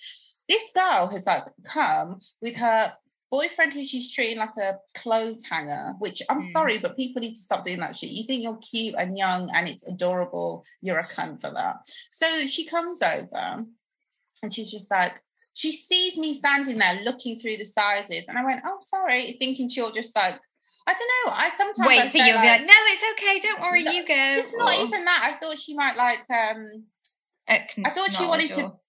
This 0.49 0.70
girl 0.74 1.07
has 1.09 1.26
like 1.26 1.47
come 1.64 2.18
with 2.42 2.57
her 2.57 2.92
boyfriend 3.30 3.72
who 3.72 3.82
she's 3.82 4.12
treating 4.12 4.38
like 4.38 4.57
a 4.59 4.76
clothes 4.95 5.45
hanger, 5.51 5.95
which 5.99 6.22
I'm 6.30 6.38
Mm. 6.40 6.53
sorry, 6.53 6.78
but 6.78 6.97
people 6.97 7.20
need 7.20 7.34
to 7.34 7.40
stop 7.40 7.64
doing 7.64 7.80
that 7.80 7.97
shit. 7.97 8.11
You 8.11 8.24
think 8.26 8.42
you're 8.42 8.59
cute 8.59 8.95
and 8.97 9.18
young 9.18 9.51
and 9.53 9.68
it's 9.68 9.86
adorable, 9.88 10.64
you're 10.82 10.99
a 11.01 11.05
cunt 11.05 11.40
for 11.40 11.51
that. 11.51 11.76
So 12.11 12.47
she 12.47 12.64
comes 12.64 13.03
over 13.03 13.64
and 14.42 14.53
she's 14.53 14.70
just 14.70 14.90
like, 14.90 15.20
she 15.55 15.72
sees 15.72 16.18
me 16.18 16.34
standing 16.34 16.78
there 16.78 17.00
looking 17.02 17.38
through 17.38 17.57
the 17.57 17.64
sizes, 17.64 18.28
and 18.28 18.38
I 18.38 18.44
went, 18.44 18.62
"Oh, 18.66 18.76
sorry," 18.80 19.36
thinking 19.40 19.68
she'll 19.68 19.90
just 19.90 20.14
like, 20.14 20.38
I 20.86 20.92
don't 20.92 21.11
know. 21.26 21.32
I 21.34 21.48
sometimes 21.48 21.78
I 21.78 21.88
wait 21.88 22.02
for 22.02 22.09
say, 22.11 22.26
you 22.26 22.32
to 22.34 22.40
be 22.40 22.46
like, 22.46 22.61
no, 22.66 22.74
it's 22.88 23.05
okay, 23.12 23.38
don't 23.40 23.61
worry, 23.62 23.82
No, 23.84 23.90
you 23.92 24.07
go. 24.07 24.32
just 24.34 24.55
not 24.59 24.76
or 24.78 24.84
even 24.86 25.05
that. 25.07 25.30
I 25.32 25.32
thought 25.38 25.57
she 25.59 25.74
might 25.74 25.96
like, 25.96 26.18
um, 26.28 26.84
I 27.86 27.90
thought 27.90 28.12
she 28.12 28.26
wanted 28.26 28.50
to- 28.52 28.64
or- 28.64 28.80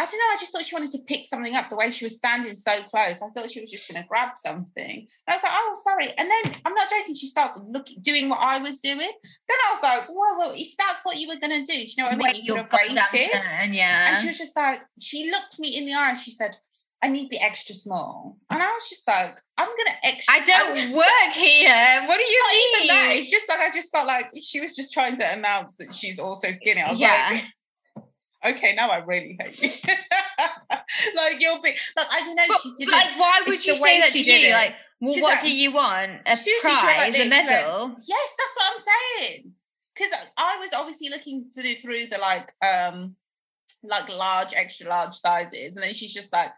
I 0.00 0.04
don't 0.04 0.12
know. 0.18 0.32
I 0.32 0.36
just 0.38 0.52
thought 0.52 0.64
she 0.64 0.74
wanted 0.76 0.92
to 0.92 0.98
pick 1.06 1.26
something 1.26 1.54
up 1.56 1.68
the 1.68 1.76
way 1.76 1.90
she 1.90 2.04
was 2.04 2.16
standing 2.16 2.54
so 2.54 2.72
close. 2.84 3.20
I 3.20 3.28
thought 3.34 3.50
she 3.50 3.60
was 3.60 3.70
just 3.70 3.90
going 3.90 4.00
to 4.00 4.08
grab 4.08 4.30
something. 4.36 4.86
And 4.86 5.28
I 5.28 5.34
was 5.34 5.42
like, 5.42 5.52
"Oh, 5.54 5.74
sorry." 5.82 6.08
And 6.16 6.30
then 6.30 6.54
I'm 6.64 6.72
not 6.74 6.88
joking. 6.88 7.14
She 7.16 7.26
starts 7.26 7.60
looking, 7.68 7.96
doing 8.00 8.28
what 8.28 8.38
I 8.40 8.58
was 8.58 8.80
doing. 8.80 8.98
Then 9.00 9.58
I 9.66 9.72
was 9.74 9.82
like, 9.82 10.08
"Well, 10.08 10.36
well, 10.38 10.52
if 10.54 10.76
that's 10.76 11.04
what 11.04 11.18
you 11.18 11.26
were 11.28 11.36
going 11.40 11.64
to 11.64 11.72
do, 11.72 11.78
do 11.78 11.84
you 11.84 11.94
know 11.98 12.04
what 12.04 12.12
I 12.14 12.16
mean? 12.16 12.26
Wait 12.32 12.44
You 12.44 12.54
could 12.54 12.66
have 12.70 13.12
waited." 13.12 13.32
turn, 13.32 13.72
yeah. 13.74 14.12
And 14.14 14.20
she 14.22 14.28
was 14.28 14.38
just 14.38 14.54
like, 14.56 14.82
she 15.00 15.30
looked 15.30 15.58
me 15.58 15.76
in 15.76 15.84
the 15.86 15.94
eye. 15.94 16.14
She 16.14 16.30
said, 16.30 16.56
"I 17.02 17.08
need 17.08 17.30
the 17.30 17.40
extra 17.40 17.74
small," 17.74 18.36
and 18.50 18.62
I 18.62 18.66
was 18.70 18.88
just 18.88 19.06
like, 19.08 19.38
"I'm 19.56 19.68
gonna 19.68 19.96
extra." 20.04 20.34
I 20.34 20.40
don't 20.40 20.92
work 20.92 21.32
here. 21.34 22.04
What 22.06 22.18
do 22.18 22.24
you 22.24 22.40
Not 22.42 22.52
mean? 22.52 22.76
even 22.76 22.86
that. 22.88 23.08
It's 23.16 23.30
just 23.30 23.48
like 23.48 23.58
I 23.60 23.70
just 23.74 23.90
felt 23.92 24.06
like 24.06 24.30
she 24.40 24.60
was 24.60 24.76
just 24.76 24.92
trying 24.92 25.16
to 25.18 25.32
announce 25.32 25.74
that 25.76 25.92
she's 25.94 26.18
also 26.20 26.52
skinny. 26.52 26.82
I 26.82 26.90
was 26.90 27.00
Yeah. 27.00 27.30
like, 27.32 27.44
okay, 28.44 28.74
now 28.74 28.88
I 28.90 28.98
really 28.98 29.38
hate 29.40 29.62
you. 29.62 29.70
like 31.16 31.40
you'll 31.40 31.60
be 31.62 31.74
like 31.96 32.06
I 32.10 32.20
don't 32.20 32.36
know. 32.36 32.44
But, 32.48 32.60
she 32.62 32.74
didn't. 32.78 32.92
like, 32.92 33.18
why 33.18 33.40
would 33.46 33.64
you 33.64 33.76
say 33.76 34.00
that 34.00 34.10
she 34.10 34.24
to 34.24 34.30
did 34.30 34.42
you? 34.48 34.52
Like, 34.52 34.74
Well, 35.00 35.14
what 35.20 35.34
like- 35.34 35.42
do 35.42 35.54
you 35.54 35.72
want? 35.72 36.20
A 36.26 36.36
she 36.36 36.58
like 36.64 36.78
prize, 36.80 37.08
a 37.08 37.12
this, 37.12 37.22
she 37.22 37.28
went- 37.30 37.46
medal? 37.46 37.94
Yes, 38.06 38.34
that's 38.38 38.56
what 38.56 38.72
I'm 38.72 38.82
saying. 39.22 39.52
Because 39.94 40.12
I 40.36 40.58
was 40.60 40.70
obviously 40.74 41.08
looking 41.08 41.50
through 41.54 41.74
through 41.74 42.06
the 42.06 42.18
like 42.18 42.52
um 42.64 43.16
like 43.82 44.08
large, 44.08 44.52
extra 44.54 44.88
large 44.88 45.14
sizes, 45.14 45.76
and 45.76 45.82
then 45.84 45.94
she's 45.94 46.12
just 46.14 46.32
like, 46.32 46.50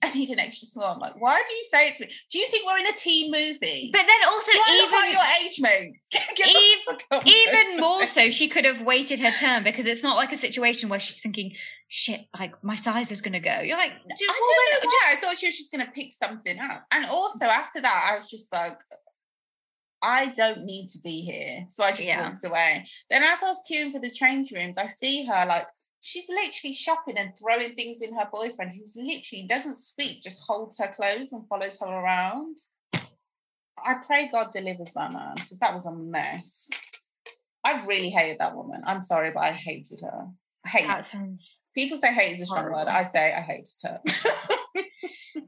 I 0.04 0.10
need 0.14 0.30
an 0.30 0.38
extra 0.38 0.66
small. 0.66 0.92
I'm 0.94 0.98
like, 0.98 1.20
why 1.20 1.42
do 1.46 1.52
you 1.54 1.64
say 1.70 1.88
it 1.88 1.96
to 1.96 2.06
me? 2.06 2.12
Do 2.30 2.38
you 2.38 2.46
think 2.48 2.66
we're 2.66 2.78
in 2.78 2.86
a 2.86 2.92
teen 2.92 3.30
movie? 3.30 3.90
But 3.92 4.02
then 4.06 4.28
also, 4.28 4.50
do 4.52 4.58
I 4.64 4.78
look 4.82 4.92
like 4.92 5.08
even 5.08 5.12
your 5.12 5.48
age, 5.48 5.60
mate? 5.60 5.92
Get 6.10 6.36
the 6.38 6.58
Eve- 6.58 6.78
fuck 6.86 7.02
off 7.10 7.26
even 7.26 7.76
more 7.78 8.06
so, 8.06 8.30
she 8.30 8.48
could 8.48 8.64
have 8.64 8.82
waited 8.82 9.20
her 9.20 9.30
turn 9.30 9.62
because 9.62 9.86
it's 9.86 10.02
not 10.02 10.16
like 10.16 10.32
a 10.32 10.36
situation 10.36 10.88
where 10.88 10.98
she's 11.00 11.20
thinking, 11.20 11.54
"Shit, 11.88 12.20
like 12.38 12.62
my 12.64 12.76
size 12.76 13.10
is 13.10 13.20
gonna 13.20 13.40
go." 13.40 13.60
You're 13.60 13.76
like, 13.76 13.92
I 13.92 13.94
don't 13.98 14.82
know 14.84 14.90
just 14.90 15.06
I 15.08 15.16
thought 15.16 15.38
she 15.38 15.46
was 15.46 15.58
just 15.58 15.70
going 15.72 15.84
to 15.84 15.92
pick 15.92 16.12
something 16.14 16.58
up. 16.58 16.80
And 16.92 17.06
also 17.06 17.44
after 17.44 17.80
that, 17.80 18.10
I 18.12 18.16
was 18.16 18.28
just 18.30 18.52
like, 18.52 18.78
I 20.02 20.28
don't 20.28 20.64
need 20.64 20.88
to 20.88 20.98
be 21.00 21.20
here. 21.20 21.66
So 21.68 21.84
I 21.84 21.90
just 21.90 22.02
Yeah. 22.04 22.22
walked 22.28 22.44
away. 22.44 22.86
Then 23.10 23.22
as 23.22 23.42
I 23.42 23.48
was 23.48 23.62
queuing 23.70 23.92
for 23.92 23.98
the 24.00 24.10
change 24.10 24.50
rooms, 24.52 24.78
I 24.78 24.86
see 24.86 25.26
her 25.26 25.44
like 25.46 25.66
she's 26.00 26.28
literally 26.28 26.74
shopping 26.74 27.18
and 27.18 27.32
throwing 27.38 27.74
things 27.74 28.02
in 28.02 28.16
her 28.16 28.28
boyfriend, 28.32 28.72
who's 28.76 28.96
literally 28.96 29.46
doesn't 29.48 29.76
speak, 29.76 30.22
just 30.22 30.46
holds 30.46 30.78
her 30.78 30.88
clothes 30.88 31.32
and 31.32 31.46
follows 31.48 31.78
her 31.80 31.86
around. 31.86 32.58
I 32.94 33.94
pray 34.06 34.28
God 34.30 34.50
delivers 34.52 34.94
that 34.94 35.12
man 35.12 35.34
because 35.36 35.58
that 35.58 35.74
was 35.74 35.86
a 35.86 35.92
mess. 35.92 36.68
I 37.64 37.84
really 37.86 38.10
hated 38.10 38.38
that 38.38 38.56
woman. 38.56 38.82
I'm 38.86 39.02
sorry, 39.02 39.30
but 39.30 39.40
I 39.40 39.52
hated 39.52 40.00
her. 40.02 40.26
Hate. 40.66 40.86
that 40.86 41.06
sounds 41.06 41.62
People 41.74 41.96
say 41.96 42.12
hate 42.12 42.32
is 42.32 42.42
a 42.42 42.46
strong 42.46 42.70
word. 42.70 42.86
I 42.86 43.02
say 43.02 43.32
I 43.32 43.40
hated 43.40 43.68
her. 43.82 44.00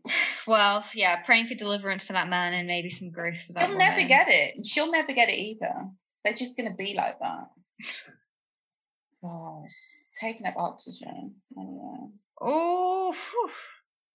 well. 0.46 0.84
Yeah, 0.94 1.22
praying 1.22 1.46
for 1.46 1.54
deliverance 1.54 2.04
for 2.04 2.14
that 2.14 2.28
man 2.28 2.54
and 2.54 2.66
maybe 2.66 2.88
some 2.88 3.10
growth 3.10 3.40
for 3.42 3.52
that. 3.54 3.68
She'll 3.68 3.78
never 3.78 4.02
get 4.04 4.28
it. 4.28 4.56
and 4.56 4.66
She'll 4.66 4.90
never 4.90 5.12
get 5.12 5.28
it 5.28 5.38
either. 5.38 5.88
They're 6.24 6.34
just 6.34 6.56
going 6.56 6.70
to 6.70 6.76
be 6.76 6.94
like 6.94 7.18
that. 7.20 7.48
Gosh, 9.22 10.01
taking 10.22 10.46
up 10.46 10.54
oxygen. 10.56 11.34
Anyway, 11.58 12.08
Oh, 12.40 13.12
whew. 13.12 13.50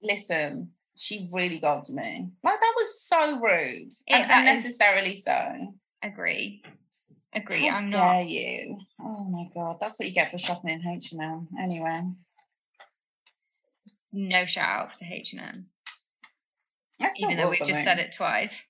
listen, 0.01 0.71
she 0.95 1.27
really 1.31 1.59
got 1.59 1.83
to 1.85 1.93
me. 1.93 2.29
Like 2.43 2.59
that 2.59 2.73
was 2.75 3.01
so 3.01 3.39
rude 3.39 3.91
Yeah, 4.07 4.17
and 4.21 4.29
that 4.29 4.43
is- 4.43 4.49
unnecessarily 4.65 5.15
so. 5.15 5.73
agree, 6.01 6.63
agree. 7.33 7.67
How 7.67 7.77
I'm 7.77 7.87
not. 7.87 7.91
dare 7.91 8.23
not. 8.23 8.27
you? 8.29 8.79
Oh 9.01 9.23
my 9.25 9.45
god, 9.53 9.77
that's 9.79 9.99
what 9.99 10.07
you 10.07 10.13
get 10.13 10.31
for 10.31 10.37
shopping 10.37 10.71
in 10.71 10.87
H 10.87 11.11
and 11.11 11.21
M. 11.21 11.47
Anyway, 11.61 12.01
No 14.11 14.45
shout 14.45 14.69
outs 14.81 14.95
to 14.95 15.05
H 15.05 15.33
and 15.33 15.41
M, 15.41 15.65
even 17.19 17.37
though 17.37 17.49
we've 17.49 17.59
just 17.65 17.83
said 17.83 17.99
it 17.99 18.11
twice. 18.15 18.67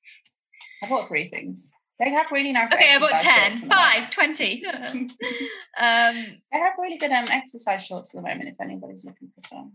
I 0.84 0.90
bought 0.90 1.08
three 1.08 1.30
things. 1.30 1.72
They 2.00 2.12
have 2.12 2.28
really 2.32 2.52
nice. 2.54 2.72
Okay, 2.72 2.94
I 2.96 3.00
bought 3.00 3.10
10, 3.10 3.22
shorts 3.22 3.64
at 3.64 3.70
the 3.70 3.76
moment. 3.76 3.94
5, 3.94 4.12
20. 4.12 4.66
um, 4.68 6.16
They 6.52 6.60
have 6.60 6.74
really 6.78 6.98
good 6.98 7.12
um, 7.12 7.26
exercise 7.30 7.84
shorts 7.86 8.14
at 8.14 8.22
the 8.22 8.28
moment. 8.30 8.50
If 8.50 8.62
anybody's 8.62 9.04
looking 9.04 9.30
for 9.34 9.42
some. 9.48 9.74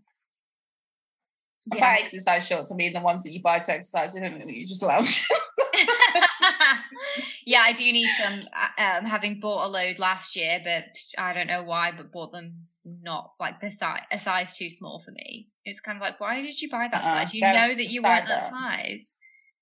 Yeah. 1.72 1.80
By 1.80 2.00
exercise 2.00 2.46
shorts, 2.46 2.70
I 2.72 2.74
mean 2.76 2.92
the 2.92 3.00
ones 3.00 3.22
that 3.24 3.30
you 3.32 3.40
buy 3.40 3.58
to 3.60 3.72
exercise 3.72 4.14
in 4.14 4.24
and 4.24 4.40
that 4.40 4.52
you 4.54 4.66
just 4.66 4.82
lounge. 4.82 5.26
yeah, 7.46 7.62
I 7.64 7.72
do 7.72 7.84
need 7.92 8.08
some. 8.10 8.42
uh, 8.52 8.82
Um, 8.98 9.04
having 9.04 9.40
bought 9.40 9.66
a 9.66 9.68
load 9.68 9.98
last 9.98 10.36
year, 10.36 10.60
but 10.64 10.84
I 11.18 11.32
don't 11.32 11.46
know 11.46 11.62
why, 11.62 11.92
but 11.92 12.12
bought 12.12 12.32
them 12.32 12.66
not 12.84 13.32
like 13.38 13.60
the 13.60 13.70
size 13.70 14.00
a 14.10 14.18
size 14.18 14.52
too 14.52 14.68
small 14.70 14.98
for 14.98 15.12
me. 15.12 15.48
It's 15.64 15.80
kind 15.80 15.96
of 15.96 16.02
like, 16.02 16.20
why 16.20 16.42
did 16.42 16.60
you 16.60 16.68
buy 16.68 16.88
that 16.90 17.02
Uh-uh, 17.02 17.20
size? 17.24 17.34
You 17.34 17.40
know 17.42 17.74
that 17.76 17.90
you 17.92 18.02
weren't 18.02 18.26
that 18.26 18.44
up. 18.44 18.50
size. 18.50 19.16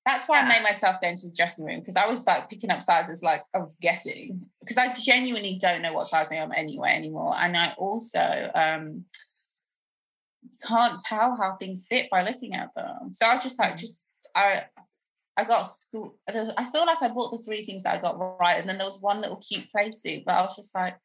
That's 0.06 0.26
why 0.28 0.38
Yeah. 0.40 0.46
I 0.46 0.48
made 0.48 0.62
myself 0.62 1.00
go 1.00 1.08
into 1.08 1.26
the 1.28 1.34
dressing 1.36 1.64
room 1.64 1.80
because 1.80 1.96
I 1.96 2.08
was 2.08 2.26
like 2.26 2.48
picking 2.48 2.70
up 2.70 2.80
sizes 2.82 3.22
like 3.22 3.42
I 3.54 3.58
was 3.58 3.76
guessing 3.80 4.46
because 4.60 4.78
I 4.78 4.92
genuinely 4.92 5.58
don't 5.60 5.82
know 5.82 5.92
what 5.92 6.06
size 6.08 6.32
I 6.32 6.36
am 6.36 6.52
anyway 6.54 6.90
anymore. 6.94 7.34
And 7.36 7.56
I 7.56 7.74
also 7.76 8.50
um 8.54 9.04
can't 10.66 10.98
tell 11.00 11.36
how 11.36 11.56
things 11.56 11.86
fit 11.88 12.08
by 12.10 12.22
looking 12.22 12.54
at 12.54 12.74
them. 12.74 13.12
So 13.12 13.26
I 13.26 13.34
was 13.34 13.42
just 13.42 13.58
like, 13.58 13.74
Mm. 13.74 13.78
just 13.78 14.14
I 14.34 14.66
I 15.36 15.44
got 15.44 15.70
th- 15.92 16.12
I 16.56 16.64
feel 16.70 16.84
like 16.86 17.00
I 17.02 17.08
bought 17.08 17.30
the 17.30 17.42
three 17.44 17.64
things 17.64 17.84
that 17.84 17.94
I 17.94 18.00
got 18.00 18.18
right, 18.40 18.58
and 18.58 18.68
then 18.68 18.78
there 18.78 18.86
was 18.86 19.00
one 19.00 19.20
little 19.20 19.36
cute 19.38 19.70
play 19.70 19.90
suit, 19.90 20.24
but 20.26 20.34
I 20.34 20.42
was 20.42 20.56
just 20.56 20.74
like, 20.74 20.96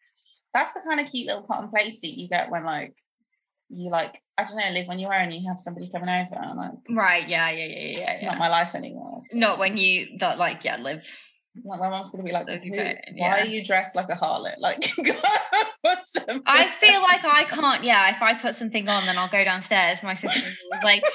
that's 0.54 0.74
the 0.74 0.82
kind 0.88 1.00
of 1.00 1.10
cute 1.10 1.28
little 1.28 1.44
cotton 1.44 1.70
play 1.70 1.90
suit 1.92 2.16
you 2.16 2.28
get 2.28 2.50
when 2.50 2.64
like 2.66 2.96
you 3.70 3.90
like 3.90 4.22
I 4.38 4.44
don't 4.44 4.58
know 4.58 4.70
live 4.72 4.90
on 4.90 5.00
your 5.00 5.14
own. 5.14 5.32
You 5.32 5.48
have 5.48 5.60
somebody 5.60 5.90
coming 5.90 6.10
over, 6.10 6.36
and 6.36 6.58
like 6.58 6.72
Right? 6.90 7.28
Yeah, 7.28 7.50
yeah, 7.52 7.66
yeah, 7.66 7.98
yeah. 8.00 8.12
it's 8.12 8.22
yeah. 8.22 8.30
not 8.30 8.38
my 8.38 8.50
life 8.50 8.76
anymore. 8.76 9.20
so- 9.22 9.38
Not 9.38 9.60
when 9.60 9.78
you 9.78 10.18
that 10.20 10.38
like 10.38 10.64
yeah 10.66 10.76
live. 10.78 11.08
like 11.64 11.80
my 11.80 11.90
mom's 11.90 12.10
gonna 12.10 12.24
be 12.24 12.34
like, 12.34 12.46
Those 12.46 12.64
"Who- 12.64 12.72
put 12.72 12.80
in, 12.80 12.98
why 13.16 13.40
are 13.40 13.46
you 13.46 13.64
dressed 13.64 13.96
like 13.96 14.10
a 14.10 14.16
harlot? 14.16 14.56
Like, 14.60 14.78
I 16.48 16.68
feel 16.70 17.02
like 17.02 17.24
I 17.24 17.46
can't. 17.46 17.84
Yeah, 17.84 18.10
if 18.10 18.22
I 18.22 18.34
put 18.34 18.56
something 18.56 18.90
on, 18.90 19.06
then 19.06 19.18
I'll 19.18 19.30
go 19.30 19.44
downstairs. 19.44 20.04
My 20.04 20.14
sister 20.16 20.50
was 20.72 20.84
like, 20.84 21.02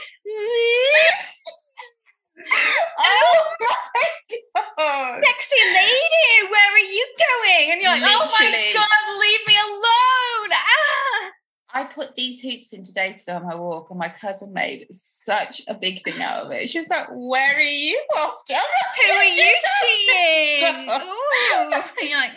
oh 2.98 3.44
my 3.60 4.38
god! 4.78 5.22
"Sexy 5.24 5.60
lady, 5.74 6.50
where 6.50 6.72
are 6.72 6.78
you 6.78 7.06
going?" 7.18 7.72
And 7.72 7.82
you're 7.82 7.90
like, 7.92 8.02
"Oh 8.02 8.24
my 8.38 8.72
god, 8.74 9.20
leave 9.20 9.46
me 9.46 9.56
alone!" 9.56 10.52
Ah! 10.52 11.30
I 11.72 11.84
put 11.84 12.14
these 12.16 12.40
hoops 12.40 12.72
in 12.72 12.84
today 12.84 13.12
to 13.12 13.24
go 13.24 13.34
on 13.36 13.44
my 13.44 13.54
walk, 13.54 13.90
and 13.90 13.98
my 13.98 14.08
cousin 14.08 14.52
made 14.52 14.86
such 14.90 15.62
a 15.68 15.74
big 15.74 16.02
thing 16.02 16.20
out 16.22 16.46
of 16.46 16.52
it. 16.52 16.68
She 16.68 16.78
was 16.78 16.90
like, 16.90 17.08
"Where 17.10 17.56
are 17.56 17.60
you 17.60 18.02
off 18.18 18.44
to?" 18.46 18.54
Who 18.54 19.12
are 19.12 19.24
you 19.24 19.54
seeing? 19.86 20.90
Ooh. 20.90 21.70
Like, 21.70 22.32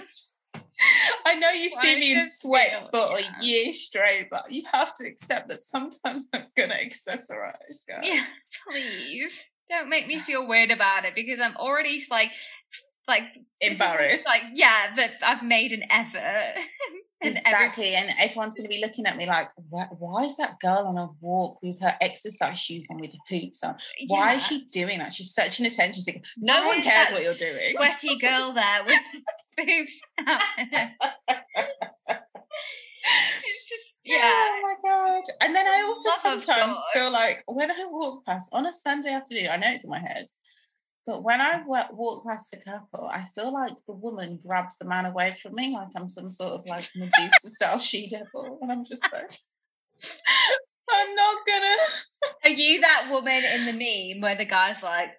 I 1.26 1.36
know 1.36 1.50
you've 1.52 1.74
seen 1.74 2.00
me 2.00 2.14
in 2.14 2.30
sweats 2.30 2.90
feel- 2.90 3.08
for 3.08 3.20
yeah. 3.20 3.32
a 3.40 3.46
year 3.46 3.74
straight, 3.74 4.28
but 4.30 4.52
you 4.52 4.64
have 4.72 4.94
to 4.96 5.06
accept 5.08 5.50
that 5.50 5.60
sometimes 5.60 6.30
I'm 6.34 6.46
gonna 6.58 6.76
accessorize, 6.76 7.86
guys. 7.88 8.04
yeah, 8.04 8.24
please 8.68 9.50
don't 9.70 9.90
make 9.90 10.08
me 10.08 10.20
feel 10.20 10.46
weird 10.48 10.72
about 10.72 11.06
it 11.06 11.16
because 11.16 11.40
I'm 11.42 11.56
already 11.58 12.02
like, 12.12 12.32
like 13.08 13.24
is- 13.62 13.80
Embarrassed. 13.80 14.26
Like, 14.26 14.44
yeah, 14.54 14.94
that 14.96 15.12
I've 15.22 15.44
made 15.44 15.72
an 15.74 15.84
effort. 15.90 16.60
and 17.24 17.38
every- 17.38 17.38
exactly, 17.38 17.96
and 17.96 18.10
everyone's 18.20 18.56
going 18.56 18.66
to 18.66 18.70
be 18.70 18.82
looking 18.82 19.06
at 19.06 19.18
me 19.18 19.26
like, 19.26 19.50
why, 19.70 19.86
why 19.98 20.24
is 20.26 20.38
that 20.38 20.60
girl 20.60 20.86
on 20.88 20.98
a 20.98 21.10
walk 21.22 21.60
with 21.64 21.80
her 21.82 21.96
exercise 22.02 22.60
shoes 22.60 22.88
on 22.92 23.00
with 23.00 23.12
hoops 23.30 23.64
on? 23.64 23.76
Why 24.08 24.32
Yeah. 24.32 24.36
is 24.36 24.46
she 24.48 24.66
doing 24.66 25.00
that? 25.00 25.14
She's 25.14 25.34
such 25.34 25.60
an 25.60 25.66
attention 25.66 26.02
seeker. 26.04 26.22
No 26.38 26.54
Why 26.62 26.68
one 26.68 26.82
cares 26.82 27.12
what 27.12 27.24
you're 27.24 27.34
doing. 27.34 27.76
Sweaty 27.76 28.18
girl 28.20 28.54
there 28.54 28.84
with 28.86 29.00
boobs 29.58 30.02
out. 30.28 30.42
it's 33.46 33.70
just 33.70 34.00
oh 34.10 34.14
yeah. 34.14 34.20
Oh 34.24 34.60
my 34.62 34.90
god! 34.90 35.24
And 35.42 35.56
then 35.56 35.68
I 35.68 35.82
also 35.88 36.10
Love 36.10 36.20
sometimes 36.44 36.76
feel 36.94 37.12
like 37.12 37.44
when 37.48 37.72
I 37.72 37.86
walk 37.90 38.26
past 38.26 38.50
on 38.54 38.66
a 38.66 38.74
Sunday 38.74 39.12
afternoon, 39.14 39.48
I 39.52 39.58
know 39.58 39.68
it's 39.72 39.84
in 39.84 39.90
my 39.90 40.00
head, 40.00 40.26
but 41.06 41.24
when 41.24 41.42
I 41.42 41.64
walk 41.66 42.26
past 42.26 42.54
a 42.54 42.58
couple, 42.58 43.08
I 43.12 43.28
feel 43.36 43.54
like 43.54 43.76
the 43.88 43.94
woman 43.94 44.40
grabs 44.46 44.78
the 44.78 44.86
man 44.86 45.06
away 45.06 45.36
from 45.42 45.54
me, 45.56 45.74
like 45.74 45.90
I'm 45.96 46.08
some 46.10 46.32
sort 46.32 46.54
of 46.54 46.66
like 46.68 46.90
Medusa 46.96 47.50
style 47.50 47.78
she 47.78 48.08
devil, 48.08 48.58
and 48.62 48.72
I'm 48.72 48.86
just 48.86 49.06
like, 49.12 49.32
I'm 50.90 51.16
not 51.16 51.38
gonna. 51.48 51.76
Are 52.46 52.50
you 52.50 52.82
that 52.82 53.08
woman 53.10 53.44
in 53.44 53.66
the 53.66 53.74
meme 53.74 54.22
where 54.22 54.36
the 54.36 54.46
guy's 54.46 54.82
like 54.84 55.12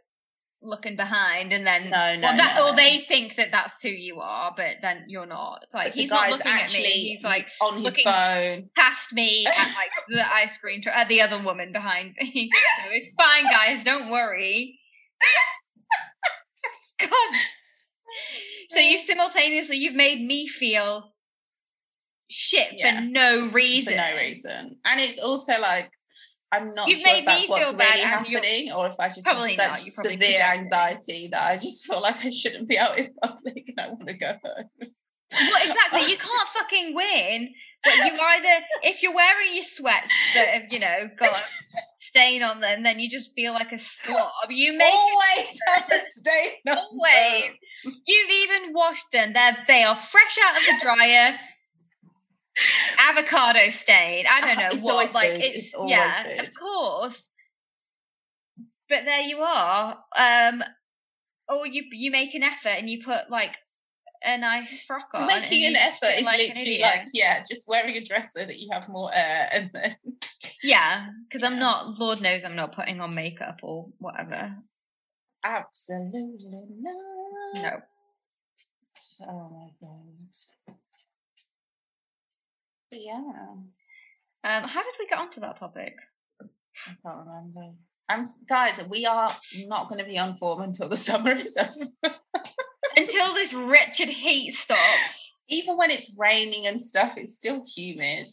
looking 0.63 0.97
behind 0.97 1.53
and 1.53 1.67
then 1.67 1.91
No, 1.91 2.17
no, 2.17 2.21
well, 2.23 2.37
that, 2.39 2.57
no. 2.57 2.69
or 2.69 2.75
they 2.75 2.99
think 3.07 3.37
that 3.37 3.53
that's 3.53 3.83
who 3.83 3.91
you 3.91 4.21
are, 4.21 4.53
but 4.57 4.77
then 4.81 5.05
you're 5.09 5.27
not. 5.27 5.61
It's 5.65 5.75
like 5.75 5.89
But 5.89 5.95
he's 5.95 6.11
not 6.11 6.31
looking 6.31 6.51
at 6.51 6.73
me. 6.73 6.81
He's 6.83 7.25
like 7.25 7.47
on 7.61 7.83
his 7.83 8.01
phone. 8.01 8.71
past 8.75 9.13
me 9.13 9.45
at 9.47 9.75
like 9.75 9.91
the 10.09 10.35
ice 10.35 10.57
cream 10.57 10.81
truck, 10.81 10.97
uh, 10.97 11.05
the 11.05 11.21
other 11.21 11.43
woman 11.43 11.73
behind 11.73 12.15
me. 12.19 12.51
So 12.53 12.89
it's 12.93 13.11
fine, 13.19 13.45
guys. 13.51 13.85
Don't 13.85 14.09
worry. 14.11 14.79
God. 16.99 17.11
So 18.71 18.79
you 18.79 18.97
uh, 18.97 18.99
simultaneously 18.99 19.77
you've 19.77 19.95
made 19.95 20.21
me 20.25 20.47
feel 20.47 21.13
shit 22.31 22.69
Yeah. 22.73 23.01
for 23.01 23.07
no 23.07 23.49
reason. 23.49 23.95
for 23.95 23.99
no 24.01 24.17
reason. 24.17 24.79
And 24.85 25.01
it's 25.01 25.19
also 25.19 25.61
like 25.61 25.91
I'm 26.53 26.73
not 26.75 26.89
You've 26.89 27.01
sure 27.01 27.13
made 27.13 27.19
if 27.21 27.27
that's 27.27 27.41
me 27.43 27.47
what's 27.49 27.73
really 27.73 28.01
happening, 28.01 28.73
or 28.73 28.87
if 28.87 28.95
I 29.01 29.09
just 29.09 29.25
Probably 29.25 29.55
have 29.57 29.77
such 29.77 29.91
severe 29.91 30.41
anxiety 30.41 31.29
that 31.33 31.43
I 31.43 31.55
just 31.57 31.85
feel 31.85 32.01
like 32.01 32.25
I 32.25 32.29
shouldn't 32.31 32.69
be 32.69 32.79
out 32.79 32.97
in 32.97 33.13
public 33.23 33.65
and 33.77 33.81
I 33.81 33.89
want 33.89 34.07
to 34.07 34.15
go 34.15 34.35
home. 34.45 34.91
Well, 35.33 35.67
exactly. 35.69 36.11
You 36.11 36.17
can't 36.17 36.49
fucking 36.49 36.95
win. 36.95 37.55
But 37.83 37.95
you 37.97 38.13
either, 38.19 38.65
if 38.83 39.03
you're 39.03 39.15
wearing 39.15 39.49
your 39.55 39.65
sweats 39.65 40.13
that 40.35 40.49
have, 40.49 40.63
you 40.73 40.79
know, 40.81 41.09
got 41.19 41.31
a 41.33 41.43
stain 41.99 42.43
on 42.43 42.61
them, 42.61 42.83
then 42.83 42.99
you 43.01 43.11
just 43.11 43.35
feel 43.35 43.53
like 43.53 43.73
a 43.73 43.79
slob. 43.79 44.31
You 44.49 44.73
make 44.77 44.93
Always 44.93 45.59
have 45.75 45.89
a 45.93 45.99
stain 45.99 46.53
on 46.71 46.77
Always. 46.93 47.43
them. 47.45 47.93
You've 48.07 48.31
even 48.31 48.73
washed 48.73 49.11
them. 49.13 49.33
They're 49.33 49.57
they 49.67 49.83
are 49.83 49.95
fresh 49.97 50.39
out 50.45 50.57
of 50.57 50.63
the 50.65 50.79
dryer. 50.83 51.37
Avocado 52.99 53.69
stain. 53.71 54.27
I 54.31 54.41
don't 54.41 54.59
know 54.59 54.69
It's 54.77 54.85
what. 54.85 55.13
like 55.15 55.33
food. 55.33 55.41
it's, 55.43 55.57
It's 55.67 55.75
always 55.75 55.91
yeah, 55.91 56.23
food. 56.23 56.41
of 56.41 56.51
course. 56.59 57.33
but 58.89 59.05
there 59.05 59.23
you 59.23 59.39
are. 59.39 59.99
Um, 60.17 60.63
or 61.49 61.67
you 61.67 61.83
you 61.93 62.11
make 62.11 62.35
an 62.35 62.43
effort 62.43 62.77
and 62.79 62.89
you 62.89 63.03
put 63.05 63.29
like 63.31 63.57
a 64.25 64.39
nice 64.39 64.85
frock 64.85 65.09
on. 65.15 65.27
Making 65.27 65.67
an 65.67 65.77
effort 65.77 66.11
is 66.17 66.25
like 66.25 66.39
literally 66.39 66.79
like 66.81 67.09
yeah, 67.13 67.43
just 67.49 67.69
wearing 67.69 67.97
a 67.97 68.01
dress 68.05 68.33
so 68.33 68.45
that 68.45 68.59
you 68.59 68.69
have 68.73 68.89
more 68.89 69.11
air, 69.15 69.49
and 69.53 69.71
then 69.73 69.97
yeah, 70.63 71.09
because 71.29 71.43
I'm 71.45 71.59
not. 71.59 71.99
Lord 71.99 72.21
knows 72.21 72.45
I'm 72.45 72.57
not 72.57 72.75
putting 72.75 73.01
on 73.01 73.15
makeup 73.15 73.61
or 73.63 73.89
whatever. 73.99 74.57
absolutely 75.45 76.65
no. 76.81 76.93
No. 77.55 77.71
Oh 79.29 79.51
my 79.51 79.69
god. 79.81 80.77
But 82.91 83.01
yeah, 83.01 83.15
Um, 84.45 84.69
how 84.69 84.83
did 84.83 84.95
we 84.99 85.07
get 85.09 85.19
onto 85.19 85.41
that 85.41 85.57
topic? 85.57 85.97
I 86.41 86.47
can't 87.03 87.27
remember. 87.27 87.75
I'm 88.09 88.25
guys. 88.49 88.81
We 88.89 89.07
are 89.07 89.31
not 89.67 89.89
going 89.89 90.01
to 90.01 90.07
be 90.07 90.19
on 90.19 90.37
form 90.37 90.63
until 90.63 90.89
the 90.89 90.97
summer 91.09 91.33
is 91.33 91.57
over. 91.57 92.15
Until 92.97 93.35
this 93.35 93.55
wretched 93.55 94.09
heat 94.09 94.55
stops. 94.55 95.37
Even 95.49 95.77
when 95.77 95.91
it's 95.91 96.15
raining 96.17 96.67
and 96.67 96.81
stuff, 96.81 97.15
it's 97.17 97.37
still 97.37 97.63
humid. 97.77 98.27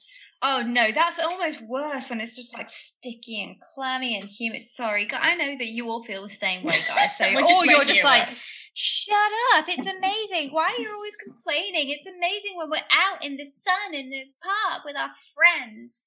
Oh 0.43 0.63
no, 0.65 0.91
that's 0.91 1.19
almost 1.19 1.61
worse 1.67 2.09
when 2.09 2.19
it's 2.19 2.36
just 2.36 2.57
like 2.57 2.67
sticky 2.67 3.43
and 3.43 3.55
clammy 3.76 4.19
and 4.19 4.28
humid. 4.28 4.61
Sorry, 4.61 5.07
I 5.11 5.36
know 5.36 5.55
that 5.57 5.67
you 5.67 5.89
all 5.89 6.01
feel 6.01 6.24
the 6.24 6.30
same 6.30 6.63
way, 6.63 6.78
guys. 6.88 7.15
So, 7.17 7.26
or 7.26 7.65
you're 7.65 7.86
just 7.86 8.03
like, 8.03 8.28
shut 8.74 9.15
up! 9.53 9.65
It's 9.67 9.86
amazing. 9.86 10.49
Why 10.51 10.74
are 10.76 10.82
you 10.82 10.91
always 10.91 11.15
complaining? 11.15 11.89
It's 11.89 12.07
amazing 12.07 12.57
when 12.57 12.72
we're 12.72 12.78
out 12.91 13.24
in 13.24 13.38
the 13.38 13.45
sun 13.45 13.93
in 13.93 14.09
the 14.09 14.24
park 14.41 14.84
with 14.84 14.97
our 14.97 15.11
friends, 15.36 16.01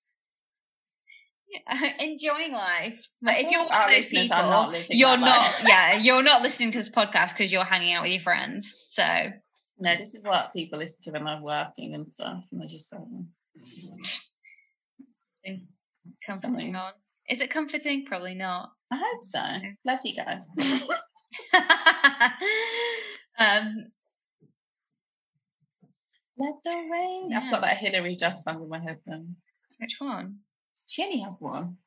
enjoying 2.01 2.53
life. 2.53 3.09
But 3.23 3.35
if 3.39 3.51
you're 3.51 3.65
one 3.67 3.73
of 3.73 3.91
those 3.91 4.09
people, 4.09 4.37
not 4.37 4.91
you're 4.91 5.17
not. 5.19 5.55
Yeah, 5.65 5.95
you're 5.97 6.23
not 6.23 6.43
listening 6.43 6.71
to 6.73 6.79
this 6.79 6.91
podcast 6.91 7.31
because 7.31 7.53
you're 7.53 7.65
hanging 7.65 7.95
out 7.95 8.03
with 8.03 8.13
your 8.13 8.21
friends. 8.21 8.75
So 8.89 9.05
No, 9.79 9.97
this 9.97 10.15
is 10.15 10.25
what 10.25 10.53
people 10.55 10.79
listen 10.79 11.03
to 11.05 11.11
when 11.13 11.25
they're 11.25 11.41
working 11.43 11.95
and 11.95 12.09
stuff, 12.09 12.43
and 12.51 12.61
they're 12.61 12.69
just 12.69 12.89
say, 12.89 12.97
comforting 16.27 16.55
Something. 16.55 16.77
on. 16.77 16.93
Is 17.29 17.41
it 17.41 17.51
comforting? 17.51 18.05
Probably 18.05 18.35
not. 18.35 18.71
I 18.93 18.97
hope 18.97 19.25
so. 19.25 19.41
Love 19.85 20.01
you 20.05 20.15
guys. 20.17 20.47
um, 23.39 23.87
Let 26.37 26.55
the 26.65 26.89
rain. 26.93 27.33
I've 27.35 27.51
got 27.51 27.63
that 27.63 27.79
Hilary 27.79 28.17
Duff 28.17 28.37
song 28.37 28.63
in 28.63 28.69
my 28.69 28.79
head 28.81 28.99
now. 29.07 29.23
which 29.79 29.97
one? 29.99 30.41
Only 31.01 31.21
has 31.21 31.39
one. 31.41 31.79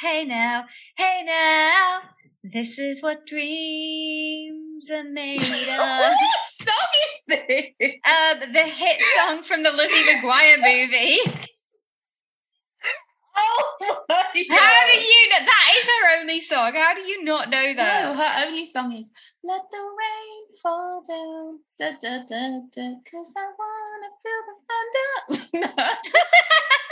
Hey 0.00 0.24
now, 0.24 0.64
hey 0.96 1.22
now, 1.24 2.00
this 2.42 2.78
is 2.78 3.00
what 3.02 3.26
dreams 3.26 4.90
are 4.90 5.04
made 5.04 5.40
of. 5.40 5.46
what 5.46 6.18
song 6.48 6.92
is 7.04 7.22
this? 7.28 7.70
um, 8.04 8.52
the 8.52 8.62
hit 8.64 9.00
song 9.18 9.42
from 9.42 9.62
the 9.62 9.70
Lizzie 9.70 10.10
McGuire 10.12 10.58
movie. 10.58 11.18
Oh 13.36 13.76
my 13.80 13.86
god! 14.08 14.26
How 14.50 14.86
do 14.92 14.98
you 14.98 15.28
know? 15.30 15.38
That 15.44 15.72
is 15.76 15.86
her 15.86 16.20
only 16.20 16.40
song. 16.40 16.72
How 16.74 16.94
do 16.94 17.00
you 17.02 17.22
not 17.24 17.50
know 17.50 17.66
No, 17.66 17.74
that? 17.74 18.38
her 18.42 18.46
only 18.48 18.64
song 18.66 18.92
is 18.92 19.12
"Let 19.42 19.62
the 19.70 19.78
Rain 19.78 20.44
Fall 20.62 21.02
Down." 21.06 21.60
Da 21.78 21.90
da 22.00 22.18
da 22.24 22.60
da. 22.74 22.94
Cause 23.10 23.34
I 23.36 23.50
wanna 23.58 24.10
feel 24.22 24.42
the 24.48 24.56
thunder. 25.60 25.72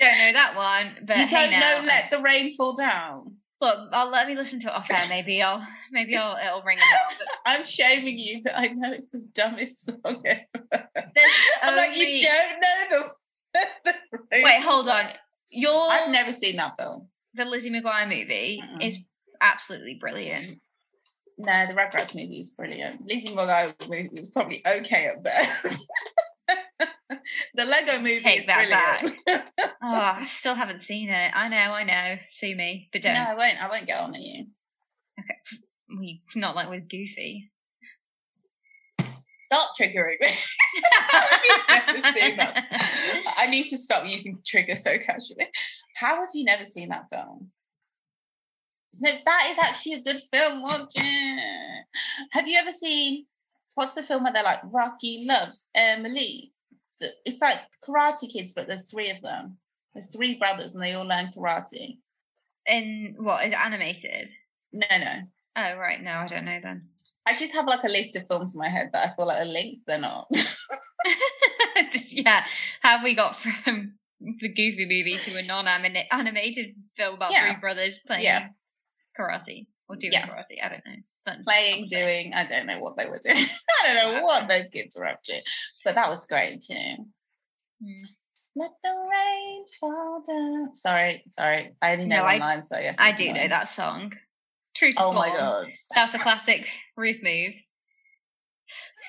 Don't 0.00 0.18
know 0.18 0.32
that 0.32 0.54
one, 0.56 0.96
but 1.06 1.16
you 1.18 1.28
don't 1.28 1.50
now. 1.50 1.60
know 1.60 1.86
"Let 1.86 2.10
the 2.10 2.20
Rain 2.20 2.54
Fall 2.54 2.74
Down." 2.74 3.36
Look, 3.60 3.78
I'll 3.92 4.10
let 4.10 4.26
me 4.26 4.34
listen 4.34 4.58
to 4.60 4.68
it 4.68 4.72
off 4.72 4.90
air. 4.90 5.06
Maybe 5.10 5.42
I'll, 5.42 5.62
maybe 5.92 6.16
I'll, 6.16 6.34
it'll 6.38 6.62
ring 6.62 6.78
a 6.78 6.80
bell. 6.80 7.16
But 7.18 7.26
I'm 7.46 7.64
shaming 7.66 8.18
you, 8.18 8.42
but 8.42 8.54
I 8.56 8.68
know 8.68 8.90
it's 8.90 9.12
the 9.12 9.28
dumbest 9.34 9.84
song 9.84 10.22
ever. 10.24 10.44
there's 10.70 11.32
I'm 11.62 11.76
like, 11.76 11.94
you 11.96 12.22
don't 12.22 12.60
know 12.60 13.08
the. 13.52 13.60
the 13.84 13.94
Wait, 14.42 14.62
hold 14.62 14.88
on. 14.88 15.04
Down." 15.04 15.14
Your 15.50 15.90
I've 15.92 16.10
never 16.10 16.32
seen 16.32 16.56
that 16.56 16.74
film. 16.78 17.08
the 17.34 17.44
Lizzie 17.44 17.70
McGuire 17.70 18.08
movie 18.08 18.62
Mm-mm. 18.64 18.82
is 18.82 19.04
absolutely 19.40 19.96
brilliant. 19.96 20.58
No, 21.36 21.66
the 21.66 21.72
Rugrats 21.74 22.14
movie 22.14 22.38
is 22.38 22.50
brilliant. 22.50 23.04
Lizzie 23.06 23.28
McGuire 23.34 23.74
movie 23.88 24.08
was 24.12 24.28
probably 24.28 24.62
okay 24.76 25.06
at 25.06 25.22
best. 25.24 25.84
the 27.54 27.64
Lego 27.64 27.98
movie 27.98 28.20
Take 28.20 28.40
is 28.40 28.46
that 28.46 29.00
brilliant. 29.26 29.44
Oh, 29.82 30.14
I 30.18 30.26
still 30.26 30.54
haven't 30.54 30.82
seen 30.82 31.08
it. 31.08 31.32
I 31.34 31.48
know, 31.48 31.72
I 31.72 31.84
know. 31.84 32.18
Sue 32.28 32.54
me, 32.54 32.90
but 32.92 33.00
don't. 33.00 33.14
no, 33.14 33.24
I 33.28 33.34
won't. 33.34 33.62
I 33.62 33.68
won't 33.68 33.86
get 33.86 34.00
on 34.00 34.14
at 34.14 34.20
you. 34.20 34.46
Okay. 35.18 35.34
We 35.98 36.22
not 36.36 36.54
like 36.54 36.70
with 36.70 36.88
Goofy. 36.88 37.50
Stop 39.38 39.70
triggering 39.76 40.20
me. 40.20 40.28
I've 41.68 41.86
never 41.96 42.12
seen 42.12 42.36
that. 42.36 43.24
I 43.36 43.46
need 43.50 43.64
to 43.70 43.76
stop 43.76 44.06
using 44.06 44.38
trigger 44.46 44.76
so 44.76 44.98
casually. 44.98 45.48
How 45.96 46.20
have 46.20 46.28
you 46.32 46.44
never 46.44 46.64
seen 46.64 46.90
that 46.90 47.10
film? 47.10 47.50
No, 49.00 49.10
that 49.26 49.48
is 49.50 49.58
actually 49.58 49.94
a 49.94 50.02
good 50.02 50.20
film. 50.32 50.62
Watch 50.62 50.92
it. 50.94 51.84
Have 52.30 52.46
you 52.46 52.56
ever 52.56 52.70
seen 52.70 53.26
what's 53.74 53.94
the 53.94 54.02
film 54.02 54.24
where 54.24 54.32
they're 54.32 54.44
like 54.44 54.60
Rocky 54.64 55.24
loves 55.26 55.68
Emily? 55.74 56.52
It's 57.24 57.42
like 57.42 57.58
Karate 57.86 58.30
Kids, 58.32 58.52
but 58.52 58.66
there's 58.66 58.90
three 58.90 59.10
of 59.10 59.20
them. 59.22 59.58
There's 59.94 60.06
three 60.06 60.34
brothers 60.34 60.74
and 60.74 60.82
they 60.84 60.92
all 60.92 61.06
learn 61.06 61.30
karate. 61.36 61.98
In 62.66 63.14
what 63.18 63.44
is 63.46 63.52
it 63.52 63.58
animated? 63.58 64.30
No, 64.72 64.86
no. 64.98 65.14
Oh 65.56 65.76
right, 65.78 66.00
no, 66.00 66.12
I 66.12 66.26
don't 66.26 66.44
know 66.44 66.60
then. 66.62 66.88
I 67.26 67.36
just 67.36 67.54
have 67.54 67.66
like 67.66 67.82
a 67.84 67.88
list 67.88 68.16
of 68.16 68.26
films 68.28 68.54
in 68.54 68.58
my 68.60 68.68
head 68.68 68.90
that 68.92 69.08
I 69.08 69.14
feel 69.14 69.26
like 69.26 69.40
are 69.42 69.46
links. 69.50 69.80
They're 69.86 69.98
not. 69.98 70.28
yeah, 72.10 72.44
have 72.82 73.02
we 73.02 73.14
got 73.14 73.36
from 73.36 73.94
the 74.20 74.48
Goofy 74.48 74.84
movie 74.86 75.16
to 75.18 75.38
a 75.38 75.42
non-animated 75.46 76.74
film 76.96 77.14
about 77.14 77.32
Yeah. 77.32 77.50
three 77.52 77.60
brothers 77.60 77.98
playing 78.06 78.24
Yeah. 78.24 78.48
karate 79.18 79.66
or 79.88 79.96
doing 79.96 80.12
Yeah. 80.12 80.26
karate? 80.26 80.62
I 80.62 80.68
don't 80.68 80.84
know. 80.86 80.96
Playing, 81.44 81.84
doing, 81.84 82.32
I 82.34 82.44
don't 82.44 82.66
know 82.66 82.80
what 82.80 82.96
they 82.96 83.06
were 83.06 83.20
doing. 83.22 83.44
I 83.84 83.94
don't 83.94 84.14
know 84.14 84.22
what 84.22 84.48
those 84.48 84.68
kids 84.68 84.96
were 84.96 85.06
up 85.06 85.22
to. 85.24 85.40
But 85.84 85.94
that 85.94 86.08
was 86.08 86.26
great 86.26 86.62
too. 86.62 86.74
Hmm. 87.82 88.02
Let 88.56 88.70
the 88.82 88.90
rain 89.10 89.64
fall 89.80 90.22
down. 90.26 90.74
Sorry, 90.74 91.22
sorry. 91.30 91.72
I 91.80 91.92
only 91.92 92.06
know 92.06 92.16
No, 92.18 92.22
one 92.24 92.34
I- 92.34 92.38
line, 92.38 92.62
so 92.64 92.78
yes. 92.78 92.96
I 92.98 93.12
do 93.12 93.32
know 93.32 93.46
that 93.48 93.68
song. 93.68 94.12
True 94.74 94.92
to 94.92 95.02
Oh 95.02 95.12
my 95.12 95.28
god. 95.28 95.66
That's 95.94 96.14
a 96.14 96.18
classic 96.18 96.68
Ruth 96.96 97.20
move. 97.22 97.52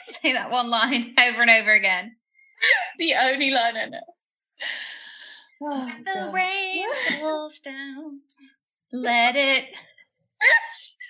Say 0.22 0.34
that 0.34 0.51
one 0.51 0.70
line 0.70 1.16
over 1.20 1.41
and 1.41 1.49
over 1.51 1.72
again. 1.72 2.16
The 2.99 3.14
only 3.20 3.51
line 3.51 3.78
I 3.78 3.86
know. 3.86 3.99
Oh, 5.64 5.91
The 6.05 6.32
rain 6.34 6.88
falls 7.20 7.59
down. 7.59 8.22
Let 8.91 9.36
it. 9.36 9.66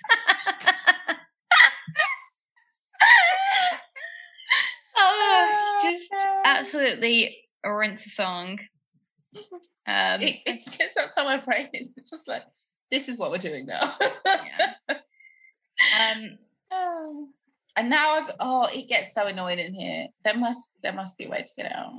oh, 4.98 5.80
just 5.84 6.14
absolutely 6.46 7.38
rinse 7.64 8.06
a 8.06 8.10
song. 8.10 8.60
Um, 9.88 10.22
It, 10.22 10.40
it's 10.46 10.70
because 10.70 10.94
that's 10.96 11.16
how 11.16 11.26
my 11.26 11.38
brain 11.38 11.70
is. 11.74 11.94
It's 11.98 12.10
just 12.10 12.28
like, 12.28 12.44
this 12.92 13.10
is 13.10 13.20
what 13.20 13.32
we're 13.32 13.38
doing 13.38 13.66
now. 13.66 13.94
yeah. 14.26 14.74
Um, 16.00 16.38
Oh. 16.72 17.28
And 17.78 17.90
now 17.90 18.16
I've 18.16 18.30
oh, 18.42 18.68
it 18.74 18.90
gets 18.90 19.14
so 19.14 19.28
annoying 19.28 19.58
in 19.58 19.74
here. 19.74 20.08
There 20.26 20.36
must 20.36 20.68
there 20.84 20.92
must 20.92 21.18
be 21.18 21.24
a 21.24 21.30
way 21.30 21.38
to 21.38 21.52
get 21.56 21.68
it 21.68 21.72
out. 21.74 21.94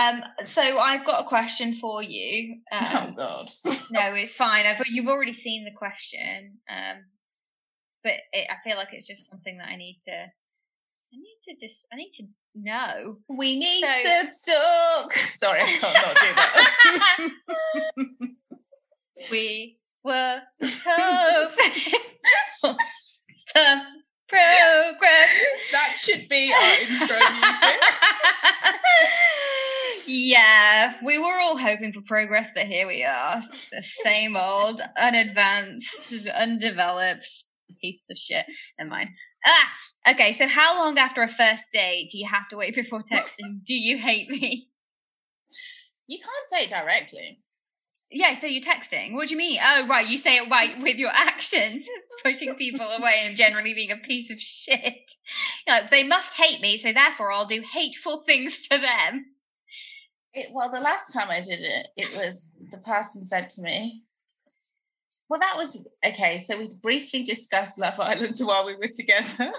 Um, 0.00 0.22
so 0.44 0.62
I've 0.78 1.04
got 1.04 1.24
a 1.24 1.28
question 1.28 1.74
for 1.74 2.02
you. 2.02 2.56
oh 2.72 3.04
Um, 3.08 3.14
god. 3.16 3.50
no, 3.90 4.14
it's 4.14 4.36
fine. 4.36 4.66
I've, 4.66 4.80
you've 4.88 5.08
already 5.08 5.32
seen 5.32 5.64
the 5.64 5.70
question, 5.72 6.58
um, 6.68 7.04
but 8.04 8.14
it, 8.32 8.46
I 8.50 8.56
feel 8.68 8.76
like 8.78 8.88
it's 8.92 9.06
just 9.06 9.28
something 9.30 9.58
that 9.58 9.68
I 9.68 9.76
need 9.76 9.98
to. 10.02 10.12
I 10.12 11.16
need 11.16 11.38
to 11.42 11.56
just. 11.66 11.86
I 11.92 11.96
need 11.96 12.12
to 12.14 12.24
know. 12.54 13.18
We 13.28 13.58
need 13.58 13.80
So- 13.82 14.22
to 14.22 14.30
talk. 14.52 15.12
Sorry, 15.14 15.60
I 15.62 15.66
can't 15.66 15.94
not 15.94 16.16
do 16.16 16.34
that. 18.16 18.30
we 19.30 19.78
were 20.04 20.40
hoping 20.62 21.92
for 22.62 22.76
the 23.54 23.82
progress. 24.28 25.44
that 25.72 25.96
should 25.98 26.28
be 26.28 26.52
our 26.54 26.74
intro 26.80 27.16
music. 27.32 27.80
Yeah, 30.10 30.94
we 31.04 31.18
were 31.18 31.38
all 31.40 31.56
hoping 31.56 31.92
for 31.92 32.02
progress, 32.02 32.50
but 32.54 32.64
here 32.64 32.86
we 32.86 33.04
are. 33.04 33.40
Just 33.40 33.70
the 33.70 33.82
same 33.82 34.36
old, 34.36 34.80
unadvanced, 34.98 36.26
undeveloped 36.28 37.28
piece 37.80 38.02
of 38.10 38.18
shit. 38.18 38.46
Never 38.78 38.90
mind. 38.90 39.10
Ah, 39.46 40.10
okay. 40.10 40.32
So, 40.32 40.48
how 40.48 40.84
long 40.84 40.98
after 40.98 41.22
a 41.22 41.28
first 41.28 41.72
date 41.72 42.10
do 42.10 42.18
you 42.18 42.26
have 42.26 42.48
to 42.50 42.56
wait 42.56 42.74
before 42.74 43.02
texting? 43.02 43.62
do 43.64 43.74
you 43.74 43.98
hate 43.98 44.28
me? 44.28 44.68
You 46.08 46.18
can't 46.18 46.48
say 46.48 46.64
it 46.64 46.70
directly. 46.70 47.38
Yeah, 48.10 48.34
so 48.34 48.48
you're 48.48 48.60
texting. 48.60 49.14
What 49.14 49.28
do 49.28 49.34
you 49.34 49.38
mean? 49.38 49.60
Oh, 49.62 49.86
right, 49.86 50.08
you 50.08 50.18
say 50.18 50.38
it 50.38 50.50
right 50.50 50.80
with 50.82 50.96
your 50.96 51.12
actions, 51.14 51.86
pushing 52.24 52.52
people 52.56 52.86
away 52.86 53.22
and 53.22 53.36
generally 53.36 53.72
being 53.72 53.92
a 53.92 53.96
piece 53.96 54.32
of 54.32 54.40
shit. 54.40 55.12
like, 55.68 55.92
they 55.92 56.02
must 56.02 56.36
hate 56.36 56.60
me, 56.60 56.76
so 56.76 56.92
therefore 56.92 57.30
I'll 57.30 57.46
do 57.46 57.62
hateful 57.72 58.22
things 58.22 58.66
to 58.68 58.78
them. 58.78 59.26
It, 60.32 60.48
well, 60.52 60.70
the 60.70 60.80
last 60.80 61.12
time 61.12 61.28
I 61.30 61.40
did 61.40 61.60
it, 61.60 61.88
it 61.96 62.08
was 62.16 62.50
the 62.70 62.78
person 62.78 63.24
said 63.24 63.50
to 63.50 63.62
me, 63.62 64.04
well, 65.28 65.40
that 65.40 65.56
was 65.56 65.80
okay. 66.04 66.38
So 66.38 66.58
we 66.58 66.68
briefly 66.68 67.22
discussed 67.22 67.78
Love 67.78 68.00
Island 68.00 68.36
while 68.40 68.66
we 68.66 68.76
were 68.76 68.88
together. 68.88 69.52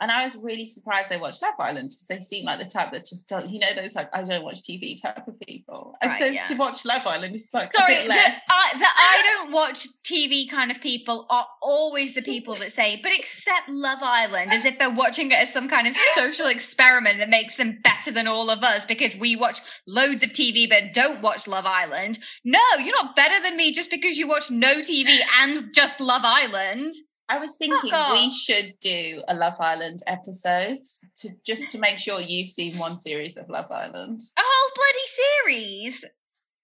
And 0.00 0.12
I 0.12 0.22
was 0.22 0.36
really 0.36 0.66
surprised 0.66 1.10
they 1.10 1.18
watched 1.18 1.42
Love 1.42 1.54
Island 1.58 1.88
because 1.88 2.06
they 2.06 2.20
seem 2.20 2.44
like 2.44 2.60
the 2.60 2.64
type 2.64 2.92
that 2.92 3.04
just 3.04 3.28
tell 3.28 3.44
you 3.44 3.58
know 3.58 3.72
those 3.74 3.96
like 3.96 4.14
I 4.16 4.22
don't 4.22 4.44
watch 4.44 4.62
TV 4.62 5.00
type 5.00 5.26
of 5.26 5.38
people. 5.40 5.96
And 6.00 6.10
right, 6.10 6.18
so 6.18 6.26
yeah. 6.26 6.44
to 6.44 6.54
watch 6.54 6.84
Love 6.84 7.06
Island 7.06 7.34
is 7.34 7.50
like 7.52 7.72
sorry, 7.74 7.94
a 7.94 7.98
bit 8.00 8.08
left. 8.08 8.46
The, 8.46 8.52
I, 8.54 8.78
the 8.78 8.84
I 8.84 9.22
don't 9.24 9.52
watch 9.52 9.86
TV 10.04 10.48
kind 10.48 10.70
of 10.70 10.80
people 10.80 11.26
are 11.30 11.46
always 11.60 12.14
the 12.14 12.22
people 12.22 12.54
that 12.54 12.72
say, 12.72 13.00
but 13.02 13.12
accept 13.12 13.68
Love 13.68 13.98
Island 14.02 14.52
as 14.52 14.64
if 14.64 14.78
they're 14.78 14.90
watching 14.90 15.30
it 15.32 15.38
as 15.38 15.52
some 15.52 15.68
kind 15.68 15.88
of 15.88 15.96
social 16.14 16.46
experiment 16.46 17.18
that 17.18 17.28
makes 17.28 17.56
them 17.56 17.78
better 17.82 18.12
than 18.12 18.28
all 18.28 18.50
of 18.50 18.62
us 18.62 18.84
because 18.84 19.16
we 19.16 19.34
watch 19.34 19.60
loads 19.86 20.22
of 20.22 20.30
TV 20.30 20.68
but 20.68 20.92
don't 20.92 21.22
watch 21.22 21.48
Love 21.48 21.66
Island. 21.66 22.18
No, 22.44 22.60
you're 22.78 22.94
not 22.94 23.16
better 23.16 23.42
than 23.42 23.56
me 23.56 23.72
just 23.72 23.90
because 23.90 24.16
you 24.16 24.28
watch 24.28 24.50
no 24.50 24.76
TV 24.76 25.18
and 25.40 25.74
just 25.74 26.00
Love 26.00 26.22
Island. 26.24 26.92
I 27.28 27.38
was 27.38 27.56
thinking 27.56 27.92
we 28.12 28.30
should 28.30 28.74
do 28.80 29.22
a 29.28 29.34
Love 29.34 29.60
Island 29.60 30.00
episode 30.06 30.78
to 31.16 31.30
just 31.44 31.70
to 31.72 31.78
make 31.78 31.98
sure 31.98 32.20
you've 32.20 32.50
seen 32.50 32.74
one 32.78 32.98
series 32.98 33.36
of 33.36 33.48
Love 33.50 33.70
Island. 33.70 34.20
A 34.36 34.40
whole 34.42 34.70
bloody 34.74 35.06
series. 35.44 36.04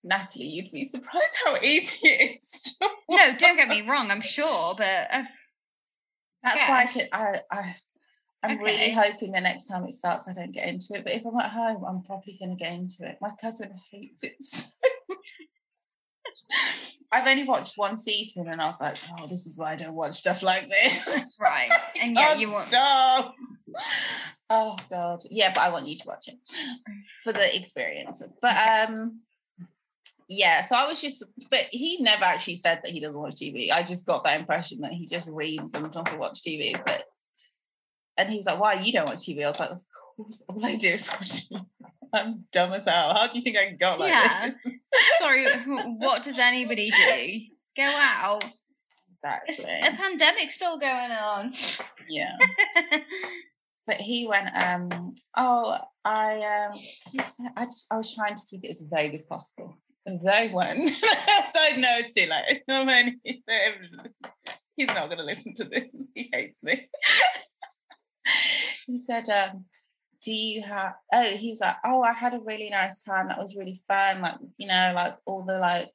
Natalie, 0.03 0.47
you'd 0.47 0.71
be 0.71 0.85
surprised 0.85 1.37
how 1.45 1.57
easy 1.57 1.99
it 2.03 2.39
is. 2.43 2.79
no, 3.11 3.37
don't 3.37 3.57
get 3.57 3.69
me 3.69 3.89
wrong. 3.89 4.11
I'm 4.11 4.21
sure, 4.21 4.75
but 4.77 5.09
uh, 5.11 5.25
that's 6.43 6.57
yes. 6.57 6.97
why 7.11 7.19
I, 7.19 7.41
I, 7.51 7.59
I 7.59 7.77
I'm 8.45 8.59
okay. 8.59 8.65
really 8.65 8.93
hoping 8.93 9.33
the 9.33 9.41
next 9.41 9.67
time 9.67 9.85
it 9.85 9.95
starts, 9.95 10.29
I 10.29 10.35
don't 10.35 10.53
get 10.53 10.69
into 10.69 10.95
it. 10.95 11.05
But 11.05 11.15
if 11.15 11.25
I'm 11.25 11.37
at 11.39 11.51
home, 11.51 11.83
I'm 11.85 12.03
probably 12.03 12.37
going 12.39 12.57
to 12.57 12.63
get 12.63 12.73
into 12.73 13.07
it. 13.09 13.17
My 13.21 13.31
cousin 13.41 13.73
hates 13.91 14.23
it 14.23 14.37
so 14.43 14.67
I've 17.13 17.27
only 17.27 17.45
watched 17.45 17.75
one 17.77 17.97
season 17.97 18.49
and 18.49 18.61
I 18.61 18.67
was 18.67 18.81
like, 18.81 18.97
oh, 19.19 19.27
this 19.27 19.47
is 19.47 19.59
why 19.59 19.73
I 19.73 19.77
don't 19.77 19.95
watch 19.95 20.15
stuff 20.15 20.43
like 20.43 20.69
this. 20.69 21.37
Right. 21.41 21.71
And 22.01 22.17
yeah, 22.17 22.37
you 22.37 22.49
want 22.49 22.69
stop. 22.69 23.35
Oh 24.49 24.77
god. 24.91 25.25
Yeah, 25.31 25.53
but 25.53 25.63
I 25.63 25.69
want 25.71 25.87
you 25.87 25.97
to 25.97 26.07
watch 26.07 26.29
it 26.29 26.37
for 27.23 27.33
the 27.33 27.55
experience. 27.57 28.23
But 28.41 28.57
um 28.89 29.21
yeah, 30.29 30.63
so 30.63 30.77
I 30.77 30.87
was 30.87 31.01
just 31.01 31.25
but 31.51 31.67
he 31.71 31.99
never 32.01 32.25
actually 32.25 32.57
said 32.57 32.81
that 32.83 32.93
he 32.93 33.01
doesn't 33.01 33.21
watch 33.21 33.35
TV. 33.35 33.71
I 33.71 33.83
just 33.83 34.07
got 34.07 34.25
that 34.25 34.41
impression 34.41 34.81
that 34.81 34.93
he 34.93 35.07
just 35.07 35.29
reads 35.31 35.75
and 35.75 35.91
doesn't 35.91 36.19
watch 36.19 36.41
TV. 36.43 36.81
But 36.85 37.05
and 38.17 38.31
he 38.31 38.37
was 38.37 38.47
like, 38.47 38.61
Why 38.61 38.75
you 38.75 38.93
don't 38.93 39.09
watch 39.09 39.19
TV? 39.19 39.45
I 39.45 39.49
was 39.49 39.61
like, 39.61 39.71
Of 39.71 39.85
course, 40.17 40.43
all 40.49 40.65
I 40.65 40.77
do 40.77 40.89
is 40.89 41.09
watch 41.09 41.49
TV. 41.49 41.67
I'm 42.15 42.45
dumb 42.53 42.73
as 42.73 42.87
hell. 42.87 43.15
How 43.15 43.27
do 43.27 43.39
you 43.39 43.43
think 43.43 43.57
I 43.57 43.73
got 43.73 43.99
like 43.99 44.11
yeah. 44.11 44.45
this? 44.45 44.55
Sorry, 45.19 45.47
what 45.99 46.23
does 46.23 46.39
anybody 46.39 46.91
do? 46.91 47.41
Go 47.77 47.91
out. 47.91 48.45
Exactly. 49.11 49.55
It's, 49.55 49.65
a 49.65 49.97
pandemic's 49.97 50.55
still 50.55 50.79
going 50.79 51.13
on. 51.13 51.53
Yeah. 52.09 52.37
but 53.87 54.01
he 54.01 54.27
went, 54.27 54.49
um, 54.57 55.15
oh, 55.37 55.77
I 56.05 56.35
um 56.35 56.73
I 57.57 57.65
just 57.65 57.87
I 57.91 57.97
was 57.97 58.15
trying 58.15 58.35
to 58.35 58.43
keep 58.49 58.65
it 58.65 58.71
as 58.71 58.83
vague 58.91 59.15
as 59.15 59.25
possible. 59.25 59.79
And 60.07 60.21
they 60.21 60.51
went. 60.53 60.91
so 60.91 61.61
no, 61.77 61.89
it's 61.97 62.13
too 62.13 62.29
late. 62.29 62.63
I 62.69 62.85
mean, 62.85 63.21
he's 64.77 64.89
not 64.89 65.09
gonna 65.09 65.23
listen 65.23 65.55
to 65.55 65.65
this. 65.65 66.11
He 66.15 66.29
hates 66.33 66.63
me. 66.63 66.89
he 68.87 68.99
said, 68.99 69.29
um, 69.29 69.65
do 70.25 70.33
you 70.33 70.63
have 70.63 70.95
oh 71.13 71.37
he 71.37 71.51
was 71.51 71.61
like 71.61 71.77
oh 71.85 72.03
i 72.03 72.13
had 72.13 72.35
a 72.35 72.41
really 72.41 72.71
nice 72.71 73.05
time. 73.05 73.29
That 73.29 73.39
was 73.39 73.57
really 73.57 73.79
fun. 73.87 74.23
Like 74.23 74.37
you 74.57 74.67
know 74.67 74.93
like 74.95 75.17
all 75.27 75.45
the 75.45 75.59
like 75.59 75.91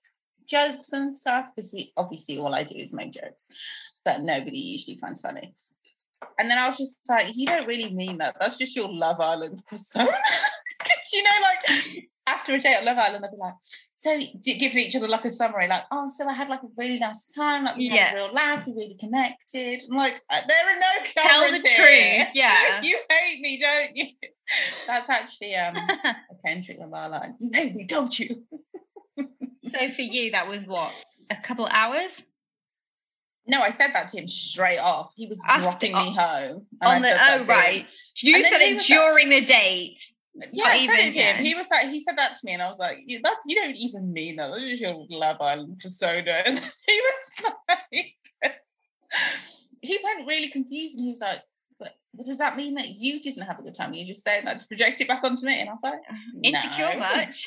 jokes 0.47 0.93
and 0.93 1.14
stuff 1.14 1.49
because 1.56 1.72
we 1.73 1.91
obviously 1.95 2.39
all 2.39 2.56
i 2.56 2.64
do 2.64 2.76
is 2.76 2.93
make 2.93 3.11
jokes 3.11 3.47
that 4.06 4.23
nobody 4.23 4.57
usually 4.60 4.97
finds 4.97 5.22
funny. 5.22 5.53
And 6.38 6.49
then 6.49 6.57
i 6.57 6.68
was 6.68 6.77
just 6.77 6.97
like 7.07 7.35
you 7.35 7.47
don't 7.47 7.68
really 7.68 7.93
mean 7.93 8.18
that. 8.19 8.35
That's 8.39 8.57
just 8.57 8.76
your 8.76 8.89
love 8.89 9.19
island 9.19 9.61
persona. 9.68 10.11
Because 10.81 11.10
you 11.11 11.23
know 11.23 11.30
like 11.43 12.10
after 12.30 12.53
a 12.53 12.60
day 12.60 12.73
at 12.73 12.85
love 12.85 12.97
island 12.97 13.23
they'll 13.23 13.31
be 13.31 13.38
like 13.38 13.53
so 13.99 14.18
give 14.41 14.76
each 14.77 14.95
other 14.95 15.10
like 15.10 15.26
a 15.26 15.30
summary, 15.30 15.68
like, 15.68 15.84
oh, 15.91 16.07
so 16.07 16.26
I 16.26 16.31
had 16.31 16.47
like 16.47 16.64
a 16.64 16.69
really 16.77 16.99
nice 16.99 17.34
time, 17.34 17.65
like 17.65 17.76
we 17.76 17.89
yeah. 17.89 18.06
had 18.06 18.14
a 18.14 18.15
real 18.15 18.34
laugh, 18.34 18.65
we 18.65 18.72
really 18.72 18.95
connected. 18.97 19.81
I'm 19.89 19.97
like, 19.97 20.22
uh, 20.30 20.39
there 20.47 20.68
are 20.68 20.80
no 20.80 21.03
Tell 21.03 21.51
the 21.51 21.68
here. 21.68 22.23
truth, 22.23 22.30
yeah. 22.34 22.80
you 22.84 22.97
hate 23.10 23.41
me, 23.41 23.60
don't 23.60 23.97
you? 23.97 24.06
That's 24.88 25.10
actually 25.10 25.53
um 25.56 25.76
a 26.06 26.15
Kendrick 26.45 26.80
Lamar 26.80 27.10
line. 27.10 27.35
You 27.41 27.49
hate 27.53 27.76
me, 27.76 27.84
don't 27.84 28.18
you? 28.18 28.45
so 29.64 29.89
for 29.89 30.01
you, 30.01 30.31
that 30.31 30.47
was 30.47 30.65
what 30.65 30.93
a 31.30 31.35
couple 31.35 31.68
hours. 31.69 32.23
No, 33.47 33.60
I 33.60 33.72
said 33.72 33.91
that 33.93 34.07
to 34.10 34.18
him 34.18 34.30
straight 34.30 34.80
off. 34.80 35.11
He 35.18 35.27
was 35.27 35.43
After, 35.45 35.64
dropping 35.64 35.91
me 35.91 36.15
home. 36.15 36.68
On 36.84 37.01
the 37.01 37.11
oh 37.11 37.43
right, 37.49 37.85
you 38.22 38.45
said 38.45 38.61
it 38.61 38.80
during 38.80 39.30
like, 39.30 39.41
the 39.41 39.45
date 39.45 39.99
yeah, 40.52 40.64
I 40.68 40.78
even, 40.78 40.95
said 40.95 41.14
yeah. 41.14 41.38
He 41.41 41.56
was 41.56 41.68
like, 41.72 41.90
he 41.90 41.99
said 41.99 42.18
that 42.18 42.36
to 42.36 42.45
me, 42.45 42.53
and 42.53 42.61
I 42.61 42.68
was 42.68 42.80
like, 42.80 42.99
you, 43.06 43.20
that, 43.24 43.38
you 43.45 43.56
don't 43.56 43.76
even 43.76 44.14
mean 44.14 44.38
that. 44.38 44.49
That 44.49 44.61
is 44.61 44.80
just 44.80 44.94
your 44.94 45.06
Love 45.10 45.38
Island 45.41 45.80
persona. 45.80 46.44
And 46.45 46.60
he 46.60 47.02
was 47.02 47.53
like, 47.70 48.56
he 49.82 49.99
went 50.03 50.28
really 50.28 50.49
confused, 50.49 50.98
and 50.98 51.06
he 51.06 51.11
was 51.11 51.22
like, 51.22 51.41
does 52.23 52.37
that 52.37 52.57
mean 52.57 52.75
that 52.75 52.99
you 52.99 53.21
didn't 53.21 53.43
have 53.43 53.59
a 53.59 53.63
good 53.63 53.75
time? 53.75 53.93
You 53.93 54.05
just 54.05 54.23
saying 54.23 54.45
that 54.45 54.59
to 54.59 54.67
project 54.67 55.01
it 55.01 55.07
back 55.07 55.23
onto 55.23 55.45
me, 55.45 55.59
and 55.59 55.69
I 55.69 55.73
was 55.73 55.83
like, 55.83 56.01
no. 56.33 56.49
insecure 56.49 56.97
much. 56.97 57.45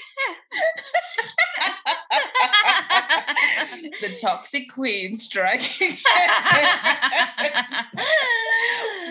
the 4.00 4.16
toxic 4.20 4.70
queen 4.72 5.16
striking. 5.16 5.90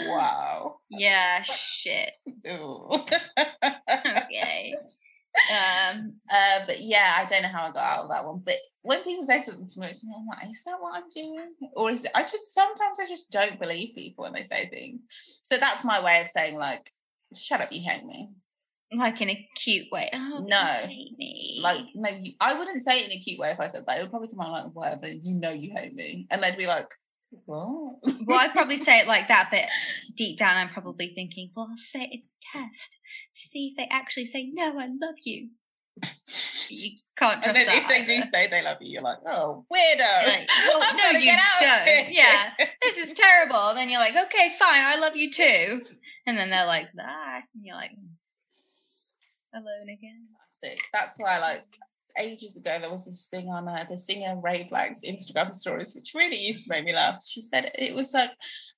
wow. 0.08 0.78
Yeah, 0.90 1.42
shit. 1.42 2.12
okay. 2.48 4.76
Um, 5.50 6.16
uh, 6.30 6.60
but 6.68 6.82
yeah, 6.82 7.16
I 7.18 7.26
don't 7.26 7.44
know 7.44 7.50
how 7.50 7.68
I 7.68 7.72
got 7.72 7.84
out 7.84 8.04
of 8.04 8.10
that 8.12 8.26
one. 8.26 8.42
But 8.44 8.58
when 8.82 9.04
people 9.04 9.24
say 9.24 9.40
something 9.40 9.68
to 9.68 9.80
me, 9.80 9.88
I'm 9.88 10.28
like, 10.28 10.50
is 10.50 10.64
that 10.66 10.78
what 10.80 11.02
I'm 11.02 11.10
doing? 11.10 11.54
Or 11.74 11.90
is 11.90 12.06
it? 12.06 12.12
I 12.16 12.24
just 12.24 12.54
sometimes 12.54 13.00
I 13.00 13.06
just 13.06 13.32
don't 13.32 13.60
believe 13.60 13.96
people 13.96 14.24
when 14.24 14.34
they 14.34 14.44
say 14.44 14.68
things. 14.68 15.06
So 15.42 15.58
that's 15.58 15.86
my 15.86 16.04
way 16.04 16.22
of 16.22 16.30
saying 16.30 16.56
like, 16.56 16.92
shut 17.36 17.62
up, 17.62 17.72
you 17.72 17.82
hate 17.82 18.06
me. 18.06 18.30
Like 18.94 19.22
in 19.22 19.30
a 19.30 19.48
cute 19.56 19.88
way. 19.90 20.10
Oh, 20.14 20.46
no, 20.46 20.58
hate 20.58 21.16
me. 21.18 21.62
Like 21.64 21.86
no, 21.96 22.10
you, 22.10 22.34
I 22.42 22.54
wouldn't 22.54 22.82
say 22.82 23.00
it 23.00 23.06
in 23.06 23.18
a 23.18 23.22
cute 23.22 23.40
way 23.40 23.52
if 23.52 23.60
I 23.60 23.68
said 23.68 23.86
that. 23.88 23.98
It 23.98 24.02
would 24.02 24.12
probably 24.12 24.28
come 24.28 24.42
out 24.42 24.52
like 24.52 24.66
whatever. 24.74 25.08
You 25.08 25.34
know, 25.34 25.52
you 25.52 25.72
hate 25.74 25.94
me, 25.94 26.28
and 26.30 26.44
they'd 26.44 26.58
be 26.58 26.68
like, 26.68 26.90
well, 27.46 28.00
well, 28.26 28.40
I'd 28.40 28.54
probably 28.54 28.78
say 28.78 29.00
it 29.00 29.08
like 29.08 29.28
that, 29.28 29.50
but 29.52 29.66
deep 30.16 30.38
down, 30.38 30.58
I'm 30.58 30.70
probably 30.70 31.14
thinking, 31.14 31.52
well, 31.56 31.68
I'll 31.72 31.78
say 31.78 32.10
it's 32.12 32.36
a 32.36 32.58
test 32.58 32.98
to 33.36 33.42
see 33.42 33.68
if 33.68 33.78
they 33.78 33.88
actually 33.90 34.26
say, 34.26 34.50
no, 34.54 34.80
I 34.80 34.88
love 34.88 35.16
you. 35.24 35.50
You 36.70 36.92
can't 37.18 37.44
trust 37.44 37.58
And 37.58 37.68
then 37.68 37.78
if 37.78 37.88
they 37.88 38.06
do 38.06 38.22
say 38.22 38.48
they 38.48 38.64
love 38.64 38.78
you, 38.80 38.94
you're 38.94 39.02
like, 39.02 39.18
oh, 39.26 39.66
weirdo. 39.72 40.28
Like, 40.28 40.50
oh, 40.50 40.78
well, 40.80 41.14
no, 41.14 41.20
you 41.20 41.32
don't. 41.60 42.14
Yeah, 42.14 42.54
this 42.82 42.98
is 42.98 43.14
terrible. 43.14 43.70
And 43.70 43.78
then 43.78 43.90
you're 43.90 44.00
like, 44.00 44.16
okay, 44.16 44.50
fine, 44.58 44.82
I 44.84 44.96
love 44.96 45.16
you 45.16 45.30
too. 45.30 45.82
And 46.26 46.38
then 46.38 46.50
they're 46.50 46.66
like, 46.66 46.88
bye. 46.96 47.42
And 47.54 47.66
you're 47.66 47.76
like, 47.76 47.92
hmm, 47.92 49.58
alone 49.58 49.90
again. 49.90 50.28
See, 50.50 50.78
that's 50.94 51.18
why 51.18 51.38
I 51.38 51.40
like 51.40 51.66
ages 52.20 52.58
ago 52.58 52.78
there 52.80 52.92
was 52.92 53.06
this 53.06 53.28
thing 53.28 53.50
on 53.50 53.68
uh, 53.68 53.86
the 53.90 53.98
singer 53.98 54.40
Ray 54.42 54.70
BLK's 54.72 55.04
Instagram 55.04 55.54
stories, 55.54 55.94
which 55.96 56.14
really 56.14 56.38
used 56.38 56.66
to 56.66 56.70
make 56.74 56.86
me 56.86 56.94
laugh. 56.94 57.22
She 57.26 57.42
said 57.42 57.72
it 57.78 57.94
was 57.96 58.14
like 58.14 58.32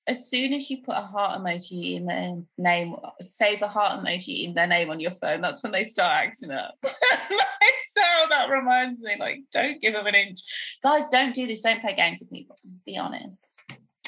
as 0.06 0.28
soon 0.28 0.52
as 0.52 0.70
you 0.70 0.82
put 0.82 0.96
a 0.96 1.00
heart 1.00 1.38
emoji 1.38 1.96
in 1.96 2.06
their 2.06 2.34
name, 2.58 2.96
save 3.20 3.62
a 3.62 3.68
heart 3.68 4.04
emoji 4.04 4.44
in 4.44 4.54
their 4.54 4.66
name 4.66 4.90
on 4.90 5.00
your 5.00 5.10
phone, 5.10 5.40
that's 5.40 5.62
when 5.62 5.72
they 5.72 5.84
start 5.84 6.12
acting 6.12 6.50
up. 6.50 6.74
so 6.84 8.02
that 8.30 8.48
reminds 8.50 9.00
me, 9.00 9.12
like, 9.18 9.40
don't 9.52 9.80
give 9.80 9.94
them 9.94 10.06
an 10.06 10.14
inch. 10.14 10.40
Guys, 10.82 11.08
don't 11.08 11.34
do 11.34 11.46
this. 11.46 11.62
Don't 11.62 11.80
play 11.80 11.94
games 11.94 12.20
with 12.20 12.30
people. 12.30 12.56
Be 12.84 12.98
honest. 12.98 13.58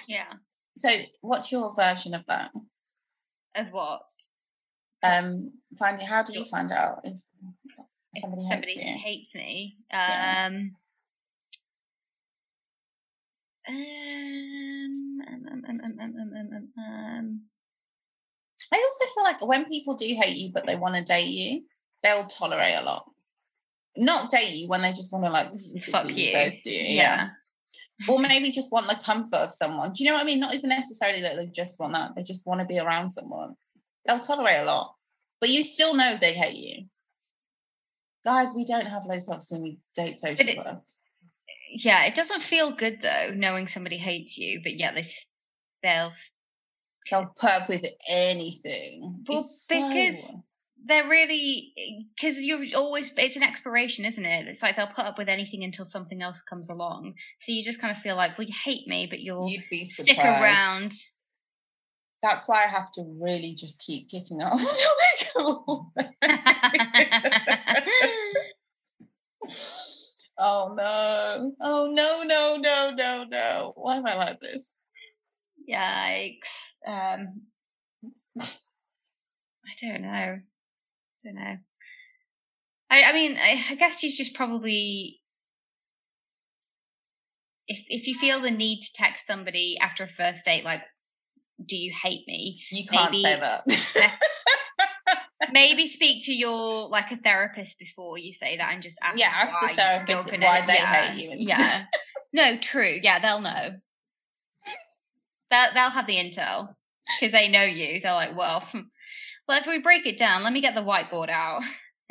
Yeah. 0.07 0.33
So 0.77 0.91
what's 1.23 1.51
your 1.51 1.75
version 1.75 2.15
of 2.15 2.27
that? 2.27 2.51
Of 3.55 3.69
what? 3.71 4.03
Um, 5.03 5.53
finding 5.79 6.07
how 6.07 6.23
do 6.23 6.39
you 6.39 6.45
find 6.45 6.73
out 6.73 7.01
if 7.05 7.21
somebody, 8.21 8.43
somebody 8.43 8.73
hates, 8.75 9.03
hates, 9.03 9.35
me. 9.35 9.77
Yeah. 9.91 10.49
Um, 10.49 10.77
um, 13.69 15.21
um, 15.69 16.71
um, 16.79 17.41
I 18.73 18.77
also 18.77 19.15
feel 19.15 19.25
like 19.25 19.45
when 19.45 19.65
people 19.67 19.95
do 19.95 20.07
hate 20.07 20.37
you 20.37 20.53
but 20.53 20.67
they 20.67 20.77
want 20.77 20.95
to 20.95 21.03
date 21.03 21.29
you, 21.29 21.65
they'll 22.03 22.27
tolerate 22.27 22.77
a 22.77 22.85
lot. 22.85 23.11
not 23.97 24.31
date 24.31 24.55
you 24.55 24.69
when 24.69 24.83
they 24.83 24.93
just 24.93 25.13
want 25.13 25.25
to 25.25 25.31
like 25.31 25.51
Fuck 25.91 26.11
you. 26.11 26.25
you. 26.25 26.51
Yeah. 26.65 27.31
Or 28.09 28.19
maybe 28.19 28.51
just 28.51 28.71
want 28.71 28.89
the 28.89 28.95
comfort 29.03 29.37
of 29.37 29.55
someone. 29.55 29.93
Do 29.93 30.05
you 30.05 30.11
know 30.11 30.17
what 30.17 30.23
I 30.23 30.27
mean? 30.27 30.41
Not 30.41 30.55
even 30.55 30.69
necessarily 30.69 31.23
that 31.23 31.37
they 31.37 31.47
just 31.47 31.81
want 31.81 31.95
that. 31.95 32.15
They 32.15 32.23
just 32.23 32.47
want 32.47 32.61
to 32.61 32.67
be 32.67 32.79
around 32.79 33.11
someone. 33.11 33.55
They'll 34.07 34.21
tolerate 34.21 34.61
a 34.61 34.65
lot. 34.65 34.95
But 35.41 35.49
you 35.49 35.63
still 35.63 35.95
know 35.95 36.17
they 36.17 36.35
hate 36.35 36.57
you. 36.57 36.87
Guys, 38.27 38.53
we 38.55 38.65
don't 38.65 38.87
have 38.87 39.07
low 39.07 39.19
self 39.19 39.45
when 39.51 39.63
we 39.63 39.79
date 39.95 40.17
it- 40.23 40.39
sociopaths. 40.39 40.97
Yeah, 41.71 42.05
it 42.05 42.15
doesn't 42.15 42.43
feel 42.43 42.73
good 42.73 43.01
though, 43.01 43.31
knowing 43.35 43.69
somebody 43.69 43.97
hates 43.99 44.37
you, 44.37 44.61
but 44.63 44.75
yeah, 44.77 44.93
they 44.93 45.05
they'll 45.83 46.13
They'll 47.11 47.33
put 47.39 47.51
up 47.51 47.69
with 47.69 47.87
anything. 48.11 49.25
Well, 49.29 49.43
so- 49.43 49.89
because 49.89 50.43
they're 50.85 51.09
really 51.09 51.73
because 52.17 52.45
you're 52.45 52.65
always 52.75 53.13
it's 53.17 53.37
an 53.37 53.43
expiration 53.43 54.05
isn't 54.05 54.25
it? 54.25 54.47
It's 54.47 54.63
like 54.63 54.77
they'll 54.77 54.87
put 54.87 55.05
up 55.05 55.19
with 55.19 55.29
anything 55.29 55.65
until 55.65 55.85
something 55.85 56.23
else 56.23 56.43
comes 56.43 56.69
along. 56.69 57.15
So 57.41 57.53
you 57.53 57.63
just 57.63 57.81
kind 57.81 57.97
of 57.97 58.03
feel 58.03 58.17
like 58.17 58.39
well 58.39 58.47
you 58.47 58.55
hate 58.65 58.87
me 58.87 59.07
but 59.09 59.21
you'll 59.21 59.49
you'd 59.49 59.65
be 59.71 59.85
stick 59.85 60.19
around. 60.19 60.93
That's 62.23 62.47
why 62.47 62.65
I 62.65 62.67
have 62.67 62.91
to 62.93 63.05
really 63.21 63.55
just 63.55 63.83
keep 63.85 64.09
kicking 64.09 64.43
off 64.43 64.61
until 64.61 64.91
they 65.01 65.27
go 65.35 65.93
away. 65.97 66.15
Oh 70.39 70.75
no. 70.77 71.53
Oh 71.61 71.93
no, 71.95 72.23
no, 72.23 72.57
no, 72.57 72.93
no, 72.95 73.25
no. 73.25 73.73
Why 73.77 73.97
am 73.97 74.07
I 74.07 74.15
like 74.15 74.41
this? 74.41 74.79
yikes 75.69 76.73
um 76.87 77.43
i 78.41 79.73
don't 79.83 80.03
know 80.03 80.39
I 80.39 80.41
don't 81.25 81.35
know 81.35 81.57
i 82.91 83.03
i 83.03 83.13
mean 83.13 83.37
i, 83.37 83.61
I 83.71 83.75
guess 83.75 83.99
she's 83.99 84.17
just 84.17 84.35
probably 84.35 85.21
if 87.67 87.85
if 87.89 88.07
you 88.07 88.15
feel 88.15 88.41
the 88.41 88.51
need 88.51 88.81
to 88.81 88.93
text 88.95 89.27
somebody 89.27 89.77
after 89.81 90.05
a 90.05 90.09
first 90.09 90.45
date 90.45 90.65
like 90.65 90.83
do 91.65 91.77
you 91.77 91.93
hate 91.93 92.27
me 92.29 92.61
You 92.71 92.85
can't 92.87 93.11
Maybe 93.11 93.25
say 93.25 93.41
that. 93.41 93.65
Maybe 95.53 95.87
speak 95.87 96.25
to 96.25 96.35
your 96.35 96.89
like 96.89 97.11
a 97.11 97.17
therapist 97.17 97.79
before 97.79 98.19
you 98.19 98.33
say 98.33 98.57
that 98.57 98.73
and 98.73 98.83
just 98.83 98.99
ask 99.03 99.19
Yeah, 99.19 99.31
ask 99.35 99.55
the 99.61 99.75
therapist 99.77 100.31
you're 100.33 100.41
why 100.41 100.61
they 100.67 100.75
yeah, 100.75 100.93
hate 101.03 101.23
you 101.25 101.31
instead. 101.31 101.59
yeah 101.59 101.85
no 102.33 102.57
true 102.59 102.99
yeah 103.03 103.19
they'll 103.19 103.41
know 103.41 103.71
they'll, 105.51 105.75
they'll 105.75 105.91
have 105.91 106.07
the 106.07 106.17
intel 106.17 106.75
because 107.21 107.33
they 107.33 107.49
know 107.49 107.63
you 107.63 108.01
they're 108.01 108.15
like 108.15 108.37
well 108.37 108.67
well 109.49 109.59
if 109.59 109.67
we 109.67 109.79
break 109.79 110.07
it 110.07 110.17
down 110.17 110.43
let 110.43 110.53
me 110.53 110.61
get 110.61 110.75
the 110.75 110.81
whiteboard 110.83 111.29
out 111.29 111.63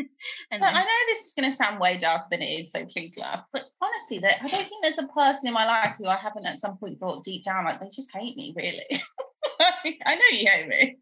and 0.52 0.60
But 0.62 0.76
I 0.76 0.80
know 0.84 0.90
this 1.08 1.26
is 1.26 1.34
going 1.34 1.50
to 1.50 1.56
sound 1.56 1.80
way 1.80 1.98
darker 1.98 2.26
than 2.30 2.42
it 2.42 2.48
is, 2.60 2.70
so 2.70 2.86
please 2.86 3.18
laugh. 3.18 3.46
But 3.54 3.64
honestly, 3.82 4.18
that 4.20 4.40
I 4.44 4.48
don't 4.50 4.66
think 4.66 4.84
there's 4.84 4.98
a 4.98 5.08
person 5.08 5.48
in 5.48 5.54
my 5.54 5.66
life 5.66 5.96
who 5.98 6.06
I 6.08 6.18
haven't 6.18 6.46
at 6.46 6.60
some 6.60 6.78
point 6.78 7.00
thought 7.00 7.24
deep 7.24 7.46
down 7.46 7.64
like 7.64 7.80
they 7.80 7.88
just 7.96 8.12
hate 8.14 8.36
me. 8.36 8.54
Really, 8.58 8.84
I 10.06 10.16
know 10.16 10.22
you 10.38 10.48
hate 10.50 10.68
me. 10.68 10.98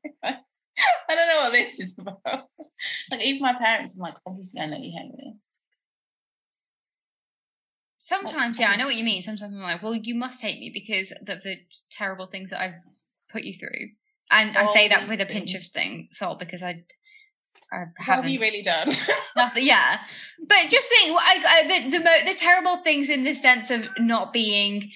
I 1.09 1.15
don't 1.15 1.27
know 1.29 1.37
what 1.37 1.53
this 1.53 1.79
is 1.79 1.97
about. 1.99 2.21
Like 3.11 3.21
even 3.23 3.41
my 3.41 3.53
parents, 3.53 3.95
I'm 3.95 4.01
like, 4.01 4.15
obviously, 4.25 4.59
I 4.59 4.65
know 4.65 4.77
you 4.77 4.91
hate 4.97 5.13
me. 5.15 5.35
sometimes 7.97 8.59
yeah 8.59 8.69
i 8.69 8.75
know 8.75 8.85
what 8.85 8.95
you 8.95 9.03
mean 9.03 9.21
sometimes 9.21 9.53
i'm 9.55 9.61
like 9.61 9.81
well 9.81 9.93
you 9.95 10.13
must 10.13 10.41
hate 10.41 10.59
me 10.59 10.69
because 10.73 11.11
of 11.11 11.25
the 11.25 11.55
terrible 11.89 12.27
things 12.27 12.49
that 12.49 12.59
i've 12.59 12.73
put 13.31 13.43
you 13.43 13.53
through 13.53 13.87
and 14.29 14.57
i 14.57 14.61
All 14.61 14.67
say 14.67 14.87
that 14.89 15.07
with 15.07 15.21
a 15.21 15.25
pinch 15.25 15.53
things. 15.53 15.67
of 15.67 15.71
thing 15.71 16.07
salt 16.11 16.39
because 16.39 16.61
i 16.63 16.83
I 17.71 17.77
What 17.79 17.87
have 17.97 18.15
haven't 18.17 18.29
you 18.31 18.39
really 18.39 18.61
done? 18.61 18.89
Nothing, 19.35 19.65
yeah. 19.65 19.97
But 20.47 20.69
just 20.69 20.89
think, 20.89 21.17
I, 21.19 21.43
I, 21.47 21.63
the 21.81 21.89
the, 21.97 22.03
mo- 22.03 22.23
the 22.25 22.35
terrible 22.35 22.77
things 22.83 23.09
in 23.09 23.23
the 23.23 23.33
sense 23.33 23.71
of 23.71 23.85
not 23.97 24.31
being 24.31 24.91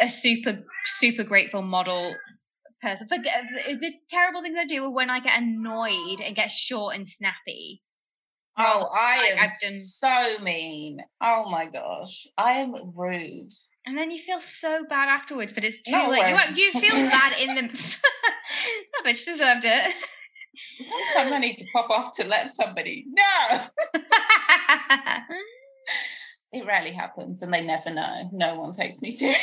a 0.00 0.08
super 0.08 0.64
super 0.86 1.22
grateful 1.22 1.62
model 1.62 2.16
person. 2.84 3.08
For, 3.08 3.14
uh, 3.16 3.18
the, 3.68 3.76
the 3.76 3.92
terrible 4.10 4.42
things 4.42 4.56
I 4.58 4.64
do 4.64 4.84
are 4.84 4.90
when 4.90 5.10
I 5.10 5.20
get 5.20 5.38
annoyed 5.38 6.20
and 6.24 6.36
get 6.36 6.50
short 6.50 6.94
and 6.94 7.06
snappy. 7.08 7.82
oh, 8.58 8.88
I 8.94 9.18
Like, 9.32 9.38
am 9.38 9.50
done- 9.62 9.80
so 9.80 10.38
mean. 10.42 10.98
Oh 11.20 11.50
my 11.50 11.66
gosh, 11.66 12.26
I 12.38 12.52
am 12.52 12.74
rude. 12.94 13.50
And 13.86 13.98
then 13.98 14.10
you 14.10 14.18
feel 14.18 14.40
so 14.40 14.84
bad 14.88 15.08
afterwards, 15.08 15.52
but 15.52 15.64
it's 15.64 15.82
too 15.82 15.92
Not 15.92 16.10
late. 16.10 16.56
You, 16.56 16.64
you 16.64 16.72
feel 16.80 16.90
bad 17.10 17.38
in 17.40 17.54
the. 17.54 17.62
that 18.92 19.04
bitch 19.04 19.24
deserved 19.24 19.64
it. 19.64 19.94
Sometimes 20.80 21.32
I 21.32 21.38
need 21.38 21.58
to 21.58 21.66
pop 21.74 21.90
off 21.90 22.16
to 22.18 22.26
let 22.26 22.54
somebody 22.54 23.06
know. 23.08 23.66
It 26.52 26.64
rarely 26.66 26.92
happens, 26.92 27.42
and 27.42 27.52
they 27.52 27.62
never 27.66 27.90
know. 27.90 28.30
No 28.32 28.54
one 28.60 28.70
takes 28.70 29.02
me 29.02 29.10
serious. 29.10 29.40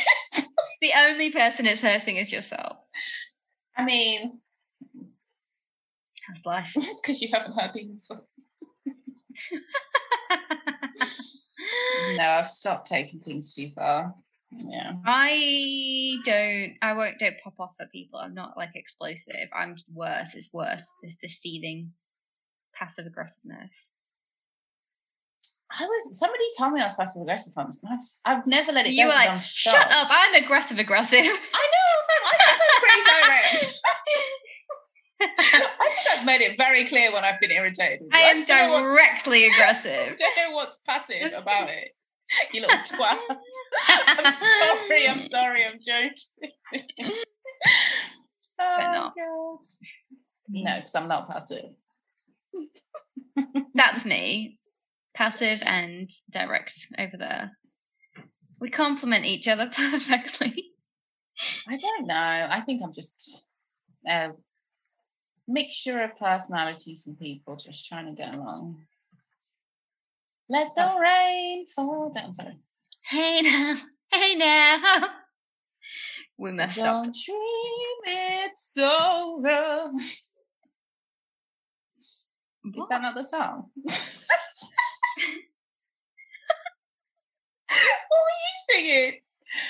the 0.80 0.92
only 0.98 1.30
person 1.30 1.66
it's 1.66 1.82
hurting 1.82 2.16
is 2.16 2.32
yourself. 2.32 2.78
I 3.76 3.84
mean, 3.84 4.40
That's 6.28 6.44
life. 6.46 6.72
it's 6.76 7.00
because 7.00 7.20
you 7.22 7.28
haven't 7.32 7.58
heard 7.58 7.72
the 7.74 7.82
insult. 7.82 8.26
No, 12.16 12.24
I've 12.28 12.48
stopped 12.48 12.86
taking 12.88 13.20
things 13.20 13.54
too 13.54 13.70
far. 13.70 14.14
Yeah. 14.50 14.92
I 15.06 16.16
don't. 16.24 16.74
I 16.82 16.92
won't. 16.92 17.18
Don't 17.18 17.36
pop 17.42 17.54
off 17.58 17.70
at 17.80 17.90
people. 17.90 18.18
I'm 18.18 18.34
not 18.34 18.56
like 18.56 18.70
explosive. 18.74 19.48
I'm 19.54 19.76
worse. 19.92 20.34
It's 20.34 20.50
worse. 20.52 20.84
It's 21.02 21.16
the 21.22 21.28
seething, 21.28 21.92
passive 22.74 23.06
aggressiveness. 23.06 23.92
I 25.70 25.84
was 25.86 26.18
somebody 26.18 26.44
told 26.58 26.74
me 26.74 26.80
I 26.82 26.84
was 26.84 26.96
passive 26.96 27.22
aggressive 27.22 27.54
once, 27.56 27.82
and 27.82 27.94
I've 27.94 28.00
I've 28.40 28.46
never 28.46 28.72
let 28.72 28.84
it 28.86 28.92
You 28.92 29.04
go. 29.04 29.08
were 29.08 29.12
'cause 29.14 29.26
like, 29.28 29.42
"Shut 29.42 29.90
up! 29.90 30.08
I'm 30.10 30.34
aggressive, 30.44 30.78
aggressive." 30.78 31.18
I 31.20 31.22
know. 31.24 31.30
I 31.32 31.96
was 31.96 32.08
like, 32.10 32.22
I 32.24 32.30
think 32.30 32.42
I'm 32.50 32.58
pretty 32.58 32.74
direct. 33.04 33.78
I 35.20 35.90
think 35.94 36.18
I've 36.18 36.26
made 36.26 36.40
it 36.40 36.56
very 36.56 36.84
clear 36.84 37.12
when 37.12 37.24
I've 37.24 37.40
been 37.40 37.52
irritated. 37.52 38.08
I 38.12 38.20
am 38.22 38.40
know 38.40 38.44
directly 38.86 39.44
I 39.44 39.48
aggressive. 39.54 40.16
don't 40.16 40.36
know 40.36 40.54
what's 40.56 40.78
passive 40.78 41.32
about 41.40 41.70
it. 41.70 41.90
You 42.52 42.62
little 42.62 42.76
twat. 42.78 43.18
I'm 44.08 44.32
sorry. 44.32 45.08
I'm 45.08 45.24
sorry. 45.24 45.64
I'm 45.64 45.78
joking. 45.80 47.12
oh. 48.58 49.10
God. 49.16 49.58
No, 50.48 50.76
because 50.76 50.94
I'm 50.94 51.08
not 51.08 51.28
passive. 51.30 51.66
That's 53.74 54.04
me. 54.04 54.58
Passive 55.14 55.62
and 55.66 56.10
direct 56.30 56.74
over 56.98 57.16
there. 57.18 57.52
We 58.60 58.70
complement 58.70 59.24
each 59.26 59.46
other 59.48 59.68
perfectly. 59.72 60.71
I 61.68 61.76
don't 61.76 62.06
know. 62.06 62.48
I 62.50 62.60
think 62.60 62.82
I'm 62.82 62.92
just 62.92 63.46
a 64.06 64.32
mixture 65.48 66.02
of 66.02 66.16
personalities 66.16 67.06
and 67.06 67.18
people 67.18 67.56
just 67.56 67.86
trying 67.86 68.06
to 68.06 68.12
get 68.12 68.34
along. 68.34 68.82
Let 70.48 70.74
the 70.74 70.82
That's- 70.82 71.00
rain 71.00 71.66
fall 71.66 72.10
down. 72.10 72.32
Sorry. 72.32 72.58
Hey 73.04 73.40
now, 73.42 73.76
hey 74.12 74.34
now. 74.34 75.08
We 76.38 76.50
messed 76.52 76.78
up. 76.78 77.04
Don't 77.04 77.14
dream 77.24 77.98
it's 78.04 78.76
over. 78.78 79.90
Is 82.74 82.88
that 82.88 83.02
not 83.02 83.14
the 83.14 83.22
song? 83.22 83.66
what 83.76 83.86
were 88.10 88.38
you 88.40 88.54
singing? 88.70 89.20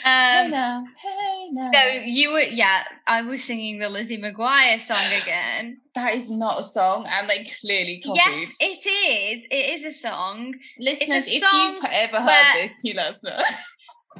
Hey 0.05 0.45
Um, 0.45 0.51
now, 0.51 0.85
hey 1.03 1.49
now. 1.51 1.71
no, 1.73 1.83
you 2.05 2.33
were. 2.33 2.41
Yeah, 2.41 2.85
I 3.07 3.23
was 3.23 3.43
singing 3.45 3.79
the 3.79 3.89
Lizzie 3.89 4.19
McGuire 4.19 4.81
song 4.81 5.05
again. 5.23 5.81
That 5.95 6.15
is 6.15 6.31
not 6.31 6.61
a 6.61 6.65
song, 6.65 7.07
and 7.11 7.29
they 7.29 7.45
clearly 7.61 8.01
copied. 8.05 8.17
Yes, 8.25 8.57
it 8.61 8.87
is. 8.89 9.45
It 9.51 9.75
is 9.75 9.85
a 9.85 9.93
song. 9.93 10.55
Listeners, 10.79 11.27
if 11.29 11.43
song 11.43 11.75
you've 11.75 11.85
ever 11.91 12.17
heard 12.19 12.27
where- 12.27 12.55
this, 12.63 12.77
you 12.83 12.95
let 12.95 13.07
us 13.09 13.23
know? 13.25 13.39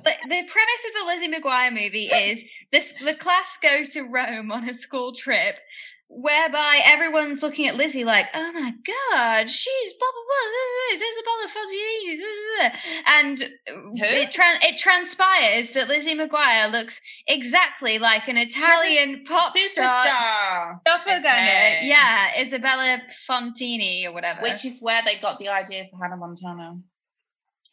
But 0.05 0.17
the 0.23 0.29
premise 0.29 0.87
of 0.89 1.01
the 1.01 1.07
Lizzie 1.07 1.29
McGuire 1.31 1.71
movie 1.71 2.07
is 2.07 2.43
this: 2.73 2.95
the 2.95 3.13
class 3.15 3.59
go 3.63 3.85
to 3.85 4.03
Rome 4.03 4.51
on 4.51 4.67
a 4.69 4.73
school 4.75 5.13
trip, 5.13 5.57
whereby 6.15 6.81
everyone's 6.85 7.43
looking 7.43 7.67
at 7.67 7.77
Lizzie 7.77 8.05
like, 8.05 8.27
"Oh 8.35 8.53
my 8.53 8.73
god, 8.85 9.49
she's 9.49 9.95
blah 9.95 10.09
blah 10.13 10.25
blah, 10.29 11.09
Isabella 11.09 11.49
Fantini," 11.49 12.71
and 13.07 13.41
it 13.95 14.31
tran- 14.31 14.63
it 14.63 14.79
transpires 14.79 15.71
that 15.71 15.89
Lizzie 15.89 16.15
McGuire 16.15 16.71
looks 16.71 17.01
exactly 17.27 17.99
like 17.99 18.29
an 18.29 18.37
Italian 18.37 19.25
pop 19.25 19.57
star 19.57 20.81
doppelganger. 20.85 21.23
Okay. 21.23 21.81
Yeah, 21.85 22.41
Isabella 22.41 23.03
Fontini 23.29 24.05
or 24.07 24.13
whatever. 24.13 24.43
Which 24.43 24.65
is 24.65 24.81
where 24.81 25.03
they 25.03 25.17
got 25.17 25.39
the 25.39 25.49
idea 25.49 25.87
for 25.91 25.99
Hannah 26.03 26.17
Montana. 26.17 26.79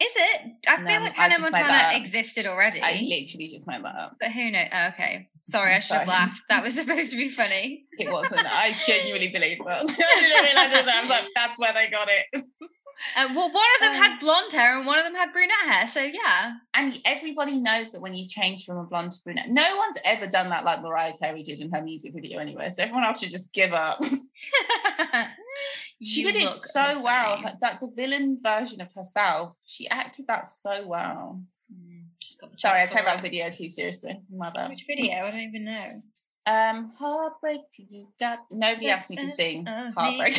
Is 0.02 0.12
it? 0.16 0.42
I 0.68 0.78
No, 0.78 0.90
feel 0.90 1.02
like 1.02 1.14
Hannah 1.14 1.36
just 1.36 1.44
made 1.44 1.54
that 1.54 1.68
Montana 1.68 1.98
existed 1.98 2.46
already. 2.46 2.82
I 2.82 3.02
literally 3.08 3.50
just 3.50 3.68
made 3.68 3.84
that 3.84 3.96
up. 3.96 4.16
But 4.20 4.32
who 4.32 4.50
knows? 4.52 4.68
Oh, 4.72 4.88
okay. 4.90 5.30
Sorry, 5.42 5.74
I 5.74 5.80
should 5.80 5.98
have 5.98 6.08
laughed. 6.08 6.42
That 6.50 6.64
was 6.64 6.76
supposed 6.76 7.12
to 7.12 7.18
be 7.18 7.30
funny. 7.30 7.86
It 7.98 8.12
wasn't. 8.12 8.46
I 8.46 8.74
genuinely 8.86 9.30
believe 9.30 9.58
that. 9.66 9.82
I 9.90 10.20
didn't 10.22 10.44
realize 10.44 10.74
it 10.74 10.78
was. 10.78 10.88
I 10.88 11.02
was 11.02 11.10
like, 11.10 11.24
that's 11.36 11.60
where 11.60 11.74
they 11.74 11.90
got 11.90 12.08
it. 12.10 12.44
Uh, 13.18 13.28
well, 13.36 13.52
one 13.52 13.66
of 13.76 13.82
them 13.82 13.92
um, 13.92 13.98
had 13.98 14.20
blonde 14.20 14.52
hair 14.52 14.78
and 14.78 14.86
one 14.86 15.00
of 15.00 15.06
them 15.06 15.16
had 15.16 15.32
brunette 15.32 15.56
hair. 15.66 15.88
So 15.88 16.02
yeah. 16.02 16.54
And 16.74 17.00
everybody 17.06 17.58
knows 17.58 17.92
that 17.92 18.02
when 18.02 18.14
you 18.14 18.28
change 18.28 18.66
from 18.66 18.78
a 18.78 18.84
blonde 18.84 19.12
to 19.12 19.20
brunette, 19.24 19.50
no 19.50 19.78
one's 19.78 19.98
ever 20.06 20.28
done 20.28 20.50
that 20.50 20.66
like 20.66 20.82
Mariah 20.82 21.14
Carey 21.22 21.44
did 21.44 21.62
in 21.62 21.72
her 21.72 21.82
music 21.82 22.14
video 22.14 22.40
anyway. 22.40 22.70
So 22.70 22.84
everyone 22.84 23.06
else 23.06 23.20
should 23.20 23.32
just 23.32 23.54
give 23.54 23.74
up. 23.74 24.04
she 26.04 26.24
did 26.24 26.36
it 26.36 26.50
so 26.50 27.02
well. 27.04 27.42
Like, 27.44 27.60
that 27.62 27.80
the 27.80 27.90
villain 27.96 28.40
version 28.42 28.82
of 28.82 28.90
herself, 28.94 29.56
she 29.66 29.90
acted 29.90 30.28
that 30.28 30.48
so 30.48 30.86
well. 30.86 31.42
Mm, 31.74 32.06
Sorry, 32.54 32.82
I 32.82 32.86
take 32.86 33.06
that 33.06 33.22
video 33.22 33.50
too 33.50 33.70
seriously. 33.70 34.20
My 34.34 34.50
bad. 34.50 34.70
Which 34.70 34.86
video? 34.88 35.14
I 35.14 35.32
don't 35.32 35.40
even 35.40 35.66
know. 35.66 36.02
Um, 36.50 36.90
heartbreak. 36.98 37.62
You 37.78 38.08
got 38.20 38.40
nobody 38.50 38.90
asked 38.90 39.10
me 39.12 39.18
to 39.18 39.28
sing 39.28 39.68
heartbreak. 39.68 40.34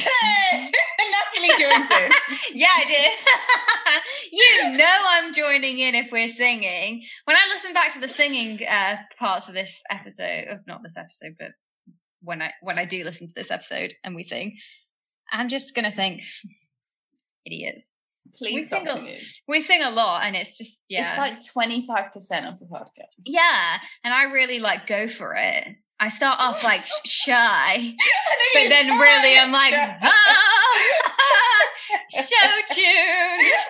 Natalie 0.52 1.48
joins 1.56 1.90
in. 1.90 2.10
yeah, 2.54 2.66
I 2.74 2.84
did. 2.86 4.02
you 4.32 4.76
know 4.76 4.96
I'm 5.08 5.32
joining 5.32 5.78
in 5.78 5.94
if 5.94 6.10
we're 6.10 6.28
singing. 6.28 7.04
When 7.26 7.36
I 7.36 7.48
listen 7.52 7.72
back 7.72 7.92
to 7.94 8.00
the 8.00 8.08
singing 8.08 8.60
uh, 8.68 8.96
parts 9.18 9.48
of 9.48 9.54
this 9.54 9.82
episode, 9.88 10.46
of 10.50 10.66
not 10.66 10.82
this 10.82 10.96
episode, 10.96 11.36
but 11.38 11.52
when 12.22 12.42
I 12.42 12.52
when 12.60 12.78
I 12.78 12.86
do 12.86 13.04
listen 13.04 13.28
to 13.28 13.34
this 13.34 13.52
episode 13.52 13.94
and 14.02 14.16
we 14.16 14.24
sing, 14.24 14.56
I'm 15.30 15.48
just 15.48 15.76
gonna 15.76 15.92
think, 15.92 16.22
idiots. 17.46 17.92
Please 18.34 18.54
we 18.54 18.64
sing 18.64 18.88
a, 18.88 19.16
We 19.48 19.60
sing 19.60 19.82
a 19.82 19.90
lot, 19.90 20.24
and 20.24 20.34
it's 20.34 20.58
just 20.58 20.86
yeah. 20.88 21.08
It's 21.08 21.18
like 21.18 21.52
twenty 21.52 21.86
five 21.86 22.12
percent 22.12 22.46
of 22.46 22.58
the 22.58 22.66
podcast. 22.66 23.14
Yeah, 23.26 23.78
and 24.04 24.12
I 24.12 24.24
really 24.24 24.58
like 24.58 24.86
go 24.86 25.06
for 25.06 25.36
it. 25.36 25.68
I 26.02 26.08
start 26.08 26.36
off 26.40 26.64
like 26.64 26.86
shy, 27.04 27.94
but 28.54 28.68
then 28.70 28.86
really 28.88 29.38
I'm 29.38 29.52
like, 29.52 29.74
ah, 29.74 30.10
show 32.10 32.74
tunes. 32.74 33.60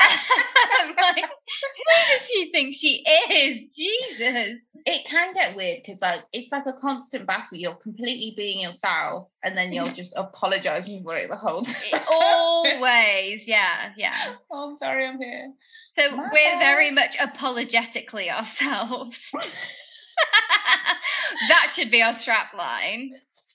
I'm 0.80 0.94
like, 0.94 1.24
who 1.24 2.12
does 2.12 2.28
she 2.28 2.50
think 2.52 2.74
she 2.74 3.02
is? 3.32 3.74
Jesus. 3.74 4.70
It 4.84 5.06
can 5.06 5.32
get 5.32 5.56
weird 5.56 5.78
because 5.82 6.02
like 6.02 6.24
it's 6.34 6.52
like 6.52 6.66
a 6.66 6.74
constant 6.74 7.26
battle. 7.26 7.56
You're 7.56 7.74
completely 7.74 8.34
being 8.36 8.60
yourself, 8.60 9.32
and 9.42 9.56
then 9.56 9.72
you're 9.72 9.86
just 9.86 10.12
apologizing 10.14 11.02
for 11.02 11.16
it 11.16 11.30
the 11.30 11.36
whole 11.36 11.62
time. 11.62 12.02
Always, 12.12 13.48
yeah, 13.48 13.92
yeah. 13.96 14.34
Oh, 14.50 14.68
I'm 14.70 14.76
sorry, 14.76 15.06
I'm 15.06 15.18
here. 15.18 15.54
So 15.98 16.14
My 16.14 16.24
we're 16.24 16.52
bad. 16.52 16.58
very 16.58 16.90
much 16.90 17.16
apologetically 17.18 18.30
ourselves 18.30 19.32
that 21.48 21.68
should 21.74 21.90
be 21.90 22.02
our 22.02 22.14
strap 22.14 22.54
line. 22.54 23.12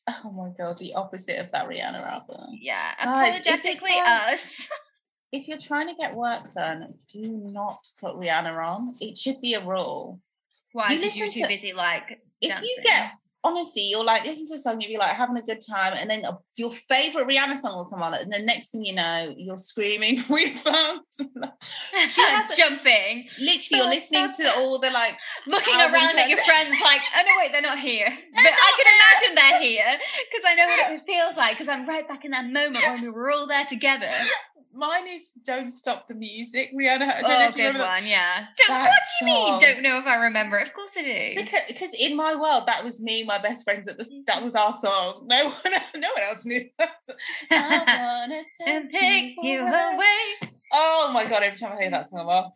Oh 0.07 0.31
my 0.31 0.49
god, 0.57 0.77
the 0.77 0.93
opposite 0.95 1.39
of 1.39 1.51
that 1.51 1.67
Rihanna 1.67 2.05
album. 2.05 2.47
Yeah, 2.51 2.93
apologetically 2.99 3.91
us. 4.05 4.67
if 5.31 5.47
you're 5.47 5.57
trying 5.57 5.87
to 5.87 5.95
get 5.95 6.13
work 6.13 6.41
done, 6.53 6.93
do 7.11 7.21
not 7.21 7.87
put 7.99 8.15
Rihanna 8.15 8.55
on. 8.67 8.95
It 8.99 9.17
should 9.17 9.39
be 9.41 9.53
a 9.53 9.65
rule. 9.65 10.19
Why? 10.73 10.95
Because 10.95 11.15
you 11.15 11.25
are 11.25 11.29
too 11.29 11.41
to, 11.41 11.47
busy 11.47 11.73
like 11.73 12.21
if 12.41 12.61
you 12.61 12.77
get 12.83 13.13
honestly, 13.43 13.83
you'll 13.83 14.05
like 14.05 14.25
listen 14.25 14.45
to 14.47 14.53
a 14.53 14.57
song, 14.57 14.79
you'll 14.79 14.91
be 14.91 14.97
like 14.97 15.15
having 15.15 15.37
a 15.37 15.41
good 15.41 15.59
time, 15.61 15.93
and 15.97 16.09
then 16.09 16.25
uh, 16.25 16.33
your 16.55 16.71
favorite 16.71 17.27
Rihanna 17.27 17.57
song 17.57 17.75
will 17.75 17.85
come 17.85 18.01
on, 18.01 18.13
and 18.13 18.31
the 18.31 18.39
next 18.39 18.71
thing 18.71 18.85
you 18.85 18.95
know, 18.95 19.33
you're 19.37 19.57
screaming, 19.57 20.19
"We 20.29 20.51
found!" 20.51 21.01
she 21.11 21.25
has 22.21 22.57
jumping. 22.57 23.27
Literally, 23.39 23.67
you're 23.71 23.87
listening 23.87 24.29
to 24.37 24.51
all 24.57 24.79
the 24.79 24.89
like 24.91 25.17
looking 25.47 25.75
around 25.75 26.17
at 26.17 26.29
your 26.29 26.39
friends, 26.39 26.75
like, 26.83 27.01
"Oh 27.15 27.21
no, 27.25 27.31
wait, 27.39 27.51
they're 27.51 27.61
not 27.61 27.79
here." 27.79 28.07
But 28.09 28.43
not 28.43 28.53
I 28.53 28.71
can 28.77 28.87
imagine 28.95 29.35
they're 29.35 29.61
here 29.61 29.99
because 30.31 30.43
I 30.45 30.55
know 30.55 30.65
what 30.65 30.91
it 30.91 31.05
feels 31.05 31.37
like 31.37 31.57
because 31.57 31.67
I'm 31.67 31.87
right 31.87 32.07
back 32.07 32.25
in 32.25 32.31
that 32.31 32.45
moment 32.45 32.85
when 32.85 33.01
we 33.01 33.09
were 33.09 33.31
all 33.31 33.47
there 33.47 33.65
together 33.65 34.09
mine 34.73 35.07
is 35.07 35.31
"Don't 35.45 35.69
Stop 35.69 36.07
the 36.07 36.15
Music." 36.15 36.71
Rihanna. 36.73 37.15
I 37.15 37.21
don't 37.21 37.31
oh, 37.31 37.39
know 37.39 37.47
if 37.47 37.55
good 37.55 37.77
one. 37.77 38.05
Yeah. 38.05 38.45
what 38.67 38.89
do 39.19 39.25
you 39.25 39.33
mean? 39.33 39.59
Don't 39.59 39.81
know 39.81 39.99
if 39.99 40.05
I 40.05 40.15
remember. 40.15 40.57
Of 40.57 40.73
course 40.73 40.95
I 40.97 41.03
do. 41.03 41.41
Because, 41.41 41.61
because 41.67 41.93
in 41.99 42.15
my 42.15 42.35
world, 42.35 42.67
that 42.67 42.83
was 42.83 43.01
me, 43.01 43.23
my 43.23 43.39
best 43.39 43.63
friends 43.63 43.87
at 43.87 43.97
the. 43.97 44.23
That 44.27 44.43
was 44.43 44.55
our 44.55 44.71
song. 44.71 45.25
No 45.27 45.45
one, 45.63 45.73
no 45.95 46.09
one 46.13 46.23
else 46.23 46.45
knew. 46.45 46.67
I 47.51 48.25
wanna 48.27 48.43
take, 48.65 48.91
take 48.91 49.35
you 49.41 49.61
away. 49.61 50.51
Oh 50.73 51.11
my 51.13 51.25
god! 51.25 51.43
Every 51.43 51.57
time 51.57 51.77
I 51.77 51.81
hear 51.81 51.91
that 51.91 52.07
song, 52.07 52.21
I'm 52.21 52.29
off. 52.29 52.53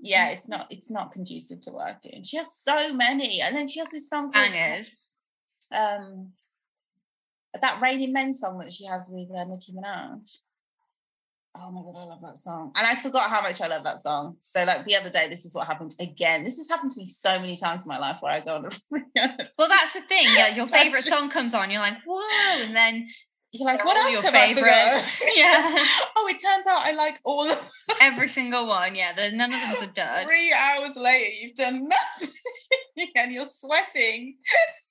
Yeah, 0.00 0.30
it's 0.30 0.48
not. 0.48 0.66
It's 0.70 0.90
not 0.90 1.12
conducive 1.12 1.60
to 1.62 1.72
working. 1.72 2.22
She 2.22 2.36
has 2.36 2.54
so 2.54 2.94
many, 2.94 3.40
and 3.40 3.54
then 3.54 3.68
she 3.68 3.80
has 3.80 3.90
this 3.90 4.08
song. 4.08 4.30
Bangers. 4.30 4.96
um, 5.72 6.32
that 7.60 7.80
Raining 7.80 8.12
Men 8.12 8.32
song 8.32 8.58
that 8.58 8.72
she 8.72 8.86
has 8.86 9.08
with 9.12 9.28
uh, 9.34 9.44
Nicki 9.44 9.72
Minaj. 9.72 10.38
Oh 11.60 11.70
my 11.70 11.82
god, 11.82 11.98
I 11.98 12.04
love 12.04 12.20
that 12.22 12.38
song. 12.38 12.72
And 12.76 12.86
I 12.86 12.94
forgot 12.94 13.30
how 13.30 13.42
much 13.42 13.60
I 13.60 13.66
love 13.66 13.84
that 13.84 14.00
song. 14.00 14.36
So 14.40 14.64
like 14.64 14.84
the 14.84 14.96
other 14.96 15.10
day, 15.10 15.28
this 15.28 15.44
is 15.44 15.54
what 15.54 15.66
happened 15.66 15.94
again. 15.98 16.44
This 16.44 16.56
has 16.58 16.68
happened 16.68 16.92
to 16.92 16.98
me 16.98 17.06
so 17.06 17.38
many 17.40 17.56
times 17.56 17.84
in 17.84 17.88
my 17.88 17.98
life 17.98 18.18
where 18.20 18.32
I 18.32 18.40
go 18.40 18.56
on 18.56 18.66
a 18.66 19.38
Well, 19.58 19.68
that's 19.68 19.94
the 19.94 20.00
thing. 20.02 20.26
Yeah, 20.34 20.54
your 20.54 20.66
favorite 20.78 21.04
song 21.04 21.30
comes 21.30 21.54
on, 21.54 21.70
you're 21.70 21.80
like, 21.80 21.98
whoa, 22.06 22.62
and 22.62 22.76
then 22.76 23.08
you're 23.52 23.66
like, 23.66 23.84
what 23.84 23.96
else 23.96 24.12
your 24.12 24.22
have 24.22 24.32
favorites? 24.32 25.24
yeah. 25.36 25.76
oh, 26.16 26.28
it 26.28 26.38
turns 26.38 26.66
out 26.66 26.84
I 26.84 26.92
like 26.94 27.18
all 27.24 27.48
of 27.48 27.56
them. 27.56 27.96
Every 28.00 28.28
single 28.28 28.66
one. 28.66 28.94
Yeah, 28.94 29.14
the, 29.14 29.34
none 29.34 29.52
of 29.52 29.60
them 29.60 29.88
are 29.88 29.92
dud. 29.92 30.28
Three 30.28 30.52
hours 30.52 30.96
later, 30.96 31.30
you've 31.40 31.54
done 31.54 31.88
nothing, 31.88 33.08
and 33.16 33.32
you're 33.32 33.46
sweating 33.46 34.36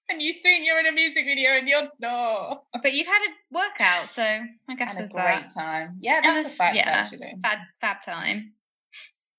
and 0.09 0.21
you 0.21 0.33
think 0.41 0.65
you're 0.65 0.79
in 0.79 0.87
a 0.87 0.91
music 0.91 1.25
video 1.25 1.51
and 1.51 1.67
you're 1.67 1.89
not. 1.99 2.63
But 2.81 2.93
you've 2.93 3.07
had 3.07 3.21
a 3.21 3.55
workout, 3.55 4.09
so 4.09 4.23
I 4.23 4.75
guess 4.75 4.91
and 4.91 4.99
there's 4.99 5.11
a 5.11 5.13
great 5.13 5.49
that. 5.49 5.53
time. 5.53 5.97
Yeah, 5.99 6.21
that's 6.21 6.49
a 6.49 6.51
fact 6.51 6.75
yeah, 6.75 6.83
actually. 6.87 7.33
Bad 7.37 7.59
fab 7.81 8.01
time. 8.01 8.53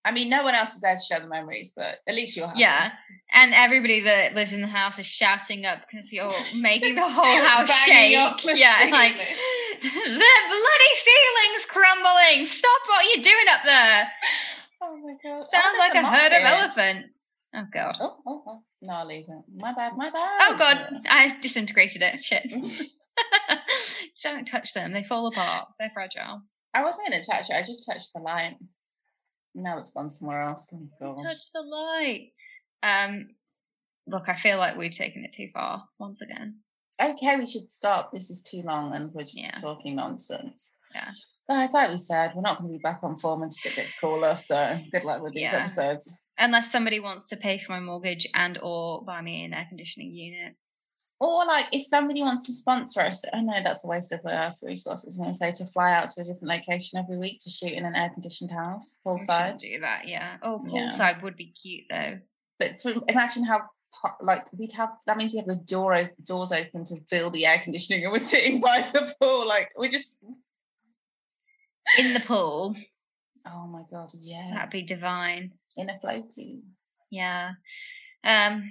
I 0.05 0.12
mean, 0.12 0.31
no 0.31 0.43
one 0.43 0.55
else 0.55 0.74
is 0.74 0.81
there 0.81 0.95
to 0.95 1.03
share 1.03 1.20
the 1.20 1.27
memories, 1.27 1.73
but 1.77 1.99
at 2.07 2.15
least 2.15 2.36
you're 2.36 2.47
happy. 2.47 2.61
Yeah, 2.61 2.93
and 3.32 3.53
everybody 3.55 4.01
that 4.01 4.35
lives 4.35 4.53
in 4.53 4.61
the 4.61 4.66
house 4.66 4.99
is 4.99 5.07
shouting 5.07 5.66
up 5.66 5.81
because 5.81 6.12
you're 6.12 6.31
making 6.61 6.95
the 6.95 7.09
whole 7.09 7.43
house 7.47 7.70
shake. 7.85 8.12
Yeah, 8.45 8.89
like 8.93 9.15
the 9.81 10.09
bloody 10.09 10.93
ceiling's 10.97 11.66
crumbling. 11.69 12.47
Stop 12.47 12.81
what 12.86 13.05
you're 13.15 13.23
doing 13.23 13.47
up 13.51 13.61
there. 13.65 14.09
Oh 14.81 14.97
my 14.99 15.15
god! 15.23 15.40
Oh, 15.40 15.45
Sounds 15.45 15.77
oh, 15.77 15.78
like 15.78 15.95
a, 15.95 16.07
a 16.07 16.11
herd 16.11 16.32
of 16.32 16.43
elephants. 16.45 17.24
Oh 17.54 17.64
god. 17.72 17.96
Oh, 18.00 18.16
oh, 18.26 18.42
oh. 18.46 18.62
No, 18.82 18.94
I'll 18.94 19.06
leave 19.06 19.24
it. 19.28 19.42
My 19.56 19.72
bad, 19.72 19.96
my 19.96 20.10
bad. 20.10 20.38
Oh 20.42 20.56
god, 20.58 21.00
I 21.08 21.36
disintegrated 21.40 22.02
it. 22.02 22.20
Shit. 22.20 22.52
Don't 24.22 24.46
touch 24.46 24.74
them, 24.74 24.92
they 24.92 25.04
fall 25.04 25.26
apart. 25.26 25.68
They're 25.78 25.90
fragile. 25.94 26.42
I 26.74 26.84
wasn't 26.84 27.08
gonna 27.08 27.22
touch 27.22 27.50
it, 27.50 27.56
I 27.56 27.62
just 27.62 27.86
touched 27.90 28.12
the 28.14 28.20
light. 28.20 28.56
Now 29.54 29.78
it's 29.78 29.90
gone 29.90 30.10
somewhere 30.10 30.42
else. 30.42 30.72
Oh, 31.00 31.16
touch 31.22 31.52
the 31.54 31.62
light. 31.62 32.32
Um 32.82 33.30
look, 34.06 34.28
I 34.28 34.34
feel 34.34 34.58
like 34.58 34.76
we've 34.76 34.94
taken 34.94 35.24
it 35.24 35.32
too 35.32 35.48
far 35.52 35.84
once 35.98 36.20
again. 36.20 36.56
Okay, 37.02 37.36
we 37.36 37.46
should 37.46 37.70
stop. 37.70 38.12
This 38.12 38.30
is 38.30 38.42
too 38.42 38.62
long 38.62 38.94
and 38.94 39.12
we're 39.12 39.22
just 39.22 39.38
yeah. 39.38 39.50
talking 39.60 39.96
nonsense. 39.96 40.72
Yeah. 40.94 41.10
Guys, 41.48 41.72
like 41.72 41.90
we 41.90 41.96
said, 41.96 42.32
we're 42.34 42.42
not 42.42 42.58
going 42.58 42.70
to 42.70 42.76
be 42.76 42.82
back 42.82 42.98
on 43.02 43.16
form 43.16 43.42
until 43.42 43.70
it 43.70 43.76
gets 43.76 43.98
cooler. 43.98 44.34
So 44.34 44.78
good 44.90 45.04
luck 45.04 45.22
with 45.22 45.32
these 45.32 45.52
yeah. 45.52 45.60
episodes 45.60 46.20
unless 46.39 46.70
somebody 46.70 47.01
wants 47.01 47.28
to 47.28 47.36
pay 47.36 47.59
for 47.59 47.73
my 47.73 47.81
mortgage 47.81 48.27
and 48.35 48.59
or 48.62 49.05
buy 49.05 49.20
me 49.20 49.44
an 49.44 49.55
air 49.55 49.66
conditioning 49.69 50.12
unit. 50.12 50.55
Or 51.20 51.44
like 51.47 51.66
if 51.73 51.85
somebody 51.85 52.23
wants 52.23 52.47
to 52.47 52.52
sponsor 52.52 53.01
us 53.01 53.24
i 53.32 53.40
know 53.40 53.60
that's 53.62 53.85
a 53.85 53.89
waste 53.89 54.12
of 54.12 54.23
the 54.23 54.52
resources 54.62 55.19
when 55.19 55.28
i 55.28 55.32
say 55.32 55.51
to 55.51 55.66
fly 55.66 55.93
out 55.93 56.10
to 56.10 56.20
a 56.20 56.24
different 56.24 56.47
location 56.47 56.97
every 56.97 57.19
week 57.19 57.40
to 57.40 57.51
shoot 57.51 57.73
in 57.73 57.85
an 57.85 57.97
air 57.97 58.09
conditioned 58.09 58.52
house 58.52 58.94
poolside. 59.05 59.59
do 59.59 59.81
that 59.81 60.06
yeah. 60.06 60.36
Oh 60.43 60.62
poolside 60.65 60.98
yeah. 61.16 61.23
would 61.23 61.36
be 61.36 61.52
cute 61.60 61.86
though. 61.90 62.20
But 62.60 62.81
for, 62.81 62.93
imagine 63.09 63.44
how 63.44 63.62
like 64.20 64.47
we'd 64.52 64.73
have 64.73 64.90
that 65.06 65.16
means 65.16 65.32
we 65.32 65.39
have 65.39 65.48
the 65.48 65.56
door 65.56 66.10
doors 66.23 66.52
open 66.52 66.85
to 66.85 67.01
fill 67.10 67.31
the 67.31 67.47
air 67.47 67.59
conditioning 67.59 68.05
and 68.05 68.12
we're 68.12 68.20
sitting 68.20 68.60
by 68.69 68.89
the 68.93 69.12
pool 69.20 69.48
like 69.48 69.73
we're 69.77 69.90
just 69.90 70.24
in 71.98 72.15
the 72.15 72.20
pool. 72.20 72.77
Oh 73.44 73.66
my 73.66 73.82
god 73.90 74.12
yeah 74.20 74.52
that'd 74.55 74.70
be 74.70 74.86
divine 74.86 75.52
in 75.78 75.88
a 75.88 75.94
floaty. 75.94 76.60
Yeah. 77.10 77.52
Um 78.24 78.70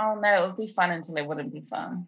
Oh 0.00 0.14
no, 0.14 0.44
it 0.44 0.46
would 0.46 0.56
be 0.56 0.72
fun 0.72 0.92
until 0.92 1.16
it 1.16 1.26
wouldn't 1.26 1.52
be 1.52 1.62
fun. 1.62 2.06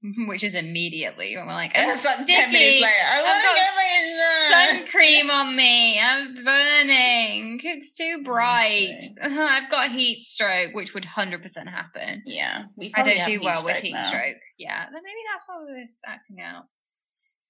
Which 0.28 0.44
is 0.44 0.54
immediately 0.54 1.36
when 1.36 1.46
we're 1.46 1.52
like, 1.52 1.72
oh, 1.76 1.90
it's 1.90 2.04
like 2.04 2.24
ten 2.24 2.52
minutes 2.52 2.80
later. 2.80 2.94
I 3.04 3.22
want 3.22 3.42
to 3.42 3.54
get 3.54 3.74
my 3.74 4.78
sun 4.78 4.86
cream 4.92 5.28
on 5.30 5.56
me. 5.56 6.00
I'm 6.00 6.44
burning. 6.44 7.60
It's 7.62 7.94
too 7.94 8.22
bright. 8.24 9.02
I've 9.22 9.68
got 9.70 9.88
a 9.88 9.92
heat 9.92 10.22
stroke, 10.22 10.72
which 10.74 10.94
would 10.94 11.04
hundred 11.04 11.42
percent 11.42 11.68
happen. 11.68 12.22
Yeah, 12.24 12.62
I 12.94 13.02
don't 13.02 13.24
do 13.24 13.40
well 13.42 13.64
with 13.64 13.78
heat 13.78 13.92
now. 13.94 14.00
stroke. 14.00 14.36
Yeah, 14.56 14.84
then 14.84 15.02
maybe 15.02 15.18
that's 15.32 15.44
why 15.46 15.64
we're 15.64 15.88
acting 16.06 16.40
out. 16.40 16.64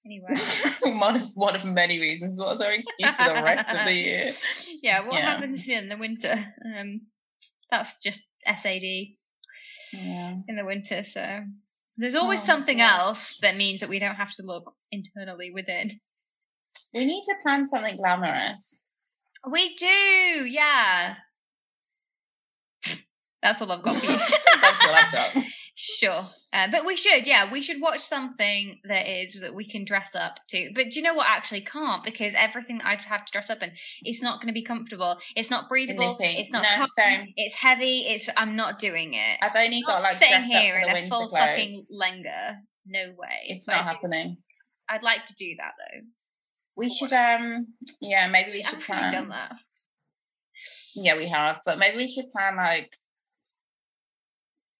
Anyway, 0.05 0.33
one 0.97 1.15
of 1.17 1.29
one 1.35 1.55
of 1.55 1.65
many 1.65 1.99
reasons. 1.99 2.39
What's 2.39 2.61
our 2.61 2.71
excuse 2.71 3.15
for 3.15 3.33
the 3.33 3.43
rest 3.43 3.69
of 3.69 3.85
the 3.85 3.93
year? 4.07 4.31
Yeah, 4.81 5.05
what 5.05 5.15
yeah. 5.15 5.31
happens 5.31 5.67
in 5.67 5.89
the 5.89 5.97
winter? 5.97 6.33
Um, 6.65 7.01
that's 7.69 8.01
just 8.01 8.27
SAD. 8.45 8.83
Yeah. 9.93 10.35
In 10.47 10.55
the 10.55 10.65
winter, 10.65 11.03
so 11.03 11.41
there's 11.97 12.15
always 12.15 12.41
oh, 12.43 12.45
something 12.45 12.79
else 12.79 13.37
that 13.41 13.57
means 13.57 13.81
that 13.81 13.89
we 13.89 13.99
don't 13.99 14.15
have 14.15 14.33
to 14.35 14.43
look 14.43 14.73
internally 14.91 15.51
within. 15.51 15.89
We 16.93 17.05
need 17.05 17.23
to 17.23 17.35
plan 17.43 17.67
something 17.67 17.97
glamorous. 17.97 18.83
We 19.51 19.75
do, 19.75 20.45
yeah. 20.45 21.15
That's 23.41 23.61
all 23.61 23.71
I've 23.71 23.81
got 23.81 23.97
for 23.97 24.05
you. 24.05 24.17
That's 24.61 24.85
what 24.85 25.03
I've 25.03 25.11
got. 25.11 25.43
Sure, 25.75 26.23
uh, 26.51 26.67
but 26.71 26.85
we 26.85 26.95
should, 26.95 27.27
yeah, 27.27 27.51
we 27.51 27.61
should 27.61 27.79
watch 27.79 27.99
something 27.99 28.79
that 28.85 29.07
is 29.07 29.39
that 29.41 29.53
we 29.53 29.65
can 29.65 29.85
dress 29.85 30.15
up 30.15 30.39
to. 30.49 30.69
But 30.73 30.89
do 30.89 30.99
you 30.99 31.03
know 31.03 31.13
what? 31.13 31.27
Actually, 31.29 31.61
can't 31.61 32.03
because 32.03 32.33
everything 32.35 32.79
that 32.79 32.87
I'd 32.87 33.01
have 33.01 33.25
to 33.25 33.31
dress 33.31 33.49
up 33.49 33.61
in, 33.61 33.71
it's 34.03 34.23
not 34.23 34.41
going 34.41 34.47
to 34.47 34.59
be 34.59 34.63
comfortable. 34.63 35.17
It's 35.35 35.51
not 35.51 35.69
breathable. 35.69 36.17
It's 36.19 36.51
not. 36.51 36.63
No, 36.77 36.85
same. 36.97 37.33
It's 37.35 37.55
heavy. 37.55 37.99
It's. 38.07 38.29
I'm 38.35 38.55
not 38.55 38.79
doing 38.79 39.13
it. 39.13 39.37
I've 39.41 39.55
only 39.55 39.81
got 39.85 40.01
like 40.01 40.15
sitting 40.15 40.43
here 40.43 40.79
in 40.79 40.91
the 40.93 40.99
a 41.05 41.07
full 41.07 41.27
clothes. 41.27 41.39
fucking 41.39 41.81
lehenga. 42.01 42.55
No 42.87 43.03
way. 43.17 43.43
It's 43.45 43.65
But 43.67 43.73
not 43.73 43.81
I 43.81 43.83
do- 43.83 43.93
happening. 43.93 44.37
I'd 44.89 45.03
like 45.03 45.25
to 45.25 45.35
do 45.35 45.55
that 45.59 45.73
though. 45.77 45.99
We 46.75 46.87
For 46.89 46.95
should 47.09 47.13
um 47.13 47.67
yeah, 48.01 48.27
maybe 48.27 48.51
we 48.51 48.63
should 48.63 48.81
haven't 48.81 48.85
plan. 48.85 49.11
done 49.11 49.29
that. 49.29 49.55
Yeah, 50.95 51.15
we 51.17 51.27
have, 51.27 51.59
but 51.65 51.77
maybe 51.77 51.97
we 51.97 52.07
should 52.07 52.31
plan 52.31 52.55
like 52.57 52.95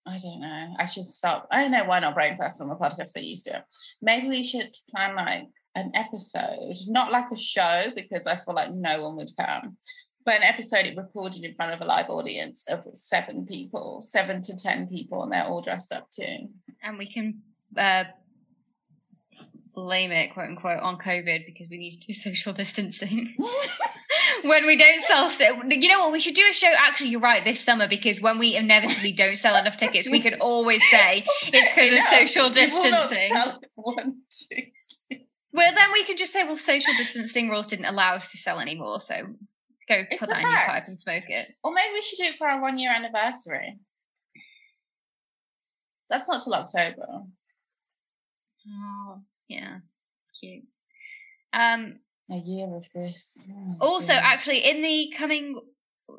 I 0.10 0.18
don't 0.18 0.41
know. 0.41 0.76
I 0.77 0.86
should 0.86 1.06
stop. 1.06 1.48
I 1.52 1.61
don't 1.61 1.72
know 1.72 1.86
why 1.86 1.99
not 1.99 2.15
braincast 2.15 2.61
on 2.61 2.69
the 2.69 2.76
podcast 2.76 3.14
they 3.14 3.22
used 3.22 3.45
to. 3.45 3.64
Maybe 4.02 4.27
we 4.27 4.44
should 4.44 4.76
plan 4.90 5.15
like 5.15 5.48
an 5.76 5.91
episode, 5.94 6.76
not 6.88 7.11
like 7.11 7.31
a 7.31 7.38
show 7.38 7.91
because 7.95 8.26
I 8.27 8.36
feel 8.36 8.56
like 8.56 8.72
no 8.72 9.03
one 9.03 9.15
would 9.18 9.30
come, 9.40 9.77
but 10.26 10.36
an 10.36 10.44
episode 10.44 10.86
it 10.86 10.98
recorded 10.98 11.44
in 11.44 11.56
front 11.56 11.73
of 11.73 11.81
a 11.81 11.86
live 11.86 12.10
audience 12.10 12.65
of 12.69 12.84
seven 12.94 13.45
people, 13.45 14.02
seven 14.02 14.41
to 14.41 14.56
ten 14.56 14.88
people, 14.88 15.23
and 15.23 15.31
they're 15.31 15.45
all 15.45 15.61
dressed 15.61 15.91
up 15.91 16.10
too. 16.10 16.49
and 16.84 16.98
we 16.98 17.11
can 17.11 17.40
uh, 17.77 18.03
blame 19.84 20.11
it, 20.11 20.34
quote 20.34 20.49
unquote, 20.49 20.81
on 20.81 20.97
COVID 20.97 21.45
because 21.45 21.68
we 21.69 21.77
need 21.77 21.91
to 21.91 22.07
do 22.07 22.14
social 22.27 22.53
distancing 22.53 23.35
when 24.43 24.65
we 24.65 24.76
don't 24.76 25.03
sell. 25.06 25.31
You 25.69 25.88
know 25.89 25.99
what? 26.01 26.11
We 26.11 26.19
should 26.19 26.35
do 26.35 26.45
a 26.49 26.53
show. 26.53 26.72
Actually, 26.77 27.10
you're 27.10 27.22
right. 27.22 27.43
This 27.43 27.61
summer 27.61 27.88
because 27.88 28.22
when 28.22 28.38
we 28.39 28.56
inevitably 28.56 29.11
don't 29.11 29.38
sell 29.38 29.56
enough 29.56 29.77
tickets, 29.77 30.10
we 30.10 30.19
could 30.19 30.35
always 30.39 30.81
say 30.89 31.23
it's 31.43 31.73
because 31.73 31.97
of 31.97 32.03
social 32.03 32.51
You 32.51 32.73
will 32.73 32.91
not 32.91 33.10
distancing. 33.10 33.60
one. 33.76 34.22
Well, 35.51 35.73
then 35.73 35.91
we 35.91 36.03
could 36.03 36.18
just 36.18 36.31
say, 36.31 36.43
well, 36.43 36.56
social 36.57 36.93
distancing 36.95 37.49
rules 37.49 37.65
didn't 37.65 37.85
allow 37.85 38.15
us 38.15 38.31
to 38.31 38.38
sell 38.38 38.60
anymore, 38.60 38.99
so 38.99 39.15
go 39.88 40.03
It's 40.10 40.19
put 40.19 40.30
that 40.30 40.43
in 40.43 40.49
your 40.49 40.60
pipe 40.60 40.84
and 40.88 40.99
smoke 40.99 41.23
it. 41.27 41.56
Or 41.64 41.73
maybe 41.73 41.93
we 41.93 42.01
should 42.03 42.18
do 42.18 42.26
it 42.26 42.35
for 42.35 42.47
our 42.47 42.61
one 42.61 42.77
year 42.77 42.91
anniversary. 42.93 43.77
That's 46.10 46.30
not 46.30 46.43
till 46.43 46.53
October. 46.53 47.23
Oh, 48.68 49.22
yeah, 49.49 49.77
cute. 50.39 50.63
Um, 51.51 51.99
A 52.31 52.38
year 52.38 52.73
of 52.76 52.89
this. 52.93 53.51
Oh, 53.81 53.88
also 53.89 54.13
dear. 54.13 54.21
actually 54.23 54.59
in 54.59 54.81
the 54.81 55.13
coming 55.17 55.59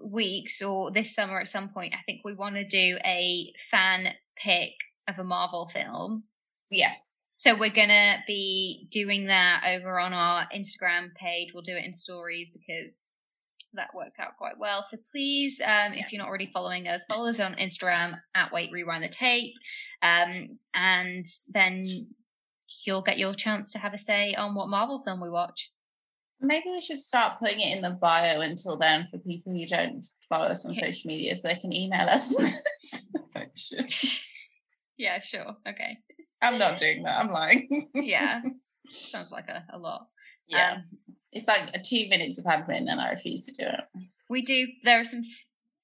weeks 0.05 0.62
or 0.62 0.90
this 0.90 1.15
summer 1.15 1.40
at 1.40 1.48
some 1.48 1.69
point 1.69 1.94
i 1.94 2.02
think 2.07 2.20
we 2.24 2.35
want 2.35 2.55
to 2.55 2.65
do 2.65 2.98
a 3.05 3.52
fan 3.59 4.09
pick 4.36 4.73
of 5.09 5.19
a 5.19 5.24
marvel 5.24 5.66
film 5.66 6.24
yeah, 6.73 6.93
so 7.35 7.57
we're 7.57 7.70
gonna 7.70 8.23
be 8.28 8.86
doing 8.93 9.27
that 9.27 9.65
over 9.66 9.98
on 9.98 10.12
our 10.12 10.47
instagram 10.55 11.12
page 11.16 11.48
we'll 11.52 11.62
do 11.62 11.77
it 11.77 11.85
in 11.85 11.93
stories 11.93 12.51
because 12.51 13.02
that 13.74 13.94
worked 13.94 14.19
out 14.20 14.36
quite 14.36 14.59
well 14.59 14.82
so 14.82 14.97
please 15.11 15.61
um, 15.61 15.93
if 15.94 16.12
you're 16.12 16.20
not 16.20 16.28
already 16.28 16.51
following 16.52 16.89
us 16.89 17.05
follow 17.07 17.28
us 17.28 17.40
on 17.40 17.55
instagram 17.55 18.19
at 18.35 18.52
wait 18.52 18.70
rewind 18.73 19.02
the 19.02 19.09
tape 19.09 19.55
um, 20.02 20.59
and 20.74 21.27
then 21.52 22.07
you'll 22.86 23.02
get 23.02 23.19
your 23.19 23.35
chance 23.35 23.73
to 23.73 23.78
have 23.78 23.94
a 23.94 23.98
say 23.98 24.35
on 24.35 24.55
what 24.55 24.69
marvel 24.69 25.02
film 25.05 25.20
we 25.20 25.31
watch. 25.31 25.70
Maybe 26.40 26.65
we 26.70 26.81
should 26.81 26.98
start 26.98 27.39
putting 27.39 27.61
it 27.61 27.77
in 27.77 27.82
the 27.82 27.90
bio 27.90 28.40
until 28.40 28.78
then 28.78 29.09
for 29.11 29.19
people 29.19 29.52
who 29.52 29.66
don't 29.66 30.05
follow 30.28 30.47
us 30.47 30.65
on 30.65 30.73
social 30.74 31.09
media, 31.09 31.36
so 31.36 31.48
they 31.48 31.55
can 31.57 31.73
email 31.74 32.09
us. 32.09 32.35
yeah 34.98 35.19
sure. 35.20 35.57
Okay. 35.69 35.98
I'm 36.43 36.59
not 36.59 36.78
doing 36.78 37.02
that. 37.02 37.19
I'm 37.19 37.31
lying. 37.31 37.89
yeah. 37.94 38.40
Sounds 38.89 39.31
like 39.31 39.48
a, 39.48 39.65
a 39.73 39.78
lot. 39.78 40.07
Yeah, 40.48 40.74
Um, 40.77 40.82
it's 41.32 41.47
like 41.47 41.70
a 41.74 41.78
two 41.78 42.09
minutes 42.09 42.39
of 42.39 42.44
admin, 42.47 42.86
and 42.90 43.01
I 43.01 43.11
refuse 43.11 43.47
to 43.47 43.52
do 43.52 43.65
it. 43.66 44.05
we 44.28 44.43
do 44.43 44.66
there 44.85 44.98
are 45.01 45.05
some 45.05 45.23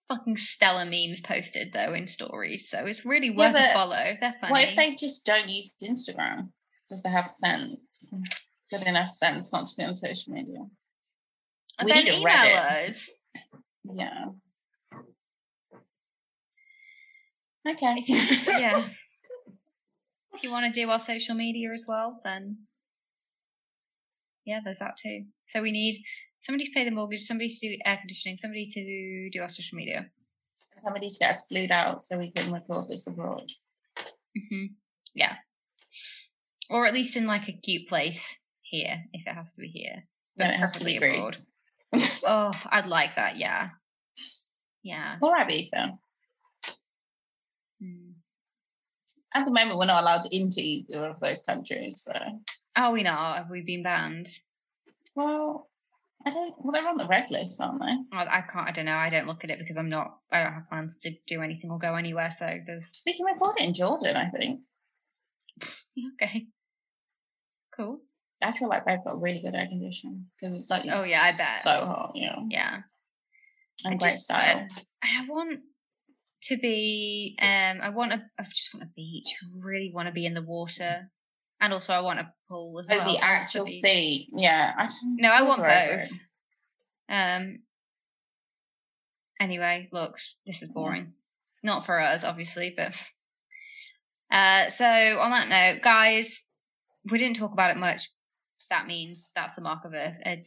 fucking 0.09 0.37
stellar 0.37 0.85
memes 0.85 1.21
posted 1.21 1.73
though 1.73 1.93
in 1.93 2.07
stories 2.07 2.71
so 2.71 2.87
it's 2.87 3.05
really 3.05 3.29
Yeah, 3.29 3.53
worth 3.53 3.57
a 3.57 3.73
follow. 3.75 4.15
They're 4.21 4.33
funny 4.41 4.51
What 4.53 4.65
if 4.65 4.77
they 4.77 4.95
just 4.95 5.27
don't 5.27 5.49
use 5.49 5.75
Instagram 5.83 6.51
because 6.89 7.03
they 7.03 7.11
have 7.11 7.31
sense? 7.31 8.13
Good 8.71 8.87
enough 8.87 9.09
sense 9.09 9.53
not 9.53 9.67
to 9.69 9.77
be 9.77 9.85
on 9.85 9.95
social 9.95 10.33
media. 10.33 10.67
And 11.79 11.87
we 11.87 11.93
then 11.93 12.05
need 12.05 12.15
email 12.15 12.33
Reddit. 12.35 12.89
us 12.89 13.11
Yeah. 13.85 14.25
Okay. 17.69 18.05
Yeah 18.07 18.89
if 20.37 20.43
you 20.43 20.51
want 20.53 20.73
to 20.73 20.81
do 20.81 20.89
our 20.91 20.99
social 20.99 21.35
media 21.35 21.71
as 21.73 21.87
well 21.89 22.21
then 22.25 22.59
yeah 24.45 24.61
there's 24.63 24.79
that 24.79 24.97
too 24.97 25.25
so 25.47 25.63
we 25.63 25.73
need 25.73 25.97
somebody 26.41 26.65
to 26.65 26.71
pay 26.73 26.85
the 26.85 26.91
mortgage 26.91 27.21
somebody 27.21 27.49
to 27.49 27.59
do 27.69 27.77
air 27.85 27.97
conditioning 27.97 28.37
somebody 28.37 28.67
to 28.67 29.31
do 29.33 29.41
our 29.43 29.49
social 29.49 29.77
media 29.77 30.07
Somebody 30.79 31.09
to 31.09 31.19
get 31.19 31.31
us 31.31 31.47
flued 31.49 31.71
out 31.71 32.05
so 32.05 32.19
we 32.19 32.31
can 32.31 32.53
record 32.53 32.89
this 32.91 33.07
abroad. 33.07 33.51
hmm 34.51 34.67
yeah 35.15 35.37
or 36.71 36.87
at 36.87 36.95
least 36.95 37.17
in 37.17 37.27
like 37.27 37.49
a 37.49 37.53
cute 37.53 37.89
place 37.89 38.39
here 38.63 39.05
if 39.13 39.27
it 39.27 39.35
has 39.35 39.53
to 39.53 39.61
be 39.61 39.69
here 39.69 40.05
No, 40.37 40.45
but 40.45 40.55
it 40.55 40.59
has 40.59 40.75
to 40.75 40.85
be 40.85 40.97
abroad. 40.97 41.23
Greece. 41.23 41.51
Oh, 42.27 42.53
I'd 42.71 42.87
like 42.87 43.17
that. 43.17 43.37
Yeah. 43.39 43.71
Yeah. 44.83 45.17
All 45.21 45.33
right, 45.33 45.49
Ibiza. 45.49 45.99
Mm. 47.83 48.13
At 49.35 49.45
the 49.45 49.51
moment, 49.51 49.79
we're 49.79 49.87
not 49.87 50.03
allowed 50.03 50.27
into 50.33 50.61
either 50.61 51.07
of 51.07 51.21
those 51.21 51.43
countries. 51.43 52.03
So, 52.03 52.13
Are 52.77 52.93
we 52.93 53.03
not? 53.03 53.37
Have 53.37 53.51
we 53.51 53.63
been 53.63 53.83
banned? 53.83 54.29
well, 55.15 55.69
I 56.25 56.31
don't. 56.31 56.55
Well, 56.59 56.73
they're 56.73 56.89
on 56.89 56.97
the 56.97 57.07
red 57.07 57.31
list, 57.31 57.61
aren't 57.61 57.81
they? 57.81 58.17
I, 58.17 58.39
I 58.39 58.41
can't. 58.43 58.69
I 58.69 58.73
don't 58.73 58.87
know. 58.87 58.97
I 58.97 59.11
don't 59.11 59.27
look 59.27 59.45
at 59.45 59.51
it 59.51 59.59
because 59.59 59.77
I'm 59.77 59.89
not. 59.89 60.19
I 60.33 60.43
don't 60.43 60.53
have 60.55 60.67
plans 60.67 60.99
to 61.03 61.13
do 61.27 61.43
anything 61.43 61.71
or 61.71 61.79
go 61.79 61.95
anywhere. 61.95 62.31
So 62.31 62.47
there's 62.67 63.01
We 63.07 63.17
can 63.17 63.27
record 63.27 63.57
it 63.59 63.67
in 63.67 63.75
Jordan. 63.75 64.17
I 64.17 64.29
think. 64.29 64.61
okay. 66.23 66.47
Cool. 67.77 68.01
I 68.43 68.53
feel 68.53 68.69
like 68.69 68.85
they've 68.87 69.03
got 69.05 69.21
really 69.21 69.41
good 69.41 69.55
air 69.55 69.67
conditioning 69.67 70.27
because 70.39 70.55
it's 70.57 70.71
like 70.71 70.85
Oh 70.91 71.05
yeah, 71.05 71.23
I 71.23 71.29
bet. 71.31 71.61
so 71.63 71.71
hot. 71.71 72.13
Yeah, 72.15 72.37
yeah. 72.49 72.75
and 73.85 73.95
I 73.95 73.97
great 73.97 74.01
just- 74.11 74.25
style. 74.25 74.67
I 75.03 75.27
want 75.29 75.61
to 76.45 76.57
be. 76.59 77.37
Um. 77.41 77.81
I 77.83 77.89
want 77.91 78.13
a. 78.13 78.23
I 78.39 78.45
just 78.45 78.75
want 78.75 78.85
a 78.85 78.93
beach. 78.95 79.35
I 79.43 79.47
really 79.67 79.91
want 79.95 80.07
to 80.09 80.13
be 80.13 80.27
in 80.27 80.35
the 80.35 80.43
water, 80.43 81.11
and 81.61 81.73
also 81.73 81.93
I 81.93 82.01
want 82.01 82.21
a 82.21 82.33
pool 82.49 82.79
as 82.79 82.91
Oh, 82.91 82.99
well. 82.99 83.13
the 83.13 83.19
actual 83.25 83.65
beach. 83.65 83.81
sea. 83.81 84.29
Yeah. 84.33 84.73
I 84.77 84.89
No, 85.05 85.31
I 85.31 85.43
want 85.43 85.63
both. 85.63 86.11
Um. 87.09 87.59
Anyway, 89.41 89.89
look, 89.93 90.19
this 90.47 90.63
is 90.63 90.69
boring. 90.71 91.13
Not 91.63 91.85
for 91.87 92.01
us, 92.01 92.25
obviously, 92.25 92.75
but. 92.77 92.95
Uh, 94.31 94.69
so 94.71 94.85
on 94.87 95.31
that 95.31 95.49
note, 95.49 95.83
guys, 95.83 96.46
we 97.11 97.19
didn't 97.19 97.37
talk 97.37 97.53
about 97.53 97.71
it 97.71 97.77
much. 97.77 98.09
That 98.71 98.87
means 98.87 99.31
that's 99.35 99.55
the 99.55 99.61
mark 99.63 99.85
of 99.85 99.93
a, 99.95 100.17
a, 100.27 100.45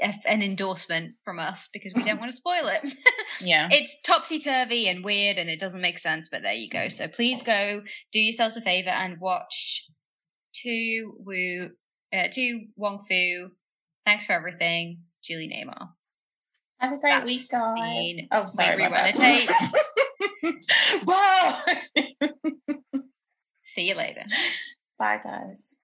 a- 0.00 0.28
an 0.28 0.42
endorsement 0.42 1.14
from 1.24 1.38
us 1.38 1.68
because 1.72 1.92
we 1.94 2.02
don't 2.02 2.18
want 2.20 2.30
to 2.30 2.36
spoil 2.36 2.66
it. 2.68 2.82
Yeah. 3.40 3.68
it's 3.72 4.00
topsy 4.02 4.38
turvy 4.38 4.86
and 4.88 5.02
weird 5.04 5.36
and 5.38 5.48
it 5.50 5.58
doesn't 5.58 5.80
make 5.80 5.98
sense, 5.98 6.28
but 6.30 6.42
there 6.42 6.52
you 6.52 6.68
go. 6.70 6.88
So 6.88 7.08
please 7.08 7.42
go 7.42 7.82
do 8.12 8.20
yourselves 8.20 8.56
a 8.56 8.60
favor 8.60 8.90
and 8.90 9.18
watch 9.20 9.84
two 10.54 11.14
Wu, 11.18 11.70
uh, 12.14 12.28
To 12.30 12.60
Wong 12.76 13.00
Foo. 13.08 13.50
Thanks 14.06 14.26
for 14.26 14.34
everything, 14.34 14.98
Julie 15.24 15.48
Newmar. 15.48 15.88
Have 16.78 16.92
a 16.92 16.98
great 16.98 17.12
That's 17.12 17.26
week, 17.26 17.50
guys. 17.50 18.14
been 18.16 18.28
Oh, 18.30 18.44
sorry. 18.46 18.76
Wait, 18.76 18.90
my 18.90 19.02
Rewind 19.12 19.16
bad. 19.16 19.48
Bye. 21.06 23.00
See 23.74 23.88
you 23.88 23.94
later. 23.94 24.24
Bye, 25.02 25.18
guys. 25.24 25.81